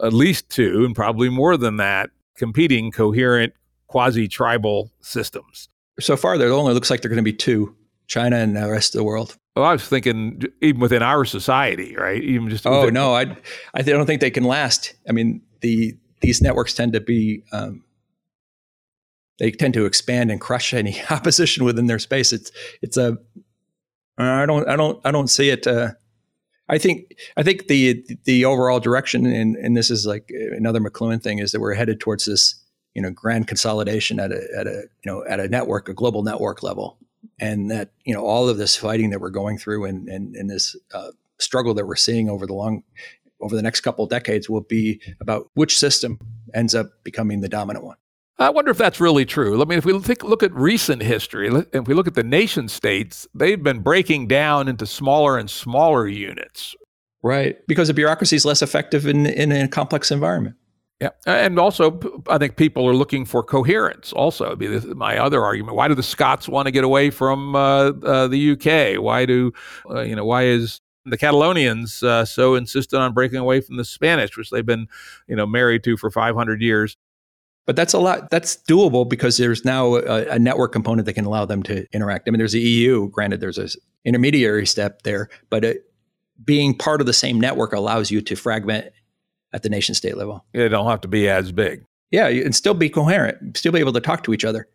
at 0.02 0.14
least 0.14 0.50
two, 0.50 0.86
and 0.86 0.96
probably 0.96 1.30
more 1.30 1.58
than 1.58 1.78
that, 1.78 2.10
competing 2.38 2.92
coherent 2.92 3.54
quasi 3.88 4.28
tribal 4.28 4.92
systems. 5.02 5.68
So 6.00 6.16
far, 6.16 6.38
there 6.38 6.52
only 6.52 6.74
looks 6.74 6.90
like 6.90 7.02
there 7.02 7.12
are 7.12 7.16
going 7.16 7.24
to 7.24 7.32
be 7.32 7.36
two 7.36 7.76
China 8.10 8.38
and 8.38 8.58
the 8.58 8.70
rest 8.70 8.96
of 8.96 9.00
the 9.00 9.04
world. 9.06 9.38
Well, 9.56 9.66
I 9.66 9.72
was 9.74 9.88
thinking 9.88 10.42
even 10.62 10.82
within 10.82 11.02
our 11.02 11.24
society, 11.24 11.96
right? 11.96 12.22
Even 12.22 12.50
just 12.50 12.68
oh 12.68 12.90
no, 12.90 13.16
I 13.16 13.38
I 13.74 13.82
don't 13.84 14.06
think 14.06 14.20
they 14.20 14.32
can 14.32 14.44
last. 14.44 14.94
I 15.08 15.14
mean, 15.14 15.42
the 15.62 15.98
these 16.22 16.42
networks 16.42 16.74
tend 16.74 16.94
to 16.94 17.00
be 17.00 17.44
um, 17.54 17.84
they 19.38 19.52
tend 19.52 19.74
to 19.76 19.86
expand 19.86 20.32
and 20.32 20.42
crush 20.42 20.74
any 20.74 21.02
opposition 21.10 21.64
within 21.64 21.86
their 21.88 22.00
space. 22.00 22.34
It's 22.34 22.52
it's 22.82 22.98
a 22.98 23.18
I 24.18 24.46
don't 24.46 24.68
I 24.68 24.76
don't 24.76 25.00
I 25.06 25.12
don't 25.12 25.30
see 25.30 25.50
it. 25.50 25.68
Uh, 25.68 25.92
I 26.68 26.78
think 26.78 27.16
I 27.38 27.44
think 27.44 27.68
the 27.68 28.06
the 28.26 28.46
overall 28.46 28.80
direction, 28.80 29.26
and 29.26 29.56
and 29.56 29.78
this 29.78 29.92
is 29.92 30.06
like 30.06 30.32
another 30.56 30.80
McLuhan 30.80 31.22
thing, 31.22 31.40
is 31.40 31.52
that 31.52 31.62
we're 31.62 31.74
headed 31.74 32.00
towards 32.00 32.26
this 32.26 32.56
you 32.96 33.02
know 33.02 33.12
grand 33.12 33.48
consolidation 33.48 34.20
at 34.20 34.32
a 34.32 34.42
at 34.58 34.68
a 34.68 34.84
you 35.04 35.12
know 35.12 35.24
at 35.28 35.40
a 35.40 35.48
network 35.48 35.90
a 35.90 35.94
global 35.94 36.24
network 36.24 36.64
level 36.64 36.98
and 37.40 37.70
that 37.72 37.92
you 38.06 38.14
know 38.14 38.24
all 38.24 38.50
of 38.50 38.58
this 38.58 38.76
fighting 38.76 39.10
that 39.10 39.20
we're 39.20 39.30
going 39.30 39.58
through 39.58 39.86
and 39.86 40.08
and, 40.08 40.36
and 40.36 40.50
this 40.50 40.76
uh, 40.94 41.12
struggle 41.38 41.74
that 41.74 41.86
we're 41.86 41.96
seeing 41.96 42.30
over 42.30 42.46
the 42.46 42.54
long 42.54 42.84
over 43.42 43.56
the 43.56 43.62
next 43.62 43.82
couple 43.82 44.04
of 44.04 44.10
decades 44.10 44.50
will 44.50 44.62
be 44.62 45.02
about 45.22 45.50
which 45.54 45.78
system 45.78 46.20
ends 46.54 46.76
up 46.76 46.88
becoming 47.04 47.42
the 47.42 47.50
dominant 47.50 47.86
one 47.86 47.98
I 48.40 48.50
wonder 48.52 48.72
if 48.72 48.78
that's 48.78 49.02
really 49.02 49.26
true. 49.26 49.62
I 49.62 49.66
mean, 49.66 49.80
if 49.80 49.86
we 49.86 50.00
think, 50.00 50.24
look 50.24 50.44
at 50.44 50.54
recent 50.54 51.02
history, 51.02 51.50
if 51.74 51.88
we 51.90 51.94
look 51.94 52.08
at 52.08 52.14
the 52.14 52.24
nation 52.24 52.70
states, 52.70 53.28
they've 53.36 53.62
been 53.62 53.82
breaking 53.82 54.28
down 54.28 54.70
into 54.70 54.86
smaller 54.86 55.38
and 55.38 55.50
smaller 55.50 56.08
units. 56.08 56.74
Right. 57.22 57.58
Because 57.68 57.90
the 57.90 57.94
bureaucracy 57.94 58.38
is 58.38 58.46
less 58.46 58.62
effective 58.62 59.06
in, 59.06 59.26
in 59.26 59.52
a 59.52 59.68
complex 59.68 60.10
environment. 60.10 60.56
Yeah, 61.02 61.12
and 61.26 61.58
also 61.58 61.98
I 62.28 62.38
think 62.38 62.58
people 62.58 62.86
are 62.88 62.94
looking 62.94 63.24
for 63.24 63.42
coherence. 63.42 64.12
Also, 64.12 64.54
be 64.58 64.68
my 64.94 65.18
other 65.18 65.42
argument: 65.44 65.78
why 65.78 65.88
do 65.88 65.96
the 65.96 66.04
Scots 66.04 66.50
want 66.50 66.66
to 66.66 66.72
get 66.72 66.84
away 66.84 67.10
from 67.10 67.56
uh, 67.56 67.92
uh, 68.04 68.28
the 68.28 68.52
UK? 68.52 69.02
Why 69.02 69.26
do 69.26 69.54
uh, 69.90 70.02
you 70.02 70.14
know? 70.14 70.26
Why 70.26 70.44
is 70.44 70.82
the 71.06 71.18
Catalonians 71.18 72.04
uh, 72.04 72.26
so 72.26 72.56
insistent 72.56 73.02
on 73.02 73.14
breaking 73.14 73.38
away 73.38 73.62
from 73.62 73.78
the 73.78 73.86
Spanish, 73.86 74.36
which 74.36 74.50
they've 74.50 74.66
been 74.66 74.88
you 75.28 75.38
know 75.38 75.46
married 75.46 75.86
to 75.86 75.96
for 75.96 76.12
500 76.12 76.62
years? 76.62 76.98
But 77.66 77.78
that's 77.78 77.94
a 77.94 78.00
lot. 78.00 78.30
That's 78.30 78.58
doable 78.70 79.08
because 79.08 79.38
there's 79.38 79.64
now 79.64 79.96
a, 79.96 80.26
a, 80.26 80.40
network 80.40 80.74
component 80.74 81.06
that 81.06 81.14
can 81.14 81.26
allow 81.26 81.46
them 81.46 81.62
to 81.64 81.86
interact. 81.94 82.28
I 82.28 82.32
mean, 82.32 82.40
there's 82.40 82.54
the 82.54 82.60
EU. 82.60 83.08
Granted, 83.10 83.40
there's 83.40 83.60
an 83.60 83.70
intermediary 84.04 84.66
step 84.66 85.04
there, 85.04 85.30
but 85.50 85.64
it, 85.64 85.84
being 86.44 86.76
part 86.76 87.00
of 87.00 87.08
the 87.08 87.14
same 87.14 87.40
network 87.40 87.72
allows 87.72 88.12
you 88.12 88.22
to 88.22 88.36
fragment 88.36 88.92
at 89.54 89.64
the 89.64 89.70
nation 89.70 89.96
state 89.96 90.18
level. 90.18 90.46
It 90.54 90.70
don't 90.70 90.88
have 90.88 91.02
to 91.02 91.08
be 91.08 91.28
as 91.30 91.52
big. 91.52 91.84
Yeah, 92.12 92.28
and 92.28 92.56
still 92.56 92.74
be 92.74 92.90
coherent, 92.90 93.58
still 93.58 93.72
be 93.72 93.80
able 93.80 93.94
to 93.94 94.02
talk 94.02 94.24
to 94.24 94.34
each 94.34 94.46
other 94.46 94.68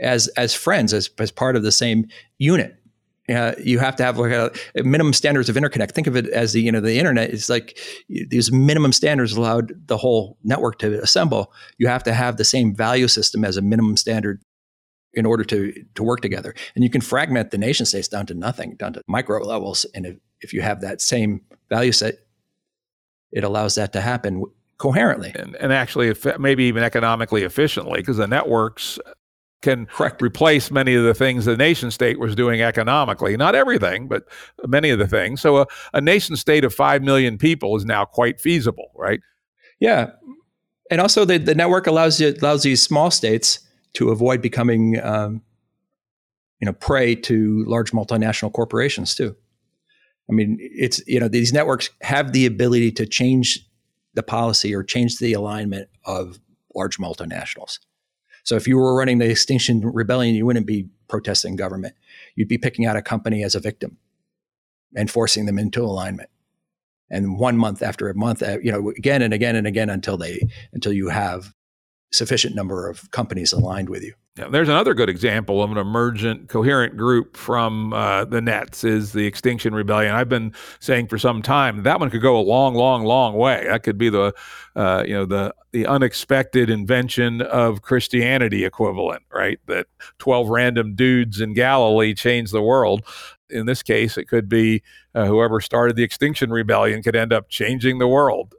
as 0.00 0.28
as 0.28 0.54
friends, 0.54 0.92
as 0.92 1.10
as 1.18 1.30
part 1.30 1.56
of 1.56 1.62
the 1.62 1.72
same 1.72 2.06
unit. 2.38 2.76
Uh, 3.28 3.54
you 3.58 3.80
have 3.80 3.96
to 3.96 4.04
have 4.04 4.18
like 4.18 4.30
a, 4.30 4.52
a, 4.76 4.84
minimum 4.84 5.12
standards 5.12 5.48
of 5.48 5.56
interconnect. 5.56 5.90
Think 5.90 6.06
of 6.06 6.14
it 6.14 6.28
as 6.28 6.52
the 6.52 6.60
you 6.60 6.70
know 6.70 6.80
the 6.80 6.96
internet 6.96 7.30
is 7.30 7.48
like 7.48 7.76
these 8.08 8.52
minimum 8.52 8.92
standards 8.92 9.32
allowed 9.32 9.72
the 9.88 9.96
whole 9.96 10.38
network 10.44 10.78
to 10.78 11.02
assemble. 11.02 11.52
You 11.78 11.88
have 11.88 12.04
to 12.04 12.14
have 12.14 12.36
the 12.36 12.44
same 12.44 12.74
value 12.74 13.08
system 13.08 13.44
as 13.44 13.56
a 13.56 13.62
minimum 13.62 13.96
standard 13.96 14.40
in 15.12 15.26
order 15.26 15.42
to 15.42 15.72
to 15.96 16.04
work 16.04 16.20
together. 16.20 16.54
And 16.76 16.84
you 16.84 16.90
can 16.90 17.00
fragment 17.00 17.50
the 17.50 17.58
nation 17.58 17.84
states 17.84 18.06
down 18.06 18.26
to 18.26 18.34
nothing, 18.34 18.76
down 18.76 18.92
to 18.92 19.02
micro 19.08 19.42
levels. 19.42 19.84
And 19.92 20.06
if, 20.06 20.16
if 20.40 20.52
you 20.52 20.60
have 20.60 20.82
that 20.82 21.00
same 21.00 21.40
value 21.68 21.92
set, 21.92 22.18
it 23.32 23.44
allows 23.44 23.74
that 23.74 23.92
to 23.92 24.00
happen 24.00 24.44
coherently 24.78 25.32
and, 25.34 25.56
and 25.56 25.72
actually 25.72 26.14
maybe 26.38 26.64
even 26.64 26.82
economically 26.82 27.42
efficiently 27.42 28.00
because 28.00 28.18
the 28.18 28.26
networks 28.26 28.98
can 29.62 29.86
Correct. 29.86 30.20
replace 30.22 30.70
many 30.70 30.94
of 30.94 31.04
the 31.04 31.14
things 31.14 31.46
the 31.46 31.56
nation 31.56 31.90
state 31.90 32.20
was 32.20 32.34
doing 32.34 32.60
economically. 32.60 33.36
Not 33.36 33.54
everything, 33.54 34.06
but 34.06 34.24
many 34.66 34.90
of 34.90 34.98
the 34.98 35.08
things. 35.08 35.40
So 35.40 35.58
a, 35.58 35.66
a 35.94 36.00
nation 36.00 36.36
state 36.36 36.64
of 36.64 36.74
5 36.74 37.02
million 37.02 37.38
people 37.38 37.74
is 37.76 37.84
now 37.84 38.04
quite 38.04 38.38
feasible, 38.38 38.90
right? 38.94 39.20
Yeah. 39.80 40.10
And 40.90 41.00
also 41.00 41.24
the, 41.24 41.38
the 41.38 41.54
network 41.54 41.86
allows 41.86 42.20
you, 42.20 42.34
allows 42.40 42.62
these 42.62 42.82
small 42.82 43.10
states 43.10 43.60
to 43.94 44.10
avoid 44.10 44.42
becoming 44.42 45.00
um, 45.02 45.42
you 46.60 46.66
know 46.66 46.72
prey 46.72 47.14
to 47.14 47.64
large 47.64 47.92
multinational 47.92 48.52
corporations 48.52 49.14
too. 49.14 49.36
I 50.28 50.32
mean, 50.32 50.58
it's 50.60 51.00
you 51.06 51.20
know 51.20 51.28
these 51.28 51.52
networks 51.52 51.90
have 52.02 52.32
the 52.32 52.46
ability 52.46 52.92
to 52.92 53.06
change 53.06 53.66
the 54.14 54.22
policy 54.22 54.74
or 54.74 54.82
change 54.82 55.18
the 55.18 55.32
alignment 55.34 55.88
of 56.04 56.38
large 56.74 56.98
multinationals. 56.98 57.78
So 58.44 58.54
if 58.54 58.66
you 58.68 58.76
were 58.76 58.96
running 58.96 59.18
the 59.18 59.28
Extinction 59.28 59.80
Rebellion, 59.80 60.34
you 60.34 60.46
wouldn't 60.46 60.66
be 60.66 60.88
protesting 61.08 61.56
government. 61.56 61.94
You'd 62.34 62.48
be 62.48 62.58
picking 62.58 62.86
out 62.86 62.96
a 62.96 63.02
company 63.02 63.42
as 63.42 63.54
a 63.54 63.60
victim 63.60 63.98
and 64.94 65.10
forcing 65.10 65.46
them 65.46 65.58
into 65.58 65.82
alignment. 65.82 66.30
And 67.10 67.38
one 67.38 67.56
month 67.56 67.82
after 67.82 68.08
a 68.08 68.14
month, 68.14 68.42
uh, 68.42 68.58
you 68.62 68.72
know, 68.72 68.90
again 68.90 69.22
and 69.22 69.32
again 69.32 69.56
and 69.56 69.66
again 69.66 69.90
until 69.90 70.16
they 70.16 70.40
until 70.72 70.92
you 70.92 71.08
have 71.08 71.54
sufficient 72.12 72.54
number 72.54 72.88
of 72.88 73.10
companies 73.10 73.52
aligned 73.52 73.88
with 73.88 74.02
you. 74.02 74.14
Yeah, 74.36 74.48
there's 74.48 74.68
another 74.68 74.92
good 74.92 75.08
example 75.08 75.62
of 75.62 75.70
an 75.70 75.78
emergent, 75.78 76.50
coherent 76.50 76.98
group 76.98 77.38
from 77.38 77.94
uh, 77.94 78.26
the 78.26 78.42
Nets 78.42 78.84
is 78.84 79.12
the 79.12 79.26
Extinction 79.26 79.74
Rebellion. 79.74 80.14
I've 80.14 80.28
been 80.28 80.52
saying 80.78 81.08
for 81.08 81.16
some 81.16 81.40
time 81.40 81.84
that 81.84 81.98
one 81.98 82.10
could 82.10 82.20
go 82.20 82.36
a 82.36 82.42
long, 82.42 82.74
long, 82.74 83.04
long 83.04 83.34
way. 83.34 83.64
That 83.66 83.82
could 83.82 83.96
be 83.96 84.10
the, 84.10 84.34
uh, 84.74 85.04
you 85.06 85.14
know, 85.14 85.24
the 85.24 85.54
the 85.72 85.86
unexpected 85.86 86.68
invention 86.68 87.40
of 87.40 87.80
Christianity 87.80 88.64
equivalent, 88.64 89.22
right? 89.32 89.58
That 89.66 89.86
12 90.18 90.48
random 90.48 90.94
dudes 90.94 91.40
in 91.40 91.54
Galilee 91.54 92.14
changed 92.14 92.52
the 92.52 92.62
world. 92.62 93.06
In 93.48 93.64
this 93.64 93.82
case, 93.82 94.18
it 94.18 94.26
could 94.26 94.50
be 94.50 94.82
uh, 95.14 95.24
whoever 95.24 95.62
started 95.62 95.96
the 95.96 96.02
Extinction 96.02 96.50
Rebellion 96.50 97.02
could 97.02 97.16
end 97.16 97.32
up 97.32 97.48
changing 97.48 97.98
the 97.98 98.08
world. 98.08 98.54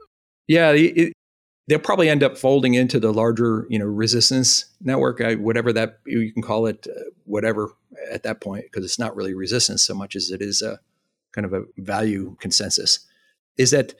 Yeah, 0.48 0.70
it, 0.70 1.12
they'll 1.68 1.78
probably 1.78 2.08
end 2.08 2.22
up 2.22 2.36
folding 2.36 2.74
into 2.74 2.98
the 2.98 3.12
larger, 3.12 3.66
you 3.68 3.78
know, 3.78 3.84
resistance 3.84 4.64
network, 4.80 5.20
whatever 5.38 5.72
that 5.72 6.00
you 6.06 6.32
can 6.32 6.42
call 6.42 6.66
it, 6.66 6.86
uh, 6.88 7.00
whatever 7.24 7.70
at 8.10 8.22
that 8.22 8.40
point, 8.40 8.64
because 8.64 8.84
it's 8.84 8.98
not 8.98 9.14
really 9.14 9.34
resistance 9.34 9.84
so 9.84 9.94
much 9.94 10.16
as 10.16 10.30
it 10.30 10.40
is 10.40 10.62
a 10.62 10.80
kind 11.32 11.44
of 11.44 11.52
a 11.52 11.64
value 11.76 12.36
consensus. 12.40 13.00
Is 13.58 13.70
that, 13.70 13.94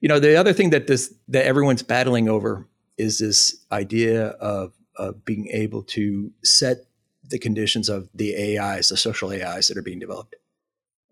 you 0.00 0.08
know, 0.08 0.18
the 0.18 0.36
other 0.36 0.52
thing 0.52 0.70
that 0.70 0.86
this 0.86 1.14
that 1.28 1.44
everyone's 1.44 1.82
battling 1.82 2.28
over 2.28 2.66
is 2.96 3.18
this 3.18 3.54
idea 3.70 4.28
of 4.28 4.72
of 4.96 5.24
being 5.24 5.48
able 5.48 5.82
to 5.82 6.32
set 6.42 6.86
the 7.28 7.38
conditions 7.38 7.88
of 7.88 8.08
the 8.14 8.58
AIs, 8.58 8.88
the 8.88 8.96
social 8.96 9.30
AIs 9.30 9.68
that 9.68 9.76
are 9.76 9.82
being 9.82 9.98
developed. 9.98 10.36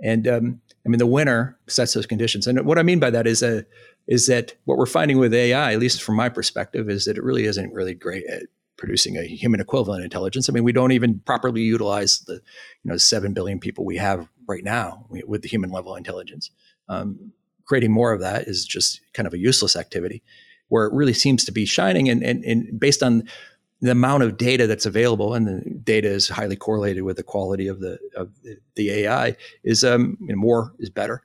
And 0.02 0.26
um, 0.26 0.60
I 0.84 0.88
mean, 0.88 0.98
the 0.98 1.06
winner 1.06 1.58
sets 1.68 1.94
those 1.94 2.06
conditions. 2.06 2.46
And 2.46 2.64
what 2.66 2.78
I 2.78 2.82
mean 2.82 2.98
by 2.98 3.10
that 3.10 3.26
is 3.26 3.42
a 3.42 3.64
is 4.12 4.26
that 4.26 4.52
what 4.66 4.76
we're 4.76 4.84
finding 4.84 5.16
with 5.16 5.32
AI, 5.32 5.72
at 5.72 5.78
least 5.78 6.02
from 6.02 6.16
my 6.16 6.28
perspective, 6.28 6.90
is 6.90 7.06
that 7.06 7.16
it 7.16 7.24
really 7.24 7.46
isn't 7.46 7.72
really 7.72 7.94
great 7.94 8.26
at 8.26 8.42
producing 8.76 9.16
a 9.16 9.22
human 9.22 9.58
equivalent 9.58 10.04
intelligence. 10.04 10.50
I 10.50 10.52
mean, 10.52 10.64
we 10.64 10.72
don't 10.72 10.92
even 10.92 11.20
properly 11.20 11.62
utilize 11.62 12.18
the 12.26 12.34
you 12.34 12.90
know 12.90 12.98
seven 12.98 13.32
billion 13.32 13.58
people 13.58 13.86
we 13.86 13.96
have 13.96 14.28
right 14.46 14.62
now 14.62 15.06
with 15.08 15.40
the 15.40 15.48
human 15.48 15.70
level 15.70 15.96
intelligence. 15.96 16.50
Um, 16.90 17.32
creating 17.64 17.90
more 17.90 18.12
of 18.12 18.20
that 18.20 18.48
is 18.48 18.66
just 18.66 19.00
kind 19.14 19.26
of 19.26 19.32
a 19.32 19.38
useless 19.38 19.76
activity, 19.76 20.22
where 20.68 20.84
it 20.84 20.92
really 20.92 21.14
seems 21.14 21.42
to 21.46 21.52
be 21.52 21.64
shining. 21.64 22.10
And, 22.10 22.22
and, 22.22 22.44
and 22.44 22.78
based 22.78 23.02
on 23.02 23.22
the 23.80 23.92
amount 23.92 24.24
of 24.24 24.36
data 24.36 24.66
that's 24.66 24.84
available, 24.84 25.32
and 25.32 25.46
the 25.46 25.70
data 25.82 26.08
is 26.08 26.28
highly 26.28 26.56
correlated 26.56 27.04
with 27.04 27.16
the 27.16 27.22
quality 27.22 27.66
of 27.66 27.80
the 27.80 27.98
of 28.14 28.28
the, 28.74 28.90
AI, 28.90 29.36
is 29.64 29.82
um, 29.84 30.18
more 30.20 30.74
is 30.78 30.90
better. 30.90 31.22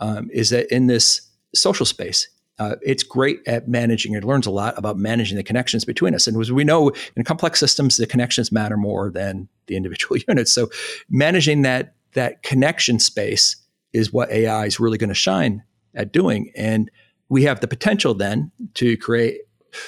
Um, 0.00 0.30
is 0.32 0.48
that 0.48 0.74
in 0.74 0.86
this 0.86 1.28
social 1.54 1.86
space. 1.86 2.28
Uh, 2.58 2.76
it's 2.82 3.02
great 3.02 3.40
at 3.46 3.66
managing. 3.66 4.14
It 4.14 4.24
learns 4.24 4.46
a 4.46 4.50
lot 4.50 4.76
about 4.76 4.98
managing 4.98 5.36
the 5.36 5.42
connections 5.42 5.84
between 5.84 6.14
us. 6.14 6.26
And 6.26 6.38
as 6.40 6.52
we 6.52 6.64
know, 6.64 6.92
in 7.16 7.24
complex 7.24 7.58
systems, 7.58 7.96
the 7.96 8.06
connections 8.06 8.52
matter 8.52 8.76
more 8.76 9.10
than 9.10 9.48
the 9.66 9.76
individual 9.76 10.18
units. 10.28 10.52
So 10.52 10.70
managing 11.08 11.62
that 11.62 11.94
that 12.12 12.42
connection 12.42 12.98
space 12.98 13.56
is 13.92 14.12
what 14.12 14.30
AI 14.30 14.66
is 14.66 14.78
really 14.78 14.98
going 14.98 15.08
to 15.08 15.14
shine 15.14 15.62
at 15.94 16.12
doing. 16.12 16.52
And 16.54 16.90
we 17.28 17.44
have 17.44 17.60
the 17.60 17.68
potential 17.68 18.14
then 18.14 18.52
to 18.74 18.96
create 18.98 19.40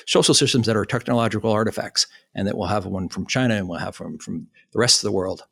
social 0.06 0.34
systems 0.34 0.66
that 0.66 0.76
are 0.76 0.84
technological 0.84 1.50
artifacts, 1.50 2.06
and 2.34 2.48
that 2.48 2.56
we'll 2.56 2.68
have 2.68 2.86
one 2.86 3.08
from 3.08 3.26
China 3.26 3.54
and 3.54 3.68
we'll 3.68 3.78
have 3.78 4.00
one 4.00 4.18
from 4.18 4.46
the 4.72 4.78
rest 4.78 4.98
of 4.98 5.06
the 5.06 5.12
world, 5.12 5.42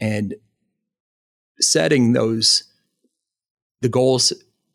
and 0.00 0.34
setting 1.60 2.14
those 2.14 2.64
the 3.82 3.88
goals 3.90 4.32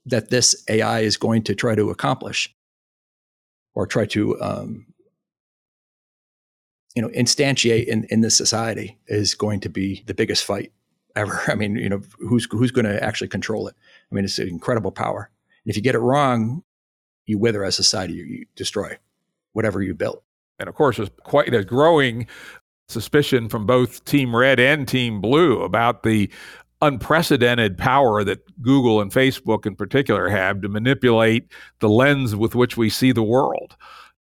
that 0.10 0.30
this 0.30 0.64
AI 0.70 1.01
is 1.01 1.18
going 1.18 1.43
to 1.43 1.55
try 1.55 1.76
to 1.76 1.89
accomplish 1.89 2.53
or 3.74 3.86
try 3.86 4.05
to 4.07 4.39
um, 4.41 4.86
you 6.95 7.01
know 7.01 7.10
instantiate 7.10 7.86
in, 7.86 8.05
in 8.10 8.22
this 8.22 8.36
society 8.36 8.97
is 9.07 9.36
going 9.36 9.60
to 9.62 9.70
be 9.70 10.03
the 10.07 10.14
biggest 10.14 10.43
fight 10.43 10.72
ever. 11.16 11.41
I 11.47 11.55
mean, 11.55 11.76
you 11.76 11.89
know, 11.89 12.01
who's 12.20 12.47
who's 12.51 12.72
going 12.72 12.86
to 12.86 13.03
actually 13.03 13.30
control 13.30 13.68
it? 13.68 13.76
I 14.12 14.16
mean, 14.16 14.26
it's 14.26 14.39
an 14.39 14.47
incredible 14.47 14.91
power. 14.91 15.30
And 15.66 15.72
if 15.72 15.76
you 15.76 15.82
get 15.82 15.95
it 15.95 15.99
wrong, 15.99 16.64
you 17.26 17.38
wither 17.38 17.64
as 17.64 17.80
a 17.80 17.84
society. 17.84 18.14
You, 18.14 18.26
you 18.26 18.45
destroy 18.55 18.97
whatever 19.53 19.82
you 19.82 19.93
built. 19.93 20.24
And 20.57 20.68
of 20.68 20.76
course, 20.76 20.97
there's 20.97 21.10
quite 21.24 21.53
a 21.53 21.64
growing 21.64 22.28
suspicion 22.88 23.49
from 23.49 23.66
both 23.66 24.03
Team 24.05 24.36
Red 24.36 24.60
and 24.60 24.88
Team 24.88 25.22
Blue 25.22 25.62
about 25.62 26.03
the 26.03 26.30
unprecedented 26.82 27.78
power 27.78 28.24
that 28.24 28.40
Google 28.62 29.02
and 29.02 29.12
Facebook 29.12 29.66
in 29.66 29.76
particular 29.76 30.30
have 30.30 30.62
to 30.62 30.70
manipulate 30.70 31.52
the 31.80 31.90
lens 31.90 32.36
with 32.36 32.56
which 32.56 32.78
we 32.78 32.90
see 32.90 33.12
the 33.12 33.24
world. 33.24 33.76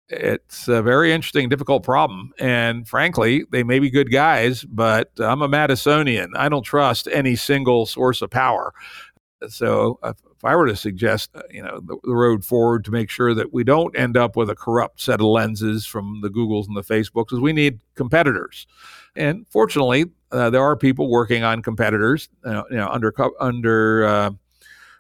It's 0.10 0.68
a 0.68 0.82
very 0.82 1.14
interesting, 1.14 1.50
difficult 1.50 1.84
problem. 1.84 2.34
And 2.39 2.88
frankly, 2.88 3.45
they 3.52 3.64
may 3.64 3.78
be 3.78 3.91
good 3.91 4.12
guys, 4.12 4.64
but 4.64 5.12
I'm 5.20 5.43
a 5.43 5.47
Madisonian. 5.47 6.30
I 6.36 6.50
don't 6.50 6.64
trust 6.64 7.08
any 7.12 7.36
single 7.36 7.86
source 7.86 8.24
of 8.24 8.32
power. 8.32 8.74
So 9.47 10.00
if 10.04 10.43
I 10.43 10.56
were 10.56 10.68
to 10.68 10.76
suggest, 10.76 11.30
uh, 11.36 11.43
you 11.52 11.62
know, 11.62 11.80
the, 11.80 11.97
the, 12.04 12.16
road 12.16 12.43
forward 12.43 12.84
to 12.86 12.91
make 12.91 13.10
sure 13.10 13.34
that 13.34 13.54
we 13.54 13.64
don't 13.64 13.97
end 13.97 14.18
up 14.18 14.36
with 14.36 14.50
a 14.50 14.56
corrupt 14.56 15.00
set 15.00 15.22
of 15.22 15.28
lenses 15.28 15.86
from 15.86 16.20
the 16.22 16.30
Googles 16.30 16.68
and 16.68 16.76
the 16.76 16.82
Facebooks, 16.82 17.32
is 17.32 17.39
we 17.39 17.54
need 17.54 17.80
competitors. 17.95 18.68
And 19.16 19.45
fortunately, 19.50 20.06
uh, 20.32 20.49
there 20.49 20.63
are 20.63 20.75
people 20.75 21.09
working 21.09 21.43
on 21.43 21.61
competitors, 21.61 22.30
uh, 22.45 22.63
you 22.69 22.77
know, 22.77 22.88
under 22.89 23.13
under 23.39 24.05
uh, 24.05 24.32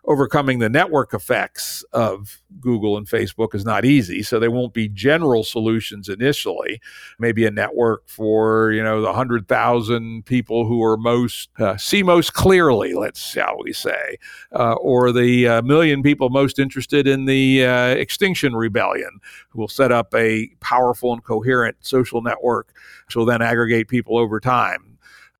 overcoming 0.05 0.57
the 0.57 0.69
network 0.69 1.13
effects 1.13 1.83
of 1.93 2.41
Google 2.59 2.97
and 2.97 3.07
Facebook 3.07 3.53
is 3.53 3.63
not 3.63 3.85
easy. 3.85 4.23
So 4.23 4.39
they 4.39 4.47
won't 4.47 4.73
be 4.73 4.89
general 4.89 5.43
solutions 5.43 6.09
initially. 6.09 6.81
Maybe 7.19 7.45
a 7.45 7.51
network 7.51 8.07
for 8.07 8.71
you 8.71 8.83
know 8.83 9.01
the 9.01 9.13
hundred 9.13 9.47
thousand 9.47 10.25
people 10.25 10.65
who 10.65 10.83
are 10.83 10.97
most 10.97 11.49
uh, 11.59 11.77
see 11.77 12.01
most 12.01 12.33
clearly, 12.33 12.93
let's 12.93 13.19
shall 13.19 13.57
we 13.63 13.71
say, 13.71 14.17
uh, 14.53 14.73
or 14.73 15.11
the 15.11 15.47
uh, 15.47 15.61
million 15.61 16.01
people 16.01 16.29
most 16.29 16.59
interested 16.59 17.07
in 17.07 17.25
the 17.25 17.65
uh, 17.65 17.89
Extinction 17.89 18.55
Rebellion, 18.55 19.19
who 19.49 19.59
will 19.59 19.67
set 19.67 19.91
up 19.91 20.13
a 20.15 20.49
powerful 20.59 21.13
and 21.13 21.23
coherent 21.23 21.77
social 21.81 22.21
network, 22.21 22.73
which 23.05 23.15
will 23.15 23.25
then 23.25 23.43
aggregate 23.43 23.87
people 23.87 24.17
over 24.17 24.39
time. 24.39 24.88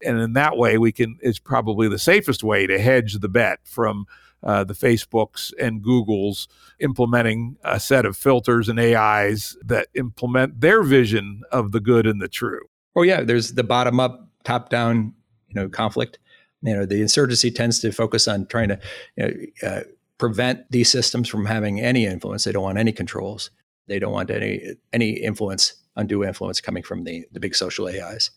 And 0.04 0.20
in 0.20 0.34
that 0.34 0.58
way, 0.58 0.78
we 0.78 0.91
can. 0.91 1.18
It's 1.22 1.39
probably 1.39 1.88
the 1.88 2.00
safest 2.00 2.43
way 2.43 2.68
to 2.68 2.80
hedge 2.80 3.16
the 3.16 3.30
bet 3.30 3.60
from 3.64 4.06
uh, 4.43 4.64
the 4.64 4.74
Facebooks 4.74 5.52
and 5.60 5.84
Googles 5.84 6.47
implementing 6.80 7.58
a 7.64 7.80
set 7.80 8.06
of 8.06 8.16
filters 8.16 8.70
and 8.70 8.80
AIs 8.80 9.58
that 9.64 9.88
implement 9.95 10.62
their 10.62 10.84
vision 10.84 11.43
of 11.52 11.72
the 11.72 11.80
good 11.80 12.08
and 12.08 12.22
the 12.22 12.28
true. 12.28 12.62
Oh 12.95 13.02
yeah, 13.02 13.22
there's 13.22 13.54
the 13.54 13.64
bottom 13.64 14.00
up, 14.00 14.28
top 14.43 14.70
down, 14.70 15.14
you 15.50 15.56
know, 15.56 15.70
conflict. 15.70 16.20
You 16.62 16.76
know, 16.76 16.86
the 16.86 17.02
insurgency 17.02 17.52
tends 17.52 17.80
to 17.80 17.91
focus 17.91 18.28
on 18.28 18.45
trying 18.47 18.70
to 18.70 18.80
you 19.16 19.52
know, 19.62 19.70
uh, 19.70 19.84
prevent 20.18 20.70
these 20.72 20.89
systems 20.89 21.30
from 21.30 21.45
having 21.45 21.80
any 21.80 22.06
influence. 22.06 22.43
They 22.43 22.52
don't 22.52 22.64
want 22.64 22.78
any 22.78 22.91
controls. 22.91 23.52
They 23.88 24.00
don't 24.00 24.14
want 24.14 24.30
any 24.30 24.76
any 24.93 25.12
influence, 25.12 25.74
undue 25.95 26.24
influence 26.24 26.62
coming 26.62 26.84
from 26.84 27.04
the 27.04 27.26
the 27.32 27.39
big 27.39 27.56
social 27.56 27.88
AIs. 27.88 28.32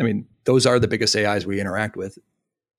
I 0.00 0.02
mean, 0.02 0.26
those 0.44 0.66
are 0.66 0.78
the 0.78 0.88
biggest 0.88 1.14
AIs 1.16 1.46
we 1.46 1.60
interact 1.60 1.96
with 1.96 2.18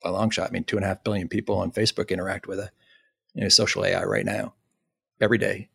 by 0.04 0.10
long 0.10 0.30
shot. 0.30 0.50
I 0.50 0.52
mean, 0.52 0.64
two 0.64 0.76
and 0.76 0.86
a 0.86 0.88
half 0.88 1.04
billion 1.04 1.28
people 1.28 1.58
on 1.58 1.72
Facebook 1.72 2.10
interact 2.10 2.48
with 2.48 2.60
a 2.60 2.72
you 3.34 3.42
know, 3.42 3.50
social 3.50 3.86
AI 3.86 4.04
right 4.04 4.26
now, 4.26 4.54
every 5.22 5.38
day. 5.38 5.70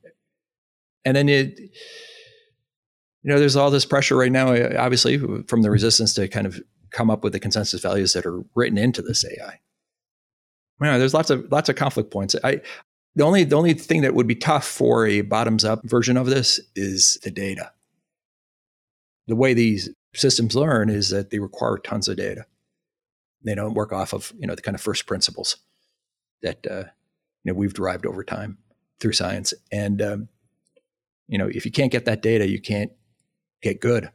And 1.04 1.16
then 1.16 1.28
it, 1.28 1.58
you 1.58 3.30
know, 3.30 3.38
there's 3.38 3.56
all 3.56 3.70
this 3.70 3.84
pressure 3.84 4.16
right 4.16 4.32
now, 4.32 4.52
uh, 4.52 4.76
obviously, 4.78 5.18
from 5.46 5.62
the 5.62 5.70
resistance 5.70 6.14
to 6.14 6.26
kind 6.28 6.46
of 6.46 6.60
come 6.90 7.10
up 7.10 7.22
with 7.22 7.32
the 7.32 7.40
consensus 7.40 7.80
values 7.80 8.12
that 8.14 8.26
are 8.26 8.42
written 8.54 8.78
into 8.78 9.02
this 9.02 9.24
AI. 9.24 9.60
You 10.80 10.86
know, 10.86 10.98
there's 10.98 11.14
lots 11.14 11.28
of 11.30 11.50
lots 11.52 11.68
of 11.68 11.76
conflict 11.76 12.10
points. 12.10 12.34
I 12.42 12.62
the 13.14 13.24
only 13.24 13.44
the 13.44 13.56
only 13.56 13.74
thing 13.74 14.00
that 14.02 14.14
would 14.14 14.26
be 14.26 14.34
tough 14.34 14.66
for 14.66 15.06
a 15.06 15.20
bottoms 15.20 15.64
up 15.64 15.82
version 15.84 16.16
of 16.16 16.26
this 16.26 16.58
is 16.74 17.18
the 17.22 17.30
data. 17.30 17.72
The 19.26 19.36
way 19.36 19.52
these 19.52 19.90
systems 20.14 20.54
learn 20.54 20.90
is 20.90 21.10
that 21.10 21.30
they 21.30 21.38
require 21.38 21.78
tons 21.78 22.08
of 22.08 22.16
data. 22.16 22.46
They 23.42 23.54
don't 23.54 23.74
work 23.74 23.92
off 23.92 24.12
of 24.12 24.32
you 24.38 24.46
know 24.46 24.54
the 24.54 24.62
kind 24.62 24.74
of 24.74 24.80
first 24.80 25.06
principles 25.06 25.56
that 26.42 26.66
uh, 26.70 26.84
you 27.44 27.52
know 27.52 27.54
we've 27.54 27.74
derived 27.74 28.06
over 28.06 28.22
time 28.22 28.58
through 28.98 29.12
science. 29.12 29.54
And 29.72 30.02
um, 30.02 30.28
you 31.28 31.38
know 31.38 31.48
if 31.48 31.64
you 31.64 31.70
can't 31.70 31.92
get 31.92 32.04
that 32.04 32.22
data, 32.22 32.48
you 32.48 32.60
can't 32.60 32.92
get 33.62 33.80
good. 33.80 34.10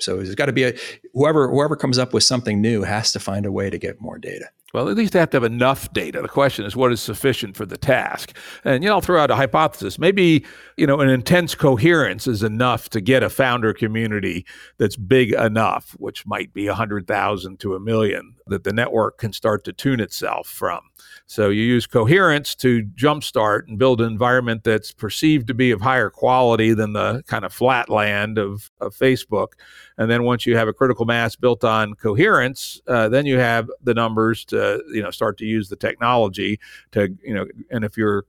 So 0.00 0.16
there's 0.16 0.34
got 0.34 0.46
to 0.46 0.52
be 0.52 0.64
a 0.64 0.74
whoever 1.14 1.48
whoever 1.48 1.76
comes 1.76 1.98
up 1.98 2.12
with 2.12 2.24
something 2.24 2.60
new 2.60 2.82
has 2.82 3.12
to 3.12 3.20
find 3.20 3.46
a 3.46 3.52
way 3.52 3.70
to 3.70 3.78
get 3.78 4.00
more 4.00 4.18
data. 4.18 4.46
Well, 4.72 4.88
at 4.88 4.96
least 4.96 5.12
they 5.12 5.18
have 5.18 5.30
to 5.30 5.36
have 5.36 5.44
enough 5.44 5.92
data. 5.92 6.22
The 6.22 6.28
question 6.28 6.64
is, 6.64 6.76
what 6.76 6.92
is 6.92 7.00
sufficient 7.00 7.56
for 7.56 7.66
the 7.66 7.76
task? 7.76 8.36
And, 8.64 8.82
you 8.82 8.88
know, 8.88 8.96
I'll 8.96 9.00
throw 9.00 9.20
out 9.20 9.30
a 9.30 9.36
hypothesis. 9.36 9.98
Maybe, 9.98 10.44
you 10.76 10.86
know, 10.86 11.00
an 11.00 11.08
intense 11.08 11.54
coherence 11.54 12.26
is 12.26 12.42
enough 12.42 12.88
to 12.90 13.00
get 13.00 13.22
a 13.22 13.30
founder 13.30 13.72
community 13.72 14.46
that's 14.78 14.96
big 14.96 15.32
enough, 15.32 15.96
which 15.98 16.24
might 16.26 16.52
be 16.52 16.68
100,000 16.68 17.58
to 17.60 17.74
a 17.74 17.80
million, 17.80 18.36
that 18.50 18.64
the 18.64 18.72
network 18.72 19.18
can 19.18 19.32
start 19.32 19.64
to 19.64 19.72
tune 19.72 20.00
itself 20.00 20.46
from. 20.46 20.80
So 21.26 21.48
you 21.48 21.62
use 21.62 21.86
coherence 21.86 22.54
to 22.56 22.82
jumpstart 22.82 23.68
and 23.68 23.78
build 23.78 24.00
an 24.00 24.08
environment 24.08 24.64
that's 24.64 24.92
perceived 24.92 25.46
to 25.46 25.54
be 25.54 25.70
of 25.70 25.80
higher 25.80 26.10
quality 26.10 26.74
than 26.74 26.92
the 26.92 27.22
kind 27.26 27.44
of 27.44 27.52
flat 27.52 27.88
land 27.88 28.36
of, 28.36 28.70
of 28.80 28.94
Facebook. 28.94 29.52
And 29.96 30.10
then 30.10 30.24
once 30.24 30.44
you 30.44 30.56
have 30.56 30.68
a 30.68 30.72
critical 30.72 31.04
mass 31.04 31.36
built 31.36 31.62
on 31.62 31.94
coherence, 31.94 32.80
uh, 32.86 33.08
then 33.08 33.26
you 33.26 33.38
have 33.38 33.70
the 33.82 33.94
numbers 33.94 34.44
to 34.46 34.82
you 34.92 35.02
know 35.02 35.10
start 35.10 35.38
to 35.38 35.44
use 35.44 35.68
the 35.68 35.76
technology 35.76 36.58
to 36.92 37.16
you 37.22 37.34
know. 37.34 37.46
And 37.70 37.84
if 37.84 37.96
your 37.96 38.24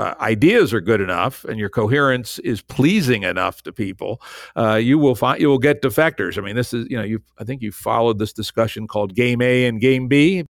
uh, 0.00 0.14
ideas 0.20 0.72
are 0.72 0.80
good 0.80 1.00
enough 1.00 1.44
and 1.44 1.58
your 1.58 1.68
coherence 1.68 2.38
is 2.40 2.62
pleasing 2.62 3.22
enough 3.22 3.62
to 3.62 3.72
people, 3.72 4.22
uh, 4.56 4.74
you 4.74 4.98
will 4.98 5.14
find 5.14 5.40
you 5.40 5.48
will 5.48 5.58
get 5.58 5.82
defectors. 5.82 6.38
I 6.38 6.40
mean, 6.40 6.56
this 6.56 6.72
is 6.72 6.88
you 6.90 6.96
know 6.96 7.04
you 7.04 7.20
I 7.38 7.44
think 7.44 7.62
you 7.62 7.72
followed 7.72 8.18
this 8.18 8.32
discussion 8.32 8.86
called 8.86 9.14
Game 9.14 9.42
A 9.42 9.66
and 9.66 9.80
Game 9.80 10.08
B. 10.08 10.44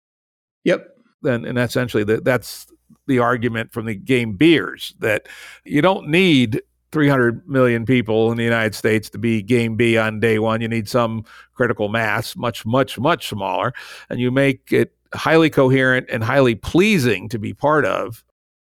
Yep 0.65 0.87
and, 1.25 1.47
and 1.47 1.59
essentially 1.59 2.05
the, 2.05 2.21
that's 2.21 2.67
the 3.07 3.19
argument 3.19 3.73
from 3.73 3.87
the 3.87 3.95
game 3.95 4.37
beers 4.37 4.95
that 4.99 5.29
you 5.65 5.83
don't 5.83 6.09
need 6.09 6.63
300 6.93 7.49
million 7.49 7.85
people 7.85 8.31
in 8.33 8.39
the 8.39 8.45
United 8.45 8.75
States 8.75 9.09
to 9.11 9.19
be 9.19 9.43
game 9.43 9.77
B 9.77 9.97
on 9.97 10.21
day 10.21 10.39
one. 10.39 10.61
You 10.61 10.69
need 10.69 10.89
some 10.89 11.25
critical 11.55 11.89
mass, 11.89 12.37
much, 12.37 12.67
much, 12.67 12.99
much 12.99 13.29
smaller, 13.29 13.73
and 14.09 14.19
you 14.19 14.31
make 14.31 14.73
it 14.73 14.95
highly 15.15 15.51
coherent 15.51 16.09
and 16.11 16.23
highly 16.25 16.55
pleasing 16.55 17.29
to 17.29 17.39
be 17.39 17.53
part 17.53 17.85
of 17.85 18.25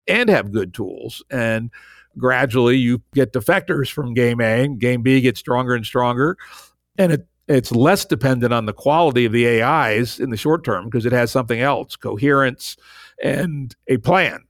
and 0.09 0.29
have 0.29 0.53
good 0.53 0.75
tools. 0.75 1.23
And 1.31 1.71
gradually 2.19 2.77
you 2.77 3.03
get 3.15 3.33
defectors 3.33 3.91
from 3.91 4.15
game 4.15 4.41
A, 4.41 4.65
and 4.65 4.79
game 4.79 5.03
B 5.03 5.21
gets 5.21 5.41
stronger 5.41 5.75
and 5.75 5.85
stronger. 5.85 6.37
And 6.99 7.13
it, 7.13 7.27
it's 7.49 7.73
less 7.73 8.05
dependent 8.05 8.53
on 8.53 8.67
the 8.67 8.73
quality 8.73 9.25
of 9.25 9.33
the 9.33 9.63
AIs 9.63 10.21
in 10.21 10.31
the 10.31 10.37
short 10.37 10.65
term 10.65 10.87
because 10.87 11.07
it 11.07 11.13
has 11.13 11.31
something 11.31 11.61
else 11.61 11.97
coherence 11.97 12.77
and 13.23 13.75
a 13.89 13.99
plan 13.99 14.45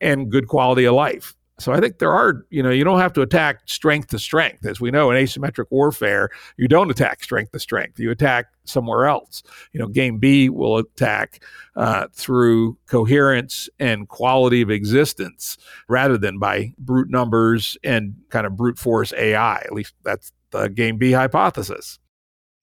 and 0.00 0.30
good 0.30 0.48
quality 0.48 0.84
of 0.84 0.94
life. 0.94 1.35
So 1.58 1.72
I 1.72 1.80
think 1.80 1.98
there 1.98 2.12
are, 2.12 2.44
you 2.50 2.62
know, 2.62 2.68
you 2.68 2.84
don't 2.84 2.98
have 2.98 3.14
to 3.14 3.22
attack 3.22 3.62
strength 3.64 4.08
to 4.08 4.18
strength. 4.18 4.66
As 4.66 4.78
we 4.78 4.90
know 4.90 5.10
in 5.10 5.16
asymmetric 5.16 5.66
warfare, 5.70 6.28
you 6.58 6.68
don't 6.68 6.90
attack 6.90 7.24
strength 7.24 7.52
to 7.52 7.58
strength. 7.58 7.98
You 7.98 8.10
attack 8.10 8.48
somewhere 8.64 9.06
else. 9.06 9.42
You 9.72 9.80
know, 9.80 9.86
game 9.86 10.18
B 10.18 10.50
will 10.50 10.76
attack 10.76 11.42
uh, 11.74 12.08
through 12.12 12.76
coherence 12.86 13.70
and 13.78 14.06
quality 14.06 14.60
of 14.60 14.70
existence 14.70 15.56
rather 15.88 16.18
than 16.18 16.38
by 16.38 16.74
brute 16.78 17.08
numbers 17.08 17.78
and 17.82 18.14
kind 18.28 18.46
of 18.46 18.54
brute 18.56 18.78
force 18.78 19.14
AI. 19.14 19.56
At 19.56 19.72
least 19.72 19.94
that's 20.04 20.32
the 20.50 20.68
game 20.68 20.98
B 20.98 21.12
hypothesis. 21.12 21.98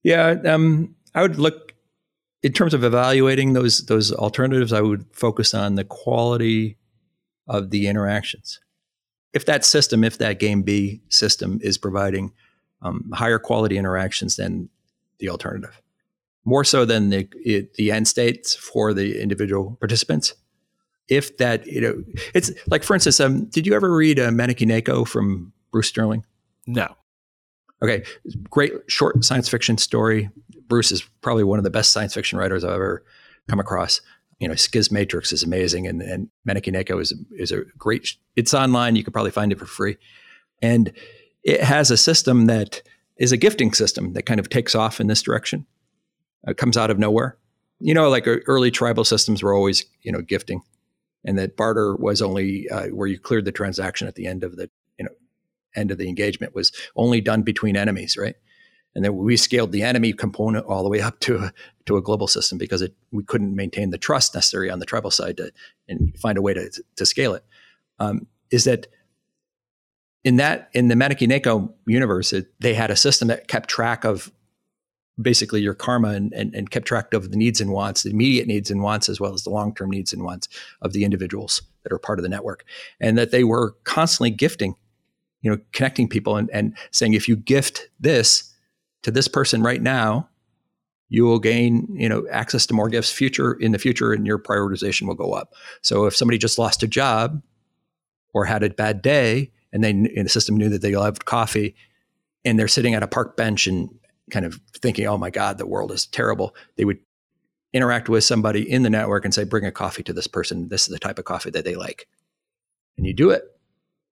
Yeah, 0.04 0.36
um, 0.46 0.96
I 1.16 1.24
would 1.24 1.40
look 1.40 1.74
in 2.44 2.54
terms 2.54 2.76
of 2.76 2.84
evaluating 2.84 3.54
those 3.54 3.86
those 3.88 4.12
alternatives. 4.12 4.72
I 4.72 4.82
would 4.82 5.06
focus 5.14 5.56
on 5.56 5.76
the 5.76 5.84
quality 5.84 6.78
of 7.48 7.72
the 7.72 7.88
interactions 7.88 8.60
if 9.34 9.46
that 9.46 9.66
system, 9.66 10.04
if 10.04 10.20
that 10.20 10.40
game 10.40 10.62
B 10.62 11.02
system 11.10 11.60
is 11.62 11.78
providing 11.78 12.32
um, 12.82 13.10
higher 13.14 13.40
quality 13.40 13.78
interactions 13.78 14.36
than 14.36 14.70
the 15.20 15.30
alternative, 15.30 15.82
more 16.46 16.64
so 16.64 16.86
than 16.86 17.10
the 17.10 17.28
it, 17.44 17.74
the 17.76 17.92
end 17.92 18.08
states 18.08 18.56
for 18.56 18.94
the 18.94 19.22
individual 19.22 19.78
participants. 19.80 20.36
If 21.10 21.38
that 21.38 21.66
you 21.68 21.82
know, 21.82 22.04
it's 22.34 22.52
like 22.68 22.84
for 22.84 22.94
instance, 22.94 23.20
um, 23.20 23.46
did 23.46 23.68
you 23.68 23.74
ever 23.74 23.94
read 23.94 24.20
uh, 24.20 24.30
Maneki 24.30 24.68
Neko 24.68 25.08
from 25.08 25.52
Bruce 25.72 25.88
Sterling? 25.88 26.26
No. 26.66 26.96
Okay, 27.82 28.04
great 28.50 28.74
short 28.88 29.26
science 29.26 29.50
fiction 29.50 29.78
story. 29.78 30.30
Bruce 30.68 30.92
is 30.92 31.02
probably 31.22 31.44
one 31.44 31.60
of 31.60 31.64
the 31.64 31.70
best 31.70 31.92
science 31.92 32.14
fiction 32.14 32.40
writers 32.40 32.64
I've 32.64 32.72
ever 32.72 33.04
come 33.50 33.60
across 33.60 34.00
you 34.44 34.50
know, 34.50 34.56
Schismatrix 34.56 35.32
is 35.32 35.42
amazing, 35.42 35.88
and 35.88 36.02
and 36.02 36.28
Maneki 36.46 36.74
Neko 36.74 37.02
is 37.02 37.14
is 37.32 37.54
a 37.54 37.62
great. 37.78 38.18
It's 38.36 38.54
online. 38.54 38.98
You 38.98 39.04
could 39.06 39.14
probably 39.14 39.32
find 39.32 39.54
it 39.54 39.58
for 39.58 39.66
free, 39.66 39.96
and 40.62 40.92
it 41.44 41.62
has 41.62 41.90
a 41.90 41.96
system 41.96 42.48
that 42.48 42.82
is 43.16 43.32
a 43.32 43.38
gifting 43.38 43.72
system 43.74 44.12
that 44.14 44.26
kind 44.26 44.42
of 44.42 44.50
takes 44.50 44.76
off 44.76 45.00
in 45.00 45.08
this 45.08 45.22
direction. 45.22 45.66
It 46.46 46.58
comes 46.58 46.76
out 46.76 46.92
of 46.92 47.00
nowhere. 47.00 47.38
You 47.80 47.94
know, 47.94 48.10
like 48.10 48.28
early 48.28 48.70
tribal 48.70 49.06
systems 49.06 49.42
were 49.42 49.54
always 49.54 49.86
you 50.02 50.12
know 50.12 50.22
gifting, 50.22 50.62
and 51.24 51.38
that 51.38 51.56
barter 51.56 51.96
was 51.96 52.22
only 52.22 52.70
uh, 52.70 52.88
where 52.88 53.08
you 53.08 53.18
cleared 53.18 53.46
the 53.46 53.54
transaction 53.54 54.10
at 54.10 54.16
the 54.16 54.28
end 54.28 54.44
of 54.44 54.58
the 54.58 54.70
you 55.00 55.06
know 55.06 55.12
end 55.74 55.90
of 55.90 55.98
the 55.98 56.10
engagement 56.10 56.54
was 56.54 56.74
only 56.98 57.22
done 57.22 57.44
between 57.44 57.78
enemies, 57.78 58.18
right? 58.18 58.36
And 58.96 59.04
then 59.04 59.16
we 59.16 59.38
scaled 59.38 59.72
the 59.72 59.82
enemy 59.82 60.14
component 60.14 60.66
all 60.66 60.84
the 60.84 60.90
way 60.90 61.02
up 61.02 61.20
to 61.22 61.38
a, 61.38 61.54
to 61.86 61.98
a 61.98 62.02
global 62.02 62.28
system 62.28 62.58
because 62.58 62.82
it, 62.82 62.94
we 63.12 63.24
couldn't 63.24 63.56
maintain 63.56 63.90
the 63.90 63.98
trust 63.98 64.36
necessary 64.36 64.70
on 64.70 64.80
the 64.80 64.86
tribal 64.86 65.12
side 65.12 65.38
to 65.38 65.52
and 65.88 66.18
find 66.20 66.38
a 66.38 66.42
way 66.42 66.54
to, 66.54 66.70
to 66.96 67.06
scale 67.06 67.34
it. 67.34 67.44
Um, 68.00 68.28
is 68.52 68.66
that 68.66 68.88
in 70.24 70.38
that 70.38 70.70
in 70.74 70.88
the 70.88 70.96
Maneki 70.96 71.28
Neko 71.28 71.74
universe, 71.86 72.34
it, 72.34 72.54
they 72.60 72.74
had 72.74 72.92
a 72.92 72.96
system 72.96 73.28
that 73.28 73.48
kept 73.48 73.70
track 73.70 74.06
of 74.06 74.32
basically 75.22 75.62
your 75.62 75.74
karma 75.74 76.10
and, 76.10 76.34
and, 76.34 76.56
and 76.56 76.72
kept 76.72 76.88
track 76.88 77.14
of 77.14 77.32
the 77.32 77.38
needs 77.38 77.62
and 77.62 77.72
wants, 77.72 78.04
the 78.04 78.10
immediate 78.10 78.48
needs 78.48 78.72
and 78.72 78.82
wants, 78.82 79.10
as 79.10 79.20
well 79.20 79.34
as 79.34 79.44
the 79.44 79.50
long 79.50 79.74
term 79.74 79.90
needs 79.90 80.14
and 80.14 80.24
wants 80.24 80.48
of 80.82 80.94
the 80.94 81.04
individuals 81.04 81.62
that 81.84 81.92
are 81.92 82.00
part 82.00 82.20
of 82.20 82.24
the 82.24 82.30
network, 82.30 82.64
and 83.00 83.18
that 83.18 83.32
they 83.32 83.44
were 83.44 83.76
constantly 83.84 84.32
gifting, 84.32 84.76
you 85.42 85.52
know, 85.52 85.58
connecting 85.72 86.08
people 86.08 86.38
and, 86.38 86.50
and 86.52 86.76
saying 86.92 87.14
if 87.14 87.28
you 87.28 87.36
gift 87.36 87.90
this 88.00 88.53
to 89.04 89.12
this 89.12 89.28
person 89.28 89.62
right 89.62 89.82
now, 89.82 90.30
you 91.10 91.26
will 91.26 91.40
gain, 91.40 91.88
you 91.94 92.10
know, 92.10 92.26
access 92.32 92.66
to 92.66 92.74
more 92.74 92.90
gifts 92.90 93.12
future 93.12 93.54
in 93.54 93.72
the 93.72 93.78
future 93.78 94.14
and 94.14 94.26
your 94.26 94.40
prioritization 94.40 95.08
will 95.08 95.16
go 95.16 95.34
up. 95.34 95.54
So 95.82 96.06
if 96.06 96.16
somebody 96.16 96.38
just 96.38 96.58
lost 96.58 96.82
a 96.82 96.88
job 96.88 97.42
or 98.34 98.46
had 98.46 98.64
a 98.64 98.70
bad 98.72 99.02
day 99.02 99.52
and 99.72 99.84
they 99.84 99.92
and 99.92 100.26
the 100.26 100.30
system 100.30 100.58
knew 100.58 100.70
that 100.70 100.82
they 100.82 100.96
loved 100.96 101.26
coffee 101.26 101.76
and 102.44 102.58
they're 102.58 102.68
sitting 102.68 102.96
at 102.96 103.04
a 103.04 103.08
park 103.08 103.38
bench 103.38 103.68
and 103.68 103.90
kind 104.32 104.46
of 104.46 104.60
thinking, 104.82 105.06
"Oh 105.06 105.18
my 105.18 105.30
god, 105.30 105.58
the 105.58 105.68
world 105.68 105.92
is 105.92 106.06
terrible." 106.08 106.56
They 106.78 106.86
would 106.86 107.00
interact 107.74 108.10
with 108.10 108.24
somebody 108.24 108.70
in 108.70 108.84
the 108.84 108.90
network 108.90 109.26
and 109.26 109.34
say, 109.34 109.44
"Bring 109.44 109.66
a 109.66 109.72
coffee 109.72 110.04
to 110.04 110.14
this 110.14 110.28
person. 110.28 110.70
This 110.70 110.84
is 110.84 110.94
the 110.94 111.00
type 111.00 111.20
of 111.20 111.26
coffee 111.26 111.52
that 111.52 111.66
they 111.66 111.76
like." 111.76 112.08
And 112.98 113.06
you 113.06 113.14
do 113.14 113.30
it. 113.30 113.44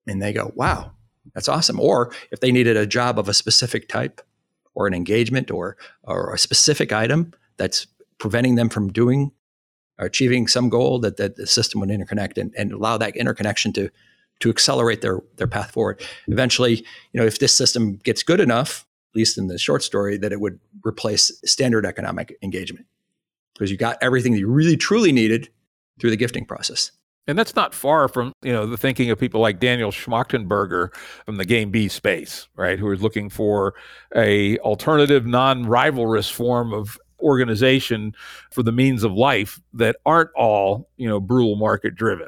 And 0.08 0.22
they 0.22 0.34
go, 0.34 0.52
"Wow, 0.56 0.92
that's 1.34 1.50
awesome." 1.50 1.80
Or 1.80 2.14
if 2.32 2.39
they 2.42 2.52
needed 2.52 2.78
a 2.78 2.86
job 2.86 3.18
of 3.18 3.30
a 3.30 3.34
specific 3.34 3.88
type, 3.88 4.22
or 4.74 4.88
an 4.88 4.94
engagement 4.94 5.52
or 5.52 5.78
or 6.04 6.34
a 6.34 6.38
specific 6.38 6.92
item 6.92 7.34
that's 7.58 7.88
preventing 8.18 8.56
them 8.56 8.70
from 8.70 8.92
doing 8.92 9.32
or 10.00 10.06
achieving 10.06 10.48
some 10.48 10.70
goal 10.70 11.00
that, 11.00 11.18
that 11.18 11.36
the 11.36 11.48
system 11.48 11.80
would 11.80 11.90
interconnect 11.90 12.38
and, 12.38 12.54
and 12.58 12.72
allow 12.72 12.98
that 12.98 13.16
interconnection 13.16 13.74
to 13.74 13.90
to 14.40 14.50
accelerate 14.50 15.02
their 15.02 15.20
their 15.38 15.48
path 15.48 15.72
forward. 15.72 16.02
Eventually, 16.28 16.78
you 17.14 17.20
know, 17.20 17.26
if 17.26 17.40
this 17.40 17.54
system 17.54 17.98
gets 17.98 18.24
good 18.24 18.40
enough, 18.40 18.86
at 19.14 19.16
least 19.16 19.38
in 19.38 19.48
the 19.48 19.58
short 19.58 19.84
story, 19.84 20.18
that 20.18 20.32
it 20.32 20.42
would 20.42 20.60
replace 20.86 21.32
standard 21.46 21.86
economic 21.86 22.38
engagement 22.42 22.86
because 23.54 23.72
you 23.72 23.78
got 23.78 23.98
everything 24.02 24.34
that 24.34 24.40
you 24.40 24.48
really 24.48 24.78
truly 24.78 25.12
needed 25.12 25.50
through 26.00 26.10
the 26.10 26.18
gifting 26.18 26.46
process. 26.46 26.92
And 27.28 27.38
that's 27.38 27.56
not 27.56 27.74
far 27.74 28.08
from, 28.08 28.34
you 28.42 28.52
know, 28.52 28.66
the 28.66 28.78
thinking 28.78 29.12
of 29.12 29.20
people 29.20 29.42
like 29.42 29.60
Daniel 29.60 29.92
Schmachtenberger 29.92 30.94
from 31.26 31.38
the 31.38 31.46
game 31.46 31.70
B 31.70 31.88
space, 31.88 32.48
right? 32.56 32.80
Who 32.80 32.92
is 32.92 33.02
looking 33.02 33.30
for 33.30 33.76
a 34.16 34.58
alternative, 34.60 35.26
non-rivalrous 35.26 36.32
form 36.32 36.74
of 36.74 36.98
organization 37.22 38.14
for 38.52 38.64
the 38.64 38.72
means 38.72 39.04
of 39.04 39.14
life 39.14 39.62
that 39.74 39.98
aren't 40.06 40.32
all, 40.36 40.90
you 40.98 41.08
know, 41.08 41.20
brutal 41.20 41.56
market 41.56 41.96
driven. 41.96 42.28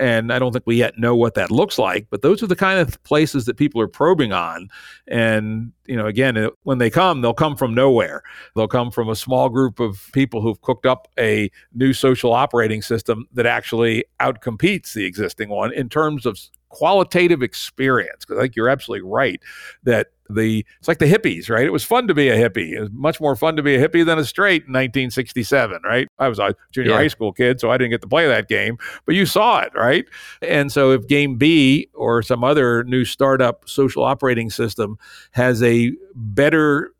And 0.00 0.32
I 0.32 0.38
don't 0.38 0.52
think 0.52 0.66
we 0.66 0.76
yet 0.76 0.98
know 0.98 1.14
what 1.14 1.34
that 1.34 1.50
looks 1.50 1.78
like, 1.78 2.08
but 2.10 2.22
those 2.22 2.42
are 2.42 2.48
the 2.48 2.56
kind 2.56 2.80
of 2.80 3.00
places 3.04 3.46
that 3.46 3.56
people 3.56 3.80
are 3.80 3.88
probing 3.88 4.32
on. 4.32 4.68
And, 5.06 5.72
you 5.86 5.96
know, 5.96 6.06
again, 6.06 6.48
when 6.64 6.78
they 6.78 6.90
come, 6.90 7.20
they'll 7.20 7.32
come 7.32 7.56
from 7.56 7.74
nowhere. 7.74 8.22
They'll 8.56 8.66
come 8.66 8.90
from 8.90 9.08
a 9.08 9.16
small 9.16 9.48
group 9.48 9.78
of 9.78 10.10
people 10.12 10.40
who've 10.40 10.60
cooked 10.62 10.86
up 10.86 11.08
a 11.18 11.50
new 11.74 11.92
social 11.92 12.32
operating 12.32 12.82
system 12.82 13.28
that 13.34 13.46
actually 13.46 14.04
outcompetes 14.20 14.94
the 14.94 15.04
existing 15.04 15.48
one 15.48 15.72
in 15.72 15.88
terms 15.88 16.26
of 16.26 16.38
qualitative 16.74 17.42
experience. 17.42 18.24
Because 18.24 18.38
I 18.38 18.42
think 18.42 18.56
you're 18.56 18.68
absolutely 18.68 19.08
right 19.08 19.40
that 19.84 20.08
the 20.30 20.64
it's 20.78 20.88
like 20.88 20.98
the 20.98 21.06
hippies, 21.06 21.50
right? 21.50 21.64
It 21.64 21.72
was 21.72 21.84
fun 21.84 22.08
to 22.08 22.14
be 22.14 22.28
a 22.28 22.36
hippie. 22.36 22.72
It 22.72 22.80
was 22.80 22.90
much 22.92 23.20
more 23.20 23.36
fun 23.36 23.56
to 23.56 23.62
be 23.62 23.74
a 23.74 23.88
hippie 23.88 24.04
than 24.04 24.18
a 24.18 24.24
straight 24.24 24.62
in 24.62 24.72
1967, 24.72 25.82
right? 25.84 26.08
I 26.18 26.28
was 26.28 26.38
a 26.38 26.54
junior 26.72 26.92
yeah. 26.92 26.96
high 26.96 27.08
school 27.08 27.32
kid, 27.32 27.60
so 27.60 27.70
I 27.70 27.76
didn't 27.76 27.90
get 27.90 28.02
to 28.02 28.08
play 28.08 28.26
that 28.26 28.48
game, 28.48 28.78
but 29.06 29.14
you 29.14 29.26
saw 29.26 29.60
it, 29.60 29.72
right? 29.74 30.06
And 30.42 30.72
so 30.72 30.92
if 30.92 31.06
game 31.06 31.36
B 31.36 31.88
or 31.94 32.22
some 32.22 32.42
other 32.42 32.84
new 32.84 33.04
startup 33.04 33.68
social 33.68 34.02
operating 34.02 34.50
system 34.50 34.98
has 35.32 35.62
a 35.62 35.92
better 36.14 36.92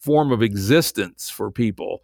form 0.00 0.32
of 0.32 0.42
existence 0.42 1.30
for 1.30 1.50
people 1.50 2.02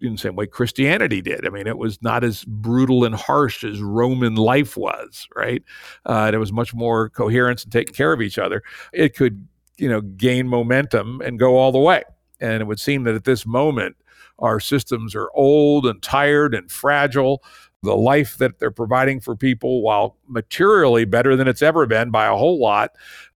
in 0.00 0.12
the 0.12 0.18
same 0.18 0.36
way 0.36 0.46
Christianity 0.46 1.22
did. 1.22 1.46
I 1.46 1.50
mean, 1.50 1.66
it 1.66 1.78
was 1.78 2.02
not 2.02 2.24
as 2.24 2.44
brutal 2.44 3.04
and 3.04 3.14
harsh 3.14 3.64
as 3.64 3.80
Roman 3.80 4.34
life 4.34 4.76
was, 4.76 5.26
right? 5.34 5.62
Uh, 6.04 6.30
it 6.32 6.38
was 6.38 6.52
much 6.52 6.74
more 6.74 7.08
coherence 7.10 7.64
and 7.64 7.72
taking 7.72 7.94
care 7.94 8.12
of 8.12 8.20
each 8.20 8.38
other. 8.38 8.62
It 8.92 9.14
could 9.16 9.46
you 9.76 9.88
know, 9.88 10.00
gain 10.00 10.48
momentum 10.48 11.20
and 11.24 11.38
go 11.38 11.56
all 11.56 11.72
the 11.72 11.78
way. 11.78 12.02
And 12.40 12.60
it 12.60 12.66
would 12.66 12.80
seem 12.80 13.04
that 13.04 13.14
at 13.14 13.24
this 13.24 13.46
moment, 13.46 13.96
our 14.38 14.60
systems 14.60 15.14
are 15.14 15.30
old 15.34 15.86
and 15.86 16.02
tired 16.02 16.54
and 16.54 16.70
fragile. 16.70 17.42
The 17.82 17.96
life 17.96 18.38
that 18.38 18.58
they're 18.58 18.70
providing 18.70 19.20
for 19.20 19.36
people, 19.36 19.82
while 19.82 20.16
materially 20.26 21.04
better 21.04 21.36
than 21.36 21.48
it's 21.48 21.62
ever 21.62 21.86
been 21.86 22.10
by 22.10 22.26
a 22.26 22.34
whole 22.34 22.58
lot, 22.58 22.92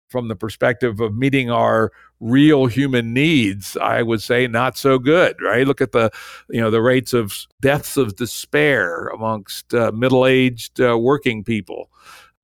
from 0.09 0.29
the 0.29 0.37
perspective 0.37 1.01
of 1.01 1.15
meeting 1.15 1.51
our 1.51 1.93
real 2.21 2.67
human 2.67 3.13
needs 3.13 3.77
i 3.79 4.03
would 4.03 4.23
say 4.23 4.47
not 4.47 4.77
so 4.77 4.99
good 4.99 5.37
right 5.43 5.67
look 5.67 5.81
at 5.81 5.93
the 5.93 6.11
you 6.49 6.61
know 6.61 6.71
the 6.71 6.81
rates 6.81 7.13
of 7.13 7.47
deaths 7.61 7.97
of 7.97 8.17
despair 8.17 9.09
amongst 9.09 9.75
uh, 9.75 9.93
middle-aged 9.93 10.81
uh, 10.81 10.97
working 10.97 11.45
people 11.45 11.91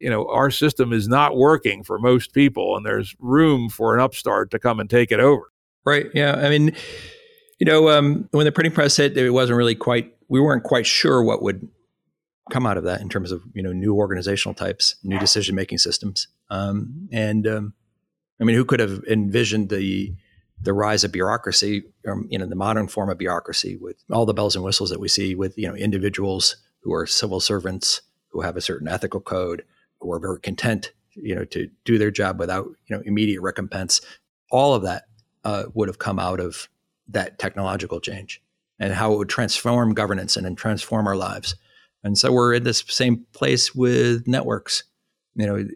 you 0.02 0.10
know, 0.10 0.28
our 0.28 0.50
system 0.50 0.92
is 0.92 1.06
not 1.06 1.36
working 1.36 1.84
for 1.84 1.96
most 1.96 2.34
people, 2.34 2.76
and 2.76 2.84
there's 2.84 3.14
room 3.20 3.68
for 3.68 3.94
an 3.94 4.00
upstart 4.00 4.50
to 4.50 4.58
come 4.58 4.80
and 4.80 4.90
take 4.90 5.12
it 5.12 5.20
over. 5.20 5.52
Right. 5.84 6.06
Yeah. 6.12 6.34
I 6.34 6.48
mean, 6.48 6.74
you 7.60 7.66
know, 7.66 7.88
um, 7.88 8.28
when 8.32 8.44
the 8.44 8.50
printing 8.50 8.74
press 8.74 8.96
hit, 8.96 9.16
it 9.16 9.30
wasn't 9.30 9.56
really 9.56 9.76
quite. 9.76 10.12
We 10.28 10.40
weren't 10.40 10.64
quite 10.64 10.86
sure 10.86 11.22
what 11.22 11.40
would 11.42 11.68
come 12.50 12.66
out 12.66 12.76
of 12.76 12.84
that 12.84 13.00
in 13.00 13.08
terms 13.08 13.32
of 13.32 13.42
you 13.54 13.62
know 13.62 13.72
new 13.72 13.94
organizational 13.94 14.54
types, 14.54 14.96
new 15.02 15.18
decision 15.18 15.54
making 15.54 15.78
systems, 15.78 16.28
um, 16.50 17.08
and 17.12 17.46
um, 17.46 17.74
I 18.40 18.44
mean, 18.44 18.56
who 18.56 18.64
could 18.64 18.80
have 18.80 19.02
envisioned 19.08 19.68
the 19.68 20.14
the 20.60 20.72
rise 20.72 21.02
of 21.02 21.10
bureaucracy, 21.10 21.82
um, 22.06 22.26
you 22.30 22.38
know, 22.38 22.46
the 22.46 22.54
modern 22.54 22.86
form 22.86 23.10
of 23.10 23.18
bureaucracy 23.18 23.76
with 23.76 23.96
all 24.12 24.26
the 24.26 24.34
bells 24.34 24.54
and 24.54 24.64
whistles 24.64 24.90
that 24.90 25.00
we 25.00 25.08
see 25.08 25.34
with 25.34 25.56
you 25.58 25.68
know 25.68 25.74
individuals 25.74 26.56
who 26.80 26.92
are 26.92 27.06
civil 27.06 27.40
servants 27.40 28.02
who 28.28 28.40
have 28.40 28.56
a 28.56 28.60
certain 28.60 28.88
ethical 28.88 29.20
code, 29.20 29.62
who 30.00 30.12
are 30.12 30.18
very 30.18 30.40
content, 30.40 30.92
you 31.14 31.34
know, 31.34 31.44
to 31.44 31.68
do 31.84 31.98
their 31.98 32.10
job 32.10 32.38
without 32.38 32.66
you 32.86 32.96
know 32.96 33.02
immediate 33.04 33.40
recompense. 33.40 34.00
All 34.50 34.74
of 34.74 34.82
that 34.82 35.04
uh, 35.44 35.64
would 35.74 35.88
have 35.88 35.98
come 35.98 36.18
out 36.18 36.40
of 36.40 36.68
that 37.08 37.38
technological 37.38 38.00
change 38.00 38.42
and 38.78 38.92
how 38.92 39.12
it 39.12 39.18
would 39.18 39.28
transform 39.28 39.94
governance 39.94 40.36
and, 40.36 40.46
and 40.46 40.56
transform 40.56 41.06
our 41.06 41.16
lives. 41.16 41.54
And 42.04 42.18
so 42.18 42.32
we're 42.32 42.54
in 42.54 42.64
this 42.64 42.84
same 42.88 43.24
place 43.32 43.74
with 43.74 44.26
networks. 44.26 44.84
You 45.34 45.46
know, 45.46 45.68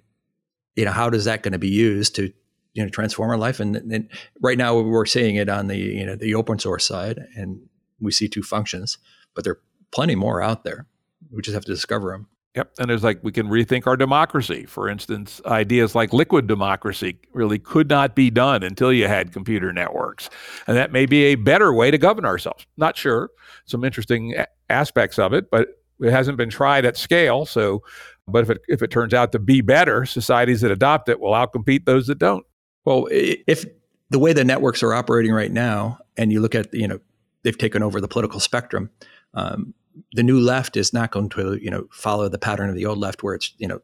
you 0.74 0.84
know, 0.84 0.92
how 0.92 1.08
does 1.10 1.24
that 1.24 1.42
going 1.42 1.52
to 1.52 1.58
be 1.58 1.68
used 1.68 2.14
to 2.16 2.32
you 2.74 2.82
know 2.82 2.88
transform 2.88 3.30
our 3.30 3.38
life? 3.38 3.60
And, 3.60 3.76
and, 3.76 4.08
right 4.42 4.58
now 4.58 4.78
we're 4.78 5.06
seeing 5.06 5.36
it 5.36 5.48
on 5.48 5.68
the 5.68 5.76
you 5.76 6.04
know 6.04 6.16
the 6.16 6.34
open 6.34 6.58
source 6.58 6.84
side, 6.84 7.26
and 7.36 7.60
we 8.00 8.12
see 8.12 8.28
two 8.28 8.42
functions, 8.42 8.98
but 9.34 9.44
there 9.44 9.54
are 9.54 9.60
plenty 9.92 10.14
more 10.14 10.42
out 10.42 10.64
there. 10.64 10.86
We 11.30 11.42
just 11.42 11.54
have 11.54 11.64
to 11.64 11.72
discover 11.72 12.12
them. 12.12 12.28
Yep. 12.56 12.72
And 12.78 12.88
there's 12.88 13.04
like 13.04 13.18
we 13.22 13.32
can 13.32 13.48
rethink 13.48 13.86
our 13.86 13.98
democracy. 13.98 14.64
For 14.64 14.88
instance, 14.88 15.42
ideas 15.44 15.94
like 15.94 16.14
liquid 16.14 16.46
democracy 16.46 17.18
really 17.34 17.58
could 17.58 17.90
not 17.90 18.14
be 18.16 18.30
done 18.30 18.62
until 18.62 18.90
you 18.92 19.08
had 19.08 19.30
computer 19.30 19.74
networks. 19.74 20.30
And 20.66 20.74
that 20.76 20.90
may 20.90 21.04
be 21.04 21.24
a 21.24 21.34
better 21.34 21.72
way 21.74 21.90
to 21.90 21.98
govern 21.98 22.24
ourselves. 22.24 22.66
Not 22.78 22.96
sure. 22.96 23.30
Some 23.66 23.84
interesting 23.84 24.34
aspects 24.70 25.18
of 25.18 25.34
it, 25.34 25.50
but 25.50 25.68
it 26.00 26.10
hasn't 26.10 26.36
been 26.36 26.50
tried 26.50 26.84
at 26.84 26.96
scale. 26.96 27.46
So, 27.46 27.82
but 28.28 28.42
if 28.42 28.50
it 28.50 28.62
if 28.68 28.82
it 28.82 28.90
turns 28.90 29.14
out 29.14 29.32
to 29.32 29.38
be 29.38 29.60
better, 29.60 30.04
societies 30.04 30.60
that 30.60 30.70
adopt 30.70 31.08
it 31.08 31.20
will 31.20 31.32
outcompete 31.32 31.84
those 31.84 32.06
that 32.06 32.18
don't. 32.18 32.44
Well, 32.84 33.08
if 33.10 33.64
the 34.10 34.18
way 34.18 34.32
the 34.32 34.44
networks 34.44 34.82
are 34.82 34.94
operating 34.94 35.32
right 35.32 35.50
now, 35.52 35.98
and 36.16 36.32
you 36.32 36.40
look 36.40 36.54
at 36.54 36.72
you 36.72 36.88
know 36.88 37.00
they've 37.42 37.56
taken 37.56 37.82
over 37.82 38.00
the 38.00 38.08
political 38.08 38.40
spectrum, 38.40 38.90
um, 39.34 39.74
the 40.12 40.22
new 40.22 40.40
left 40.40 40.76
is 40.76 40.92
not 40.92 41.10
going 41.10 41.28
to 41.30 41.54
you 41.54 41.70
know 41.70 41.88
follow 41.92 42.28
the 42.28 42.38
pattern 42.38 42.68
of 42.68 42.76
the 42.76 42.86
old 42.86 42.98
left 42.98 43.22
where 43.22 43.34
it's 43.34 43.54
you 43.58 43.68
know 43.68 43.80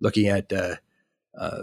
looking 0.00 0.26
at 0.26 0.52
uh, 0.52 0.76
uh, 1.38 1.62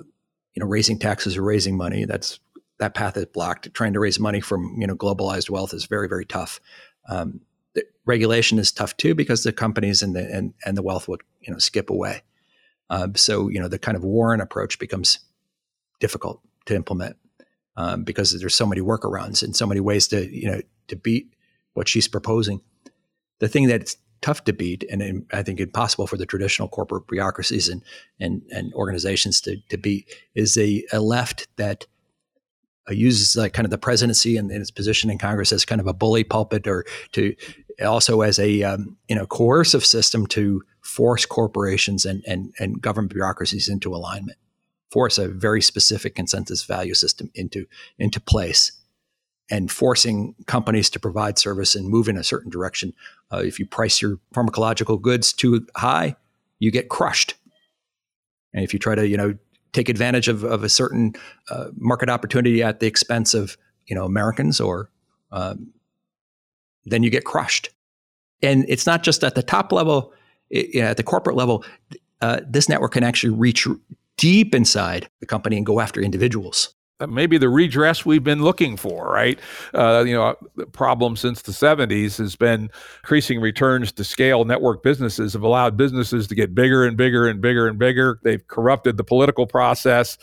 you 0.53 0.61
know 0.61 0.65
raising 0.65 0.97
taxes 0.97 1.37
or 1.37 1.43
raising 1.43 1.77
money 1.77 2.05
that's 2.05 2.39
that 2.79 2.93
path 2.93 3.17
is 3.17 3.25
blocked 3.25 3.73
trying 3.73 3.93
to 3.93 3.99
raise 3.99 4.19
money 4.19 4.41
from 4.41 4.75
you 4.79 4.87
know 4.87 4.95
globalized 4.95 5.49
wealth 5.49 5.73
is 5.73 5.85
very 5.85 6.07
very 6.07 6.25
tough 6.25 6.59
um, 7.09 7.41
regulation 8.07 8.57
is 8.57 8.71
tough 8.71 8.97
too 8.97 9.13
because 9.13 9.43
the 9.43 9.51
companies 9.51 10.01
and 10.01 10.15
the 10.15 10.27
and, 10.33 10.53
and 10.65 10.75
the 10.75 10.81
wealth 10.81 11.07
would 11.07 11.21
you 11.41 11.51
know 11.51 11.59
skip 11.59 11.89
away. 11.89 12.23
Um, 12.89 13.15
so 13.15 13.49
you 13.49 13.59
know 13.59 13.67
the 13.67 13.77
kind 13.77 13.97
of 13.97 14.03
Warren 14.03 14.41
approach 14.41 14.79
becomes 14.79 15.19
difficult 15.99 16.41
to 16.65 16.75
implement 16.75 17.17
um, 17.75 18.03
because 18.03 18.37
there's 18.39 18.55
so 18.55 18.65
many 18.65 18.81
workarounds 18.81 19.43
and 19.43 19.55
so 19.55 19.67
many 19.67 19.81
ways 19.81 20.07
to 20.07 20.27
you 20.33 20.49
know 20.49 20.61
to 20.87 20.95
beat 20.95 21.33
what 21.73 21.87
she's 21.87 22.07
proposing. 22.07 22.61
The 23.39 23.47
thing 23.47 23.67
that's 23.67 23.97
tough 24.21 24.43
to 24.45 24.53
beat 24.53 24.83
and 24.89 25.27
I 25.31 25.43
think 25.43 25.59
impossible 25.59 26.07
for 26.07 26.17
the 26.17 26.25
traditional 26.25 26.67
corporate 26.67 27.07
bureaucracies 27.07 27.69
and 27.69 27.83
and, 28.19 28.41
and 28.51 28.73
organizations 28.73 29.41
to, 29.41 29.57
to 29.69 29.77
beat 29.77 30.09
is 30.33 30.57
a, 30.57 30.83
a 30.91 30.99
left 30.99 31.47
that 31.57 31.85
uses 32.95 33.35
like 33.35 33.53
kind 33.53 33.65
of 33.65 33.69
the 33.69 33.77
presidency 33.77 34.37
and, 34.37 34.51
and, 34.51 34.61
its 34.61 34.71
position 34.71 35.09
in 35.09 35.17
Congress 35.17 35.51
as 35.51 35.65
kind 35.65 35.81
of 35.81 35.87
a 35.87 35.93
bully 35.93 36.23
pulpit 36.23 36.67
or 36.67 36.85
to 37.11 37.35
also 37.85 38.21
as 38.21 38.39
a 38.39 38.63
um, 38.63 38.97
you 39.07 39.15
know 39.15 39.25
coercive 39.25 39.85
system 39.85 40.25
to 40.27 40.63
force 40.81 41.25
corporations 41.25 42.05
and, 42.05 42.23
and, 42.25 42.53
and 42.59 42.81
government 42.81 43.13
bureaucracies 43.13 43.67
into 43.67 43.93
alignment, 43.93 44.37
force 44.89 45.17
a 45.17 45.27
very 45.27 45.61
specific 45.61 46.15
consensus 46.15 46.63
value 46.63 46.93
system 46.93 47.29
into 47.35 47.65
into 47.99 48.19
place 48.19 48.71
and 49.49 49.71
forcing 49.71 50.35
companies 50.45 50.89
to 50.89 50.99
provide 50.99 51.37
service 51.37 51.75
and 51.75 51.87
move 51.87 52.09
in 52.09 52.17
a 52.17 52.23
certain 52.23 52.49
direction. 52.49 52.93
Uh, 53.31 53.37
if 53.37 53.59
you 53.59 53.65
price 53.65 54.01
your 54.01 54.19
pharmacological 54.35 55.01
goods 55.01 55.31
too 55.31 55.65
high, 55.75 56.15
you 56.59 56.71
get 56.71 56.89
crushed. 56.89 57.35
And 58.53 58.63
if 58.63 58.73
you 58.73 58.79
try 58.79 58.95
to, 58.95 59.07
you 59.07 59.17
know, 59.17 59.37
take 59.73 59.89
advantage 59.89 60.27
of, 60.27 60.43
of 60.43 60.63
a 60.63 60.69
certain 60.69 61.13
uh, 61.49 61.67
market 61.75 62.09
opportunity 62.09 62.63
at 62.63 62.79
the 62.79 62.87
expense 62.87 63.33
of, 63.33 63.57
you 63.87 63.95
know, 63.95 64.05
Americans, 64.05 64.59
or 64.59 64.89
um, 65.31 65.71
then 66.85 67.03
you 67.03 67.09
get 67.09 67.25
crushed. 67.25 67.69
And 68.41 68.65
it's 68.67 68.85
not 68.85 69.03
just 69.03 69.23
at 69.23 69.35
the 69.35 69.43
top 69.43 69.71
level; 69.71 70.13
it, 70.49 70.73
you 70.73 70.81
know, 70.81 70.87
at 70.87 70.97
the 70.97 71.03
corporate 71.03 71.35
level, 71.35 71.65
uh, 72.21 72.41
this 72.47 72.69
network 72.69 72.93
can 72.93 73.03
actually 73.03 73.33
reach 73.33 73.67
deep 74.17 74.55
inside 74.55 75.09
the 75.19 75.25
company 75.25 75.57
and 75.57 75.65
go 75.65 75.79
after 75.79 76.01
individuals 76.01 76.73
maybe 77.05 77.37
the 77.37 77.49
redress 77.49 78.05
we've 78.05 78.23
been 78.23 78.43
looking 78.43 78.75
for, 78.75 79.11
right? 79.11 79.39
Uh, 79.73 80.03
you 80.07 80.15
know, 80.15 80.35
the 80.55 80.65
problem 80.65 81.15
since 81.15 81.43
the 81.43 81.51
70s 81.51 82.17
has 82.17 82.35
been 82.35 82.71
increasing 83.03 83.39
returns 83.39 83.91
to 83.91 84.03
scale 84.03 84.45
network 84.45 84.81
businesses 84.81 85.33
have 85.33 85.43
allowed 85.43 85.77
businesses 85.77 86.27
to 86.27 86.35
get 86.35 86.55
bigger 86.55 86.85
and 86.85 86.97
bigger 86.97 87.27
and 87.27 87.41
bigger 87.41 87.67
and 87.67 87.77
bigger. 87.77 88.19
They've 88.23 88.45
corrupted 88.47 88.97
the 88.97 89.03
political 89.03 89.45
process, 89.45 90.17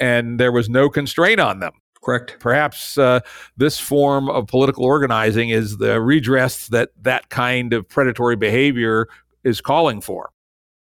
and 0.00 0.40
there 0.40 0.52
was 0.52 0.68
no 0.68 0.88
constraint 0.88 1.40
on 1.40 1.60
them. 1.60 1.72
Correct. 2.02 2.36
Perhaps 2.40 2.96
uh, 2.96 3.20
this 3.56 3.78
form 3.78 4.28
of 4.30 4.46
political 4.46 4.84
organizing 4.84 5.50
is 5.50 5.78
the 5.78 6.00
redress 6.00 6.68
that 6.68 6.90
that 7.02 7.28
kind 7.28 7.72
of 7.72 7.88
predatory 7.88 8.36
behavior 8.36 9.08
is 9.44 9.60
calling 9.60 10.00
for. 10.00 10.30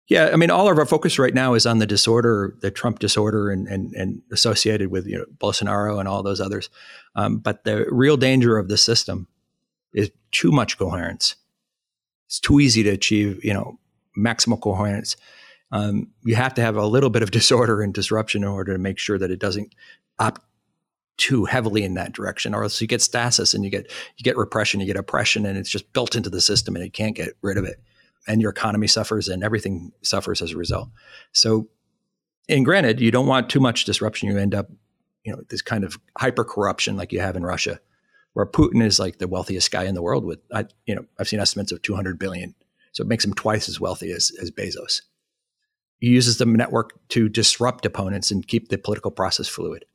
Yeah, 0.07 0.29
I 0.31 0.37
mean, 0.37 0.49
all 0.49 0.69
of 0.69 0.77
our 0.77 0.85
focus 0.85 1.19
right 1.19 1.33
now 1.33 1.53
is 1.53 1.65
on 1.65 1.79
the 1.79 1.85
disorder, 1.85 2.55
the 2.61 2.71
Trump 2.71 2.99
disorder, 2.99 3.51
and 3.51 3.67
and, 3.67 3.93
and 3.93 4.21
associated 4.31 4.89
with 4.89 5.05
you 5.05 5.17
know, 5.17 5.25
Bolsonaro 5.37 5.99
and 5.99 6.07
all 6.07 6.23
those 6.23 6.39
others. 6.39 6.69
Um, 7.15 7.39
but 7.39 7.65
the 7.65 7.85
real 7.89 8.15
danger 8.15 8.57
of 8.57 8.69
the 8.69 8.77
system 8.77 9.27
is 9.93 10.09
too 10.31 10.51
much 10.51 10.77
coherence. 10.77 11.35
It's 12.27 12.39
too 12.39 12.59
easy 12.59 12.83
to 12.83 12.89
achieve, 12.89 13.43
you 13.43 13.53
know, 13.53 13.79
maximal 14.17 14.59
coherence. 14.59 15.17
Um, 15.71 16.07
you 16.23 16.35
have 16.35 16.53
to 16.53 16.61
have 16.61 16.77
a 16.77 16.85
little 16.85 17.09
bit 17.09 17.23
of 17.23 17.31
disorder 17.39 17.81
and 17.81 17.93
disruption 17.93 18.43
in 18.43 18.49
order 18.49 18.73
to 18.73 18.79
make 18.79 18.99
sure 18.99 19.17
that 19.17 19.31
it 19.31 19.39
doesn't 19.39 19.75
opt 20.19 20.41
too 21.17 21.45
heavily 21.45 21.83
in 21.83 21.95
that 21.95 22.13
direction, 22.13 22.53
or 22.53 22.63
else 22.63 22.79
you 22.79 22.87
get 22.87 23.01
stasis 23.01 23.53
and 23.53 23.65
you 23.65 23.69
get 23.69 23.91
you 24.15 24.23
get 24.23 24.37
repression, 24.37 24.79
you 24.79 24.85
get 24.85 24.95
oppression, 24.95 25.45
and 25.45 25.57
it's 25.57 25.69
just 25.69 25.91
built 25.91 26.15
into 26.15 26.29
the 26.29 26.39
system, 26.39 26.77
and 26.77 26.85
it 26.85 26.93
can't 26.93 27.15
get 27.15 27.35
rid 27.41 27.57
of 27.57 27.65
it 27.65 27.81
and 28.27 28.41
your 28.41 28.51
economy 28.51 28.87
suffers 28.87 29.27
and 29.27 29.43
everything 29.43 29.91
suffers 30.01 30.41
as 30.41 30.51
a 30.51 30.57
result. 30.57 30.89
So, 31.31 31.69
and 32.49 32.65
granted, 32.65 32.99
you 32.99 33.11
don't 33.11 33.27
want 33.27 33.49
too 33.49 33.59
much 33.59 33.85
disruption. 33.85 34.29
You 34.29 34.37
end 34.37 34.55
up, 34.55 34.69
you 35.23 35.31
know, 35.31 35.41
this 35.49 35.61
kind 35.61 35.83
of 35.83 35.97
hyper 36.17 36.43
corruption 36.43 36.95
like 36.95 37.11
you 37.11 37.19
have 37.19 37.35
in 37.35 37.43
Russia, 37.43 37.79
where 38.33 38.45
Putin 38.45 38.83
is 38.83 38.99
like 38.99 39.17
the 39.17 39.27
wealthiest 39.27 39.71
guy 39.71 39.83
in 39.83 39.95
the 39.95 40.01
world 40.01 40.25
with, 40.25 40.39
I, 40.53 40.65
you 40.85 40.95
know, 40.95 41.05
I've 41.19 41.27
seen 41.27 41.39
estimates 41.39 41.71
of 41.71 41.81
200 41.81 42.19
billion. 42.19 42.55
So 42.91 43.03
it 43.03 43.07
makes 43.07 43.25
him 43.25 43.33
twice 43.33 43.69
as 43.69 43.79
wealthy 43.79 44.11
as, 44.11 44.31
as 44.41 44.51
Bezos. 44.51 45.01
He 45.99 46.07
uses 46.07 46.37
the 46.37 46.45
network 46.45 46.91
to 47.09 47.27
disrupt 47.27 47.85
opponents 47.85 48.31
and 48.31 48.47
keep 48.47 48.69
the 48.69 48.77
political 48.77 49.11
process 49.11 49.47
fluid 49.47 49.85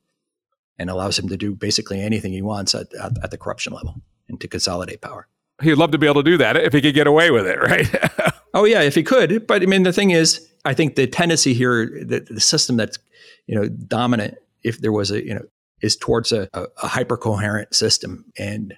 and 0.79 0.91
allows 0.91 1.18
him 1.18 1.29
to 1.29 1.37
do 1.37 1.55
basically 1.55 2.01
anything 2.01 2.33
he 2.33 2.43
wants 2.43 2.75
at, 2.75 2.93
at, 2.95 3.12
at 3.23 3.31
the 3.31 3.39
corruption 3.39 3.73
level 3.73 4.01
and 4.29 4.41
to 4.41 4.49
consolidate 4.49 5.01
power 5.01 5.29
he'd 5.62 5.74
love 5.74 5.90
to 5.92 5.98
be 5.98 6.06
able 6.06 6.22
to 6.22 6.30
do 6.30 6.38
that 6.38 6.56
if 6.56 6.72
he 6.72 6.80
could 6.80 6.94
get 6.94 7.06
away 7.06 7.30
with 7.30 7.46
it, 7.46 7.58
right? 7.60 8.32
oh 8.54 8.64
yeah, 8.64 8.82
if 8.82 8.94
he 8.94 9.02
could. 9.02 9.46
But 9.46 9.62
I 9.62 9.66
mean, 9.66 9.82
the 9.82 9.92
thing 9.92 10.10
is, 10.10 10.48
I 10.64 10.74
think 10.74 10.94
the 10.94 11.06
tendency 11.06 11.54
here, 11.54 11.86
the, 11.86 12.20
the 12.20 12.40
system 12.40 12.76
that's 12.76 12.98
you 13.46 13.54
know 13.54 13.68
dominant, 13.68 14.36
if 14.62 14.80
there 14.80 14.92
was 14.92 15.10
a 15.10 15.24
you 15.24 15.34
know, 15.34 15.42
is 15.80 15.96
towards 15.96 16.32
a, 16.32 16.48
a, 16.52 16.66
a 16.82 16.88
hyper 16.88 17.16
coherent 17.16 17.74
system, 17.74 18.24
and 18.38 18.74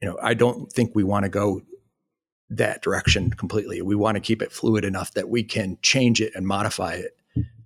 you 0.00 0.08
know, 0.08 0.18
I 0.22 0.34
don't 0.34 0.70
think 0.72 0.92
we 0.94 1.04
want 1.04 1.24
to 1.24 1.28
go 1.28 1.62
that 2.50 2.82
direction 2.82 3.30
completely. 3.30 3.82
We 3.82 3.96
want 3.96 4.16
to 4.16 4.20
keep 4.20 4.42
it 4.42 4.52
fluid 4.52 4.84
enough 4.84 5.12
that 5.14 5.28
we 5.28 5.42
can 5.42 5.78
change 5.82 6.20
it 6.20 6.32
and 6.34 6.46
modify 6.46 6.94
it 6.94 7.16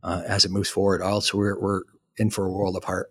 uh, 0.02 0.22
as 0.26 0.44
it 0.44 0.50
moves 0.50 0.70
forward. 0.70 1.02
Also, 1.02 1.36
we're, 1.36 1.58
we're 1.58 1.82
in 2.16 2.30
for 2.30 2.46
a 2.46 2.50
world 2.50 2.76
of 2.76 2.84
heart. 2.84 3.10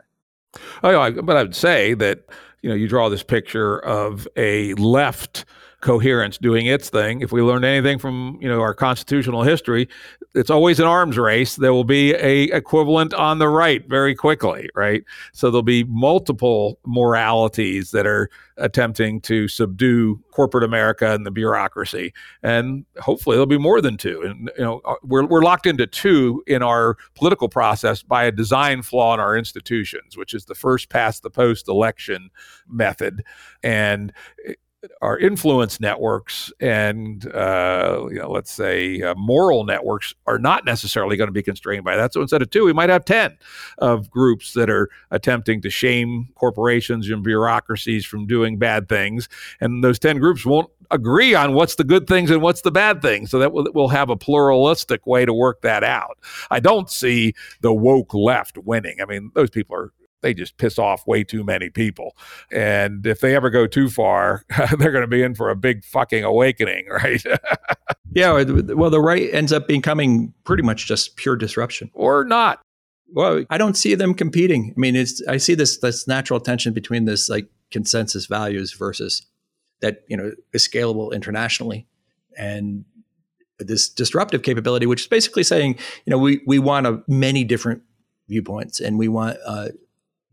Oh, 0.84 1.12
but 1.22 1.38
I 1.38 1.44
would 1.44 1.56
say 1.56 1.94
that 1.96 2.24
you 2.62 2.70
know, 2.70 2.76
you 2.76 2.88
draw 2.88 3.10
this 3.10 3.24
picture 3.24 3.80
of 3.80 4.28
a 4.36 4.74
left 4.76 5.46
coherence 5.82 6.38
doing 6.38 6.66
its 6.66 6.90
thing. 6.90 7.22
If 7.22 7.32
we 7.32 7.42
learned 7.42 7.66
anything 7.66 8.00
from 8.00 8.38
you 8.42 8.50
know 8.50 8.62
our 8.62 8.74
constitutional 8.74 9.44
history, 9.44 9.88
it's 10.36 10.50
always 10.50 10.80
an 10.80 10.86
arms 10.86 11.18
race. 11.18 11.56
There 11.56 11.74
will 11.74 11.84
be 11.84 12.14
a 12.16 12.44
equivalent 12.44 13.14
on 13.14 13.40
the 13.40 13.48
right 13.48 13.88
very 13.88 14.14
quickly, 14.14 14.70
right? 14.76 15.04
So 15.34 15.50
there'll 15.50 15.64
be 15.64 15.86
multiple 15.86 16.80
moralities 16.86 17.92
that 17.92 18.06
are 18.06 18.30
attempting 18.58 19.22
to 19.22 19.48
subdue 19.48 20.22
corporate 20.32 20.66
America 20.66 21.14
and 21.14 21.26
the 21.26 21.32
bureaucracy, 21.32 22.14
and 22.44 22.86
hopefully 23.00 23.36
there'll 23.36 23.46
be 23.46 23.58
more 23.58 23.82
than 23.82 23.98
two. 23.98 24.22
And 24.22 24.52
you 24.58 24.64
know, 24.64 24.82
uh, 24.86 24.96
we're 25.04 25.26
we're 25.26 25.44
locked 25.44 25.66
into 25.66 25.88
two 25.88 26.44
in 26.46 26.62
our 26.62 26.98
political 27.16 27.48
process 27.48 28.04
by 28.04 28.26
a 28.26 28.32
design 28.32 28.82
flaw 28.82 29.14
in 29.14 29.20
our 29.20 29.38
institutions, 29.38 30.18
which 30.18 30.34
is 30.34 30.46
the 30.46 30.56
first 30.56 30.90
past 30.90 31.24
the 31.24 31.30
post 31.30 31.68
election 31.70 32.30
method, 32.68 33.24
and 33.64 34.12
our 35.02 35.18
influence 35.18 35.80
networks 35.80 36.52
and 36.60 37.26
uh, 37.34 38.06
you 38.10 38.20
know, 38.20 38.32
let's 38.32 38.52
say 38.52 39.02
uh, 39.02 39.14
moral 39.16 39.64
networks 39.64 40.14
are 40.26 40.40
not 40.40 40.66
necessarily 40.66 41.18
going 41.18 41.28
to 41.28 41.34
be 41.34 41.44
constrained 41.44 41.84
by 41.84 41.96
that. 41.96 42.14
So 42.14 42.22
instead 42.22 42.42
of 42.42 42.50
two, 42.50 42.66
we 42.66 42.74
might 42.74 42.90
have 42.90 43.06
ten 43.06 43.38
of 43.80 44.10
groups 44.10 44.54
that 44.54 44.70
are 44.70 44.90
attempting 45.12 45.62
to 45.62 45.70
shame 45.70 46.30
corporations 46.36 47.10
and 47.10 47.24
bureaucracies 47.24 48.06
from 48.06 48.26
doing 48.26 48.58
bad 48.58 48.88
things, 48.88 49.28
and 49.60 49.84
those 49.84 50.00
ten 50.00 50.20
groups 50.20 50.46
won't 50.46 50.70
agree 50.92 51.36
on 51.36 51.54
what's 51.54 51.76
the 51.76 51.84
good 51.84 52.08
things 52.08 52.32
and 52.32 52.42
what's 52.42 52.62
the 52.62 52.72
bad 52.72 53.02
things. 53.02 53.30
So 53.30 53.40
that 53.40 53.52
we'll, 53.52 53.68
we'll 53.74 53.90
have 53.90 54.10
a 54.10 54.16
pluralistic 54.18 55.06
way 55.06 55.26
to 55.26 55.34
work 55.34 55.62
that 55.62 55.84
out. 55.84 56.18
I 56.50 56.60
don't 56.60 56.90
see 56.90 57.34
the 57.62 57.74
woke 57.74 58.14
left 58.14 58.58
winning. 58.58 58.98
I 59.02 59.06
mean, 59.06 59.32
those 59.36 59.50
people 59.50 59.76
are 59.76 59.92
they 60.22 60.34
just 60.34 60.58
piss 60.58 60.78
off 60.78 61.08
way 61.08 61.24
too 61.24 61.44
many 61.44 61.70
people. 61.70 62.16
And 62.52 63.06
if 63.06 63.22
they 63.22 63.36
ever 63.36 63.50
go 63.50 63.68
too 63.68 63.90
far, 63.90 64.44
they're 64.78 64.92
going 64.92 65.02
to 65.02 65.08
be 65.08 65.24
in 65.24 65.36
for 65.36 65.50
a 65.50 65.56
big 65.56 65.84
fucking 65.84 66.24
awakening, 66.24 66.88
right? 66.90 67.24
yeah. 68.12 68.32
Well, 68.34 68.90
the 68.90 69.02
right 69.02 69.30
ends 69.34 69.54
up 69.54 69.68
becoming 69.68 70.34
pretty 70.44 70.64
much 70.64 70.88
just 70.88 71.16
pure 71.16 71.36
disruption. 71.36 71.90
Or 71.94 72.24
not. 72.24 72.62
Well, 73.12 73.44
I 73.50 73.58
don't 73.58 73.76
see 73.76 73.96
them 73.96 74.14
competing. 74.14 74.74
I 74.76 74.80
mean, 74.80 74.96
it's 74.96 75.22
I 75.28 75.38
see 75.38 75.56
this 75.56 75.78
this 75.80 76.08
natural 76.08 76.40
tension 76.40 76.74
between 76.74 77.06
this 77.06 77.28
like 77.28 77.48
consensus 77.72 78.28
values 78.28 78.74
versus 78.74 79.26
that 79.82 80.04
you 80.08 80.16
know 80.16 80.34
is 80.54 80.68
scalable 80.68 81.12
internationally, 81.12 81.88
and 82.38 82.86
this 83.58 83.90
disruptive 83.90 84.44
capability, 84.44 84.86
which 84.86 85.02
is 85.02 85.08
basically 85.08 85.44
saying, 85.44 85.76
you 86.06 86.12
know, 86.12 86.20
we 86.20 86.42
we 86.46 86.60
want 86.60 86.86
a, 86.86 87.02
many 87.08 87.44
different 87.44 87.82
viewpoints 88.28 88.80
and 88.80 88.98
we 88.98 89.08
want 89.08 89.38
uh, 89.46 89.70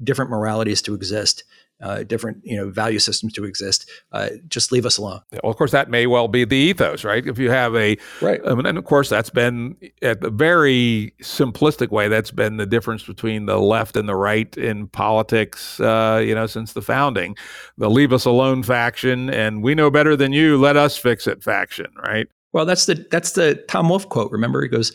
different 0.02 0.30
moralities 0.30 0.82
to 0.82 0.94
exist, 0.94 1.44
uh, 1.82 2.02
different 2.02 2.38
you 2.42 2.56
know 2.56 2.70
value 2.70 2.98
systems 2.98 3.32
to 3.34 3.44
exist. 3.44 3.88
Uh, 4.12 4.30
just 4.48 4.72
leave 4.72 4.86
us 4.86 4.98
alone. 4.98 5.20
Yeah, 5.32 5.40
well, 5.42 5.50
of 5.50 5.58
course, 5.58 5.72
that 5.72 5.90
may 5.90 6.06
well 6.06 6.28
be 6.28 6.44
the 6.44 6.56
ethos, 6.56 7.04
right? 7.04 7.26
If 7.26 7.38
you 7.38 7.50
have 7.50 7.74
a 7.76 7.96
right, 8.20 8.40
um, 8.44 8.64
and 8.64 8.78
of 8.78 8.84
course, 8.84 9.08
that's 9.08 9.30
been 9.30 9.76
at 10.02 10.20
the 10.20 10.30
very 10.30 11.14
simplistic 11.22 11.90
way. 11.90 12.08
That's 12.08 12.30
been 12.30 12.56
the 12.56 12.66
difference 12.66 13.02
between 13.02 13.46
the 13.46 13.58
left 13.58 13.96
and 13.96 14.08
the 14.08 14.16
right 14.16 14.56
in 14.56 14.88
politics, 14.88 15.78
uh, 15.80 16.22
you 16.24 16.34
know, 16.34 16.46
since 16.46 16.72
the 16.72 16.82
founding. 16.82 17.36
The 17.78 17.90
leave 17.90 18.12
us 18.12 18.24
alone 18.24 18.62
faction, 18.62 19.30
and 19.30 19.62
we 19.62 19.74
know 19.74 19.90
better 19.90 20.16
than 20.16 20.32
you. 20.32 20.58
Let 20.58 20.76
us 20.76 20.96
fix 20.96 21.26
it 21.26 21.42
faction, 21.42 21.92
right? 22.02 22.28
Well, 22.52 22.64
that's 22.64 22.86
the 22.86 23.06
that's 23.10 23.32
the 23.32 23.62
Tom 23.68 23.90
Wolfe 23.90 24.08
quote. 24.08 24.32
Remember, 24.32 24.62
he 24.62 24.68
goes 24.68 24.92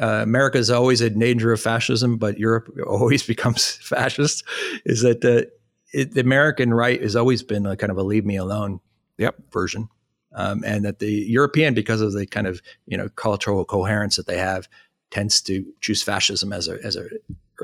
uh, 0.00 0.20
America 0.22 0.58
is 0.58 0.70
always 0.70 1.00
in 1.00 1.18
danger 1.18 1.52
of 1.52 1.60
fascism, 1.60 2.16
but 2.16 2.38
Europe 2.38 2.70
always 2.86 3.22
becomes 3.22 3.72
fascist. 3.76 4.44
Is 4.84 5.02
that 5.02 5.20
the, 5.20 5.50
it, 5.92 6.12
the 6.12 6.20
American 6.20 6.74
right 6.74 7.00
has 7.00 7.16
always 7.16 7.42
been 7.42 7.66
a 7.66 7.76
kind 7.76 7.90
of 7.90 7.98
a 7.98 8.02
leave 8.02 8.24
me 8.24 8.36
alone 8.36 8.80
yep. 9.16 9.36
version, 9.52 9.88
um, 10.34 10.62
and 10.64 10.84
that 10.84 10.98
the 10.98 11.10
European, 11.10 11.74
because 11.74 12.00
of 12.00 12.12
the 12.12 12.26
kind 12.26 12.46
of 12.46 12.60
you 12.86 12.96
know 12.96 13.08
cultural 13.10 13.64
coherence 13.64 14.16
that 14.16 14.26
they 14.26 14.38
have, 14.38 14.68
tends 15.10 15.40
to 15.42 15.64
choose 15.80 16.02
fascism 16.02 16.52
as 16.52 16.68
a 16.68 16.78
as 16.84 16.96
a 16.96 17.08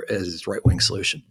as 0.08 0.46
right 0.46 0.64
wing 0.64 0.80
solution. 0.80 1.22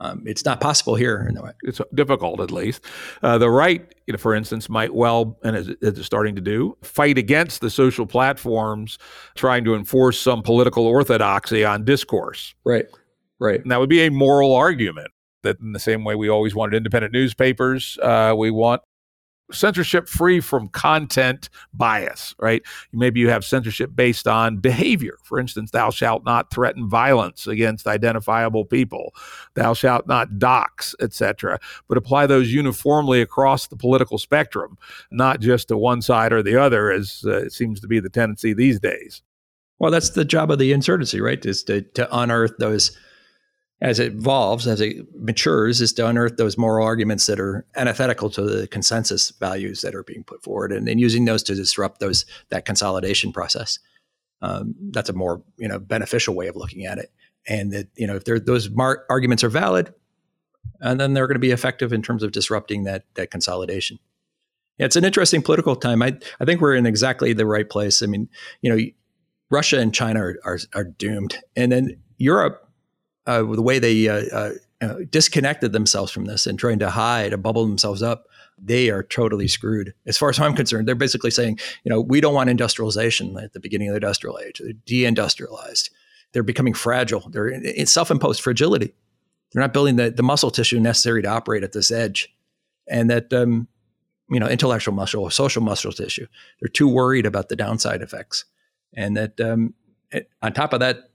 Um, 0.00 0.22
it's 0.26 0.44
not 0.44 0.60
possible 0.60 0.96
here. 0.96 1.30
No 1.32 1.48
it's 1.62 1.80
difficult, 1.94 2.40
at 2.40 2.50
least. 2.50 2.84
Uh, 3.22 3.38
the 3.38 3.48
right, 3.48 3.94
you 4.06 4.12
know, 4.12 4.18
for 4.18 4.34
instance, 4.34 4.68
might 4.68 4.92
well, 4.92 5.38
and 5.44 5.56
is, 5.56 5.68
is 5.80 6.04
starting 6.04 6.34
to 6.34 6.40
do, 6.40 6.76
fight 6.82 7.16
against 7.16 7.60
the 7.60 7.70
social 7.70 8.04
platforms 8.04 8.98
trying 9.34 9.64
to 9.64 9.74
enforce 9.74 10.18
some 10.18 10.42
political 10.42 10.86
orthodoxy 10.86 11.64
on 11.64 11.84
discourse. 11.84 12.54
Right, 12.64 12.86
right. 13.38 13.62
And 13.62 13.70
that 13.70 13.78
would 13.78 13.88
be 13.88 14.04
a 14.04 14.10
moral 14.10 14.54
argument. 14.54 15.08
That 15.42 15.60
in 15.60 15.72
the 15.72 15.78
same 15.78 16.04
way 16.04 16.14
we 16.14 16.28
always 16.28 16.54
wanted 16.54 16.74
independent 16.74 17.12
newspapers, 17.12 17.98
uh, 18.02 18.34
we 18.36 18.50
want 18.50 18.80
censorship 19.52 20.08
free 20.08 20.40
from 20.40 20.68
content 20.68 21.48
bias, 21.72 22.34
right? 22.38 22.62
Maybe 22.92 23.20
you 23.20 23.28
have 23.28 23.44
censorship 23.44 23.90
based 23.94 24.26
on 24.26 24.58
behavior. 24.58 25.18
For 25.22 25.38
instance, 25.38 25.70
thou 25.70 25.90
shalt 25.90 26.24
not 26.24 26.50
threaten 26.50 26.88
violence 26.88 27.46
against 27.46 27.86
identifiable 27.86 28.64
people. 28.64 29.14
Thou 29.54 29.74
shalt 29.74 30.06
not 30.06 30.38
dox, 30.38 30.94
etc. 31.00 31.60
But 31.88 31.98
apply 31.98 32.26
those 32.26 32.52
uniformly 32.52 33.20
across 33.20 33.66
the 33.66 33.76
political 33.76 34.18
spectrum, 34.18 34.78
not 35.10 35.40
just 35.40 35.68
to 35.68 35.76
one 35.76 36.02
side 36.02 36.32
or 36.32 36.42
the 36.42 36.56
other, 36.56 36.90
as 36.90 37.24
uh, 37.24 37.48
seems 37.48 37.80
to 37.80 37.86
be 37.86 38.00
the 38.00 38.10
tendency 38.10 38.54
these 38.54 38.80
days. 38.80 39.22
Well, 39.78 39.90
that's 39.90 40.10
the 40.10 40.24
job 40.24 40.50
of 40.50 40.58
the 40.58 40.72
insurgency, 40.72 41.20
right? 41.20 41.44
Is 41.44 41.62
to, 41.64 41.82
to 41.82 42.08
unearth 42.16 42.54
those 42.58 42.96
as 43.80 43.98
it 43.98 44.12
evolves, 44.12 44.66
as 44.66 44.80
it 44.80 45.06
matures, 45.14 45.80
is 45.80 45.92
to 45.94 46.06
unearth 46.06 46.36
those 46.36 46.56
moral 46.56 46.86
arguments 46.86 47.26
that 47.26 47.40
are 47.40 47.66
antithetical 47.76 48.30
to 48.30 48.42
the 48.42 48.66
consensus 48.68 49.30
values 49.30 49.80
that 49.82 49.94
are 49.94 50.04
being 50.04 50.24
put 50.24 50.42
forward, 50.42 50.72
and 50.72 50.86
then 50.86 50.98
using 50.98 51.24
those 51.24 51.42
to 51.42 51.54
disrupt 51.54 52.00
those 52.00 52.24
that 52.50 52.64
consolidation 52.64 53.32
process. 53.32 53.78
Um, 54.42 54.74
that's 54.90 55.08
a 55.08 55.12
more 55.12 55.42
you 55.56 55.68
know 55.68 55.78
beneficial 55.78 56.34
way 56.34 56.48
of 56.48 56.56
looking 56.56 56.86
at 56.86 56.98
it, 56.98 57.10
and 57.48 57.72
that 57.72 57.88
you 57.96 58.06
know 58.06 58.16
if 58.16 58.24
those 58.24 58.70
mar- 58.70 59.04
arguments 59.10 59.42
are 59.42 59.48
valid, 59.48 59.92
and 60.80 61.00
then 61.00 61.14
they're 61.14 61.26
going 61.26 61.36
to 61.36 61.40
be 61.40 61.50
effective 61.50 61.92
in 61.92 62.02
terms 62.02 62.22
of 62.22 62.32
disrupting 62.32 62.84
that 62.84 63.04
that 63.14 63.30
consolidation. 63.30 63.98
Yeah, 64.78 64.86
it's 64.86 64.96
an 64.96 65.04
interesting 65.04 65.42
political 65.42 65.76
time. 65.76 66.02
I 66.02 66.16
I 66.40 66.44
think 66.44 66.60
we're 66.60 66.74
in 66.74 66.86
exactly 66.86 67.32
the 67.32 67.46
right 67.46 67.68
place. 67.68 68.02
I 68.02 68.06
mean, 68.06 68.28
you 68.62 68.74
know, 68.74 68.82
Russia 69.50 69.78
and 69.78 69.94
China 69.94 70.20
are, 70.20 70.38
are, 70.44 70.58
are 70.74 70.84
doomed, 70.84 71.38
and 71.56 71.72
then 71.72 71.96
Europe 72.18 72.63
uh, 73.26 73.42
the 73.42 73.62
way 73.62 73.78
they 73.78 74.08
uh, 74.08 74.52
uh, 74.80 74.94
disconnected 75.10 75.72
themselves 75.72 76.12
from 76.12 76.26
this 76.26 76.46
and 76.46 76.58
trying 76.58 76.78
to 76.78 76.90
hide 76.90 77.32
and 77.32 77.42
bubble 77.42 77.66
themselves 77.66 78.02
up, 78.02 78.26
they 78.62 78.90
are 78.90 79.02
totally 79.02 79.48
screwed. 79.48 79.94
As 80.06 80.18
far 80.18 80.30
as 80.30 80.38
I'm 80.38 80.54
concerned, 80.54 80.86
they're 80.86 80.94
basically 80.94 81.30
saying, 81.30 81.58
you 81.84 81.90
know, 81.90 82.00
we 82.00 82.20
don't 82.20 82.34
want 82.34 82.50
industrialization 82.50 83.36
at 83.38 83.52
the 83.52 83.60
beginning 83.60 83.88
of 83.88 83.92
the 83.92 83.96
industrial 83.96 84.38
age. 84.38 84.60
They're 84.62 84.72
deindustrialized. 84.86 85.90
They're 86.32 86.42
becoming 86.42 86.74
fragile. 86.74 87.28
They're 87.30 87.48
in 87.48 87.86
self-imposed 87.86 88.40
fragility. 88.40 88.92
They're 89.52 89.62
not 89.62 89.72
building 89.72 89.96
the, 89.96 90.10
the 90.10 90.22
muscle 90.22 90.50
tissue 90.50 90.80
necessary 90.80 91.22
to 91.22 91.28
operate 91.28 91.62
at 91.62 91.72
this 91.72 91.90
edge, 91.90 92.34
and 92.88 93.08
that 93.08 93.32
um, 93.32 93.68
you 94.28 94.40
know 94.40 94.48
intellectual 94.48 94.94
muscle, 94.94 95.22
or 95.22 95.30
social 95.30 95.62
muscle 95.62 95.92
tissue. 95.92 96.26
They're 96.60 96.68
too 96.68 96.88
worried 96.88 97.24
about 97.24 97.48
the 97.48 97.56
downside 97.56 98.02
effects, 98.02 98.44
and 98.96 99.16
that 99.16 99.40
um, 99.40 99.74
it, 100.10 100.28
on 100.42 100.52
top 100.52 100.72
of 100.72 100.80
that, 100.80 101.10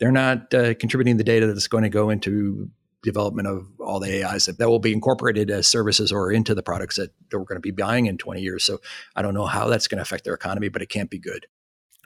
they're 0.00 0.10
not 0.10 0.52
uh, 0.52 0.74
contributing 0.74 1.18
the 1.18 1.24
data 1.24 1.46
that's 1.46 1.68
going 1.68 1.84
to 1.84 1.90
go 1.90 2.10
into 2.10 2.70
development 3.02 3.48
of 3.48 3.66
all 3.80 4.00
the 4.00 4.24
AIs 4.24 4.46
that, 4.46 4.58
that 4.58 4.68
will 4.68 4.78
be 4.78 4.92
incorporated 4.92 5.50
as 5.50 5.68
services 5.68 6.12
or 6.12 6.32
into 6.32 6.54
the 6.54 6.62
products 6.62 6.96
that, 6.96 7.10
that 7.30 7.38
we're 7.38 7.44
going 7.44 7.56
to 7.56 7.60
be 7.60 7.70
buying 7.70 8.06
in 8.06 8.18
20 8.18 8.40
years. 8.40 8.64
So 8.64 8.78
I 9.16 9.22
don't 9.22 9.34
know 9.34 9.46
how 9.46 9.68
that's 9.68 9.86
going 9.86 9.98
to 9.98 10.02
affect 10.02 10.24
their 10.24 10.34
economy, 10.34 10.68
but 10.68 10.82
it 10.82 10.88
can't 10.88 11.10
be 11.10 11.18
good. 11.18 11.46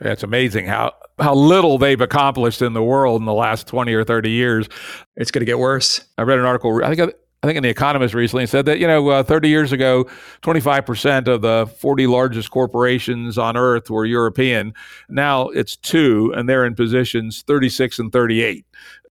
It's 0.00 0.24
amazing 0.24 0.66
how 0.66 0.92
how 1.20 1.34
little 1.34 1.78
they've 1.78 2.00
accomplished 2.00 2.62
in 2.62 2.72
the 2.72 2.82
world 2.82 3.22
in 3.22 3.26
the 3.26 3.32
last 3.32 3.68
20 3.68 3.94
or 3.94 4.02
30 4.02 4.28
years. 4.28 4.68
It's 5.14 5.30
going 5.30 5.40
to 5.40 5.46
get 5.46 5.60
worse. 5.60 6.04
I 6.18 6.22
read 6.22 6.40
an 6.40 6.44
article, 6.44 6.82
I 6.84 6.92
think 6.92 7.14
I 7.44 7.46
think 7.46 7.58
in 7.58 7.62
The 7.62 7.68
Economist 7.68 8.14
recently 8.14 8.46
said 8.46 8.64
that, 8.64 8.78
you 8.78 8.86
know, 8.86 9.06
uh, 9.10 9.22
30 9.22 9.50
years 9.50 9.70
ago, 9.70 10.06
25% 10.40 11.28
of 11.28 11.42
the 11.42 11.70
40 11.76 12.06
largest 12.06 12.50
corporations 12.50 13.36
on 13.36 13.54
earth 13.54 13.90
were 13.90 14.06
European. 14.06 14.72
Now 15.10 15.48
it's 15.50 15.76
two, 15.76 16.32
and 16.34 16.48
they're 16.48 16.64
in 16.64 16.74
positions 16.74 17.42
36 17.42 17.98
and 17.98 18.10
38. 18.10 18.64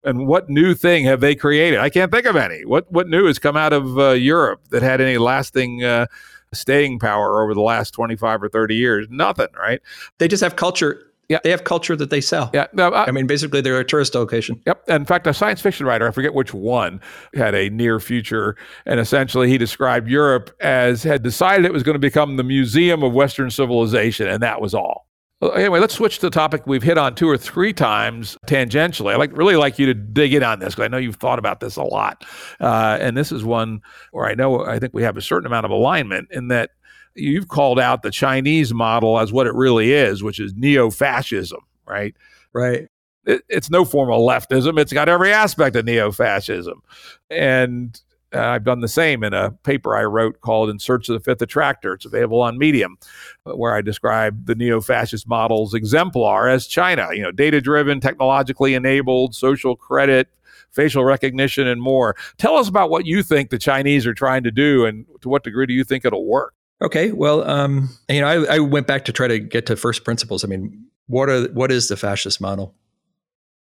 And 0.05 0.27
what 0.27 0.51
new 0.51 0.75
thing 0.75 1.07
have 1.07 1.21
they 1.21 1.35
created? 1.35 1.79
I 1.79 1.89
can't 1.89 2.13
think 2.13 2.27
of 2.27 2.37
any. 2.37 2.67
What, 2.67 2.93
what 2.93 3.09
new 3.09 3.25
has 3.25 3.39
come 3.39 3.57
out 3.57 3.73
of 3.73 3.99
uh, 3.99 4.11
Europe 4.11 4.61
that 4.73 4.83
had 4.83 5.01
any 5.01 5.17
lasting 5.17 5.83
uh, 5.83 6.05
staying 6.53 6.99
power 6.99 7.43
over 7.43 7.55
the 7.55 7.63
last 7.63 7.93
25 7.93 8.43
or 8.43 8.51
30 8.51 8.75
years? 8.75 9.07
Nothing, 9.09 9.49
right? 9.59 9.81
They 10.19 10.29
just 10.29 10.43
have 10.43 10.55
culture 10.55 11.08
yeah. 11.29 11.39
They 11.45 11.51
have 11.51 11.65
culture 11.65 11.97
that 11.97 12.11
they 12.11 12.21
sell. 12.21 12.51
Yeah. 12.55 12.67
No, 12.73 12.91
I, 12.91 13.07
I, 13.07 13.11
mean, 13.11 13.27
basically, 13.27 13.61
they're 13.61 13.79
a 13.79 13.85
tourist 13.85 14.15
location. 14.15 14.61
Yep. 14.67 14.89
In 14.89 15.05
fact, 15.05 15.27
a 15.27 15.35
science 15.35 15.61
fiction 15.61 15.87
writer, 15.87 16.09
I 16.09 16.11
forget 16.11 16.35
which 16.35 16.55
one, 16.55 17.01
had 17.35 17.55
a 17.55 17.71
near 17.71 18.01
future. 18.01 18.57
And 18.87 18.99
essentially, 18.99 19.49
he 19.49 19.59
described 19.59 20.09
Europe 20.09 20.51
as 20.61 21.03
had 21.03 21.23
decided 21.23 21.67
it 21.67 21.73
was 21.73 21.83
going 21.83 21.95
to 21.95 22.01
become 22.01 22.37
the 22.37 22.45
museum 22.45 23.03
of 23.03 23.13
Western 23.13 23.51
civilization. 23.51 24.27
And 24.27 24.43
that 24.43 24.61
was 24.61 24.75
all. 24.75 25.09
Anyway, 25.41 25.79
let's 25.79 25.95
switch 25.95 26.17
to 26.17 26.27
the 26.27 26.31
topic 26.31 26.67
we've 26.67 26.83
hit 26.83 26.99
on 26.99 27.15
two 27.15 27.29
or 27.29 27.37
three 27.39 27.73
times 27.73 28.37
tangentially. 28.49 29.13
I 29.13 29.17
like 29.17 29.37
really 29.37 29.55
like 29.55 29.79
you 29.79 29.87
to 29.87 29.95
dig 29.95 30.35
in 30.35 30.43
on 30.43 30.59
this 30.59 30.75
because 30.75 30.87
I 30.87 30.89
know 30.89 30.97
you've 30.97 31.17
thought 31.17 31.39
about 31.39 31.61
this 31.61 31.77
a 31.77 31.85
lot, 31.85 32.25
uh, 32.59 32.99
and 33.01 33.17
this 33.17 33.31
is 33.31 33.45
one 33.45 33.81
where 34.11 34.27
I 34.27 34.35
know 34.35 34.65
I 34.65 34.81
think 34.81 34.95
we 34.95 35.05
have 35.05 35.17
a 35.17 35.23
certain 35.23 35.47
amount 35.47 35.65
of 35.65 35.71
alignment 35.71 36.27
in 36.33 36.49
that 36.49 36.71
you've 37.19 37.49
called 37.49 37.81
out 37.81 38.03
the 38.03 38.11
Chinese 38.11 38.73
model 38.73 39.19
as 39.19 39.33
what 39.33 39.47
it 39.47 39.55
really 39.55 39.93
is, 39.93 40.23
which 40.23 40.41
is 40.41 40.55
neo 40.55 40.91
fascism, 40.91 41.61
right? 41.87 42.15
Right. 42.53 42.89
It, 43.27 43.43
it's 43.49 43.71
no 43.71 43.85
form 43.85 44.11
of 44.11 44.21
leftism. 44.21 44.79
It's 44.79 44.93
got 44.93 45.09
every 45.09 45.33
aspect 45.33 45.77
of 45.77 45.85
neo 45.85 46.13
fascism. 46.13 46.83
And 47.29 48.01
uh, 48.35 48.41
I've 48.41 48.65
done 48.65 48.81
the 48.81 48.89
same 48.89 49.25
in 49.25 49.33
a 49.33 49.51
paper 49.51 49.97
I 49.97 50.05
wrote 50.05 50.41
called 50.41 50.71
In 50.71 50.79
Search 50.79 51.09
of 51.09 51.15
the 51.15 51.21
Fifth 51.21 51.43
Attractor. 51.43 51.95
It's 51.95 52.05
available 52.05 52.43
on 52.43 52.59
Medium, 52.59 52.99
where 53.45 53.75
I 53.75 53.81
describe 53.81 54.47
the 54.47 54.55
neo 54.55 54.81
fascist 54.81 55.27
model's 55.27 55.75
exemplar 55.75 56.49
as 56.49 56.67
China, 56.67 57.09
you 57.13 57.23
know, 57.23 57.33
data 57.33 57.61
driven, 57.61 58.01
technologically 58.01 58.75
enabled, 58.75 59.35
social 59.35 59.77
credit, 59.77 60.29
facial 60.71 61.05
recognition, 61.05 61.67
and 61.67 61.81
more. 61.81 62.17
Tell 62.37 62.57
us 62.57 62.69
about 62.69 62.91
what 62.91 63.07
you 63.07 63.23
think 63.23 63.49
the 63.49 63.59
Chinese 63.59 64.07
are 64.07 64.15
trying 64.15 64.43
to 64.43 64.51
do, 64.51 64.85
and 64.85 65.07
to 65.23 65.29
what 65.29 65.45
degree 65.45 65.67
do 65.67 65.73
you 65.73 65.85
think 65.85 66.05
it'll 66.05 66.27
work? 66.27 66.55
Okay, 66.81 67.11
well, 67.11 67.49
um, 67.49 67.89
you 68.09 68.21
know, 68.21 68.29
I, 68.29 68.57
I 68.57 68.59
went 68.61 68.87
back 68.87 69.05
to 69.07 69.13
try 69.13 69.27
to 69.27 69.39
get 69.39 69.67
to 69.67 69.77
first 69.77 70.05
principles. 70.05 70.45
I 70.45 70.47
mean, 70.49 70.87
what 71.07 71.29
are 71.29 71.49
what 71.49 71.73
is 71.73 71.89
the 71.89 71.97
fascist 71.97 72.41
model 72.41 72.75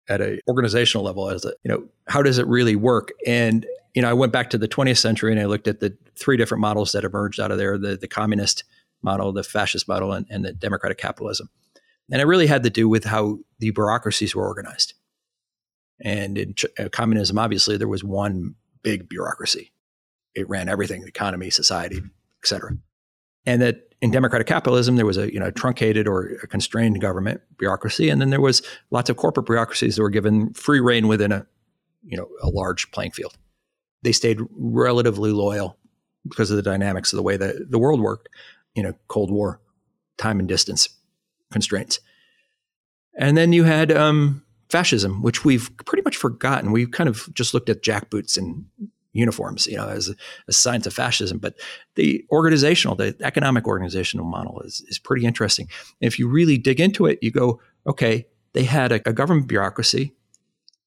at 0.08 0.20
a 0.20 0.40
organizational 0.48 1.04
level? 1.04 1.28
As 1.28 1.44
a, 1.44 1.52
you 1.64 1.70
know, 1.70 1.88
how 2.06 2.22
does 2.22 2.38
it 2.38 2.46
really 2.46 2.76
work? 2.76 3.10
And 3.26 3.66
you 3.94 4.02
know, 4.02 4.10
I 4.10 4.12
went 4.12 4.32
back 4.32 4.50
to 4.50 4.58
the 4.58 4.68
20th 4.68 4.98
century 4.98 5.32
and 5.32 5.40
I 5.40 5.46
looked 5.46 5.66
at 5.66 5.80
the 5.80 5.96
three 6.16 6.36
different 6.36 6.60
models 6.60 6.92
that 6.92 7.04
emerged 7.04 7.40
out 7.40 7.50
of 7.50 7.58
there: 7.58 7.76
the 7.76 7.96
the 7.96 8.06
communist 8.06 8.62
model, 9.02 9.32
the 9.32 9.42
fascist 9.42 9.88
model, 9.88 10.12
and, 10.12 10.26
and 10.30 10.44
the 10.44 10.52
democratic 10.52 10.98
capitalism. 10.98 11.48
And 12.10 12.22
it 12.22 12.26
really 12.26 12.46
had 12.46 12.62
to 12.62 12.70
do 12.70 12.88
with 12.88 13.04
how 13.04 13.38
the 13.58 13.70
bureaucracies 13.70 14.34
were 14.34 14.46
organized. 14.46 14.94
And 16.00 16.38
in 16.38 16.54
uh, 16.78 16.88
communism, 16.90 17.38
obviously, 17.38 17.76
there 17.76 17.88
was 17.88 18.04
one 18.04 18.54
big 18.82 19.08
bureaucracy. 19.08 19.72
It 20.36 20.48
ran 20.48 20.68
everything: 20.68 21.00
the 21.00 21.08
economy, 21.08 21.50
society, 21.50 21.96
et 21.98 22.46
cetera 22.46 22.78
and 23.49 23.62
that 23.62 23.94
in 24.03 24.11
democratic 24.11 24.46
capitalism 24.46 24.96
there 24.96 25.07
was 25.07 25.16
a 25.16 25.32
you 25.32 25.40
know 25.40 25.51
truncated 25.51 26.07
or 26.07 26.38
a 26.42 26.46
constrained 26.46 27.01
government 27.01 27.40
bureaucracy 27.59 28.11
and 28.11 28.20
then 28.20 28.30
there 28.30 28.42
was 28.42 28.62
lots 28.90 29.09
of 29.09 29.16
corporate 29.16 29.46
bureaucracies 29.46 29.96
that 29.96 30.03
were 30.03 30.11
given 30.11 30.53
free 30.53 30.80
reign 30.80 31.09
within 31.09 31.32
a 31.32 31.46
you 32.05 32.16
know 32.16 32.28
a 32.42 32.49
large 32.49 32.90
playing 32.92 33.11
field. 33.11 33.36
They 34.03 34.12
stayed 34.12 34.38
relatively 34.57 35.32
loyal 35.32 35.76
because 36.28 36.51
of 36.51 36.57
the 36.57 36.62
dynamics 36.62 37.12
of 37.12 37.16
the 37.16 37.22
way 37.22 37.36
that 37.36 37.70
the 37.70 37.78
world 37.78 38.01
worked 38.01 38.28
you 38.74 38.82
know 38.82 38.92
cold 39.09 39.30
war 39.30 39.61
time 40.18 40.38
and 40.38 40.49
distance 40.49 40.88
constraints. 41.51 42.01
And 43.16 43.36
then 43.36 43.53
you 43.53 43.64
had 43.64 43.90
um, 43.90 44.44
fascism 44.68 45.22
which 45.22 45.44
we've 45.44 45.70
pretty 45.86 46.03
much 46.03 46.16
forgotten. 46.16 46.70
We've 46.70 46.90
kind 46.90 47.09
of 47.09 47.32
just 47.32 47.55
looked 47.55 47.70
at 47.70 47.82
jackboots 47.82 48.36
and 48.36 48.66
uniforms, 49.18 49.66
you 49.66 49.76
know, 49.76 49.88
as, 49.88 50.14
as 50.48 50.56
signs 50.56 50.86
of 50.86 50.94
fascism. 50.94 51.38
But 51.38 51.54
the 51.96 52.24
organizational, 52.30 52.96
the 52.96 53.16
economic 53.20 53.66
organizational 53.66 54.26
model 54.26 54.60
is, 54.60 54.82
is 54.88 54.98
pretty 54.98 55.26
interesting. 55.26 55.68
if 56.00 56.18
you 56.18 56.28
really 56.28 56.58
dig 56.58 56.80
into 56.80 57.06
it, 57.06 57.18
you 57.20 57.30
go, 57.30 57.60
okay, 57.86 58.26
they 58.52 58.64
had 58.64 58.92
a, 58.92 59.08
a 59.08 59.12
government 59.12 59.48
bureaucracy 59.48 60.14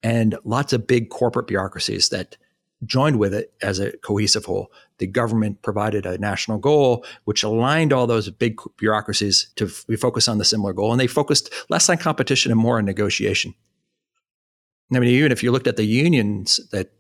and 0.03 0.38
lots 0.43 0.73
of 0.73 0.88
big 0.88 1.09
corporate 1.09 1.47
bureaucracies 1.47 2.09
that 2.09 2.38
joined 2.84 3.19
with 3.19 3.34
it 3.34 3.53
as 3.61 3.79
a 3.79 3.91
cohesive 3.97 4.45
whole. 4.45 4.71
The 4.97 5.07
government 5.07 5.61
provided 5.61 6.05
a 6.05 6.17
national 6.17 6.57
goal, 6.57 7.05
which 7.25 7.43
aligned 7.43 7.93
all 7.93 8.07
those 8.07 8.29
big 8.29 8.59
bureaucracies 8.77 9.51
to 9.55 9.65
f- 9.65 9.99
focus 9.99 10.27
on 10.27 10.38
the 10.38 10.45
similar 10.45 10.73
goal. 10.73 10.91
And 10.91 10.99
they 10.99 11.07
focused 11.07 11.53
less 11.69 11.89
on 11.89 11.97
competition 11.97 12.51
and 12.51 12.59
more 12.59 12.77
on 12.77 12.86
negotiation. 12.86 13.53
I 14.93 14.99
mean, 14.99 15.09
even 15.09 15.32
if 15.32 15.43
you 15.43 15.51
looked 15.51 15.67
at 15.67 15.77
the 15.77 15.86
unions 15.86 16.59
that 16.71 16.91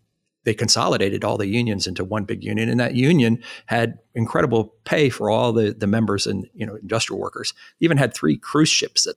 they 0.43 0.53
consolidated 0.53 1.23
all 1.23 1.37
the 1.37 1.47
unions 1.47 1.87
into 1.87 2.03
one 2.03 2.23
big 2.23 2.43
union 2.43 2.69
and 2.69 2.79
that 2.79 2.95
union 2.95 3.41
had 3.67 3.99
incredible 4.15 4.73
pay 4.83 5.09
for 5.09 5.29
all 5.29 5.53
the, 5.53 5.73
the 5.73 5.87
members 5.87 6.25
and 6.25 6.47
you 6.53 6.65
know 6.65 6.75
industrial 6.75 7.19
workers. 7.19 7.53
Even 7.79 7.97
had 7.97 8.13
three 8.13 8.37
cruise 8.37 8.69
ships 8.69 9.03
that 9.03 9.15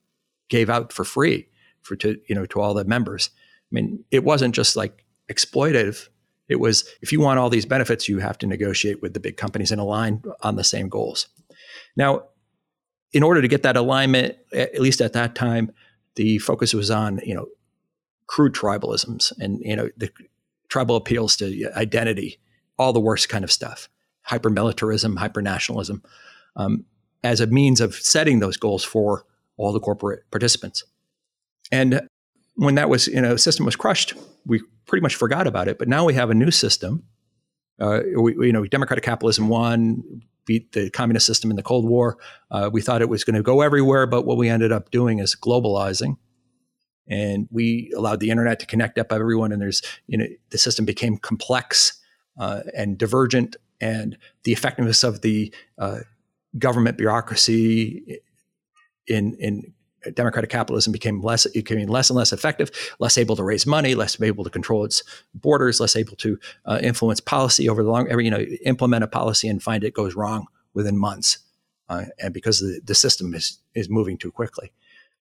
gave 0.48 0.68
out 0.68 0.92
for 0.92 1.04
free 1.04 1.48
for 1.82 1.96
to 1.96 2.18
you 2.28 2.34
know 2.34 2.46
to 2.46 2.60
all 2.60 2.74
the 2.74 2.84
members. 2.84 3.30
I 3.34 3.70
mean 3.72 4.04
it 4.10 4.24
wasn't 4.24 4.54
just 4.54 4.76
like 4.76 5.04
exploitative. 5.30 6.08
It 6.48 6.60
was 6.60 6.84
if 7.00 7.10
you 7.10 7.20
want 7.20 7.38
all 7.38 7.50
these 7.50 7.66
benefits 7.66 8.08
you 8.08 8.18
have 8.18 8.38
to 8.38 8.46
negotiate 8.46 9.00
with 9.00 9.14
the 9.14 9.20
big 9.20 9.36
companies 9.36 9.72
and 9.72 9.80
align 9.80 10.22
on 10.42 10.56
the 10.56 10.64
same 10.64 10.88
goals. 10.88 11.28
Now 11.96 12.24
in 13.12 13.22
order 13.22 13.40
to 13.40 13.48
get 13.48 13.62
that 13.62 13.76
alignment 13.76 14.36
at 14.52 14.80
least 14.80 15.00
at 15.00 15.14
that 15.14 15.34
time 15.34 15.72
the 16.16 16.38
focus 16.38 16.74
was 16.74 16.90
on 16.90 17.20
you 17.24 17.34
know 17.34 17.46
crude 18.26 18.54
tribalisms 18.54 19.32
and 19.38 19.60
you 19.60 19.76
know 19.76 19.88
the 19.96 20.10
tribal 20.74 20.96
appeals 20.96 21.36
to 21.36 21.70
identity, 21.76 22.40
all 22.80 22.92
the 22.92 22.98
worst 22.98 23.28
kind 23.28 23.44
of 23.44 23.52
stuff, 23.52 23.88
hypermilitarism, 24.28 25.14
hypernationalism, 25.14 26.02
um, 26.56 26.84
as 27.22 27.40
a 27.40 27.46
means 27.46 27.80
of 27.80 27.94
setting 27.94 28.40
those 28.40 28.56
goals 28.56 28.82
for 28.82 29.24
all 29.56 29.72
the 29.72 29.78
corporate 29.78 30.28
participants. 30.32 30.82
And 31.70 32.08
when 32.56 32.74
that 32.74 32.88
was, 32.88 33.06
you 33.06 33.20
know, 33.20 33.36
system 33.36 33.64
was 33.64 33.76
crushed, 33.76 34.14
we 34.46 34.62
pretty 34.88 35.00
much 35.00 35.14
forgot 35.14 35.46
about 35.46 35.68
it. 35.68 35.78
But 35.78 35.86
now 35.86 36.04
we 36.04 36.14
have 36.14 36.30
a 36.30 36.34
new 36.34 36.50
system. 36.50 37.04
Uh, 37.78 38.00
we, 38.20 38.34
you 38.48 38.52
know, 38.52 38.66
democratic 38.66 39.04
capitalism 39.04 39.46
won, 39.46 40.02
beat 40.44 40.72
the 40.72 40.90
communist 40.90 41.24
system 41.24 41.50
in 41.50 41.56
the 41.56 41.62
Cold 41.62 41.88
War. 41.88 42.18
Uh, 42.50 42.68
we 42.72 42.82
thought 42.82 43.00
it 43.00 43.08
was 43.08 43.22
going 43.22 43.36
to 43.36 43.44
go 43.44 43.60
everywhere, 43.60 44.08
but 44.08 44.26
what 44.26 44.38
we 44.38 44.48
ended 44.48 44.72
up 44.72 44.90
doing 44.90 45.20
is 45.20 45.36
globalizing 45.36 46.16
and 47.07 47.48
we 47.50 47.92
allowed 47.96 48.20
the 48.20 48.30
internet 48.30 48.59
to 48.61 48.66
connect 48.66 48.98
up 48.98 49.12
everyone 49.12 49.52
and 49.52 49.61
there's 49.61 49.82
you 50.07 50.16
know 50.18 50.26
the 50.50 50.59
system 50.59 50.84
became 50.84 51.16
complex 51.16 52.00
uh, 52.38 52.61
and 52.76 52.98
divergent 52.98 53.57
and 53.80 54.16
the 54.44 54.52
effectiveness 54.52 55.05
of 55.05 55.20
the 55.20 55.52
uh, 55.78 56.00
government 56.59 56.96
bureaucracy 56.96 58.20
in 59.07 59.36
in 59.38 59.72
democratic 60.14 60.50
capitalism 60.50 60.92
became 60.92 61.22
less 61.22 61.46
became 61.46 61.88
less 61.88 62.11
and 62.11 62.16
less 62.18 62.32
effective 62.32 62.70
less 62.98 63.16
able 63.16 63.36
to 63.36 63.42
raise 63.42 63.66
money 63.66 63.94
less 63.94 64.20
able 64.20 64.44
to 64.44 64.50
control 64.50 64.84
its 64.84 65.02
borders 65.34 65.80
less 65.80 65.96
able 65.96 66.14
to 66.14 66.38
uh, 66.66 66.78
influence 66.82 67.20
policy 67.20 67.68
over 67.68 67.82
the 67.82 67.90
long 67.90 68.07
you 68.20 68.30
know 68.30 68.40
implement 68.64 69.02
a 69.02 69.07
policy 69.07 69.48
and 69.48 69.62
find 69.62 69.82
it 69.82 69.94
goes 69.94 70.14
wrong 70.14 70.46
within 70.74 70.96
months 70.96 71.38
uh, 71.88 72.05
and 72.18 72.32
because 72.32 72.61
the, 72.61 72.80
the 72.84 72.94
system 72.94 73.34
is 73.34 73.59
is 73.74 73.88
moving 73.88 74.16
too 74.16 74.30
quickly. 74.30 74.72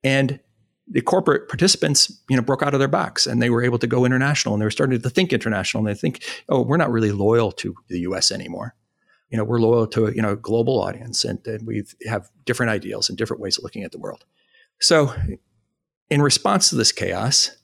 And 0.04 0.40
the 0.88 1.02
corporate 1.02 1.48
participants, 1.48 2.22
you 2.30 2.36
know, 2.36 2.42
broke 2.42 2.62
out 2.62 2.74
of 2.74 2.80
their 2.80 2.88
box 2.88 3.26
and 3.26 3.42
they 3.42 3.50
were 3.50 3.64
able 3.64 3.80
to 3.80 3.88
go 3.88 4.06
international 4.06 4.54
and 4.54 4.62
they 4.62 4.66
were 4.66 4.72
starting 4.72 5.02
to 5.02 5.10
think 5.10 5.32
international 5.32 5.86
and 5.86 5.96
they 5.96 6.00
think, 6.00 6.24
oh, 6.50 6.62
we're 6.62 6.78
not 6.78 6.92
really 6.92 7.12
loyal 7.12 7.52
to 7.52 7.76
the 7.88 8.00
U.S. 8.02 8.32
anymore. 8.32 8.76
You 9.30 9.38
know, 9.38 9.44
we're 9.44 9.60
loyal 9.60 9.88
to 9.88 10.08
a 10.08 10.14
you 10.14 10.22
know 10.22 10.36
global 10.36 10.82
audience 10.82 11.24
and, 11.24 11.46
and 11.48 11.66
we 11.66 11.84
have 12.08 12.30
different 12.46 12.72
ideals 12.72 13.10
and 13.10 13.18
different 13.18 13.42
ways 13.42 13.58
of 13.58 13.64
looking 13.64 13.84
at 13.84 13.92
the 13.92 13.98
world. 13.98 14.26
So, 14.80 15.14
in 16.10 16.22
response 16.22 16.70
to 16.70 16.76
this 16.76 16.92
chaos, 16.92 17.56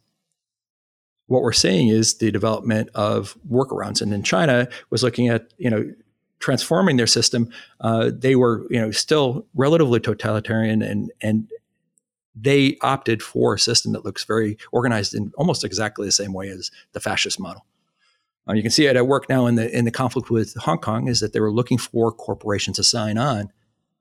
what 1.27 1.43
we're 1.43 1.51
seeing 1.51 1.89
is 1.89 2.17
the 2.17 2.31
development 2.31 2.89
of 2.95 3.37
workarounds. 3.47 4.01
And 4.01 4.11
then 4.11 4.23
China 4.23 4.67
was 4.89 5.03
looking 5.03 5.27
at 5.27 5.53
you 5.57 5.69
know 5.69 5.93
transforming 6.39 6.97
their 6.97 7.07
system. 7.07 7.51
Uh, 7.81 8.09
they 8.17 8.35
were 8.35 8.65
you 8.69 8.79
know 8.79 8.91
still 8.91 9.45
relatively 9.53 9.99
totalitarian 9.99 10.81
and 10.81 11.11
and 11.21 11.49
they 12.41 12.77
opted 12.81 13.21
for 13.21 13.53
a 13.53 13.59
system 13.59 13.93
that 13.93 14.05
looks 14.05 14.23
very 14.23 14.57
organized 14.71 15.13
in 15.13 15.31
almost 15.37 15.63
exactly 15.63 16.05
the 16.05 16.11
same 16.11 16.33
way 16.33 16.49
as 16.49 16.71
the 16.93 16.99
fascist 16.99 17.39
model. 17.39 17.65
Uh, 18.47 18.53
you 18.53 18.61
can 18.61 18.71
see 18.71 18.85
it 18.85 18.95
at 18.95 19.07
work 19.07 19.29
now 19.29 19.45
in 19.45 19.55
the 19.55 19.75
in 19.77 19.85
the 19.85 19.91
conflict 19.91 20.29
with 20.29 20.55
Hong 20.55 20.79
Kong 20.79 21.07
is 21.07 21.19
that 21.19 21.33
they 21.33 21.39
were 21.39 21.51
looking 21.51 21.77
for 21.77 22.11
corporations 22.11 22.77
to 22.77 22.83
sign 22.83 23.17
on 23.17 23.51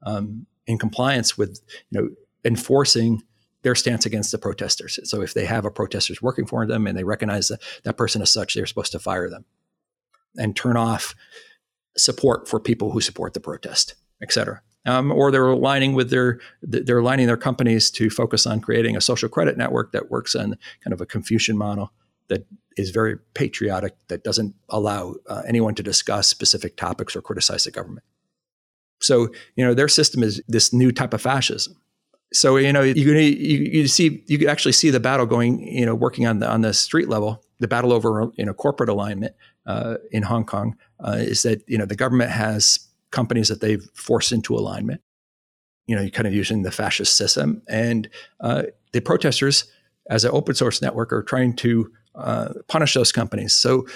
um, 0.04 0.46
in 0.66 0.78
compliance 0.78 1.36
with 1.36 1.60
you 1.90 2.00
know 2.00 2.08
enforcing 2.44 3.22
their 3.62 3.74
stance 3.74 4.06
against 4.06 4.30
the 4.30 4.38
protesters. 4.38 5.00
So 5.04 5.20
if 5.20 5.34
they 5.34 5.44
have 5.44 5.64
a 5.64 5.70
protesters 5.70 6.22
working 6.22 6.46
for 6.46 6.64
them 6.64 6.86
and 6.86 6.96
they 6.96 7.04
recognize 7.04 7.48
that 7.48 7.60
that 7.82 7.96
person 7.96 8.22
as 8.22 8.30
such, 8.30 8.54
they're 8.54 8.66
supposed 8.66 8.92
to 8.92 9.00
fire 9.00 9.28
them 9.28 9.44
and 10.36 10.54
turn 10.54 10.76
off 10.76 11.16
support 11.96 12.48
for 12.48 12.60
people 12.60 12.92
who 12.92 13.00
support 13.00 13.34
the 13.34 13.40
protest, 13.40 13.96
et 14.22 14.32
cetera 14.32 14.62
um, 14.88 15.12
or 15.12 15.30
they're 15.30 15.48
aligning 15.48 15.92
with 15.92 16.10
their 16.10 16.40
they're 16.62 16.98
aligning 16.98 17.26
their 17.26 17.36
companies 17.36 17.90
to 17.90 18.08
focus 18.08 18.46
on 18.46 18.60
creating 18.60 18.96
a 18.96 19.00
social 19.00 19.28
credit 19.28 19.58
network 19.58 19.92
that 19.92 20.10
works 20.10 20.34
on 20.34 20.56
kind 20.82 20.94
of 20.94 21.00
a 21.00 21.06
Confucian 21.06 21.58
model 21.58 21.92
that 22.28 22.46
is 22.76 22.90
very 22.90 23.18
patriotic 23.34 23.94
that 24.08 24.24
doesn't 24.24 24.54
allow 24.70 25.14
uh, 25.28 25.42
anyone 25.46 25.74
to 25.74 25.82
discuss 25.82 26.26
specific 26.26 26.76
topics 26.76 27.14
or 27.14 27.20
criticize 27.20 27.64
the 27.64 27.70
government. 27.70 28.04
So 29.00 29.28
you 29.56 29.64
know 29.64 29.74
their 29.74 29.88
system 29.88 30.22
is 30.22 30.42
this 30.48 30.72
new 30.72 30.90
type 30.90 31.12
of 31.12 31.20
fascism. 31.20 31.76
So 32.32 32.56
you 32.56 32.72
know 32.72 32.82
you 32.82 32.94
you, 32.94 33.58
you 33.80 33.88
see 33.88 34.24
you 34.26 34.38
could 34.38 34.48
actually 34.48 34.72
see 34.72 34.88
the 34.88 35.00
battle 35.00 35.26
going 35.26 35.60
you 35.60 35.84
know 35.84 35.94
working 35.94 36.26
on 36.26 36.38
the 36.38 36.48
on 36.48 36.62
the 36.62 36.72
street 36.72 37.08
level 37.08 37.44
the 37.60 37.68
battle 37.68 37.92
over 37.92 38.30
you 38.36 38.44
know 38.46 38.54
corporate 38.54 38.88
alignment 38.88 39.34
uh, 39.66 39.96
in 40.12 40.22
Hong 40.22 40.46
Kong 40.46 40.76
uh, 41.04 41.16
is 41.18 41.42
that 41.42 41.62
you 41.68 41.76
know 41.76 41.84
the 41.84 41.96
government 41.96 42.30
has 42.30 42.87
companies 43.10 43.48
that 43.48 43.60
they've 43.60 43.86
forced 43.94 44.32
into 44.32 44.54
alignment. 44.54 45.00
You 45.86 45.96
know, 45.96 46.08
kind 46.10 46.26
of 46.26 46.34
using 46.34 46.62
the 46.62 46.70
fascist 46.70 47.16
system, 47.16 47.62
and 47.66 48.10
uh, 48.40 48.64
the 48.92 49.00
protesters, 49.00 49.64
as 50.10 50.24
an 50.24 50.32
open 50.34 50.54
source 50.54 50.82
network, 50.82 51.14
are 51.14 51.22
trying 51.22 51.56
to 51.56 51.90
uh, 52.14 52.48
punish 52.66 52.92
those 52.92 53.10
companies. 53.10 53.54
So 53.54 53.86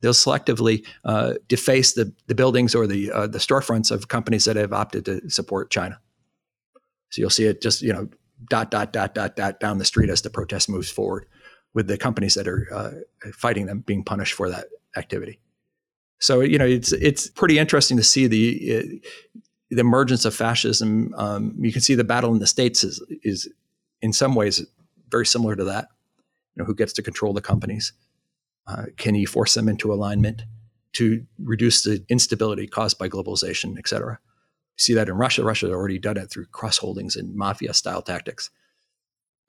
they'll 0.00 0.12
selectively 0.12 0.86
uh, 1.04 1.34
deface 1.48 1.92
the, 1.94 2.14
the 2.28 2.34
buildings 2.34 2.74
or 2.74 2.86
the 2.86 3.12
uh, 3.12 3.26
the 3.26 3.38
storefronts 3.38 3.90
of 3.90 4.08
companies 4.08 4.44
that 4.46 4.56
have 4.56 4.72
opted 4.72 5.04
to 5.04 5.28
support 5.28 5.70
China. 5.70 6.00
So 7.10 7.20
you'll 7.20 7.30
see 7.30 7.44
it 7.44 7.60
just 7.60 7.82
you 7.82 7.92
know 7.92 8.08
dot 8.48 8.70
dot 8.70 8.92
dot 8.92 9.14
dot 9.14 9.36
dot 9.36 9.60
down 9.60 9.78
the 9.78 9.84
street 9.84 10.08
as 10.08 10.22
the 10.22 10.30
protest 10.30 10.70
moves 10.70 10.90
forward, 10.90 11.26
with 11.74 11.88
the 11.88 11.98
companies 11.98 12.34
that 12.34 12.48
are 12.48 12.68
uh, 12.72 12.90
fighting 13.34 13.66
them 13.66 13.80
being 13.80 14.02
punished 14.02 14.32
for 14.32 14.48
that 14.48 14.68
activity. 14.96 15.40
So 16.20 16.40
you 16.40 16.58
know, 16.58 16.66
it's 16.66 16.92
it's 16.92 17.28
pretty 17.28 17.58
interesting 17.58 17.96
to 17.96 18.02
see 18.02 18.26
the 18.26 18.76
uh, 18.76 19.32
the 19.70 19.80
emergence 19.80 20.24
of 20.24 20.34
fascism. 20.34 21.12
Um, 21.16 21.54
you 21.58 21.72
can 21.72 21.80
see 21.80 21.94
the 21.94 22.04
battle 22.04 22.32
in 22.32 22.38
the 22.38 22.46
states 22.46 22.84
is 22.84 23.02
is 23.22 23.48
in 24.00 24.12
some 24.12 24.34
ways 24.34 24.64
very 25.10 25.26
similar 25.26 25.56
to 25.56 25.64
that. 25.64 25.88
You 26.54 26.62
know, 26.62 26.66
who 26.66 26.74
gets 26.74 26.92
to 26.94 27.02
control 27.02 27.32
the 27.32 27.40
companies? 27.40 27.92
Uh, 28.66 28.84
can 28.96 29.14
you 29.14 29.26
force 29.26 29.54
them 29.54 29.68
into 29.68 29.92
alignment 29.92 30.42
to 30.94 31.26
reduce 31.38 31.82
the 31.82 32.04
instability 32.08 32.66
caused 32.66 32.98
by 32.98 33.08
globalization, 33.08 33.76
et 33.78 33.88
cetera? 33.88 34.18
You 34.76 34.82
see 34.82 34.94
that 34.94 35.08
in 35.08 35.16
Russia. 35.16 35.44
Russia 35.44 35.66
has 35.66 35.74
already 35.74 35.98
done 35.98 36.16
it 36.16 36.30
through 36.30 36.46
cross 36.46 36.78
holdings 36.78 37.16
and 37.16 37.34
mafia 37.34 37.74
style 37.74 38.02
tactics. 38.02 38.50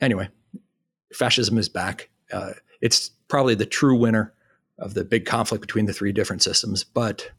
Anyway, 0.01 0.29
fascism 1.13 1.57
is 1.57 1.69
back. 1.69 2.09
Uh, 2.31 2.53
it's 2.81 3.09
probably 3.27 3.55
the 3.55 3.65
true 3.65 3.95
winner 3.95 4.33
of 4.79 4.93
the 4.93 5.05
big 5.05 5.25
conflict 5.25 5.61
between 5.61 5.85
the 5.85 5.93
three 5.93 6.11
different 6.11 6.43
systems, 6.43 6.83
but 6.83 7.31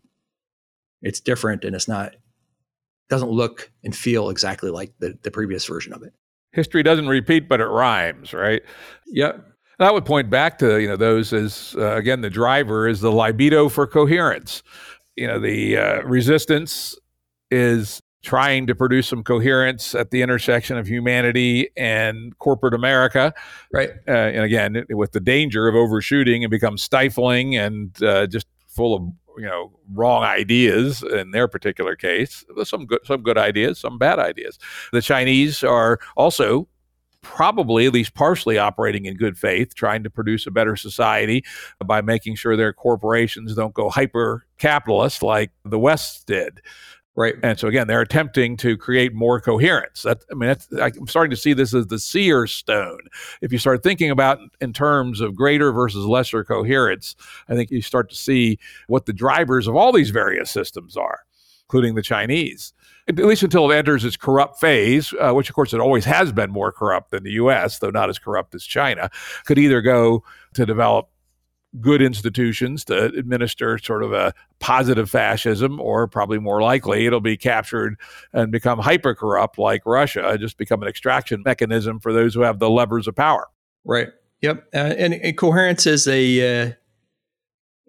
it's 1.02 1.20
different 1.20 1.64
and 1.64 1.74
it's 1.74 1.88
not 1.88 2.16
doesn't 3.08 3.30
look 3.30 3.70
and 3.84 3.94
feel 3.94 4.30
exactly 4.30 4.70
like 4.70 4.92
the, 4.98 5.16
the 5.22 5.30
previous 5.30 5.64
version 5.64 5.92
of 5.92 6.02
it. 6.02 6.12
History 6.52 6.82
doesn't 6.82 7.06
repeat, 7.06 7.48
but 7.48 7.60
it 7.60 7.66
rhymes, 7.66 8.32
right? 8.32 8.62
Yep. 9.06 9.46
That 9.78 9.94
would 9.94 10.04
point 10.04 10.30
back 10.30 10.58
to 10.58 10.80
you 10.80 10.88
know 10.88 10.96
those 10.96 11.32
as 11.32 11.76
uh, 11.78 11.96
again 11.96 12.22
the 12.22 12.30
driver 12.30 12.88
is 12.88 13.00
the 13.00 13.12
libido 13.12 13.68
for 13.68 13.86
coherence. 13.86 14.62
You 15.16 15.26
know 15.26 15.38
the 15.38 15.76
uh, 15.76 16.02
resistance 16.02 16.96
is 17.50 18.00
trying 18.26 18.66
to 18.66 18.74
produce 18.74 19.06
some 19.06 19.22
coherence 19.22 19.94
at 19.94 20.10
the 20.10 20.20
intersection 20.20 20.76
of 20.76 20.88
humanity 20.88 21.70
and 21.76 22.36
corporate 22.40 22.74
America. 22.74 23.32
Right. 23.72 23.90
Uh, 24.08 24.10
and 24.10 24.42
again, 24.42 24.84
with 24.90 25.12
the 25.12 25.20
danger 25.20 25.68
of 25.68 25.76
overshooting 25.76 26.42
and 26.42 26.50
become 26.50 26.76
stifling 26.76 27.56
and 27.56 28.02
uh, 28.02 28.26
just 28.26 28.48
full 28.66 28.96
of 28.96 29.02
you 29.38 29.46
know 29.46 29.70
wrong 29.92 30.24
ideas 30.24 31.04
in 31.04 31.30
their 31.30 31.46
particular 31.46 31.94
case. 31.94 32.44
Some 32.64 32.86
good, 32.86 33.00
some 33.04 33.22
good 33.22 33.38
ideas, 33.38 33.78
some 33.78 33.96
bad 33.96 34.18
ideas. 34.18 34.58
The 34.92 35.02
Chinese 35.02 35.62
are 35.62 36.00
also 36.16 36.66
probably 37.22 37.86
at 37.86 37.92
least 37.92 38.14
partially 38.14 38.58
operating 38.58 39.04
in 39.04 39.16
good 39.16 39.38
faith, 39.38 39.74
trying 39.74 40.02
to 40.02 40.10
produce 40.10 40.46
a 40.46 40.50
better 40.50 40.74
society 40.74 41.44
by 41.84 42.00
making 42.00 42.34
sure 42.34 42.56
their 42.56 42.72
corporations 42.72 43.54
don't 43.54 43.74
go 43.74 43.88
hyper 43.88 44.46
capitalist 44.58 45.22
like 45.22 45.50
the 45.64 45.78
West 45.78 46.26
did. 46.26 46.60
Right. 47.16 47.34
And 47.42 47.58
so 47.58 47.66
again, 47.66 47.86
they're 47.86 48.02
attempting 48.02 48.58
to 48.58 48.76
create 48.76 49.14
more 49.14 49.40
coherence. 49.40 50.02
That, 50.02 50.22
I 50.30 50.34
mean, 50.34 50.54
I'm 50.78 51.06
starting 51.06 51.30
to 51.30 51.36
see 51.36 51.54
this 51.54 51.72
as 51.72 51.86
the 51.86 51.98
seer 51.98 52.46
stone. 52.46 53.00
If 53.40 53.52
you 53.52 53.58
start 53.58 53.82
thinking 53.82 54.10
about 54.10 54.38
in 54.60 54.74
terms 54.74 55.22
of 55.22 55.34
greater 55.34 55.72
versus 55.72 56.04
lesser 56.04 56.44
coherence, 56.44 57.16
I 57.48 57.54
think 57.54 57.70
you 57.70 57.80
start 57.80 58.10
to 58.10 58.16
see 58.16 58.58
what 58.86 59.06
the 59.06 59.14
drivers 59.14 59.66
of 59.66 59.74
all 59.74 59.92
these 59.92 60.10
various 60.10 60.50
systems 60.50 60.94
are, 60.94 61.20
including 61.64 61.94
the 61.94 62.02
Chinese. 62.02 62.74
At 63.08 63.16
least 63.16 63.42
until 63.42 63.70
it 63.70 63.76
enters 63.76 64.04
its 64.04 64.16
corrupt 64.16 64.60
phase, 64.60 65.14
uh, 65.18 65.32
which 65.32 65.48
of 65.48 65.54
course 65.54 65.72
it 65.72 65.80
always 65.80 66.04
has 66.04 66.32
been 66.32 66.50
more 66.50 66.72
corrupt 66.72 67.12
than 67.12 67.22
the 67.22 67.32
U.S., 67.32 67.78
though 67.78 67.90
not 67.90 68.10
as 68.10 68.18
corrupt 68.18 68.54
as 68.54 68.64
China, 68.64 69.10
could 69.46 69.58
either 69.58 69.80
go 69.80 70.22
to 70.52 70.66
develop 70.66 71.08
good 71.80 72.02
institutions 72.02 72.84
to 72.84 73.06
administer 73.06 73.78
sort 73.78 74.02
of 74.02 74.12
a 74.12 74.32
positive 74.58 75.10
fascism, 75.10 75.80
or 75.80 76.06
probably 76.06 76.38
more 76.38 76.62
likely 76.62 77.06
it'll 77.06 77.20
be 77.20 77.36
captured 77.36 77.96
and 78.32 78.50
become 78.50 78.78
hyper 78.78 79.14
corrupt 79.14 79.58
like 79.58 79.82
Russia, 79.84 80.36
just 80.38 80.58
become 80.58 80.82
an 80.82 80.88
extraction 80.88 81.42
mechanism 81.44 82.00
for 82.00 82.12
those 82.12 82.34
who 82.34 82.40
have 82.40 82.58
the 82.58 82.70
levers 82.70 83.06
of 83.06 83.14
power. 83.14 83.48
Right. 83.84 84.08
Yep. 84.42 84.68
Uh, 84.74 84.78
and, 84.78 85.14
and, 85.14 85.36
coherence 85.36 85.86
is 85.86 86.06
a 86.06 86.66
uh, 86.66 86.72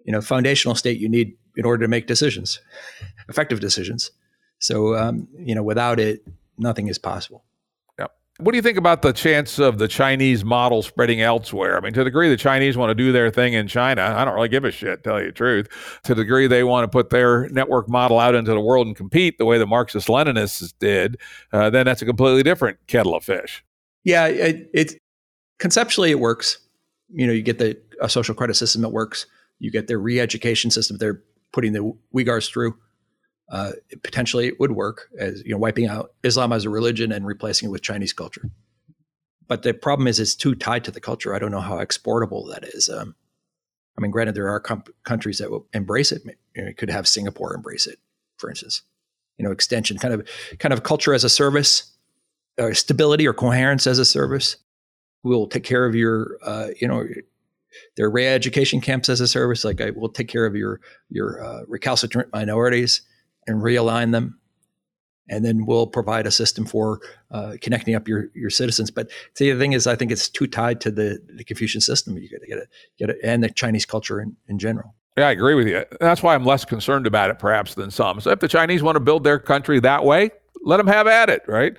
you 0.04 0.12
know 0.12 0.20
foundational 0.20 0.74
state 0.74 0.98
you 0.98 1.08
need 1.08 1.36
in 1.56 1.66
order 1.66 1.84
to 1.84 1.88
make 1.88 2.06
decisions, 2.06 2.60
effective 3.28 3.60
decisions. 3.60 4.10
So 4.58 4.96
um, 4.96 5.28
you 5.38 5.54
know, 5.54 5.62
without 5.62 6.00
it, 6.00 6.26
nothing 6.56 6.88
is 6.88 6.98
possible. 6.98 7.44
What 8.40 8.52
do 8.52 8.56
you 8.56 8.62
think 8.62 8.78
about 8.78 9.02
the 9.02 9.12
chance 9.12 9.58
of 9.58 9.78
the 9.78 9.88
Chinese 9.88 10.44
model 10.44 10.82
spreading 10.82 11.20
elsewhere? 11.20 11.76
I 11.76 11.80
mean, 11.80 11.92
to 11.94 12.00
the 12.00 12.04
degree 12.04 12.28
the 12.28 12.36
Chinese 12.36 12.76
want 12.76 12.90
to 12.90 12.94
do 12.94 13.10
their 13.10 13.32
thing 13.32 13.54
in 13.54 13.66
China, 13.66 14.14
I 14.16 14.24
don't 14.24 14.34
really 14.34 14.48
give 14.48 14.64
a 14.64 14.70
shit, 14.70 15.02
tell 15.02 15.18
you 15.18 15.26
the 15.26 15.32
truth. 15.32 15.68
To 16.04 16.14
the 16.14 16.22
degree 16.22 16.46
they 16.46 16.62
want 16.62 16.84
to 16.84 16.88
put 16.88 17.10
their 17.10 17.48
network 17.48 17.88
model 17.88 18.20
out 18.20 18.36
into 18.36 18.52
the 18.52 18.60
world 18.60 18.86
and 18.86 18.94
compete 18.94 19.38
the 19.38 19.44
way 19.44 19.58
the 19.58 19.66
Marxist 19.66 20.06
Leninists 20.06 20.72
did, 20.78 21.16
uh, 21.52 21.68
then 21.70 21.84
that's 21.84 22.00
a 22.00 22.06
completely 22.06 22.44
different 22.44 22.78
kettle 22.86 23.16
of 23.16 23.24
fish. 23.24 23.64
Yeah, 24.04 24.26
it, 24.26 24.70
it 24.72 25.02
conceptually 25.58 26.12
it 26.12 26.20
works. 26.20 26.58
You 27.08 27.26
know, 27.26 27.32
you 27.32 27.42
get 27.42 27.58
the 27.58 27.76
a 28.00 28.08
social 28.08 28.36
credit 28.36 28.54
system 28.54 28.82
that 28.82 28.90
works. 28.90 29.26
You 29.58 29.72
get 29.72 29.88
their 29.88 29.98
re-education 29.98 30.70
system 30.70 30.98
they're 30.98 31.24
putting 31.52 31.72
the 31.72 31.92
Uyghurs 32.14 32.48
through 32.48 32.78
uh, 33.50 33.72
potentially 34.02 34.46
it 34.46 34.60
would 34.60 34.72
work 34.72 35.08
as 35.18 35.42
you 35.44 35.52
know 35.52 35.58
wiping 35.58 35.86
out 35.86 36.12
Islam 36.22 36.52
as 36.52 36.64
a 36.64 36.70
religion 36.70 37.12
and 37.12 37.26
replacing 37.26 37.68
it 37.68 37.72
with 37.72 37.82
Chinese 37.82 38.12
culture. 38.12 38.50
But 39.46 39.62
the 39.62 39.72
problem 39.72 40.06
is 40.06 40.20
it's 40.20 40.34
too 40.34 40.54
tied 40.54 40.84
to 40.84 40.90
the 40.90 41.00
culture. 41.00 41.34
I 41.34 41.38
don't 41.38 41.50
know 41.50 41.60
how 41.60 41.78
exportable 41.78 42.46
that 42.48 42.64
is. 42.64 42.90
Um, 42.90 43.14
I 43.96 44.00
mean, 44.02 44.10
granted, 44.10 44.34
there 44.34 44.50
are 44.50 44.60
countries 44.60 45.38
that 45.38 45.50
will 45.50 45.66
embrace 45.72 46.12
it. 46.12 46.22
You, 46.54 46.62
know, 46.62 46.68
you 46.68 46.74
could 46.74 46.90
have 46.90 47.08
Singapore 47.08 47.54
embrace 47.54 47.86
it, 47.86 47.98
for 48.36 48.50
instance. 48.50 48.82
You 49.38 49.44
know, 49.44 49.50
extension, 49.50 49.98
kind 49.98 50.14
of, 50.14 50.28
kind 50.58 50.72
of 50.72 50.82
culture 50.82 51.14
as 51.14 51.24
a 51.24 51.28
service, 51.28 51.90
or 52.58 52.74
stability 52.74 53.26
or 53.26 53.32
coherence 53.32 53.86
as 53.86 53.98
a 53.98 54.04
service. 54.04 54.56
We'll 55.22 55.46
take 55.46 55.64
care 55.64 55.86
of 55.86 55.94
your, 55.94 56.38
uh, 56.44 56.68
you 56.80 56.86
know, 56.86 57.06
their 57.96 58.10
re-education 58.10 58.80
camps 58.80 59.08
as 59.08 59.20
a 59.20 59.28
service. 59.28 59.64
Like 59.64 59.80
I 59.80 59.90
will 59.90 60.08
take 60.08 60.28
care 60.28 60.46
of 60.46 60.54
your 60.54 60.80
your 61.08 61.42
uh, 61.42 61.62
recalcitrant 61.66 62.32
minorities 62.32 63.02
and 63.48 63.60
realign 63.60 64.12
them. 64.12 64.38
And 65.30 65.44
then 65.44 65.66
we'll 65.66 65.86
provide 65.86 66.26
a 66.26 66.30
system 66.30 66.64
for 66.64 67.00
uh, 67.30 67.56
connecting 67.60 67.94
up 67.94 68.08
your, 68.08 68.28
your 68.34 68.48
citizens. 68.48 68.90
But 68.90 69.10
see, 69.34 69.50
the 69.50 69.58
thing 69.58 69.74
is, 69.74 69.86
I 69.86 69.94
think 69.94 70.10
it's 70.10 70.28
too 70.28 70.46
tied 70.46 70.80
to 70.82 70.90
the, 70.90 71.18
the 71.34 71.44
Confucian 71.44 71.80
system. 71.80 72.16
You 72.16 72.30
got 72.30 72.40
to 72.40 72.46
get 72.46 72.58
it, 72.58 72.68
get 72.98 73.10
it, 73.10 73.18
and 73.22 73.42
the 73.42 73.50
Chinese 73.50 73.84
culture 73.84 74.20
in, 74.20 74.36
in 74.46 74.58
general. 74.58 74.94
Yeah, 75.18 75.28
I 75.28 75.32
agree 75.32 75.54
with 75.54 75.66
you. 75.66 75.84
That's 76.00 76.22
why 76.22 76.34
I'm 76.34 76.46
less 76.46 76.64
concerned 76.64 77.06
about 77.06 77.28
it, 77.28 77.38
perhaps, 77.38 77.74
than 77.74 77.90
some. 77.90 78.20
So 78.20 78.30
if 78.30 78.38
the 78.38 78.48
Chinese 78.48 78.82
want 78.82 78.96
to 78.96 79.00
build 79.00 79.24
their 79.24 79.38
country 79.38 79.80
that 79.80 80.04
way, 80.04 80.30
let 80.62 80.78
them 80.78 80.86
have 80.86 81.06
at 81.06 81.28
it, 81.28 81.42
right? 81.46 81.76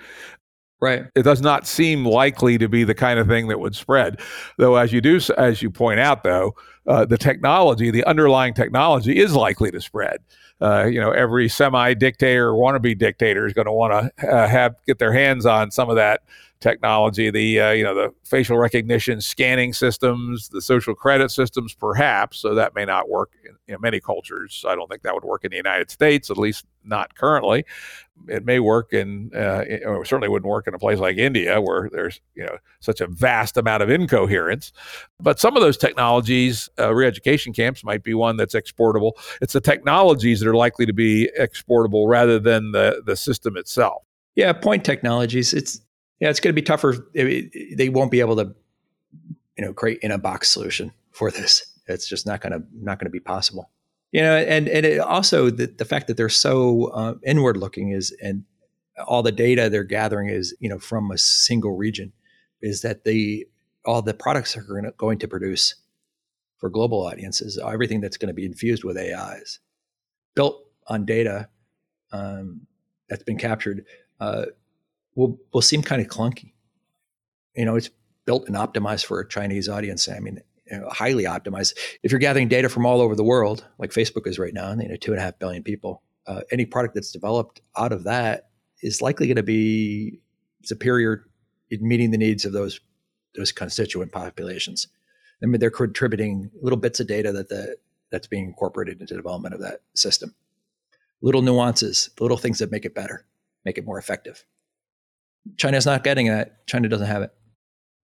Right. 0.81 1.05
It 1.15 1.23
does 1.23 1.41
not 1.41 1.67
seem 1.67 2.05
likely 2.05 2.57
to 2.57 2.69
be 2.69 2.83
the 2.85 2.95
kind 2.95 3.19
of 3.19 3.27
thing 3.27 3.47
that 3.49 3.59
would 3.59 3.75
spread. 3.75 4.21
Though, 4.57 4.75
as 4.75 4.93
you 4.93 5.01
do, 5.01 5.19
as 5.37 5.61
you 5.61 5.69
point 5.69 5.99
out, 5.99 6.23
though, 6.23 6.55
uh, 6.89 7.05
the 7.05 7.17
technology, 7.17 7.91
the 7.91 8.03
underlying 8.03 8.53
technology, 8.53 9.17
is 9.17 9.33
likely 9.35 9.71
to 9.71 9.79
spread. 9.79 10.17
Uh, 10.59 10.85
you 10.85 10.99
know, 10.99 11.11
every 11.11 11.47
semi-dictator, 11.47 12.51
wannabe 12.51 12.97
dictator 12.97 13.45
is 13.45 13.53
going 13.53 13.67
to 13.67 13.71
want 13.71 13.93
to 14.17 14.27
uh, 14.27 14.47
have 14.47 14.75
get 14.85 14.99
their 14.99 15.13
hands 15.13 15.45
on 15.45 15.71
some 15.71 15.89
of 15.89 15.95
that 15.95 16.21
technology. 16.59 17.29
The 17.29 17.59
uh, 17.59 17.71
you 17.71 17.83
know 17.83 17.95
the 17.95 18.13
facial 18.23 18.57
recognition 18.57 19.21
scanning 19.21 19.73
systems, 19.73 20.49
the 20.49 20.61
social 20.61 20.93
credit 20.95 21.31
systems, 21.31 21.73
perhaps. 21.73 22.39
So 22.39 22.55
that 22.55 22.75
may 22.75 22.85
not 22.85 23.09
work 23.09 23.31
in 23.43 23.55
you 23.67 23.73
know, 23.73 23.79
many 23.79 23.99
cultures. 23.99 24.65
I 24.67 24.75
don't 24.75 24.89
think 24.89 25.03
that 25.03 25.13
would 25.13 25.23
work 25.23 25.45
in 25.45 25.51
the 25.51 25.57
United 25.57 25.89
States, 25.89 26.29
at 26.29 26.37
least 26.37 26.65
not 26.83 27.15
currently. 27.15 27.65
It 28.27 28.45
may 28.45 28.59
work 28.59 28.91
in, 28.91 29.31
uh, 29.33 29.63
or 29.85 30.03
certainly 30.03 30.27
wouldn't 30.27 30.49
work 30.49 30.67
in 30.67 30.73
a 30.73 30.79
place 30.79 30.99
like 30.99 31.17
India, 31.17 31.61
where 31.61 31.89
there's 31.91 32.19
you 32.35 32.45
know 32.45 32.57
such 32.79 32.99
a 32.99 33.07
vast 33.07 33.57
amount 33.57 33.83
of 33.83 33.89
incoherence. 33.89 34.73
But 35.19 35.39
some 35.39 35.55
of 35.55 35.61
those 35.61 35.77
technologies, 35.77 36.69
uh, 36.77 36.93
re-education 36.93 37.53
camps 37.53 37.83
might 37.83 38.03
be 38.03 38.13
one 38.13 38.37
that's 38.37 38.55
exportable. 38.55 39.17
It's 39.41 39.53
the 39.53 39.61
technologies 39.61 40.39
that 40.41 40.49
are 40.49 40.55
likely 40.55 40.85
to 40.85 40.93
be 40.93 41.29
exportable 41.37 42.07
rather 42.07 42.39
than 42.39 42.71
the 42.71 43.01
the 43.05 43.15
system 43.15 43.55
itself. 43.55 44.03
Yeah, 44.35 44.53
point 44.53 44.83
technologies. 44.83 45.53
It's 45.53 45.81
yeah, 46.19 46.29
it's 46.29 46.39
going 46.39 46.53
to 46.53 46.61
be 46.61 46.65
tougher. 46.65 46.95
They 47.13 47.89
won't 47.89 48.11
be 48.11 48.19
able 48.19 48.35
to, 48.37 48.55
you 49.57 49.65
know, 49.65 49.73
create 49.73 49.99
in 50.01 50.11
a 50.11 50.17
box 50.17 50.49
solution 50.49 50.91
for 51.11 51.31
this. 51.31 51.65
It's 51.87 52.07
just 52.07 52.25
not 52.25 52.41
going 52.41 52.53
to 52.53 52.63
not 52.73 52.99
going 52.99 53.07
to 53.07 53.11
be 53.11 53.19
possible. 53.19 53.69
You 54.11 54.21
know, 54.21 54.37
and 54.37 54.67
and 54.67 54.85
it 54.85 54.99
also 54.99 55.49
the, 55.49 55.67
the 55.67 55.85
fact 55.85 56.07
that 56.07 56.17
they're 56.17 56.29
so 56.29 56.85
uh, 56.87 57.15
inward 57.25 57.57
looking 57.57 57.91
is 57.91 58.15
and 58.21 58.43
all 59.07 59.23
the 59.23 59.31
data 59.31 59.69
they're 59.69 59.83
gathering 59.83 60.29
is 60.29 60.55
you 60.59 60.69
know 60.69 60.79
from 60.79 61.11
a 61.11 61.17
single 61.17 61.75
region 61.75 62.11
is 62.61 62.81
that 62.81 63.03
the 63.03 63.47
all 63.85 64.01
the 64.01 64.13
products 64.13 64.57
are 64.57 64.63
going 64.63 64.83
to, 64.83 64.91
going 64.97 65.17
to 65.19 65.27
produce 65.27 65.75
for 66.57 66.69
global 66.69 67.05
audiences 67.05 67.59
everything 67.65 68.01
that's 68.01 68.17
going 68.17 68.27
to 68.27 68.33
be 68.33 68.45
infused 68.45 68.83
with 68.83 68.97
AIs 68.97 69.59
built 70.35 70.65
on 70.87 71.05
data 71.05 71.47
um, 72.11 72.61
that's 73.09 73.23
been 73.23 73.37
captured 73.37 73.85
uh, 74.19 74.45
will 75.19 75.37
will 75.53 75.61
seem 75.61 75.83
kind 75.83 76.01
of 76.01 76.07
clunky. 76.07 76.53
You 77.55 77.65
know, 77.65 77.75
it's 77.75 77.89
built 78.25 78.47
and 78.47 78.55
optimized 78.55 79.05
for 79.05 79.19
a 79.19 79.27
Chinese 79.27 79.67
audience. 79.67 80.07
I 80.07 80.19
mean, 80.19 80.39
you 80.71 80.79
know, 80.79 80.87
highly 80.89 81.25
optimized. 81.25 81.73
If 82.03 82.11
you're 82.11 82.19
gathering 82.19 82.47
data 82.47 82.69
from 82.69 82.85
all 82.85 83.01
over 83.01 83.15
the 83.15 83.23
world, 83.23 83.65
like 83.77 83.91
Facebook 83.91 84.25
is 84.25 84.39
right 84.39 84.53
now, 84.53 84.71
and 84.71 84.81
you 84.81 84.87
know, 84.87 84.95
two 84.95 85.11
and 85.11 85.19
a 85.19 85.23
half 85.23 85.37
billion 85.37 85.63
people, 85.63 86.01
uh, 86.25 86.41
any 86.51 86.65
product 86.65 86.95
that's 86.95 87.11
developed 87.11 87.61
out 87.77 87.91
of 87.91 88.05
that 88.05 88.49
is 88.81 89.01
likely 89.01 89.27
going 89.27 89.35
to 89.35 89.43
be 89.43 90.19
superior 90.63 91.25
in 91.69 91.85
meeting 91.87 92.11
the 92.11 92.17
needs 92.17 92.45
of 92.45 92.53
those 92.53 92.79
those 93.35 93.51
constituent 93.51 94.11
populations. 94.11 94.87
I 95.43 95.45
mean, 95.45 95.59
they're 95.59 95.69
contributing 95.69 96.49
little 96.61 96.77
bits 96.77 96.99
of 96.99 97.07
data 97.07 97.31
that 97.33 97.49
the 97.49 97.75
that's 98.11 98.27
being 98.27 98.45
incorporated 98.45 99.01
into 99.01 99.13
the 99.13 99.19
development 99.19 99.53
of 99.53 99.61
that 99.61 99.81
system. 99.95 100.33
Little 101.21 101.41
nuances, 101.41 102.09
little 102.19 102.37
things 102.37 102.59
that 102.59 102.71
make 102.71 102.85
it 102.85 102.95
better, 102.95 103.25
make 103.65 103.77
it 103.77 103.85
more 103.85 103.99
effective. 103.99 104.45
China's 105.57 105.85
not 105.85 106.03
getting 106.03 106.27
that. 106.27 106.65
China 106.67 106.87
doesn't 106.87 107.07
have 107.07 107.21
it. 107.21 107.31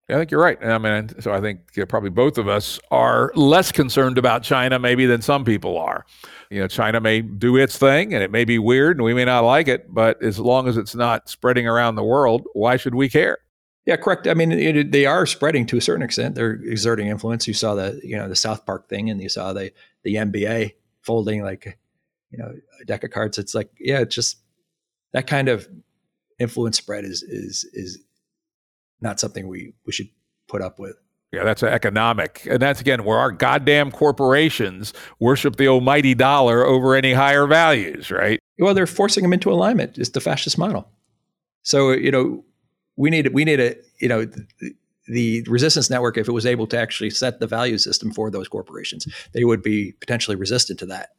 I 0.10 0.14
think 0.14 0.32
you're 0.32 0.42
right. 0.42 0.58
I 0.64 0.78
mean, 0.78 1.10
so 1.20 1.34
I 1.34 1.42
think 1.42 1.60
you 1.76 1.82
know, 1.82 1.86
probably 1.86 2.10
both 2.10 2.38
of 2.38 2.48
us 2.48 2.80
are 2.92 3.32
less 3.36 3.74
concerned 3.74 4.18
about 4.18 4.42
China 4.42 4.80
maybe 4.80 5.06
than 5.06 5.22
some 5.22 5.44
people 5.44 5.78
are. 5.78 6.06
You 6.50 6.62
know, 6.62 6.68
China 6.68 7.02
may 7.02 7.22
do 7.22 7.58
its 7.58 7.78
thing 7.78 8.14
and 8.14 8.24
it 8.24 8.32
may 8.32 8.46
be 8.46 8.58
weird 8.58 8.96
and 8.98 9.04
we 9.04 9.14
may 9.14 9.26
not 9.26 9.44
like 9.44 9.68
it, 9.68 9.94
but 9.94 10.22
as 10.24 10.40
long 10.40 10.70
as 10.70 10.78
it's 10.78 10.96
not 10.96 11.28
spreading 11.28 11.68
around 11.68 11.96
the 11.96 12.04
world, 12.04 12.46
why 12.54 12.78
should 12.78 12.96
we 12.96 13.10
care? 13.10 13.40
Yeah, 13.86 13.98
correct. 13.98 14.28
I 14.28 14.34
mean, 14.34 14.52
it, 14.52 14.92
they 14.92 15.06
are 15.06 15.26
spreading 15.26 15.66
to 15.68 15.78
a 15.78 15.82
certain 15.82 16.04
extent. 16.04 16.36
They're 16.36 16.54
exerting 16.54 17.08
influence. 17.08 17.48
You 17.48 17.54
saw 17.54 17.76
the, 17.76 18.00
you 18.04 18.18
know, 18.18 18.28
the 18.28 18.36
South 18.36 18.66
Park 18.66 18.90
thing, 18.90 19.10
and 19.10 19.22
you 19.22 19.30
saw 19.30 19.54
the 19.54 19.72
the 20.04 20.16
NBA 20.16 20.74
folding 21.04 21.42
like, 21.42 21.78
you 22.30 22.38
know, 22.38 22.54
a 22.82 22.86
deck 22.86 23.06
of 23.06 23.12
cards. 23.12 23.38
It's 23.38 23.56
like, 23.56 23.72
yeah, 23.80 24.00
it's 24.00 24.14
just 24.14 24.40
that 25.14 25.26
kind 25.26 25.48
of 25.48 25.70
influence 26.40 26.78
spread 26.78 27.06
is 27.06 27.24
is 27.24 27.66
is 27.74 28.00
not 29.02 29.20
something 29.20 29.48
we 29.48 29.74
we 29.86 29.92
should 29.92 30.10
put 30.48 30.62
up 30.62 30.80
with. 30.80 30.96
Yeah, 31.34 31.44
that's 31.44 31.62
economic. 31.62 32.48
And 32.50 32.62
that's 32.62 32.80
again 32.80 33.04
where 33.04 33.18
our 33.18 33.32
goddamn 33.32 33.92
corporations 33.92 34.94
worship 35.20 35.58
the 35.58 35.68
almighty 35.68 36.16
dollar 36.16 36.66
over 36.66 36.96
any 36.96 37.14
higher 37.14 37.46
values, 37.48 38.12
right? 38.12 38.40
Well, 38.60 38.74
they're 38.74 38.88
forcing 38.88 39.24
them 39.24 39.34
into 39.34 39.52
alignment. 39.52 39.98
It's 39.98 40.10
the 40.10 40.22
fascist 40.22 40.58
model. 40.58 40.90
So, 41.64 41.92
you 41.92 42.12
know, 42.12 42.46
we 42.96 43.10
need 43.10 43.34
we 43.34 43.44
need 43.44 43.60
a, 43.60 43.76
you 44.00 44.08
know, 44.08 44.26
the, 44.26 44.76
the 45.08 45.44
resistance 45.48 45.90
network, 45.90 46.18
if 46.18 46.28
it 46.28 46.32
was 46.32 46.46
able 46.46 46.68
to 46.68 46.78
actually 46.78 47.10
set 47.10 47.40
the 47.40 47.48
value 47.48 47.78
system 47.78 48.12
for 48.12 48.32
those 48.32 48.48
corporations, 48.48 49.08
they 49.34 49.44
would 49.44 49.62
be 49.62 49.94
potentially 50.00 50.36
resistant 50.36 50.80
to 50.80 50.86
that. 50.88 51.10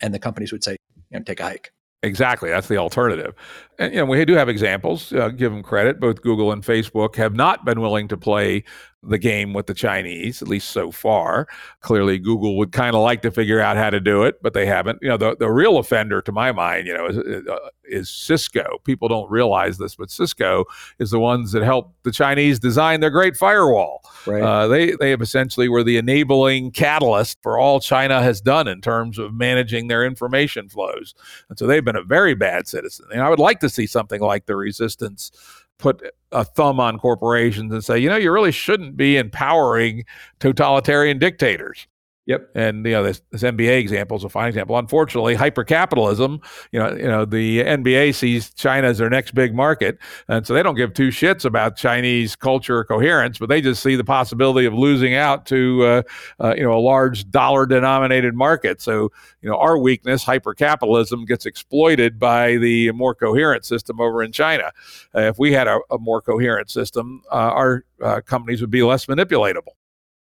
And 0.00 0.14
the 0.14 0.18
companies 0.18 0.52
would 0.52 0.64
say, 0.64 0.76
you 1.10 1.18
know, 1.18 1.22
take 1.22 1.40
a 1.40 1.44
hike. 1.44 1.72
Exactly. 2.02 2.48
That's 2.48 2.68
the 2.68 2.78
alternative. 2.78 3.34
And, 3.80 3.94
you 3.94 3.98
know, 4.00 4.04
we 4.04 4.24
do 4.26 4.34
have 4.34 4.48
examples, 4.48 5.12
uh, 5.12 5.30
give 5.30 5.50
them 5.50 5.62
credit. 5.62 5.98
Both 5.98 6.20
Google 6.20 6.52
and 6.52 6.62
Facebook 6.62 7.16
have 7.16 7.34
not 7.34 7.64
been 7.64 7.80
willing 7.80 8.08
to 8.08 8.16
play 8.16 8.62
the 9.02 9.16
game 9.16 9.54
with 9.54 9.66
the 9.66 9.72
Chinese, 9.72 10.42
at 10.42 10.48
least 10.48 10.72
so 10.72 10.90
far. 10.90 11.48
Clearly, 11.80 12.18
Google 12.18 12.58
would 12.58 12.72
kind 12.72 12.94
of 12.94 13.00
like 13.00 13.22
to 13.22 13.30
figure 13.30 13.58
out 13.58 13.78
how 13.78 13.88
to 13.88 13.98
do 13.98 14.24
it, 14.24 14.42
but 14.42 14.52
they 14.52 14.66
haven't. 14.66 14.98
You 15.00 15.08
know, 15.08 15.16
the, 15.16 15.36
the 15.36 15.50
real 15.50 15.78
offender, 15.78 16.20
to 16.20 16.32
my 16.32 16.52
mind, 16.52 16.86
you 16.86 16.92
know, 16.92 17.06
is, 17.06 17.16
uh, 17.16 17.56
is 17.84 18.10
Cisco. 18.10 18.78
People 18.84 19.08
don't 19.08 19.30
realize 19.30 19.78
this, 19.78 19.94
but 19.94 20.10
Cisco 20.10 20.66
is 20.98 21.10
the 21.10 21.18
ones 21.18 21.52
that 21.52 21.62
helped 21.62 22.04
the 22.04 22.12
Chinese 22.12 22.58
design 22.58 23.00
their 23.00 23.08
great 23.08 23.38
firewall. 23.38 24.02
Right. 24.26 24.42
Uh, 24.42 24.68
they 24.68 24.92
they 25.00 25.08
have 25.08 25.22
essentially 25.22 25.70
were 25.70 25.82
the 25.82 25.96
enabling 25.96 26.72
catalyst 26.72 27.42
for 27.42 27.58
all 27.58 27.80
China 27.80 28.20
has 28.20 28.42
done 28.42 28.68
in 28.68 28.82
terms 28.82 29.18
of 29.18 29.32
managing 29.32 29.88
their 29.88 30.04
information 30.04 30.68
flows, 30.68 31.14
and 31.48 31.58
so 31.58 31.66
they've 31.66 31.84
been 31.84 31.96
a 31.96 32.02
very 32.02 32.34
bad 32.34 32.68
citizen. 32.68 33.06
And 33.12 33.22
I 33.22 33.30
would 33.30 33.38
like 33.38 33.60
to 33.60 33.69
see 33.70 33.86
something 33.86 34.20
like 34.20 34.46
the 34.46 34.56
resistance 34.56 35.30
put 35.78 36.02
a 36.32 36.44
thumb 36.44 36.78
on 36.78 36.98
corporations 36.98 37.72
and 37.72 37.84
say, 37.84 37.98
you 37.98 38.08
know, 38.08 38.16
you 38.16 38.30
really 38.30 38.52
shouldn't 38.52 38.96
be 38.96 39.16
empowering 39.16 40.04
totalitarian 40.38 41.18
dictators. 41.18 41.86
Yep. 42.30 42.50
And 42.54 42.86
you 42.86 42.92
know 42.92 43.02
this, 43.02 43.22
this 43.32 43.42
NBA 43.42 43.80
example 43.80 44.16
is 44.16 44.22
a 44.22 44.28
fine 44.28 44.46
example. 44.46 44.78
Unfortunately, 44.78 45.34
hypercapitalism. 45.34 46.40
You 46.70 46.78
know, 46.78 46.94
you 46.94 47.08
know 47.08 47.24
the 47.24 47.64
NBA 47.64 48.14
sees 48.14 48.54
China 48.54 48.86
as 48.86 48.98
their 48.98 49.10
next 49.10 49.34
big 49.34 49.52
market, 49.52 49.98
and 50.28 50.46
so 50.46 50.54
they 50.54 50.62
don't 50.62 50.76
give 50.76 50.94
two 50.94 51.08
shits 51.08 51.44
about 51.44 51.76
Chinese 51.76 52.36
culture 52.36 52.84
coherence, 52.84 53.38
but 53.38 53.48
they 53.48 53.60
just 53.60 53.82
see 53.82 53.96
the 53.96 54.04
possibility 54.04 54.64
of 54.64 54.72
losing 54.72 55.16
out 55.16 55.44
to 55.46 55.82
uh, 55.82 56.02
uh, 56.38 56.54
you 56.56 56.62
know 56.62 56.72
a 56.72 56.78
large 56.78 57.28
dollar-denominated 57.32 58.36
market. 58.36 58.80
So 58.80 59.10
you 59.42 59.50
know 59.50 59.56
our 59.56 59.76
weakness, 59.76 60.24
hypercapitalism, 60.24 61.26
gets 61.26 61.46
exploited 61.46 62.20
by 62.20 62.58
the 62.58 62.92
more 62.92 63.12
coherent 63.12 63.64
system 63.64 64.00
over 64.00 64.22
in 64.22 64.30
China. 64.30 64.70
Uh, 65.16 65.22
if 65.22 65.40
we 65.40 65.50
had 65.50 65.66
a, 65.66 65.80
a 65.90 65.98
more 65.98 66.22
coherent 66.22 66.70
system, 66.70 67.22
uh, 67.32 67.34
our 67.34 67.84
uh, 68.00 68.20
companies 68.20 68.60
would 68.60 68.70
be 68.70 68.84
less 68.84 69.06
manipulatable. 69.06 69.79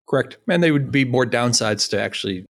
Correct. 0.09 0.39
And 0.49 0.63
they 0.63 0.71
would 0.71 0.91
be 0.91 1.05
more 1.05 1.27
downsides 1.27 1.89
to 1.91 2.01
actually 2.01 2.47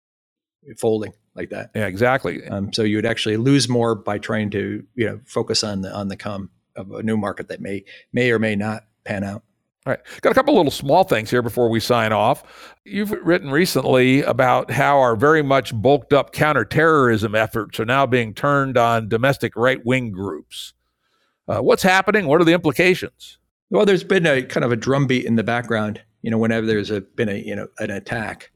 folding 0.79 1.13
like 1.35 1.51
that. 1.51 1.71
Yeah, 1.75 1.87
exactly. 1.87 2.47
Um, 2.49 2.73
so 2.73 2.83
you 2.83 2.97
would 2.97 3.07
actually 3.07 3.37
lose 3.37 3.69
more 3.69 3.95
by 3.95 4.19
trying 4.19 4.51
to 4.51 4.85
you 4.95 5.07
know 5.07 5.21
focus 5.25 5.63
on 5.63 5.83
the 5.83 5.93
on 5.93 6.09
the 6.09 6.17
come 6.17 6.51
of 6.77 6.91
a 6.93 7.03
new 7.03 7.17
market 7.17 7.49
that 7.49 7.61
may 7.61 7.85
may 8.13 8.31
or 8.31 8.39
may 8.39 8.57
not 8.57 8.85
pan 9.05 9.25
out. 9.25 9.43
All 9.87 9.91
right. 9.93 10.01
Got 10.23 10.31
a 10.31 10.35
couple 10.35 10.55
little 10.57 10.71
small 10.71 11.05
things 11.05 11.31
here 11.31 11.43
before 11.43 11.69
we 11.69 11.79
sign 11.79 12.11
off. 12.11 12.43
You've 12.85 13.11
written 13.11 13.51
recently 13.51 14.23
about 14.23 14.71
how 14.71 14.99
our 14.99 15.15
very 15.15 15.43
much 15.43 15.75
bulked 15.75 16.15
up 16.15 16.33
counterterrorism 16.33 17.35
efforts 17.35 17.79
are 17.79 17.85
now 17.85 18.07
being 18.07 18.33
turned 18.33 18.79
on 18.79 19.11
domestic 19.11 19.55
right 19.57 19.85
wing 19.85 20.11
groups. 20.11 20.73
Uh, 21.47 21.59
what's 21.59 21.83
happening? 21.83 22.27
What 22.27 22.41
are 22.41 22.45
the 22.45 22.55
implications? 22.55 23.37
Well, 23.69 23.85
there's 23.85 24.05
been 24.05 24.25
a 24.25 24.43
kind 24.43 24.65
of 24.65 24.73
a 24.73 24.77
drumbeat 24.77 25.27
in 25.27 25.37
the 25.37 25.45
background 25.45 26.01
you 26.25 26.31
know, 26.31 26.39
whenever 26.39 26.67
there's 26.67 26.91
a, 26.91 27.03
been 27.03 27.29
a, 27.29 27.35
you 27.35 27.55
know, 27.55 27.69
an 27.79 27.91
attack 27.91 28.51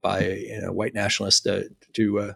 by 0.00 0.24
you 0.24 0.60
know, 0.60 0.70
white 0.70 0.94
nationalists 0.94 1.40
to, 1.40 1.68
to 1.92 2.20
uh, 2.20 2.32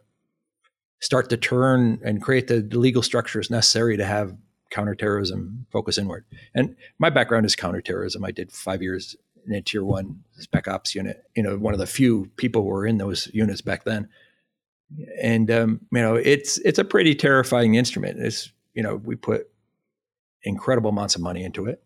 start 0.99 1.31
to 1.31 1.37
turn 1.37 2.01
and 2.05 2.21
create 2.21 2.49
the 2.49 2.63
legal 2.77 3.01
structures 3.01 3.49
necessary 3.49 3.97
to 3.97 4.05
have 4.05 4.37
counterterrorism 4.71 5.67
focus 5.71 5.99
inward. 5.99 6.25
And 6.53 6.75
my 6.99 7.11
background 7.11 7.47
is 7.47 7.55
counterterrorism. 7.55 8.25
I 8.25 8.33
did 8.33 8.51
five 8.51 8.83
years 8.83 9.15
in 9.47 9.55
a 9.55 9.63
tier 9.63 9.85
one 9.85 10.25
spec 10.41 10.67
ops 10.67 10.97
unit, 10.97 11.23
you 11.37 11.45
know, 11.45 11.57
one 11.57 11.75
of 11.75 11.79
the 11.79 11.87
few 11.87 12.29
people 12.35 12.63
who 12.63 12.69
were 12.69 12.85
in 12.85 12.99
those 12.99 13.29
units 13.33 13.61
back 13.61 13.85
then. 13.85 14.09
And, 15.23 15.49
um, 15.49 15.81
you 15.93 16.01
know, 16.01 16.17
it's, 16.17 16.59
it's 16.59 16.81
a 16.81 16.85
pretty 16.85 17.15
terrifying 17.15 17.77
instrument. 17.77 18.19
It's, 18.19 18.51
you 18.75 18.83
know, 18.83 18.97
we 18.97 19.15
put 19.15 19.49
incredible 20.43 20.91
amounts 20.91 21.15
of 21.15 21.21
money 21.21 21.45
into 21.45 21.67
it. 21.67 21.81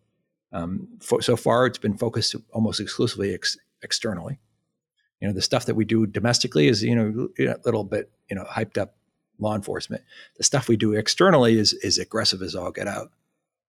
Um, 0.57 0.89
for, 1.01 1.21
so 1.21 1.37
far, 1.37 1.67
it's 1.67 1.79
been 1.79 1.97
focused 1.97 2.35
almost 2.53 2.81
exclusively 2.81 3.35
ex- 3.35 3.59
externally. 3.83 4.39
You 5.21 5.29
know, 5.29 5.35
the 5.35 5.43
stuff 5.43 5.67
that 5.67 5.75
we 5.75 5.85
do 5.85 6.07
domestically 6.07 6.69
is 6.69 6.83
you 6.83 6.95
know 6.95 7.29
a 7.39 7.57
little 7.65 7.85
bit 7.85 8.11
you 8.31 8.37
know 8.37 8.45
hyped 8.45 8.79
up 8.79 8.97
law 9.39 9.55
enforcement. 9.55 10.03
The 10.37 10.45
stuff 10.45 10.69
we 10.69 10.77
do 10.77 10.93
externally 10.95 11.59
is 11.59 11.73
is 11.75 11.99
aggressive 11.99 12.43
as 12.43 12.55
all 12.55 12.71
get 12.71 12.89
out, 12.89 13.13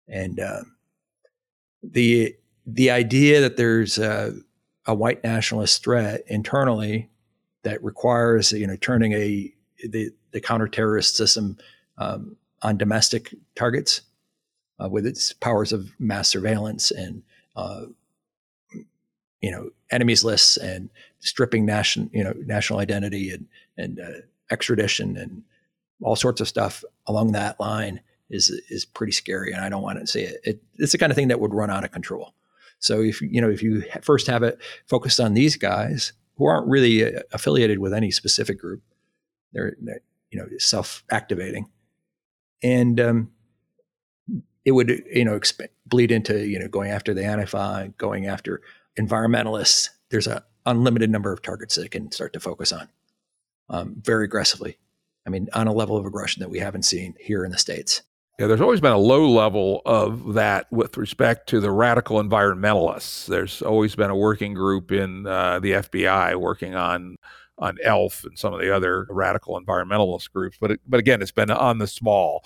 and 0.07 0.40
um, 0.40 0.76
the 1.84 2.36
the 2.66 2.91
idea 2.91 3.41
that 3.41 3.57
there's 3.57 3.98
a, 3.98 4.34
a 4.86 4.95
white 4.95 5.24
nationalist 5.24 5.84
threat 5.84 6.24
internally 6.28 7.10
that 7.64 7.84
requires 7.84 8.52
you 8.52 8.68
know 8.68 8.76
turning 8.76 9.14
a 9.14 9.53
the 9.88 10.12
the 10.32 10.41
counterterrorist 10.41 11.16
system 11.16 11.57
um, 11.98 12.38
on 12.62 12.78
domestic 12.78 13.34
targets 13.56 14.02
uh, 14.80 14.90
with 14.90 15.06
its 15.06 15.34
powers 15.34 15.72
of 15.72 15.92
mass 16.00 16.28
surveillance 16.28 16.92
and 16.92 17.24
uh, 17.56 17.86
you 19.42 19.52
know 19.52 19.70
enemies 19.92 20.24
lists 20.24 20.58
and 20.58 20.90
stripping 21.20 21.66
national 21.66 22.10
you 22.12 22.24
know 22.24 22.34
national 22.46 22.80
identity 22.80 23.30
and 23.30 23.48
and 23.78 24.00
uh, 24.00 24.22
extradition 24.52 25.18
and 25.18 25.44
all 26.02 26.16
sorts 26.16 26.42
of 26.42 26.48
stuff 26.48 26.84
along 27.08 27.32
that 27.32 27.60
line 27.60 28.02
is 28.30 28.50
is 28.70 28.86
pretty 28.86 29.12
scary 29.12 29.52
and 29.52 29.62
I 29.62 29.70
don't 29.70 29.84
want 29.84 30.00
to 30.00 30.08
say 30.08 30.24
it. 30.24 30.38
it. 30.44 30.64
It's 30.78 30.92
the 30.92 30.98
kind 30.98 31.12
of 31.12 31.16
thing 31.16 31.28
that 31.30 31.40
would 31.40 31.54
run 31.54 31.70
out 31.70 31.84
of 31.84 31.92
control. 31.92 32.34
So 32.80 33.02
if 33.02 33.22
you 33.22 33.42
know 33.42 33.50
if 33.50 33.64
you 33.64 33.84
first 34.02 34.28
have 34.28 34.44
it 34.44 34.60
focused 34.88 35.20
on 35.20 35.34
these 35.34 35.56
guys 35.56 36.14
who 36.38 36.46
aren't 36.46 36.68
really 36.68 37.16
uh, 37.16 37.22
affiliated 37.32 37.80
with 37.80 37.94
any 37.94 38.12
specific 38.12 38.60
group, 38.60 38.82
they're, 39.54 39.76
they're 39.82 40.02
you 40.32 40.40
know 40.40 40.48
self 40.58 41.04
activating, 41.12 41.70
and 42.62 43.00
um, 43.00 43.32
it 44.66 44.72
would 44.72 45.04
you 45.12 45.24
know 45.24 45.40
exp- 45.40 45.70
bleed 45.86 46.12
into 46.12 46.46
you 46.46 46.60
know 46.60 46.68
going 46.68 46.92
after 46.92 47.14
the 47.14 47.22
Antifa, 47.22 47.96
going 47.98 48.26
after 48.26 48.62
environmentalists. 49.00 49.90
There's 50.10 50.28
an 50.28 50.40
unlimited 50.66 51.10
number 51.10 51.32
of 51.32 51.42
targets 51.42 51.76
they 51.76 51.88
can 51.88 52.12
start 52.12 52.34
to 52.34 52.40
focus 52.40 52.72
on 52.72 52.90
um, 53.70 53.96
very 54.02 54.26
aggressively. 54.26 54.78
I 55.26 55.30
mean, 55.30 55.48
on 55.54 55.68
a 55.68 55.74
level 55.74 55.98
of 55.98 56.06
aggression 56.06 56.42
that 56.42 56.50
we 56.50 56.60
haven't 56.60 56.84
seen 56.84 57.16
here 57.20 57.46
in 57.46 57.52
the 57.52 57.58
states. 57.58 58.04
Yeah, 58.38 58.48
there's 58.48 58.62
always 58.62 58.82
been 58.82 58.92
a 58.92 58.98
low 58.98 59.30
level 59.30 59.82
of 59.86 60.34
that 60.34 60.70
with 60.72 60.98
respect 60.98 61.48
to 61.50 61.62
the 61.62 61.72
radical 61.72 62.22
environmentalists. 62.22 63.28
There's 63.28 63.62
always 63.62 63.96
been 63.96 64.10
a 64.10 64.16
working 64.16 64.54
group 64.54 64.92
in 64.92 65.26
uh, 65.26 65.60
the 65.60 65.72
FBI 65.72 66.36
working 66.36 66.76
on 66.76 67.16
on 67.58 67.78
ELF 67.82 68.26
and 68.26 68.38
some 68.38 68.54
of 68.54 68.60
the 68.60 68.76
other 68.76 69.08
radical 69.10 69.60
environmentalist 69.60 70.30
groups, 70.34 70.58
but 70.60 70.72
it, 70.72 70.82
but 70.86 71.00
again, 71.00 71.22
it's 71.22 71.32
been 71.32 71.50
on 71.50 71.78
the 71.78 71.88
small. 71.88 72.44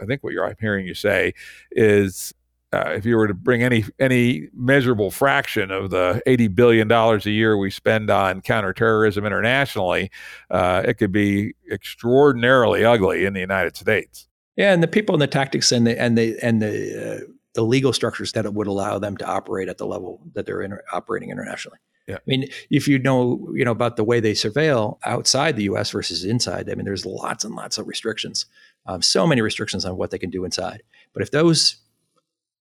I 0.00 0.06
think 0.06 0.22
what 0.22 0.32
you're 0.32 0.46
I'm 0.46 0.56
hearing 0.60 0.86
you 0.86 0.94
say 0.94 1.34
is 1.70 2.34
uh, 2.74 2.90
if 2.90 3.06
you 3.06 3.16
were 3.16 3.28
to 3.28 3.34
bring 3.34 3.62
any 3.62 3.84
any 4.00 4.48
measurable 4.52 5.10
fraction 5.10 5.70
of 5.70 5.90
the 5.90 6.20
80 6.26 6.48
billion 6.48 6.88
dollars 6.88 7.24
a 7.24 7.30
year 7.30 7.56
we 7.56 7.70
spend 7.70 8.10
on 8.10 8.40
counterterrorism 8.40 9.24
internationally, 9.24 10.10
uh, 10.50 10.82
it 10.84 10.94
could 10.94 11.12
be 11.12 11.54
extraordinarily 11.70 12.84
ugly 12.84 13.24
in 13.24 13.32
the 13.32 13.40
United 13.40 13.76
States. 13.76 14.28
Yeah, 14.56 14.72
and 14.72 14.82
the 14.82 14.88
people 14.88 15.14
and 15.14 15.22
the 15.22 15.26
tactics 15.26 15.70
and 15.70 15.86
the 15.86 16.00
and 16.00 16.18
the 16.18 16.36
and 16.42 16.60
the 16.60 17.22
uh, 17.22 17.32
the 17.54 17.62
legal 17.62 17.92
structures 17.92 18.32
that 18.32 18.52
would 18.52 18.66
allow 18.66 18.98
them 18.98 19.16
to 19.18 19.26
operate 19.26 19.68
at 19.68 19.78
the 19.78 19.86
level 19.86 20.20
that 20.34 20.44
they're 20.44 20.62
inter- 20.62 20.82
operating 20.92 21.30
internationally. 21.30 21.78
Yeah. 22.06 22.16
I 22.16 22.20
mean, 22.26 22.48
if 22.70 22.86
you 22.86 22.98
know, 22.98 23.48
you 23.54 23.64
know 23.64 23.70
about 23.70 23.96
the 23.96 24.04
way 24.04 24.20
they 24.20 24.32
surveil 24.32 24.98
outside 25.06 25.56
the 25.56 25.64
U.S. 25.64 25.90
versus 25.90 26.24
inside, 26.24 26.68
I 26.68 26.74
mean, 26.74 26.84
there's 26.84 27.06
lots 27.06 27.44
and 27.44 27.54
lots 27.54 27.78
of 27.78 27.86
restrictions 27.88 28.44
um, 28.86 29.02
so 29.02 29.26
many 29.26 29.40
restrictions 29.40 29.84
on 29.84 29.96
what 29.96 30.10
they 30.10 30.18
can 30.18 30.30
do 30.30 30.44
inside. 30.44 30.82
But 31.12 31.22
if 31.22 31.30
those 31.30 31.76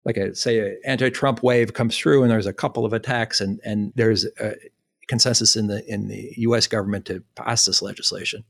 like 0.04 0.16
a 0.16 0.34
say 0.34 0.58
an 0.58 0.80
anti-Trump 0.84 1.42
wave 1.42 1.72
comes 1.72 1.96
through 1.96 2.22
and 2.22 2.30
there's 2.30 2.46
a 2.46 2.52
couple 2.52 2.84
of 2.84 2.92
attacks 2.92 3.40
and 3.40 3.60
and 3.64 3.92
there's 3.96 4.26
a 4.40 4.54
consensus 5.08 5.56
in 5.56 5.66
the 5.66 5.84
in 5.90 6.08
the 6.08 6.34
US 6.38 6.66
government 6.66 7.06
to 7.06 7.22
pass 7.34 7.64
this 7.64 7.82
legislation 7.82 8.44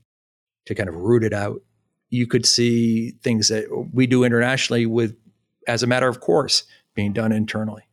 to 0.65 0.75
kind 0.75 0.89
of 0.89 0.95
root 0.95 1.23
it 1.23 1.33
out. 1.33 1.61
You 2.09 2.27
could 2.27 2.45
see 2.45 3.11
things 3.23 3.47
that 3.49 3.65
we 3.93 4.07
do 4.07 4.23
internationally 4.23 4.85
with 4.85 5.15
as 5.67 5.83
a 5.83 5.87
matter 5.87 6.07
of 6.07 6.19
course 6.19 6.63
being 6.93 7.13
done 7.13 7.31
internally. 7.31 7.83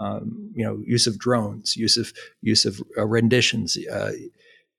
Um, 0.00 0.50
you 0.54 0.64
know, 0.64 0.82
use 0.84 1.06
of 1.06 1.18
drones, 1.18 1.76
use 1.76 1.96
of 1.96 2.12
use 2.42 2.64
of 2.64 2.82
uh, 2.98 3.06
renditions, 3.06 3.78
uh, 3.90 4.12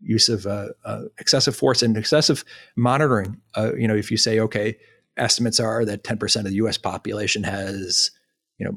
use 0.06 0.30
of 0.30 0.46
uh, 0.46 0.68
uh 0.86 1.04
excessive 1.18 1.56
force 1.56 1.82
and 1.82 1.98
excessive 1.98 2.44
monitoring. 2.76 3.42
Uh, 3.56 3.74
you 3.76 3.88
know, 3.88 3.96
if 3.96 4.12
you 4.12 4.18
say, 4.18 4.40
okay, 4.40 4.78
estimates 5.18 5.60
are 5.60 5.86
that 5.86 6.04
10% 6.04 6.36
of 6.38 6.46
the 6.46 6.56
U.S. 6.56 6.78
population 6.78 7.44
has, 7.44 8.12
you 8.58 8.66
know, 8.66 8.76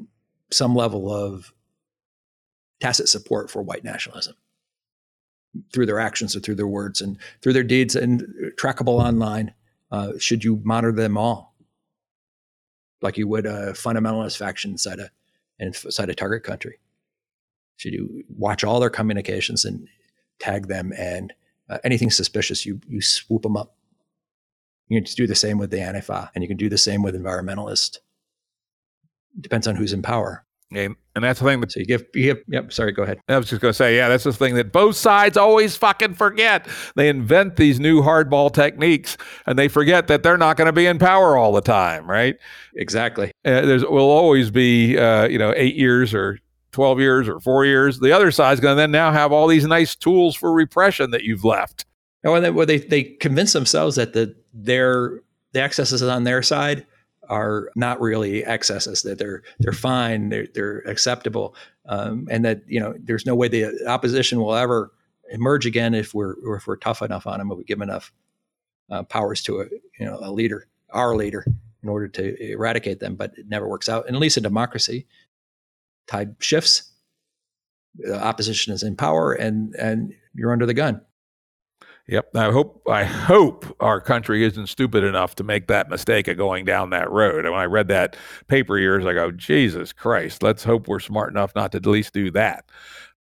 some 0.51 0.75
level 0.75 1.13
of 1.13 1.53
tacit 2.79 3.09
support 3.09 3.51
for 3.51 3.61
white 3.61 3.83
nationalism 3.83 4.35
through 5.73 5.85
their 5.85 5.99
actions 5.99 6.35
or 6.35 6.39
through 6.39 6.55
their 6.55 6.67
words 6.67 7.01
and 7.01 7.17
through 7.41 7.53
their 7.53 7.63
deeds 7.63 7.95
and 7.95 8.23
trackable 8.57 9.03
online. 9.03 9.53
Uh, 9.91 10.13
should 10.19 10.43
you 10.43 10.61
monitor 10.63 10.91
them 10.91 11.17
all, 11.17 11.55
like 13.01 13.17
you 13.17 13.27
would 13.27 13.45
a 13.45 13.73
fundamentalist 13.73 14.37
faction 14.37 14.71
inside 14.71 14.99
a 14.99 15.09
inside 15.57 16.09
a 16.09 16.15
target 16.15 16.43
country? 16.43 16.79
Should 17.77 17.93
you 17.93 18.23
watch 18.29 18.63
all 18.63 18.79
their 18.79 18.89
communications 18.89 19.65
and 19.65 19.87
tag 20.39 20.67
them 20.67 20.93
and 20.97 21.33
uh, 21.69 21.77
anything 21.83 22.09
suspicious, 22.09 22.65
you 22.65 22.79
you 22.87 23.01
swoop 23.01 23.43
them 23.43 23.55
up 23.57 23.75
you 24.89 24.99
can 25.01 25.13
do 25.13 25.27
the 25.27 25.35
same 25.35 25.57
with 25.57 25.69
the 25.69 25.77
Antifa, 25.77 26.29
and 26.33 26.43
you 26.43 26.47
can 26.47 26.57
do 26.57 26.67
the 26.67 26.77
same 26.77 27.03
with 27.03 27.15
environmentalists. 27.15 27.99
Depends 29.39 29.67
on 29.67 29.75
who's 29.75 29.93
in 29.93 30.01
power. 30.01 30.43
Yeah, 30.71 30.89
and 31.15 31.23
that's 31.23 31.39
the 31.39 31.45
thing 31.45 31.61
that 31.61 31.71
so 31.71 31.79
you 31.79 31.85
give, 31.85 32.05
you 32.13 32.23
give, 32.33 32.43
yep, 32.47 32.71
sorry, 32.71 32.91
go 32.91 33.01
ahead. 33.01 33.19
I 33.27 33.37
was 33.37 33.49
just 33.49 33.61
going 33.61 33.71
to 33.71 33.75
say, 33.75 33.95
yeah, 33.95 34.07
that's 34.07 34.23
the 34.23 34.33
thing 34.33 34.53
that 34.55 34.71
both 34.71 34.95
sides 34.95 35.35
always 35.35 35.75
fucking 35.75 36.13
forget. 36.13 36.67
They 36.95 37.09
invent 37.09 37.55
these 37.55 37.79
new 37.79 38.01
hardball 38.01 38.53
techniques 38.53 39.17
and 39.47 39.57
they 39.57 39.67
forget 39.67 40.07
that 40.07 40.21
they're 40.21 40.37
not 40.37 40.57
going 40.57 40.67
to 40.67 40.71
be 40.73 40.85
in 40.85 40.99
power 40.99 41.37
all 41.37 41.53
the 41.53 41.61
time, 41.61 42.07
right? 42.07 42.35
Exactly. 42.75 43.31
Uh, 43.43 43.61
there's 43.61 43.83
will 43.83 44.11
always 44.11 44.51
be, 44.51 44.95
uh, 44.95 45.27
you 45.27 45.39
know, 45.39 45.53
eight 45.55 45.75
years 45.75 46.13
or 46.13 46.37
12 46.71 46.99
years 46.99 47.27
or 47.27 47.39
four 47.39 47.65
years. 47.65 47.99
The 47.99 48.11
other 48.11 48.31
side's 48.31 48.59
going 48.59 48.75
to 48.75 48.81
then 48.81 48.91
now 48.91 49.11
have 49.11 49.31
all 49.31 49.47
these 49.47 49.65
nice 49.65 49.95
tools 49.95 50.35
for 50.35 50.51
repression 50.51 51.11
that 51.11 51.23
you've 51.23 51.43
left. 51.43 51.85
Oh, 52.25 52.35
and 52.35 52.43
then 52.43 52.53
well, 52.53 52.65
they 52.65 52.79
they 52.79 53.03
convince 53.03 53.53
themselves 53.53 53.95
that 53.95 54.13
the 54.13 54.35
their 54.53 55.21
the 55.53 55.61
excesses 55.61 56.03
on 56.03 56.25
their 56.25 56.41
side 56.41 56.85
are 57.29 57.69
not 57.75 58.01
really 58.01 58.43
excesses 58.43 59.03
that 59.03 59.19
they're 59.19 59.43
they're 59.59 59.71
fine 59.71 60.29
they're 60.29 60.47
they're 60.53 60.79
acceptable 60.79 61.55
um, 61.85 62.27
and 62.29 62.43
that 62.43 62.61
you 62.67 62.79
know 62.79 62.93
there's 62.99 63.25
no 63.25 63.35
way 63.35 63.47
the 63.47 63.87
opposition 63.87 64.39
will 64.39 64.55
ever 64.55 64.91
emerge 65.31 65.65
again 65.65 65.93
if 65.93 66.13
we're 66.13 66.35
if 66.55 66.67
we're 66.67 66.75
tough 66.75 67.01
enough 67.01 67.27
on 67.27 67.37
them 67.37 67.51
if 67.51 67.57
we 67.57 67.63
give 67.63 67.81
enough 67.81 68.11
uh, 68.89 69.03
powers 69.03 69.41
to 69.43 69.61
a 69.61 69.65
you 69.99 70.05
know 70.05 70.17
a 70.21 70.31
leader 70.31 70.67
our 70.89 71.15
leader 71.15 71.45
in 71.83 71.89
order 71.89 72.07
to 72.07 72.51
eradicate 72.51 72.99
them 72.99 73.15
but 73.15 73.31
it 73.37 73.47
never 73.47 73.67
works 73.67 73.87
out 73.87 74.07
and 74.07 74.15
at 74.15 74.21
least 74.21 74.37
in 74.37 74.43
democracy 74.43 75.05
tide 76.09 76.35
shifts 76.39 76.91
the 77.95 78.21
opposition 78.21 78.73
is 78.73 78.83
in 78.83 78.95
power 78.95 79.33
and 79.33 79.75
and 79.75 80.13
you're 80.33 80.51
under 80.51 80.65
the 80.65 80.73
gun 80.73 81.01
Yep. 82.09 82.35
I 82.35 82.51
hope 82.51 82.81
I 82.89 83.03
hope 83.03 83.65
our 83.79 84.01
country 84.01 84.43
isn't 84.43 84.65
stupid 84.65 85.03
enough 85.03 85.35
to 85.35 85.43
make 85.43 85.67
that 85.67 85.91
mistake 85.91 86.27
of 86.27 86.37
going 86.37 86.65
down 86.65 86.89
that 86.89 87.09
road. 87.11 87.45
And 87.45 87.53
when 87.53 87.61
I 87.61 87.65
read 87.65 87.87
that 87.89 88.17
paper 88.47 88.79
years, 88.79 89.05
I 89.05 89.13
go, 89.13 89.29
Jesus 89.29 89.93
Christ, 89.93 90.41
let's 90.41 90.63
hope 90.63 90.87
we're 90.87 90.99
smart 90.99 91.29
enough 91.31 91.53
not 91.53 91.71
to 91.73 91.77
at 91.77 91.85
least 91.85 92.13
do 92.13 92.31
that. 92.31 92.65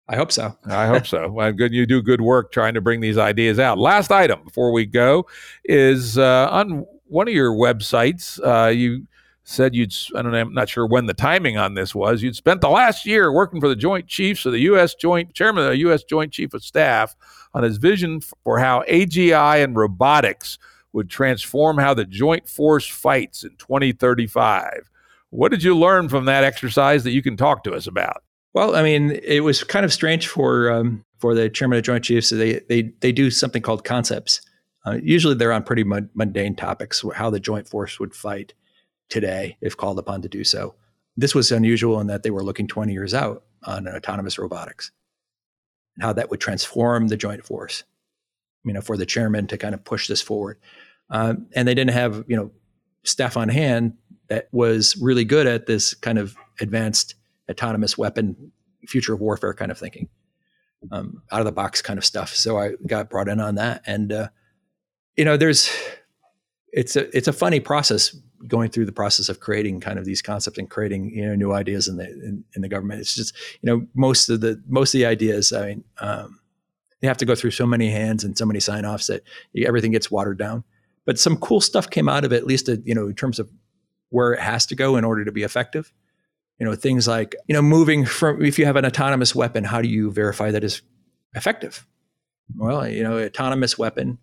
I 0.10 0.18
hope 0.18 0.34
so. 0.34 0.57
I 0.65 0.88
hope 0.88 1.07
so. 1.07 1.31
Well, 1.31 1.53
good. 1.53 1.73
You 1.73 1.85
do 1.85 2.01
good 2.01 2.19
work 2.19 2.51
trying 2.51 2.73
to 2.73 2.81
bring 2.81 2.99
these 2.99 3.18
ideas 3.18 3.57
out. 3.57 3.77
Last 3.77 4.11
item 4.11 4.43
before 4.43 4.73
we 4.73 4.85
go 4.85 5.27
is 5.64 6.18
uh, 6.18 6.49
on 6.51 6.85
one 7.05 7.30
of 7.30 7.34
your 7.34 7.53
websites. 7.53 8.38
Uh, 8.45 8.68
you 8.68 9.07
said 9.44 9.76
you'd, 9.76 9.94
I 10.15 10.22
don't 10.22 10.32
know, 10.32 10.40
I'm 10.40 10.53
not 10.53 10.70
sure 10.70 10.86
when 10.86 11.06
the 11.06 11.14
timing 11.14 11.57
on 11.57 11.74
this 11.74 11.94
was. 11.94 12.24
You'd 12.24 12.36
spent 12.36 12.61
the 12.61 12.70
last 12.70 13.06
year 13.06 13.32
working 13.32 13.60
for 13.60 13.68
the 13.68 13.76
Joint 13.76 14.07
Chiefs 14.07 14.45
of 14.45 14.53
the 14.53 14.60
U.S. 14.60 14.95
Joint 14.95 15.34
Chairman 15.34 15.65
of 15.65 15.72
the 15.72 15.78
U.S. 15.80 16.03
Joint 16.03 16.32
Chief 16.32 16.53
of 16.53 16.64
Staff 16.64 17.15
on 17.53 17.64
his 17.64 17.78
vision 17.78 18.22
for 18.44 18.60
how 18.60 18.84
AGI 18.84 19.64
and 19.64 19.76
robotics 19.76 20.57
would 20.94 21.10
transform 21.10 21.78
how 21.78 21.94
the 21.94 22.06
Joint 22.06 22.48
Force 22.48 22.88
fights 22.88 23.44
in 23.44 23.52
2035. 23.57 24.90
What 25.32 25.52
did 25.52 25.64
you 25.64 25.76
learn 25.76 26.07
from 26.10 26.26
that 26.26 26.44
exercise 26.44 27.03
that 27.03 27.11
you 27.11 27.24
can 27.24 27.36
talk 27.36 27.64
to 27.64 27.74
us 27.74 27.88
about? 27.88 28.24
Well, 28.53 28.76
I 28.76 28.84
mean, 28.84 29.20
it 29.24 29.44
was 29.44 29.64
kind 29.64 29.84
of 29.84 29.91
strange 29.91 30.28
for 30.28 30.72
um, 30.72 31.03
for 31.18 31.34
the 31.34 31.49
chairman 31.49 31.80
of 31.80 31.84
Joint 31.84 32.03
Chiefs. 32.03 32.30
They 32.30 32.60
they 32.70 32.94
they 32.99 33.11
do 33.11 33.32
something 33.32 33.64
called 33.64 33.84
concepts. 33.84 34.41
Uh, 34.86 34.99
usually, 35.02 35.34
they're 35.34 35.52
on 35.52 35.64
pretty 35.64 35.84
mundane 35.84 36.56
topics, 36.56 37.03
how 37.15 37.32
the 37.32 37.40
Joint 37.40 37.68
Force 37.68 37.99
would 37.99 38.14
fight 38.14 38.53
today 39.09 39.57
if 39.61 39.77
called 39.77 39.99
upon 39.99 40.21
to 40.21 40.30
do 40.30 40.43
so. 40.43 40.75
This 41.15 41.35
was 41.35 41.51
unusual 41.51 41.99
in 41.99 42.07
that 42.07 42.23
they 42.23 42.31
were 42.31 42.43
looking 42.43 42.67
20 42.67 42.91
years 42.91 43.13
out 43.13 43.43
on 43.63 43.88
autonomous 43.88 44.39
robotics 44.39 44.91
and 45.95 46.03
how 46.03 46.13
that 46.13 46.30
would 46.30 46.41
transform 46.41 47.07
the 47.07 47.17
joint 47.17 47.45
force, 47.45 47.84
you 48.63 48.73
know, 48.73 48.81
for 48.81 48.97
the 48.97 49.05
chairman 49.05 49.47
to 49.47 49.57
kind 49.57 49.75
of 49.75 49.84
push 49.84 50.07
this 50.07 50.21
forward. 50.21 50.57
Um, 51.09 51.47
and 51.55 51.67
they 51.67 51.75
didn't 51.75 51.93
have, 51.93 52.23
you 52.27 52.35
know, 52.35 52.51
staff 53.03 53.38
on 53.38 53.49
hand 53.49 53.93
that 54.30 54.47
was 54.51 54.97
really 54.97 55.25
good 55.25 55.45
at 55.45 55.65
this 55.65 55.93
kind 55.93 56.17
of 56.17 56.35
advanced 56.59 57.15
autonomous 57.49 57.97
weapon, 57.97 58.51
future 58.88 59.13
of 59.13 59.19
warfare 59.19 59.53
kind 59.53 59.71
of 59.71 59.77
thinking, 59.77 60.09
um, 60.91 61.21
out 61.31 61.39
of 61.41 61.45
the 61.45 61.51
box 61.51 61.81
kind 61.81 61.99
of 61.99 62.05
stuff. 62.05 62.34
So 62.34 62.57
I 62.57 62.71
got 62.88 63.09
brought 63.09 63.27
in 63.27 63.39
on 63.39 63.55
that. 63.55 63.84
And, 63.85 64.11
uh, 64.11 64.30
you 65.15 65.25
know, 65.25 65.38
there's, 65.38 65.69
it's 66.74 66.95
a, 66.95 67.16
it's 67.16 67.28
a 67.28 67.34
funny 67.34 67.60
process 67.60 68.16
going 68.48 68.70
through 68.70 68.86
the 68.86 68.91
process 68.91 69.30
of 69.30 69.40
creating 69.40 69.80
kind 69.80 69.98
of 69.98 70.06
these 70.06 70.22
concepts 70.22 70.58
and 70.58 70.70
creating 70.70 71.12
you 71.12 71.26
know 71.26 71.36
new 71.36 71.54
ideas 71.54 71.88
in 71.88 71.98
the 71.98 72.06
in, 72.06 72.44
in 72.56 72.62
the 72.62 72.68
government. 72.68 73.00
It's 73.00 73.16
just 73.16 73.34
you 73.62 73.68
know 73.70 73.88
most 73.94 74.28
of 74.30 74.41
the 74.41 74.62
most 74.68 74.94
of 74.94 75.00
the 75.00 75.06
ideas. 75.06 75.54
I 75.54 75.68
mean, 75.68 75.84
um, 76.00 76.40
you 77.02 77.08
have 77.08 77.18
to 77.18 77.26
go 77.26 77.36
through 77.36 77.52
so 77.52 77.68
many 77.68 77.91
hands 77.91 78.24
and 78.24 78.38
so 78.38 78.45
many 78.45 78.60
sign 78.60 78.86
offs 78.86 79.08
that 79.08 79.24
everything 79.56 79.91
gets 79.91 80.10
watered 80.10 80.40
down. 80.40 80.64
But 81.06 81.20
some 81.20 81.38
cool 81.38 81.62
stuff 81.62 81.90
came 81.90 82.10
out 82.10 82.26
of 82.26 82.34
it, 82.34 82.38
at 82.38 82.48
least 82.48 82.68
uh, 82.68 82.78
you 82.84 82.95
know 82.95 83.08
in 83.08 83.16
terms 83.16 83.40
of 83.40 83.50
where 84.10 84.34
it 84.34 84.40
has 84.40 84.66
to 84.68 84.76
go 84.76 84.95
in 84.95 85.06
order 85.06 85.24
to 85.24 85.32
be 85.32 85.44
effective. 85.44 85.94
You 86.60 86.66
know 86.66 86.76
things 86.76 87.08
like 87.08 87.36
you 87.48 87.54
know 87.54 87.62
moving 87.62 88.06
from 88.06 88.44
if 88.44 88.58
you 88.58 88.66
have 88.66 88.78
an 88.78 88.86
autonomous 88.86 89.36
weapon, 89.36 89.64
how 89.64 89.82
do 89.82 89.88
you 89.88 90.12
verify 90.12 90.50
that 90.50 90.64
is 90.64 90.82
effective? 91.36 91.86
Well, 92.56 92.88
you 92.88 93.04
know, 93.04 93.20
autonomous 93.20 93.78
weapon 93.78 94.18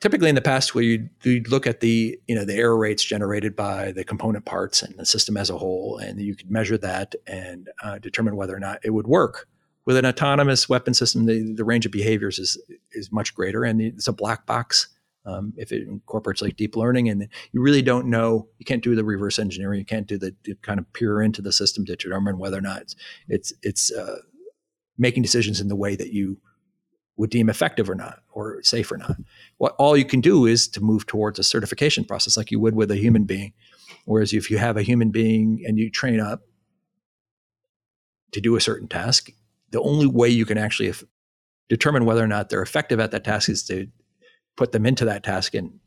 typically 0.00 0.28
in 0.28 0.34
the 0.34 0.40
past 0.40 0.74
where 0.74 0.84
you'd, 0.84 1.10
you'd, 1.22 1.48
look 1.48 1.66
at 1.66 1.80
the 1.80 2.18
you 2.26 2.34
know 2.34 2.44
the 2.44 2.54
error 2.54 2.76
rates 2.76 3.04
generated 3.04 3.54
by 3.54 3.92
the 3.92 4.04
component 4.04 4.44
parts 4.44 4.82
and 4.82 4.98
the 4.98 5.06
system 5.06 5.36
as 5.36 5.50
a 5.50 5.58
whole 5.58 5.98
and 5.98 6.20
you 6.20 6.34
could 6.34 6.50
measure 6.50 6.78
that 6.78 7.14
and 7.26 7.68
uh, 7.82 7.98
determine 7.98 8.36
whether 8.36 8.54
or 8.54 8.60
not 8.60 8.80
it 8.84 8.90
would 8.90 9.06
work. 9.06 9.48
With 9.86 9.96
an 9.96 10.06
autonomous 10.06 10.68
weapon 10.68 10.94
system 10.94 11.26
the, 11.26 11.54
the 11.54 11.64
range 11.64 11.86
of 11.86 11.92
behaviors 11.92 12.38
is 12.38 12.58
is 12.92 13.10
much 13.10 13.34
greater 13.34 13.64
and 13.64 13.80
it's 13.80 14.08
a 14.08 14.12
black 14.12 14.46
box 14.46 14.88
um, 15.26 15.52
if 15.56 15.72
it 15.72 15.82
incorporates 15.82 16.40
like 16.40 16.56
deep 16.56 16.76
learning 16.76 17.08
and 17.08 17.28
you 17.52 17.60
really 17.60 17.82
don't 17.82 18.06
know 18.06 18.48
you 18.58 18.64
can't 18.64 18.84
do 18.84 18.94
the 18.94 19.04
reverse 19.04 19.38
engineering 19.38 19.78
you 19.78 19.84
can't 19.84 20.06
do 20.06 20.18
the, 20.18 20.34
the 20.44 20.54
kind 20.62 20.78
of 20.78 20.90
peer 20.92 21.20
into 21.22 21.42
the 21.42 21.52
system 21.52 21.84
to 21.86 21.96
determine 21.96 22.38
whether 22.38 22.58
or 22.58 22.62
not 22.62 22.82
it's 22.82 22.96
it's, 23.28 23.52
it's 23.62 23.92
uh, 23.92 24.18
making 24.96 25.22
decisions 25.22 25.60
in 25.60 25.68
the 25.68 25.76
way 25.76 25.96
that 25.96 26.12
you 26.12 26.38
would 27.20 27.28
deem 27.28 27.50
effective 27.50 27.90
or 27.90 27.94
not 27.94 28.20
or 28.32 28.62
safe 28.62 28.90
or 28.90 28.96
not. 28.96 29.14
What 29.58 29.74
all 29.78 29.94
you 29.94 30.06
can 30.06 30.22
do 30.22 30.46
is 30.46 30.66
to 30.68 30.80
move 30.80 31.06
towards 31.06 31.38
a 31.38 31.42
certification 31.42 32.02
process 32.06 32.34
like 32.34 32.50
you 32.50 32.58
would 32.58 32.74
with 32.74 32.90
a 32.90 32.96
human 32.96 33.24
being. 33.24 33.52
Whereas 34.06 34.32
if 34.32 34.50
you 34.50 34.56
have 34.56 34.78
a 34.78 34.82
human 34.82 35.10
being 35.10 35.62
and 35.66 35.78
you 35.78 35.90
train 35.90 36.18
up 36.18 36.40
to 38.32 38.40
do 38.40 38.56
a 38.56 38.60
certain 38.60 38.88
task, 38.88 39.28
the 39.70 39.82
only 39.82 40.06
way 40.06 40.30
you 40.30 40.46
can 40.46 40.56
actually 40.56 40.94
determine 41.68 42.06
whether 42.06 42.24
or 42.24 42.26
not 42.26 42.48
they're 42.48 42.62
effective 42.62 42.98
at 42.98 43.10
that 43.10 43.24
task 43.24 43.50
is 43.50 43.64
to 43.64 43.88
put 44.56 44.72
them 44.72 44.86
into 44.86 45.04
that 45.04 45.22
task 45.22 45.54
and 45.54 45.78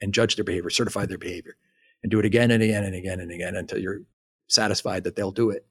and 0.00 0.12
judge 0.12 0.34
their 0.34 0.44
behavior, 0.44 0.68
certify 0.68 1.06
their 1.06 1.16
behavior, 1.16 1.54
and 2.02 2.10
do 2.10 2.18
it 2.18 2.24
again 2.24 2.50
and 2.50 2.60
again 2.60 2.82
and 2.82 2.96
again 2.96 3.20
and 3.20 3.30
again 3.30 3.54
until 3.54 3.78
you're 3.78 4.00
satisfied 4.48 5.04
that 5.04 5.14
they'll 5.14 5.30
do 5.30 5.50
it 5.50 5.64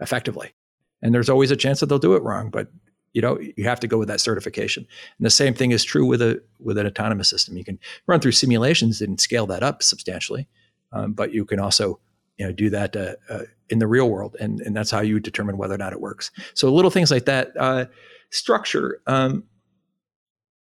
effectively. 0.00 0.54
And 1.02 1.14
there's 1.14 1.28
always 1.28 1.50
a 1.50 1.56
chance 1.56 1.80
that 1.80 1.90
they'll 1.90 1.98
do 1.98 2.14
it 2.14 2.22
wrong, 2.22 2.48
but 2.48 2.68
you 3.14 3.22
know 3.22 3.38
you 3.56 3.64
have 3.64 3.80
to 3.80 3.88
go 3.88 3.98
with 3.98 4.08
that 4.08 4.20
certification. 4.20 4.86
And 5.18 5.24
the 5.24 5.30
same 5.30 5.54
thing 5.54 5.70
is 5.70 5.82
true 5.82 6.04
with 6.04 6.20
a 6.20 6.42
with 6.60 6.76
an 6.76 6.86
autonomous 6.86 7.30
system. 7.30 7.56
You 7.56 7.64
can 7.64 7.78
run 8.06 8.20
through 8.20 8.32
simulations 8.32 9.00
and 9.00 9.18
scale 9.18 9.46
that 9.46 9.62
up 9.62 9.82
substantially 9.82 10.46
um, 10.94 11.12
but 11.12 11.34
you 11.34 11.44
can 11.44 11.60
also 11.60 12.00
you 12.38 12.46
know 12.46 12.52
do 12.52 12.70
that 12.70 12.96
uh, 12.96 13.14
uh, 13.28 13.42
in 13.68 13.80
the 13.80 13.86
real 13.86 14.08
world 14.08 14.36
and 14.40 14.60
and 14.60 14.74
that's 14.74 14.90
how 14.90 15.00
you 15.00 15.20
determine 15.20 15.58
whether 15.58 15.74
or 15.74 15.78
not 15.78 15.92
it 15.92 16.00
works. 16.00 16.30
So 16.54 16.72
little 16.72 16.90
things 16.90 17.10
like 17.10 17.26
that 17.26 17.52
uh, 17.58 17.86
structure 18.30 19.00
um, 19.06 19.44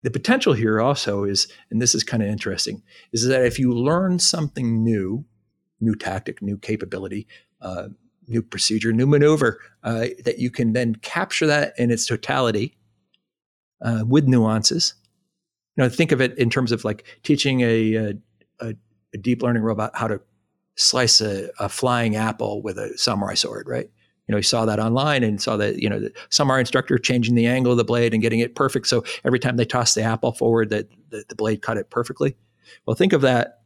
the 0.04 0.10
potential 0.10 0.54
here 0.54 0.82
also 0.82 1.24
is 1.26 1.48
and 1.70 1.82
this 1.82 1.94
is 1.94 2.04
kind 2.04 2.24
of 2.24 2.30
interesting 2.30 2.82
is 3.12 3.28
that 3.28 3.46
if 3.46 3.60
you 3.60 3.74
learn 3.74 4.18
something 4.18 4.84
new 4.84 5.26
new 5.84 5.96
tactic, 5.96 6.42
new 6.42 6.58
capability, 6.58 7.28
uh, 7.62 7.88
new 8.32 8.42
procedure, 8.42 8.92
new 8.92 9.06
maneuver 9.06 9.60
uh, 9.84 10.08
that 10.26 10.40
you 10.40 10.50
can 10.50 10.74
then 10.74 10.96
capture 10.96 11.46
that 11.48 11.74
in 11.78 11.92
its 11.92 12.06
totality 12.06 12.78
uh, 13.82 14.04
with 14.08 14.28
nuances. 14.28 14.96
You 15.76 15.84
know, 15.84 15.90
think 15.90 16.12
of 16.12 16.22
it 16.22 16.38
in 16.38 16.50
terms 16.50 16.72
of 16.72 16.84
like 16.84 17.06
teaching 17.24 17.62
a, 17.62 17.96
a, 18.60 18.76
a 19.14 19.18
deep 19.18 19.42
learning 19.42 19.64
robot 19.64 19.92
how 19.94 20.08
to 20.08 20.22
slice 20.76 21.22
a, 21.22 21.50
a, 21.60 21.70
flying 21.70 22.16
apple 22.16 22.62
with 22.62 22.78
a 22.78 22.98
samurai 22.98 23.34
sword, 23.34 23.68
right? 23.68 23.90
You 24.28 24.34
know, 24.34 24.38
you 24.38 24.44
saw 24.44 24.66
that 24.66 24.80
online 24.80 25.24
and 25.24 25.42
saw 25.42 25.58
that, 25.58 25.80
you 25.80 25.90
know, 25.90 26.00
the 26.00 26.14
samurai 26.30 26.60
instructor 26.60 26.98
changing 26.98 27.36
the 27.36 27.48
angle 27.48 27.72
of 27.72 27.78
the 27.78 27.84
blade 27.84 28.14
and 28.14 28.22
getting 28.22 28.40
it 28.40 28.56
perfect. 28.56 28.88
So 28.88 29.04
every 29.26 29.40
time 29.40 29.58
they 29.58 29.66
tossed 29.66 29.96
the 29.96 30.04
apple 30.04 30.32
forward, 30.32 30.70
that 30.70 30.90
the, 31.10 31.26
the 31.28 31.36
blade 31.36 31.62
cut 31.62 31.78
it 31.78 31.90
perfectly. 31.90 32.36
Well, 32.86 32.96
think 32.96 33.14
of 33.14 33.22
that 33.22 33.61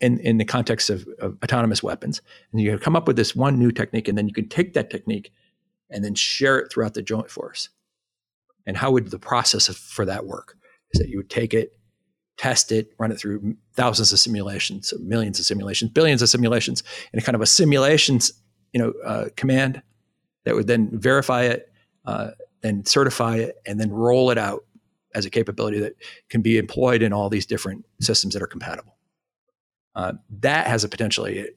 in, 0.00 0.18
in 0.20 0.38
the 0.38 0.44
context 0.44 0.90
of, 0.90 1.06
of 1.18 1.36
autonomous 1.42 1.82
weapons. 1.82 2.20
And 2.52 2.60
you 2.60 2.76
come 2.78 2.96
up 2.96 3.06
with 3.06 3.16
this 3.16 3.34
one 3.34 3.58
new 3.58 3.70
technique, 3.70 4.08
and 4.08 4.16
then 4.16 4.28
you 4.28 4.34
can 4.34 4.48
take 4.48 4.74
that 4.74 4.90
technique 4.90 5.32
and 5.90 6.04
then 6.04 6.14
share 6.14 6.58
it 6.58 6.70
throughout 6.70 6.94
the 6.94 7.02
joint 7.02 7.30
force. 7.30 7.68
And 8.66 8.76
how 8.76 8.90
would 8.90 9.10
the 9.10 9.18
process 9.18 9.68
of, 9.68 9.76
for 9.76 10.04
that 10.04 10.26
work? 10.26 10.56
Is 10.92 11.00
that 11.00 11.08
you 11.08 11.18
would 11.18 11.30
take 11.30 11.54
it, 11.54 11.78
test 12.36 12.72
it, 12.72 12.90
run 12.98 13.12
it 13.12 13.18
through 13.18 13.56
thousands 13.74 14.12
of 14.12 14.18
simulations, 14.18 14.92
millions 15.00 15.38
of 15.38 15.46
simulations, 15.46 15.90
billions 15.92 16.22
of 16.22 16.28
simulations, 16.28 16.82
in 17.12 17.18
a 17.18 17.22
kind 17.22 17.34
of 17.34 17.40
a 17.40 17.46
simulations, 17.46 18.32
you 18.72 18.80
know, 18.80 18.92
uh, 19.04 19.26
command 19.36 19.82
that 20.44 20.54
would 20.54 20.66
then 20.66 20.90
verify 20.92 21.42
it, 21.42 21.72
uh, 22.04 22.30
then 22.60 22.84
certify 22.84 23.36
it, 23.36 23.56
and 23.66 23.80
then 23.80 23.90
roll 23.90 24.30
it 24.30 24.38
out 24.38 24.64
as 25.14 25.24
a 25.24 25.30
capability 25.30 25.78
that 25.80 25.94
can 26.28 26.42
be 26.42 26.58
employed 26.58 27.02
in 27.02 27.12
all 27.12 27.30
these 27.30 27.46
different 27.46 27.84
systems 28.00 28.34
that 28.34 28.42
are 28.42 28.46
compatible 28.46 28.95
uh, 29.96 30.12
that 30.40 30.66
has 30.66 30.84
a 30.84 30.88
potentially 30.88 31.48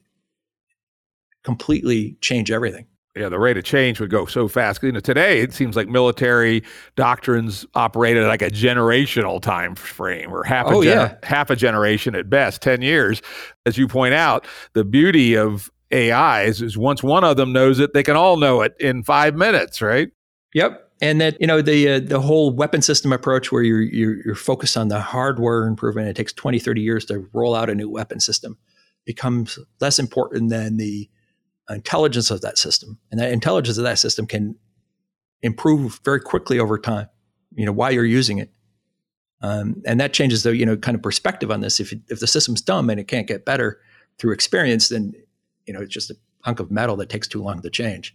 completely 1.44 2.16
change 2.20 2.50
everything. 2.50 2.86
Yeah, 3.16 3.28
the 3.28 3.38
rate 3.38 3.56
of 3.56 3.64
change 3.64 4.00
would 4.00 4.10
go 4.10 4.24
so 4.24 4.48
fast. 4.48 4.82
You 4.82 4.92
know, 4.92 5.00
today 5.00 5.40
it 5.40 5.52
seems 5.52 5.76
like 5.76 5.88
military 5.88 6.62
doctrines 6.96 7.66
operate 7.74 8.16
operated 8.16 8.28
like 8.28 8.42
a 8.42 8.50
generational 8.50 9.42
time 9.42 9.74
frame, 9.74 10.32
or 10.32 10.42
half 10.44 10.66
a 10.66 10.70
oh, 10.70 10.80
yeah. 10.80 11.16
half 11.22 11.50
a 11.50 11.56
generation 11.56 12.14
at 12.14 12.30
best, 12.30 12.62
ten 12.62 12.82
years. 12.82 13.20
As 13.66 13.76
you 13.76 13.88
point 13.88 14.14
out, 14.14 14.46
the 14.72 14.84
beauty 14.84 15.34
of 15.36 15.70
AIs 15.92 16.62
is 16.62 16.78
once 16.78 17.02
one 17.02 17.24
of 17.24 17.36
them 17.36 17.52
knows 17.52 17.80
it, 17.80 17.92
they 17.94 18.04
can 18.04 18.16
all 18.16 18.36
know 18.36 18.62
it 18.62 18.74
in 18.78 19.02
five 19.02 19.34
minutes, 19.34 19.82
right? 19.82 20.10
Yep 20.54 20.89
and 21.00 21.20
that 21.20 21.36
you 21.40 21.46
know 21.46 21.62
the 21.62 21.88
uh, 21.88 22.00
the 22.00 22.20
whole 22.20 22.50
weapon 22.50 22.82
system 22.82 23.12
approach 23.12 23.50
where 23.50 23.62
you're, 23.62 23.82
you're, 23.82 24.24
you're 24.24 24.34
focused 24.34 24.76
on 24.76 24.88
the 24.88 25.00
hardware 25.00 25.66
improvement 25.66 26.08
it 26.08 26.16
takes 26.16 26.32
20 26.32 26.58
30 26.58 26.80
years 26.80 27.04
to 27.06 27.28
roll 27.32 27.54
out 27.54 27.70
a 27.70 27.74
new 27.74 27.88
weapon 27.88 28.20
system 28.20 28.58
becomes 29.04 29.58
less 29.80 29.98
important 29.98 30.50
than 30.50 30.76
the 30.76 31.08
intelligence 31.68 32.30
of 32.30 32.40
that 32.40 32.58
system. 32.58 32.98
And 33.10 33.20
that 33.20 33.32
intelligence 33.32 33.78
of 33.78 33.84
that 33.84 33.98
system 33.98 34.26
can 34.26 34.56
improve 35.42 36.00
very 36.04 36.20
quickly 36.20 36.58
over 36.58 36.78
time 36.78 37.08
you 37.54 37.64
know 37.64 37.72
while 37.72 37.90
you're 37.90 38.04
using 38.04 38.38
it. 38.38 38.50
Um, 39.42 39.82
and 39.86 39.98
that 40.00 40.12
changes 40.12 40.42
the 40.42 40.54
you 40.54 40.66
know 40.66 40.76
kind 40.76 40.94
of 40.94 41.02
perspective 41.02 41.50
on 41.50 41.60
this. 41.60 41.80
If 41.80 41.92
if 42.08 42.20
the 42.20 42.26
system's 42.26 42.60
dumb 42.60 42.90
and 42.90 43.00
it 43.00 43.08
can't 43.08 43.26
get 43.26 43.44
better 43.44 43.80
through 44.18 44.32
experience 44.32 44.88
then 44.88 45.12
you 45.66 45.72
know 45.72 45.80
it's 45.80 45.92
just 45.92 46.10
a 46.10 46.16
hunk 46.44 46.60
of 46.60 46.70
metal 46.70 46.96
that 46.96 47.08
takes 47.08 47.26
too 47.26 47.42
long 47.42 47.62
to 47.62 47.70
change 47.70 48.14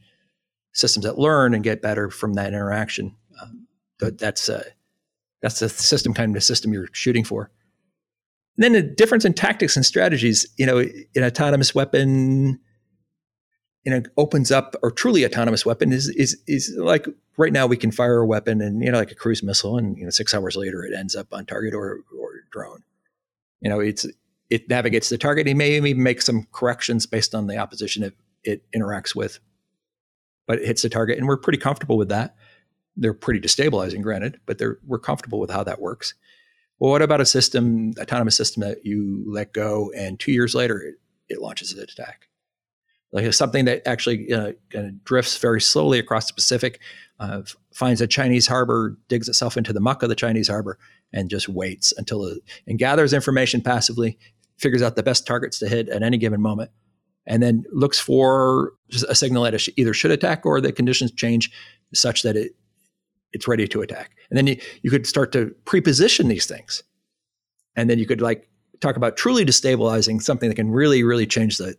systems 0.75 1.05
that 1.05 1.17
learn 1.17 1.53
and 1.53 1.63
get 1.63 1.81
better 1.81 2.09
from 2.09 2.33
that 2.33 2.49
interaction. 2.49 3.15
Um, 3.41 3.67
that's 3.99 4.49
uh, 4.49 4.63
that's 5.41 5.59
the 5.59 5.69
system 5.69 6.13
kind 6.13 6.35
of 6.35 6.43
system 6.43 6.73
you're 6.73 6.89
shooting 6.91 7.23
for. 7.23 7.49
And 8.57 8.63
then 8.63 8.73
the 8.73 8.81
difference 8.81 9.25
in 9.25 9.33
tactics 9.33 9.75
and 9.75 9.85
strategies, 9.85 10.45
you 10.57 10.65
know, 10.65 10.79
an 10.79 11.23
autonomous 11.23 11.73
weapon, 11.73 12.59
you 13.83 13.91
know, 13.91 14.01
opens 14.17 14.51
up 14.51 14.75
or 14.83 14.91
truly 14.91 15.25
autonomous 15.25 15.65
weapon 15.65 15.91
is 15.91 16.09
is 16.09 16.37
is 16.45 16.73
like 16.77 17.07
right 17.37 17.53
now 17.53 17.67
we 17.67 17.77
can 17.77 17.91
fire 17.91 18.19
a 18.19 18.25
weapon 18.25 18.61
and 18.61 18.83
you 18.83 18.91
know 18.91 18.97
like 18.97 19.11
a 19.11 19.15
cruise 19.15 19.43
missile 19.43 19.77
and 19.77 19.97
you 19.97 20.03
know 20.03 20.09
six 20.09 20.33
hours 20.33 20.55
later 20.55 20.83
it 20.83 20.93
ends 20.97 21.15
up 21.15 21.27
on 21.31 21.45
target 21.45 21.73
or 21.73 22.01
or 22.19 22.31
drone. 22.51 22.83
You 23.61 23.69
know, 23.69 23.79
it's 23.79 24.05
it 24.49 24.69
navigates 24.69 25.09
the 25.09 25.17
target. 25.17 25.47
It 25.47 25.55
may 25.55 25.77
even 25.77 26.03
make 26.03 26.21
some 26.21 26.47
corrections 26.51 27.05
based 27.05 27.33
on 27.33 27.47
the 27.47 27.57
opposition 27.57 28.03
it, 28.03 28.13
it 28.43 28.61
interacts 28.75 29.15
with 29.15 29.39
but 30.47 30.59
it 30.59 30.65
hits 30.65 30.81
the 30.81 30.89
target, 30.89 31.17
and 31.17 31.27
we're 31.27 31.37
pretty 31.37 31.59
comfortable 31.59 31.97
with 31.97 32.09
that. 32.09 32.35
They're 32.97 33.13
pretty 33.13 33.39
destabilizing, 33.39 34.01
granted, 34.01 34.39
but 34.45 34.61
we're 34.85 34.99
comfortable 34.99 35.39
with 35.39 35.49
how 35.49 35.63
that 35.63 35.81
works. 35.81 36.13
Well, 36.79 36.91
what 36.91 37.01
about 37.01 37.21
a 37.21 37.25
system, 37.25 37.93
autonomous 37.99 38.35
system 38.35 38.61
that 38.61 38.85
you 38.85 39.23
let 39.27 39.53
go, 39.53 39.91
and 39.95 40.19
two 40.19 40.31
years 40.31 40.53
later 40.53 40.79
it, 40.79 40.95
it 41.29 41.41
launches 41.41 41.73
an 41.73 41.81
attack? 41.81 42.27
Like 43.11 43.33
something 43.33 43.63
that 43.65 43.87
actually 43.87 44.31
uh, 44.33 44.53
kind 44.69 44.87
of 44.87 45.03
drifts 45.05 45.37
very 45.37 45.61
slowly 45.61 45.99
across 45.99 46.27
the 46.27 46.33
Pacific, 46.33 46.81
uh, 47.19 47.43
finds 47.73 48.01
a 48.01 48.07
Chinese 48.07 48.47
harbor, 48.47 48.97
digs 49.07 49.29
itself 49.29 49.55
into 49.55 49.71
the 49.71 49.79
muck 49.79 50.03
of 50.03 50.09
the 50.09 50.15
Chinese 50.15 50.49
harbor, 50.49 50.77
and 51.13 51.29
just 51.29 51.47
waits 51.47 51.93
until 51.97 52.23
the, 52.23 52.41
and 52.67 52.77
gathers 52.77 53.13
information 53.13 53.61
passively, 53.61 54.17
figures 54.57 54.81
out 54.81 54.97
the 54.97 55.03
best 55.03 55.25
targets 55.25 55.59
to 55.59 55.69
hit 55.69 55.87
at 55.87 56.03
any 56.03 56.17
given 56.17 56.41
moment, 56.41 56.71
and 57.27 57.41
then 57.41 57.63
looks 57.71 57.99
for 57.99 58.73
a 59.09 59.15
signal 59.15 59.43
that 59.43 59.53
it 59.53 59.67
either 59.77 59.93
should 59.93 60.11
attack 60.11 60.45
or 60.45 60.61
the 60.61 60.71
conditions 60.71 61.11
change 61.11 61.51
such 61.93 62.23
that 62.23 62.35
it 62.35 62.55
it's 63.33 63.49
ready 63.49 63.67
to 63.67 63.81
attack. 63.81 64.11
And 64.29 64.37
then 64.37 64.47
you, 64.47 64.57
you 64.81 64.89
could 64.89 65.05
start 65.05 65.33
to 65.33 65.53
pre-position 65.65 66.29
these 66.29 66.45
things. 66.45 66.83
And 67.75 67.89
then 67.89 67.99
you 67.99 68.05
could 68.05 68.21
like 68.21 68.47
talk 68.79 68.95
about 68.95 69.17
truly 69.17 69.45
destabilizing 69.45 70.21
something 70.21 70.47
that 70.47 70.55
can 70.55 70.71
really, 70.71 71.03
really 71.03 71.25
change 71.27 71.57
the 71.57 71.75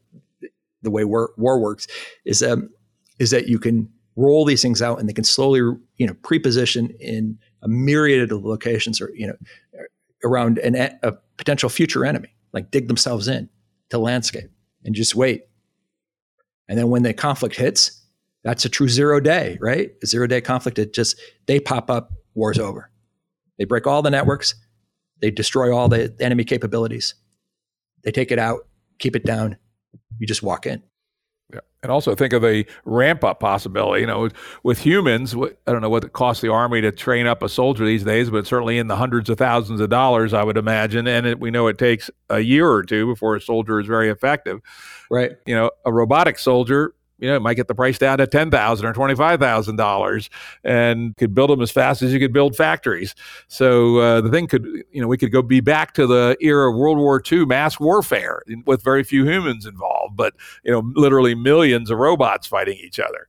the 0.83 0.91
way 0.91 1.05
war, 1.05 1.33
war 1.37 1.59
works 1.59 1.87
is 2.25 2.43
um, 2.43 2.69
is 3.19 3.31
that 3.31 3.49
you 3.49 3.59
can 3.59 3.89
roll 4.15 4.45
these 4.45 4.63
things 4.63 4.83
out 4.83 5.01
and 5.01 5.09
they 5.09 5.13
can 5.13 5.25
slowly 5.25 5.61
you 5.97 6.07
know 6.07 6.15
pre-position 6.23 6.91
in 7.01 7.39
a 7.63 7.69
myriad 7.69 8.31
of 8.31 8.45
locations 8.45 9.01
or 9.01 9.11
you 9.15 9.27
know 9.27 9.37
around 10.25 10.59
an, 10.59 10.77
a 11.03 11.13
potential 11.37 11.69
future 11.69 12.05
enemy 12.05 12.35
like 12.53 12.71
dig 12.71 12.89
themselves 12.89 13.29
in 13.29 13.49
to 13.91 13.99
landscape 13.99 14.51
and 14.87 14.95
just 14.95 15.15
wait. 15.15 15.43
And 16.69 16.79
then 16.79 16.89
when 16.89 17.03
the 17.03 17.13
conflict 17.13 17.57
hits, 17.57 18.03
that's 18.45 18.65
a 18.65 18.69
true 18.69 18.89
zero 18.89 19.21
day, 19.21 19.59
right? 19.61 19.91
A 20.03 20.07
zero 20.07 20.27
day 20.27 20.41
conflict, 20.41 20.79
it 20.79 20.95
just, 20.95 21.21
they 21.47 21.61
pop 21.61 21.91
up, 21.91 22.13
war's 22.35 22.59
over. 22.59 22.91
They 23.59 23.65
break 23.65 23.87
all 23.87 24.03
the 24.03 24.11
networks, 24.11 24.55
they 25.21 25.31
destroy 25.31 25.75
all 25.75 25.89
the 25.89 26.15
enemy 26.21 26.45
capabilities, 26.45 27.15
they 28.05 28.13
take 28.13 28.31
it 28.31 28.39
out, 28.39 28.69
keep 28.99 29.17
it 29.17 29.25
down, 29.25 29.57
you 30.19 30.27
just 30.27 30.43
walk 30.43 30.67
in. 30.67 30.83
Yeah. 31.53 31.61
And 31.85 31.93
also 31.93 32.17
think 32.17 32.33
of 32.33 32.43
the 32.43 32.67
ramp 32.85 33.23
up 33.23 33.39
possibility. 33.39 34.01
You 34.01 34.09
know, 34.09 34.29
with 34.65 34.81
humans, 34.81 35.37
I 35.37 35.73
don't 35.73 35.81
know 35.81 35.89
what 35.89 36.03
it 36.03 36.13
costs 36.13 36.43
the 36.43 36.51
army 36.51 36.81
to 36.81 36.91
train 36.91 37.29
up 37.29 37.41
a 37.41 37.49
soldier 37.49 37.87
these 37.87 38.03
days, 38.03 38.31
but 38.31 38.49
certainly 38.49 38.79
in 38.79 38.89
the 38.89 38.97
hundreds 38.97 39.31
of 39.31 39.39
thousands 39.39 39.81
of 39.81 39.89
dollars, 39.89 40.35
I 40.35 40.43
would 40.43 40.57
imagine. 40.57 41.07
And 41.07 41.25
it, 41.25 41.39
we 41.39 41.53
know 41.53 41.69
it 41.69 41.79
takes 41.79 42.11
a 42.31 42.41
year 42.41 42.69
or 42.69 42.83
two 42.83 43.07
before 43.07 43.37
a 43.37 43.41
soldier 43.41 43.79
is 43.79 43.87
very 43.87 44.11
effective. 44.11 44.61
Right. 45.09 45.33
You 45.47 45.55
know, 45.55 45.71
a 45.85 45.93
robotic 45.93 46.41
soldier, 46.41 46.96
you 47.19 47.29
know, 47.29 47.37
it 47.37 47.41
might 47.41 47.55
get 47.55 47.69
the 47.69 47.75
price 47.75 47.99
down 47.99 48.19
to 48.19 48.27
ten 48.27 48.51
thousand 48.51 48.87
or 48.87 48.93
twenty 48.93 49.15
five 49.15 49.41
thousand 49.41 49.77
dollars, 49.77 50.29
and 50.65 51.17
could 51.17 51.35
build 51.35 51.51
them 51.51 51.63
as 51.63 51.71
fast 51.71 52.03
as 52.03 52.13
you 52.13 52.19
could 52.19 52.33
build 52.33 52.57
factories. 52.57 53.15
So 53.49 53.99
uh, 53.99 54.21
the 54.21 54.31
thing 54.31 54.47
could, 54.47 54.67
you 54.91 55.01
know, 55.01 55.09
we 55.09 55.17
could 55.17 55.33
go 55.33 55.43
be 55.43 55.61
back 55.61 55.95
to 55.95 56.07
the 56.07 56.37
era 56.41 56.71
of 56.71 56.77
World 56.77 56.99
War 56.99 57.23
II 57.31 57.47
mass 57.47 57.81
warfare 57.81 58.43
with 58.67 58.83
very 58.83 59.03
few 59.03 59.25
humans 59.25 59.65
involved, 59.65 60.17
but 60.17 60.35
you 60.65 60.73
know, 60.73 60.83
literally 60.95 61.35
millions 61.35 61.91
of 61.91 61.99
robots 61.99 62.47
fighting 62.47 62.79
each 62.79 63.01
other. 63.01 63.27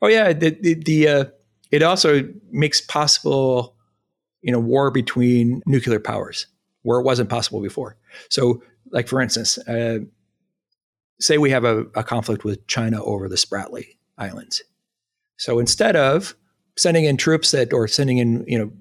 Oh 0.00 0.08
yeah, 0.08 0.32
the 0.32 0.50
the, 0.50 0.74
the 0.74 1.08
uh, 1.08 1.24
it 1.70 1.82
also 1.82 2.28
makes 2.52 2.80
possible, 2.80 3.74
you 4.42 4.52
know, 4.52 4.60
war 4.60 4.90
between 4.90 5.60
nuclear 5.66 6.00
powers 6.00 6.46
where 6.82 7.00
it 7.00 7.04
wasn't 7.04 7.30
possible 7.30 7.60
before. 7.60 7.96
So, 8.28 8.62
like 8.90 9.08
for 9.08 9.20
instance. 9.20 9.58
Uh, 9.66 10.00
say 11.20 11.38
we 11.38 11.50
have 11.50 11.64
a, 11.64 11.82
a 11.94 12.02
conflict 12.02 12.44
with 12.44 12.66
China 12.66 13.02
over 13.02 13.28
the 13.28 13.36
Spratly 13.36 13.96
Islands. 14.18 14.62
So 15.36 15.58
instead 15.58 15.96
of 15.96 16.34
sending 16.76 17.04
in 17.04 17.16
troops 17.16 17.50
that 17.52 17.72
or 17.72 17.88
sending 17.88 18.18
in, 18.18 18.44
you 18.46 18.58
know, 18.58 18.72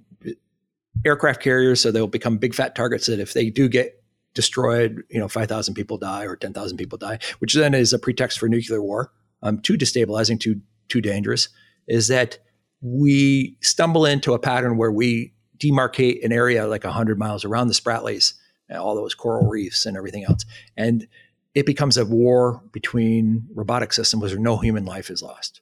aircraft 1.06 1.42
carriers 1.42 1.82
so 1.82 1.92
they'll 1.92 2.08
become 2.08 2.38
big 2.38 2.54
fat 2.54 2.76
targets 2.76 3.08
that 3.08 3.20
if 3.20 3.34
they 3.34 3.50
do 3.50 3.68
get 3.68 4.04
destroyed, 4.34 5.04
you 5.10 5.20
know, 5.20 5.28
5,000 5.28 5.74
people 5.74 5.98
die 5.98 6.24
or 6.24 6.36
10,000 6.36 6.78
people 6.78 6.98
die, 6.98 7.20
which 7.40 7.54
then 7.54 7.74
is 7.74 7.94
a 7.94 8.00
pretext 8.00 8.40
for 8.40 8.48
nuclear 8.48 8.82
war, 8.82 9.12
um, 9.42 9.60
too 9.60 9.78
destabilizing, 9.78 10.40
too, 10.40 10.62
too 10.90 11.02
dangerous, 11.02 11.50
is 11.88 12.08
that 12.08 12.40
we 12.82 13.58
stumble 13.62 14.06
into 14.06 14.34
a 14.34 14.40
pattern 14.40 14.78
where 14.78 14.92
we 14.92 15.34
demarcate 15.58 16.24
an 16.24 16.32
area 16.32 16.68
like 16.68 16.84
100 16.84 17.18
miles 17.20 17.46
around 17.46 17.68
the 17.68 17.74
Spratlys, 17.74 18.34
all 18.72 18.96
those 18.96 19.14
coral 19.14 19.48
reefs 19.48 19.86
and 19.86 19.96
everything 19.96 20.24
else. 20.24 20.46
And 20.76 21.08
it 21.56 21.66
becomes 21.66 21.98
a 21.98 22.06
war 22.06 22.62
between 22.72 23.48
robotic 23.54 23.94
systems 23.94 24.24
where 24.32 24.40
no 24.40 24.58
human 24.58 24.86
life 24.86 25.10
is 25.10 25.22
lost. 25.22 25.62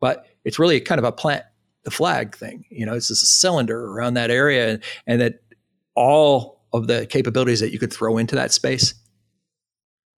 But 0.00 0.26
it's 0.44 0.58
really 0.58 0.80
kind 0.80 0.98
of 0.98 1.04
a 1.04 1.12
plant 1.12 1.44
the 1.84 1.90
flag 1.90 2.36
thing. 2.36 2.64
You 2.70 2.86
know, 2.86 2.94
it's 2.94 3.08
just 3.08 3.22
a 3.22 3.26
cylinder 3.26 3.86
around 3.86 4.14
that 4.14 4.30
area, 4.30 4.80
and, 5.06 5.20
that 5.20 5.40
all 5.94 6.60
of 6.72 6.86
the 6.86 7.06
capabilities 7.06 7.60
that 7.60 7.72
you 7.72 7.78
could 7.78 7.92
throw 7.92 8.16
into 8.16 8.36
that 8.36 8.52
space 8.52 8.94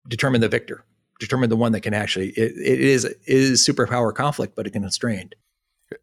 determine 0.08 0.40
the 0.40 0.48
victor, 0.48 0.84
determine 1.18 1.48
the 1.48 1.56
one 1.56 1.72
that 1.72 1.80
can 1.80 1.94
actually 1.94 2.28
it, 2.30 2.52
it 2.56 2.80
is 2.80 3.04
it 3.04 3.18
is 3.26 3.66
superpower 3.66 4.14
conflict, 4.14 4.54
but 4.54 4.66
it 4.66 4.70
can 4.70 4.82
constrained. 4.82 5.34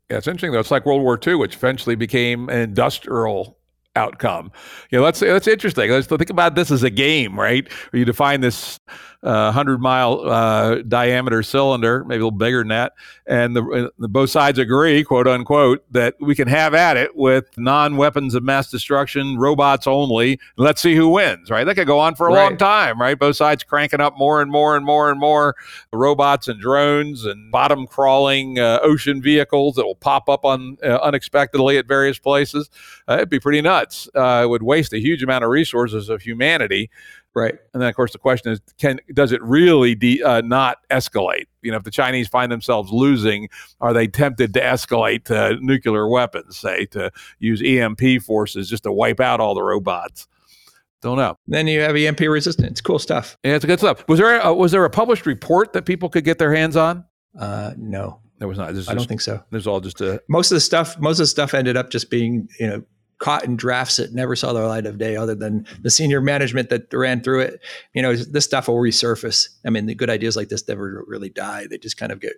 Yeah, 0.09 0.17
it's 0.17 0.27
interesting 0.27 0.51
though. 0.51 0.59
It's 0.59 0.71
like 0.71 0.85
World 0.85 1.03
War 1.03 1.19
II, 1.25 1.35
which 1.35 1.55
eventually 1.55 1.95
became 1.95 2.49
an 2.49 2.59
industrial 2.59 3.58
outcome. 3.99 4.51
You 4.89 4.99
know, 4.99 5.05
that's 5.05 5.19
that's 5.19 5.47
interesting. 5.47 5.91
Let's 5.91 6.07
think 6.07 6.29
about 6.29 6.55
this 6.55 6.71
as 6.71 6.83
a 6.83 6.89
game, 6.89 7.39
right? 7.39 7.71
Where 7.91 7.99
you 7.99 8.05
define 8.05 8.41
this 8.41 8.79
uh, 9.21 9.51
hundred 9.51 9.79
mile 9.79 10.21
uh, 10.21 10.75
diameter 10.87 11.43
cylinder, 11.43 12.03
maybe 12.05 12.21
a 12.21 12.25
little 12.25 12.31
bigger 12.31 12.59
than 12.59 12.69
that, 12.69 12.93
and 13.25 13.55
the, 13.55 13.91
the, 13.99 14.07
both 14.07 14.29
sides 14.29 14.57
agree, 14.57 15.03
quote 15.03 15.27
unquote, 15.27 15.83
that 15.91 16.15
we 16.19 16.35
can 16.35 16.47
have 16.47 16.73
at 16.73 16.95
it 16.97 17.15
with 17.15 17.45
non 17.57 17.97
weapons 17.97 18.33
of 18.33 18.43
mass 18.43 18.69
destruction, 18.69 19.37
robots 19.37 19.87
only. 19.87 20.39
Let's 20.57 20.81
see 20.81 20.95
who 20.95 21.09
wins, 21.09 21.49
right? 21.49 21.65
That 21.65 21.75
could 21.75 21.87
go 21.87 21.99
on 21.99 22.15
for 22.15 22.29
a 22.29 22.33
right. 22.33 22.43
long 22.43 22.57
time, 22.57 22.99
right? 22.99 23.19
Both 23.19 23.35
sides 23.35 23.63
cranking 23.63 23.99
up 23.99 24.17
more 24.17 24.41
and 24.41 24.49
more 24.49 24.75
and 24.75 24.85
more 24.85 25.11
and 25.11 25.19
more 25.19 25.55
robots 25.91 26.47
and 26.47 26.59
drones 26.59 27.25
and 27.25 27.51
bottom 27.51 27.87
crawling 27.87 28.59
uh, 28.59 28.79
ocean 28.81 29.21
vehicles 29.21 29.75
that 29.75 29.85
will 29.85 29.95
pop 29.95 30.29
up 30.29 30.45
on 30.45 30.77
uh, 30.83 30.95
unexpectedly 31.01 31.77
at 31.77 31.87
various 31.87 32.19
places. 32.19 32.69
Uh, 33.07 33.15
it'd 33.15 33.29
be 33.29 33.39
pretty 33.39 33.61
nuts. 33.61 34.07
Uh, 34.15 34.41
it 34.43 34.47
would 34.47 34.63
waste 34.63 34.93
a 34.93 34.99
huge 34.99 35.23
amount 35.23 35.43
of 35.43 35.49
resources 35.49 36.09
of 36.09 36.21
humanity. 36.21 36.89
Right. 37.35 37.55
And 37.73 37.81
then, 37.81 37.89
of 37.89 37.95
course, 37.95 38.11
the 38.11 38.17
question 38.17 38.51
is, 38.51 38.59
can 38.79 38.99
does 39.13 39.31
it 39.31 39.41
really 39.43 39.93
de, 39.93 40.21
uh, 40.23 40.41
not 40.41 40.79
escalate? 40.89 41.45
You 41.61 41.71
know, 41.71 41.77
if 41.77 41.83
the 41.83 41.91
Chinese 41.91 42.27
find 42.27 42.51
themselves 42.51 42.91
losing, 42.91 43.49
are 43.81 43.93
they 43.93 44.07
tempted 44.07 44.53
to 44.55 44.61
escalate 44.61 45.25
to 45.25 45.57
nuclear 45.61 46.07
weapons, 46.07 46.57
say, 46.57 46.85
to 46.87 47.11
use 47.37 47.61
EMP 47.63 48.23
forces 48.23 48.69
just 48.69 48.83
to 48.83 48.91
wipe 48.91 49.19
out 49.19 49.39
all 49.39 49.53
the 49.53 49.61
robots? 49.61 50.27
Don't 51.01 51.17
know. 51.17 51.37
Then 51.47 51.67
you 51.67 51.79
have 51.81 51.95
EMP 51.95 52.21
resistance. 52.21 52.81
Cool 52.81 52.99
stuff. 52.99 53.37
Yeah, 53.43 53.55
it's 53.55 53.63
good 53.63 53.79
stuff. 53.79 54.05
Was 54.09 54.19
there 54.19 54.39
a, 54.39 54.53
was 54.53 54.71
there 54.71 54.83
a 54.83 54.89
published 54.89 55.25
report 55.25 55.73
that 55.73 55.85
people 55.85 56.09
could 56.09 56.25
get 56.25 56.39
their 56.39 56.53
hands 56.53 56.75
on? 56.75 57.05
Uh, 57.39 57.73
no, 57.77 58.19
there 58.39 58.47
was 58.47 58.57
not. 58.57 58.69
I 58.69 58.93
don't 58.95 59.07
think 59.07 59.21
so. 59.21 59.41
There's 59.51 59.67
all 59.67 59.79
just 59.79 60.01
a 60.01 60.21
most 60.27 60.51
of 60.51 60.55
the 60.55 60.61
stuff. 60.61 60.99
Most 60.99 61.19
of 61.19 61.23
the 61.23 61.27
stuff 61.27 61.53
ended 61.53 61.77
up 61.77 61.89
just 61.89 62.09
being 62.09 62.49
you 62.59 62.67
know 62.67 62.83
caught 63.19 63.43
in 63.43 63.55
drafts 63.55 63.97
that 63.97 64.13
never 64.13 64.35
saw 64.35 64.53
the 64.53 64.65
light 64.65 64.85
of 64.85 64.97
day 64.97 65.15
other 65.15 65.35
than 65.35 65.67
the 65.81 65.89
senior 65.89 66.21
management 66.21 66.69
that 66.69 66.91
ran 66.93 67.21
through 67.21 67.41
it. 67.41 67.59
You 67.93 68.01
know, 68.01 68.15
this 68.15 68.45
stuff 68.45 68.67
will 68.67 68.75
resurface. 68.75 69.49
I 69.65 69.69
mean, 69.69 69.85
the 69.85 69.95
good 69.95 70.09
ideas 70.09 70.35
like 70.35 70.49
this 70.49 70.67
never 70.67 71.03
really 71.05 71.29
die. 71.29 71.67
They 71.69 71.77
just 71.77 71.97
kind 71.97 72.11
of 72.11 72.19
get 72.21 72.33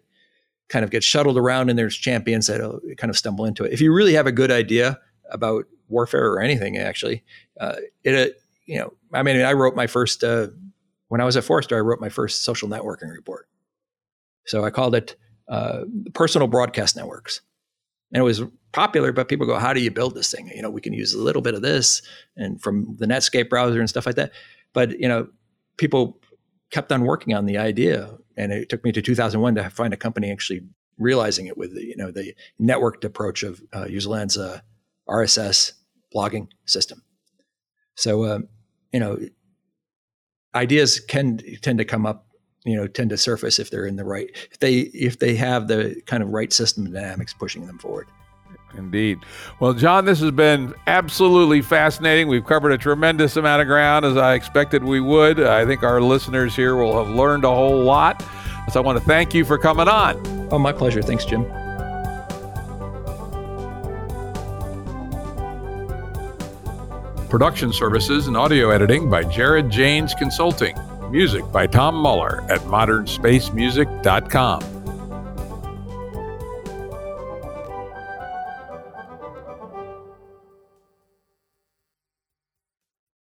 kind 0.69 0.83
of 0.83 0.89
get 0.89 1.03
shuttled 1.03 1.37
around 1.37 1.69
and 1.69 1.77
there's 1.77 1.95
champions 1.95 2.47
that 2.47 2.61
kind 2.97 3.09
of 3.09 3.17
stumble 3.17 3.45
into 3.45 3.63
it. 3.63 3.73
If 3.73 3.81
you 3.81 3.93
really 3.93 4.13
have 4.13 4.25
a 4.25 4.31
good 4.31 4.51
idea 4.51 4.99
about 5.29 5.65
warfare 5.89 6.31
or 6.31 6.39
anything, 6.39 6.77
actually, 6.77 7.23
uh, 7.59 7.75
it, 8.03 8.15
uh, 8.15 8.33
you 8.65 8.79
know, 8.79 8.93
I 9.13 9.21
mean, 9.21 9.41
I 9.41 9.51
wrote 9.51 9.75
my 9.75 9.85
first, 9.85 10.23
uh, 10.23 10.47
when 11.09 11.19
I 11.19 11.25
was 11.25 11.35
at 11.35 11.43
Forrester, 11.43 11.75
I 11.75 11.81
wrote 11.81 11.99
my 11.99 12.07
first 12.07 12.43
social 12.43 12.69
networking 12.69 13.11
report. 13.11 13.49
So 14.45 14.63
I 14.63 14.69
called 14.69 14.95
it 14.95 15.17
uh, 15.49 15.81
personal 16.13 16.47
broadcast 16.47 16.95
networks 16.95 17.41
and 18.13 18.21
it 18.21 18.23
was 18.23 18.41
popular 18.71 19.11
but 19.11 19.27
people 19.27 19.45
go 19.45 19.59
how 19.59 19.73
do 19.73 19.81
you 19.81 19.91
build 19.91 20.15
this 20.15 20.31
thing? 20.31 20.51
You 20.55 20.61
know 20.61 20.69
we 20.69 20.81
can 20.81 20.93
use 20.93 21.13
a 21.13 21.21
little 21.21 21.41
bit 21.41 21.53
of 21.53 21.61
this 21.61 22.01
and 22.35 22.61
from 22.61 22.95
the 22.97 23.05
netscape 23.05 23.49
browser 23.49 23.79
and 23.79 23.89
stuff 23.89 24.05
like 24.05 24.15
that. 24.15 24.31
But 24.73 24.99
you 24.99 25.07
know 25.07 25.27
people 25.77 26.21
kept 26.71 26.91
on 26.91 27.03
working 27.03 27.33
on 27.33 27.45
the 27.45 27.57
idea. 27.57 28.17
And 28.37 28.51
it 28.51 28.69
took 28.69 28.83
me 28.83 28.91
to 28.93 29.01
2001 29.01 29.55
to 29.55 29.69
find 29.69 29.93
a 29.93 29.97
company 29.97 30.31
actually 30.31 30.61
realizing 30.97 31.47
it 31.47 31.57
with 31.57 31.73
the 31.73 31.83
you 31.83 31.95
know 31.97 32.11
the 32.11 32.33
networked 32.59 33.03
approach 33.03 33.43
of 33.43 33.61
uh, 33.73 33.85
userland's 33.85 34.37
uh, 34.37 34.59
rss 35.09 35.73
blogging 36.15 36.47
system. 36.65 37.03
So 37.95 38.25
um, 38.25 38.47
you 38.91 38.99
know 38.99 39.17
ideas 40.55 40.99
can 40.99 41.39
tend 41.61 41.79
to 41.79 41.85
come 41.85 42.05
up 42.05 42.27
you 42.63 42.75
know 42.75 42.87
tend 42.87 43.09
to 43.09 43.17
surface 43.17 43.59
if 43.59 43.69
they're 43.71 43.85
in 43.85 43.95
the 43.95 44.03
right 44.03 44.29
if 44.51 44.59
they 44.59 44.73
if 44.79 45.19
they 45.19 45.35
have 45.35 45.67
the 45.67 45.99
kind 46.05 46.21
of 46.21 46.29
right 46.29 46.53
system 46.53 46.85
dynamics 46.91 47.33
pushing 47.33 47.65
them 47.65 47.77
forward 47.79 48.07
Indeed. 48.77 49.19
Well, 49.59 49.73
John, 49.73 50.05
this 50.05 50.19
has 50.21 50.31
been 50.31 50.73
absolutely 50.87 51.61
fascinating. 51.61 52.27
We've 52.27 52.45
covered 52.45 52.71
a 52.71 52.77
tremendous 52.77 53.35
amount 53.35 53.61
of 53.61 53.67
ground 53.67 54.05
as 54.05 54.17
I 54.17 54.33
expected 54.33 54.83
we 54.83 55.01
would. 55.01 55.41
I 55.41 55.65
think 55.65 55.83
our 55.83 56.01
listeners 56.01 56.55
here 56.55 56.75
will 56.75 57.03
have 57.03 57.13
learned 57.13 57.43
a 57.43 57.49
whole 57.49 57.83
lot. 57.83 58.23
So 58.71 58.81
I 58.81 58.83
want 58.83 58.97
to 58.97 59.03
thank 59.03 59.33
you 59.33 59.43
for 59.43 59.57
coming 59.57 59.87
on. 59.87 60.47
Oh, 60.51 60.59
my 60.59 60.71
pleasure. 60.71 61.01
Thanks, 61.01 61.25
Jim. 61.25 61.45
Production 67.29 67.71
services 67.71 68.27
and 68.27 68.35
audio 68.35 68.69
editing 68.69 69.09
by 69.09 69.23
Jared 69.23 69.69
Janes 69.69 70.13
Consulting. 70.13 70.77
Music 71.11 71.51
by 71.51 71.67
Tom 71.67 71.95
Muller 71.95 72.41
at 72.49 72.61
modernspacemusic.com. 72.61 74.80